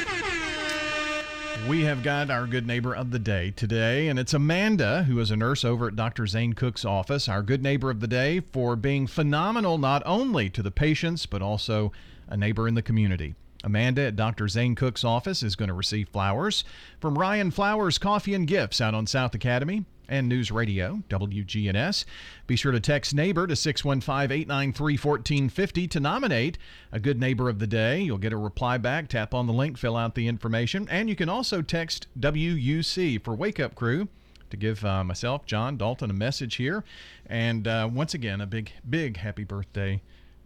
We 1.69 1.84
have 1.84 2.02
got 2.02 2.31
our 2.31 2.48
good 2.48 2.65
neighbor 2.65 2.95
of 2.95 3.11
the 3.11 3.19
day 3.19 3.52
today, 3.52 4.07
and 4.07 4.18
it's 4.18 4.34
Amanda, 4.34 5.03
who 5.03 5.19
is 5.19 5.30
a 5.30 5.35
nurse 5.35 5.64
over 5.64 5.88
at 5.88 5.95
Dr. 5.95 6.26
Zane 6.26 6.53
Cook's 6.53 6.84
office. 6.84 7.30
Our 7.30 7.43
good 7.43 7.61
neighbor 7.61 7.91
of 7.91 7.99
the 7.99 8.07
day 8.07 8.39
for 8.39 8.76
being 8.76 9.06
phenomenal 9.06 9.77
not 9.77 10.02
only 10.06 10.49
to 10.49 10.64
the 10.64 10.72
patients, 10.72 11.27
but 11.27 11.43
also 11.43 11.91
a 12.27 12.35
neighbor 12.35 12.68
in 12.68 12.73
the 12.73 12.81
community. 12.81 13.35
Amanda 13.64 14.02
at 14.04 14.16
Dr. 14.16 14.48
Zane 14.48 14.76
Cook's 14.76 15.04
office 15.04 15.44
is 15.44 15.56
going 15.56 15.70
to 15.70 15.74
receive 15.74 16.10
flowers 16.10 16.64
from 17.00 17.18
Ryan 17.18 17.52
Flowers 17.52 17.98
Coffee 17.98 18.34
and 18.34 18.48
Gifts 18.48 18.82
out 18.82 18.96
on 18.96 19.06
South 19.08 19.36
Academy 19.36 19.86
and 20.12 20.28
News 20.28 20.52
Radio, 20.52 21.02
WGNS. 21.10 22.06
Be 22.46 22.56
sure 22.56 22.74
to 22.74 22.80
text 22.80 23.16
neighbor 23.16 23.48
to 23.48 23.56
615 23.56 24.32
893 24.32 24.94
1450 24.98 25.88
to 25.88 26.00
nominate 26.00 26.58
a 26.92 27.00
good 27.00 27.20
neighbor 27.20 27.50
of 27.50 27.60
the 27.60 27.68
day. 27.68 28.02
You'll 28.02 28.18
get 28.18 28.34
a 28.34 28.38
reply 28.38 28.78
back. 28.78 29.08
Tap 29.08 29.34
on 29.34 29.48
the 29.48 29.54
link, 29.54 29.78
fill 29.78 29.96
out 29.96 30.16
the 30.16 30.28
information, 30.28 30.88
and 30.92 31.08
you 31.08 31.16
can 31.16 31.30
also 31.30 31.62
text 31.62 32.08
WUC 32.20 33.24
for 33.24 33.34
Wake 33.34 33.60
Up 33.60 33.74
Crew 33.74 34.10
to 34.50 34.58
give 34.58 34.84
uh, 34.84 35.04
myself, 35.04 35.46
John 35.46 35.78
Dalton, 35.78 36.10
a 36.10 36.14
message 36.14 36.56
here. 36.56 36.84
And 37.26 37.68
uh, 37.68 37.90
once 37.92 38.14
again, 38.14 38.42
a 38.42 38.46
big, 38.46 38.74
big 38.88 39.18
happy 39.18 39.46
birthday 39.46 40.02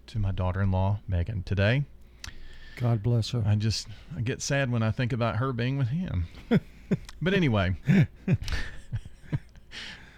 to 0.08 0.20
my 0.20 0.32
daughter 0.32 0.62
in 0.62 0.70
law, 0.72 1.00
Megan, 1.08 1.42
today. 1.42 1.86
God 2.78 3.02
bless 3.04 3.32
her. 3.32 3.44
I 3.46 3.56
just 3.56 3.88
I 4.16 4.22
get 4.22 4.42
sad 4.42 4.72
when 4.72 4.84
I 4.84 4.92
think 4.92 5.14
about 5.14 5.38
her 5.38 5.54
being 5.54 5.78
with 5.78 5.88
him. 5.90 6.26
but 7.22 7.34
anyway, 7.34 7.76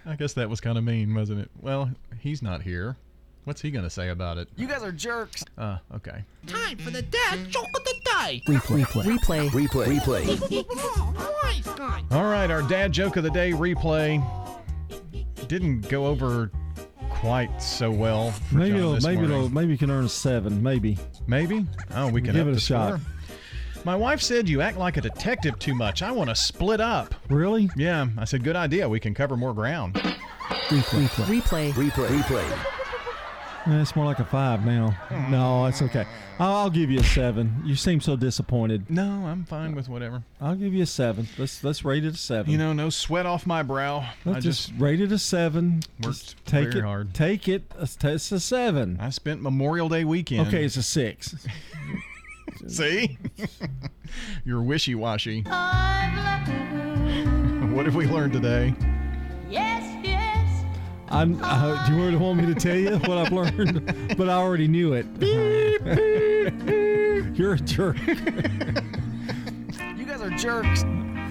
I 0.06 0.16
guess 0.16 0.32
that 0.34 0.50
was 0.50 0.60
kind 0.60 0.78
of 0.78 0.84
mean, 0.84 1.14
wasn't 1.14 1.40
it? 1.40 1.50
Well, 1.60 1.90
he's 2.18 2.42
not 2.42 2.62
here. 2.62 2.96
What's 3.44 3.62
he 3.62 3.70
going 3.70 3.84
to 3.84 3.90
say 3.90 4.10
about 4.10 4.36
it? 4.36 4.48
You 4.56 4.66
guys 4.66 4.82
are 4.82 4.92
jerks. 4.92 5.42
Uh, 5.56 5.78
okay. 5.94 6.22
Time 6.46 6.76
for 6.76 6.90
the 6.90 7.00
dad 7.00 7.48
joke 7.48 7.68
of 7.74 7.82
the 7.84 7.94
day. 8.04 8.42
Replay. 8.46 8.82
Replay. 8.82 9.48
Replay. 9.48 9.86
Replay. 10.26 12.04
All 12.12 12.24
right, 12.24 12.50
our 12.50 12.62
dad 12.62 12.92
joke 12.92 13.16
of 13.16 13.24
the 13.24 13.30
day 13.30 13.52
replay 13.52 14.22
didn't 15.48 15.88
go 15.88 16.06
over 16.06 16.50
quite 17.20 17.62
so 17.62 17.90
well. 17.90 18.30
For 18.32 18.56
Maybe 18.56 18.70
John 18.70 18.78
it'll, 18.78 18.92
this 18.94 19.04
maybe 19.04 19.16
morning. 19.18 19.36
it'll, 19.36 19.48
maybe 19.50 19.72
you 19.72 19.78
can 19.78 19.90
earn 19.90 20.04
a 20.04 20.08
seven. 20.08 20.62
Maybe. 20.62 20.96
Maybe. 21.26 21.66
Oh, 21.94 22.08
we 22.10 22.20
can 22.22 22.32
give 22.34 22.46
up 22.46 22.52
it 22.52 22.56
a 22.56 22.60
shot. 22.60 23.00
score. 23.00 23.84
My 23.84 23.94
wife 23.96 24.20
said 24.20 24.48
you 24.48 24.60
act 24.60 24.76
like 24.76 24.96
a 24.96 25.00
detective 25.00 25.58
too 25.58 25.74
much. 25.74 26.02
I 26.02 26.10
want 26.10 26.30
to 26.30 26.36
split 26.36 26.80
up. 26.80 27.14
Really? 27.28 27.70
Yeah. 27.76 28.08
I 28.18 28.24
said 28.24 28.42
good 28.44 28.56
idea. 28.56 28.88
We 28.88 29.00
can 29.00 29.14
cover 29.14 29.36
more 29.36 29.54
ground. 29.54 29.94
Replay. 29.94 31.06
Replay. 31.26 31.72
Replay. 31.72 32.06
Replay. 32.08 32.50
Eh, 32.50 32.77
It's 33.66 33.94
more 33.94 34.04
like 34.04 34.18
a 34.18 34.24
five 34.24 34.64
now. 34.64 34.96
No, 35.28 35.66
it's 35.66 35.82
okay. 35.82 36.06
I'll, 36.38 36.54
I'll 36.54 36.70
give 36.70 36.90
you 36.90 37.00
a 37.00 37.04
seven. 37.04 37.62
You 37.64 37.76
seem 37.76 38.00
so 38.00 38.16
disappointed. 38.16 38.88
No, 38.88 39.26
I'm 39.26 39.44
fine 39.44 39.74
with 39.74 39.88
whatever. 39.88 40.22
I'll 40.40 40.54
give 40.54 40.72
you 40.72 40.84
a 40.84 40.86
seven. 40.86 41.28
Let's 41.36 41.62
let's 41.62 41.84
rate 41.84 42.04
it 42.04 42.14
a 42.14 42.16
seven. 42.16 42.50
You 42.50 42.58
know, 42.58 42.72
no 42.72 42.90
sweat 42.90 43.26
off 43.26 43.46
my 43.46 43.62
brow. 43.62 44.08
let's 44.24 44.38
I 44.38 44.40
just, 44.40 44.68
just 44.68 44.80
rate 44.80 45.00
it 45.00 45.12
a 45.12 45.18
seven. 45.18 45.82
worked 46.02 46.18
Just 46.18 46.36
take 46.46 46.68
very 46.68 46.80
it, 46.80 46.84
hard. 46.84 47.14
Take 47.14 47.48
it. 47.48 47.64
It's 47.78 47.98
it's 48.02 48.32
a 48.32 48.40
seven. 48.40 48.98
I 49.00 49.10
spent 49.10 49.42
Memorial 49.42 49.88
Day 49.88 50.04
weekend. 50.04 50.48
Okay, 50.48 50.64
it's 50.64 50.76
a 50.76 50.82
six. 50.82 51.34
See? 52.66 53.18
You're 54.44 54.62
wishy 54.62 54.94
washy. 54.94 55.42
what 55.42 55.52
have 57.86 57.94
we 57.94 58.06
learned 58.06 58.32
today? 58.32 58.74
I, 61.10 61.22
uh, 61.22 61.86
do 61.86 61.94
you 61.94 62.02
really 62.04 62.16
want 62.16 62.38
me 62.40 62.46
to 62.46 62.54
tell 62.54 62.76
you 62.76 62.96
what 62.98 63.18
I've 63.18 63.32
learned? 63.32 64.16
but 64.16 64.28
I 64.28 64.34
already 64.34 64.68
knew 64.68 64.92
it. 64.92 65.18
Beep, 65.18 65.82
beep, 65.84 66.66
beep. 66.66 67.38
You're 67.38 67.54
a 67.54 67.58
jerk. 67.60 67.96
You 68.06 70.04
guys 70.04 70.20
are 70.20 70.30
jerks. 70.30 70.84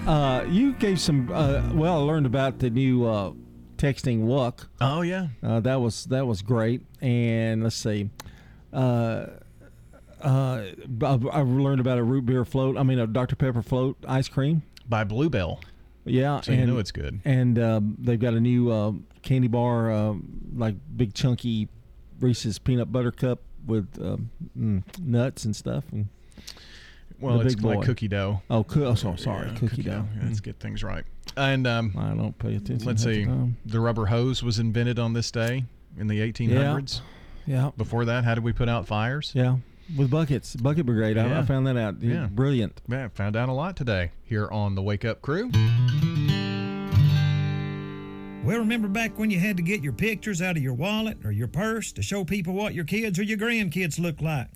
Uh, 0.06 0.44
you 0.48 0.72
gave 0.74 0.98
some. 1.00 1.30
Uh, 1.32 1.70
well, 1.74 1.94
I 2.00 2.02
learned 2.02 2.26
about 2.26 2.58
the 2.58 2.70
new 2.70 3.06
uh, 3.06 3.32
texting 3.76 4.20
Wuck. 4.22 4.68
Oh 4.80 5.02
yeah, 5.02 5.28
uh, 5.42 5.60
that 5.60 5.80
was 5.80 6.04
that 6.06 6.26
was 6.26 6.42
great. 6.42 6.82
And 7.00 7.62
let's 7.62 7.76
see. 7.76 8.10
Uh, 8.72 9.26
uh, 10.20 10.62
I've, 11.02 11.26
I've 11.28 11.48
learned 11.48 11.80
about 11.80 11.98
a 11.98 12.02
root 12.02 12.26
beer 12.26 12.44
float. 12.44 12.76
I 12.76 12.82
mean, 12.82 12.98
a 12.98 13.06
Dr 13.06 13.36
Pepper 13.36 13.62
float 13.62 13.96
ice 14.08 14.28
cream 14.28 14.62
by 14.88 15.04
Bluebell. 15.04 15.60
Yeah, 16.04 16.40
So 16.40 16.52
you 16.52 16.64
know 16.66 16.78
it's 16.78 16.90
good. 16.90 17.20
And 17.26 17.58
um, 17.58 17.96
they've 17.98 18.18
got 18.18 18.32
a 18.32 18.40
new 18.40 18.70
uh, 18.70 18.92
candy 19.22 19.48
bar, 19.48 19.90
um, 19.92 20.28
like 20.56 20.74
big 20.96 21.14
chunky 21.14 21.68
Reese's 22.20 22.58
peanut 22.58 22.90
butter 22.92 23.12
cup 23.12 23.40
with 23.66 23.88
um, 24.00 24.30
mm, 24.58 24.82
nuts 25.00 25.44
and 25.44 25.54
stuff. 25.54 25.84
And 25.92 26.08
Well, 27.20 27.40
it's 27.40 27.54
like 27.62 27.78
boy. 27.78 27.82
cookie 27.84 28.08
dough. 28.08 28.42
Oh, 28.50 28.64
coo- 28.64 28.84
oh, 28.86 28.94
so 28.94 29.14
sorry, 29.16 29.48
Yeah, 29.48 29.54
cookie, 29.56 29.82
dough. 29.82 30.06
Yeah, 30.16 30.22
let's 30.26 30.40
get 30.40 30.58
things 30.58 30.82
right. 30.82 31.04
And 31.36 31.66
um, 31.66 31.92
I 31.98 32.14
don't 32.14 32.36
pay 32.38 32.56
attention. 32.56 32.86
Let's 32.86 33.04
half 33.04 33.12
the 33.14 33.24
see. 33.26 33.52
The 33.66 33.80
rubber 33.80 34.06
hose 34.06 34.42
was 34.42 34.58
invented 34.58 34.98
on 34.98 35.12
this 35.12 35.30
day 35.30 35.64
in 35.98 36.06
the 36.06 36.20
1800s. 36.20 37.00
Yeah. 37.46 37.54
yeah. 37.54 37.70
Before 37.76 38.04
that, 38.06 38.24
how 38.24 38.34
did 38.34 38.42
we 38.44 38.52
put 38.52 38.68
out 38.68 38.86
fires? 38.86 39.32
Yeah, 39.34 39.58
with 39.96 40.10
buckets, 40.10 40.56
bucket 40.56 40.86
brigade. 40.86 41.18
I, 41.18 41.40
I 41.40 41.42
found 41.42 41.66
that 41.66 41.76
out. 41.76 42.00
Yeah. 42.02 42.26
brilliant. 42.26 42.80
Yeah, 42.88 43.08
found 43.08 43.36
out 43.36 43.48
a 43.48 43.52
lot 43.52 43.76
today 43.76 44.10
here 44.24 44.48
on 44.48 44.74
the 44.74 44.82
Wake 44.82 45.04
Up 45.04 45.22
Crew. 45.22 45.50
Well, 48.48 48.60
remember 48.60 48.88
back 48.88 49.18
when 49.18 49.28
you 49.28 49.38
had 49.38 49.58
to 49.58 49.62
get 49.62 49.82
your 49.82 49.92
pictures 49.92 50.40
out 50.40 50.56
of 50.56 50.62
your 50.62 50.72
wallet 50.72 51.18
or 51.22 51.30
your 51.30 51.48
purse 51.48 51.92
to 51.92 52.02
show 52.02 52.24
people 52.24 52.54
what 52.54 52.72
your 52.72 52.86
kids 52.86 53.18
or 53.18 53.22
your 53.22 53.36
grandkids 53.36 54.00
look 54.00 54.22
like? 54.22 54.48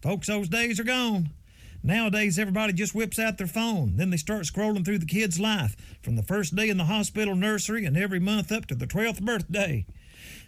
Folks, 0.00 0.28
those 0.28 0.48
days 0.48 0.80
are 0.80 0.84
gone. 0.84 1.28
Nowadays, 1.82 2.38
everybody 2.38 2.72
just 2.72 2.94
whips 2.94 3.18
out 3.18 3.36
their 3.36 3.46
phone. 3.46 3.98
Then 3.98 4.08
they 4.08 4.16
start 4.16 4.44
scrolling 4.44 4.82
through 4.82 5.00
the 5.00 5.04
kid's 5.04 5.38
life 5.38 5.76
from 6.00 6.16
the 6.16 6.22
first 6.22 6.56
day 6.56 6.70
in 6.70 6.78
the 6.78 6.84
hospital 6.84 7.36
nursery 7.36 7.84
and 7.84 7.98
every 7.98 8.18
month 8.18 8.50
up 8.50 8.64
to 8.68 8.74
the 8.74 8.86
12th 8.86 9.20
birthday. 9.20 9.84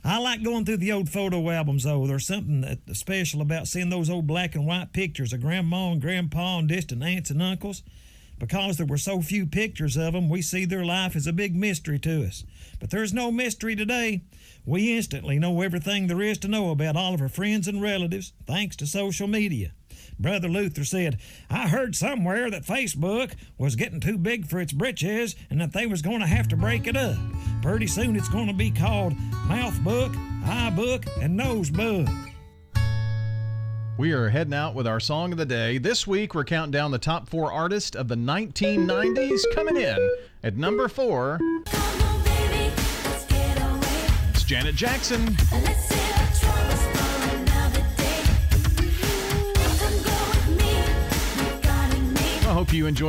I 0.03 0.17
like 0.17 0.43
going 0.43 0.65
through 0.65 0.79
the 0.79 0.93
old 0.93 1.11
photo 1.11 1.51
albums, 1.51 1.85
though. 1.85 2.07
There's 2.07 2.27
something 2.27 2.79
special 2.95 3.43
about 3.43 3.69
seeing 3.69 3.91
those 3.91 4.09
old 4.09 4.27
black 4.27 4.55
and 4.55 4.67
white 4.67 4.95
pictures 4.95 5.35
of 5.35 5.43
grandma 5.43 5.93
and 5.93 6.01
grandpa 6.01 6.61
and 6.61 6.69
distant 6.69 7.03
aunts 7.03 7.29
and 7.29 7.43
uncles. 7.43 7.83
Because 8.39 8.77
there 8.77 8.87
were 8.87 8.99
so 8.99 9.23
few 9.23 9.47
pictures 9.47 9.97
of 9.97 10.13
them, 10.13 10.29
we 10.29 10.43
see 10.43 10.65
their 10.65 10.85
life 10.85 11.17
as 11.17 11.27
a 11.27 11.33
big 11.33 11.57
mystery 11.57 11.99
to 12.01 12.27
us. 12.27 12.45
But 12.81 12.91
there's 12.91 13.13
no 13.13 13.31
mystery 13.31 13.75
today. 13.77 14.23
We 14.65 14.97
instantly 14.97 15.39
know 15.39 15.61
everything 15.63 16.07
there 16.07 16.23
is 16.23 16.39
to 16.39 16.49
know 16.49 16.71
about 16.71 16.97
all 16.97 17.15
of 17.15 17.21
our 17.21 17.29
friends 17.29 17.69
and 17.69 17.81
relatives 17.81 18.33
thanks 18.47 18.77
to 18.77 18.87
social 18.87 19.29
media. 19.29 19.73
Brother 20.19 20.49
Luther 20.49 20.85
said, 20.85 21.19
I 21.51 21.69
heard 21.69 21.95
somewhere 21.95 22.51
that 22.51 22.65
Facebook 22.65 23.33
was 23.59 23.77
getting 23.77 24.01
too 24.01 24.19
big 24.19 24.47
for 24.47 24.61
its 24.61 24.73
britches 24.73 25.37
and 25.51 25.61
that 25.61 25.73
they 25.73 25.87
was 25.87 26.03
going 26.03 26.21
to 26.21 26.27
have 26.27 26.49
to 26.49 26.57
break 26.57 26.87
it 26.87 26.97
up. 26.97 27.17
Pretty 27.63 27.87
soon 27.87 28.17
it's 28.17 28.29
going 28.29 28.47
to 28.47 28.55
be 28.55 28.71
called 28.71 29.15
Mouth 29.47 29.79
Book, 29.81 30.13
Eye 30.45 30.73
Book, 30.75 31.05
and 31.21 31.37
Nose 31.37 31.71
Book. 31.71 32.09
We 33.99 34.13
are 34.13 34.29
heading 34.29 34.53
out 34.53 34.75
with 34.75 34.87
our 34.87 35.01
song 35.01 35.33
of 35.33 35.39
the 35.39 35.47
day. 35.47 35.79
This 35.79 36.07
week, 36.07 36.35
we're 36.35 36.45
counting 36.45 36.71
down 36.71 36.91
the 36.91 36.99
top 36.99 37.31
four 37.31 37.51
artists 37.51 37.97
of 37.97 38.09
the 38.09 38.15
1990s. 38.15 39.41
Coming 39.55 39.79
in 39.79 39.97
at 40.43 40.55
number 40.55 40.87
four, 40.87 41.41
Janet 44.47 44.77
Jackson. 44.77 45.37
I 52.45 52.53
hope 52.53 52.73
you 52.73 52.87
enjoy. 52.87 53.05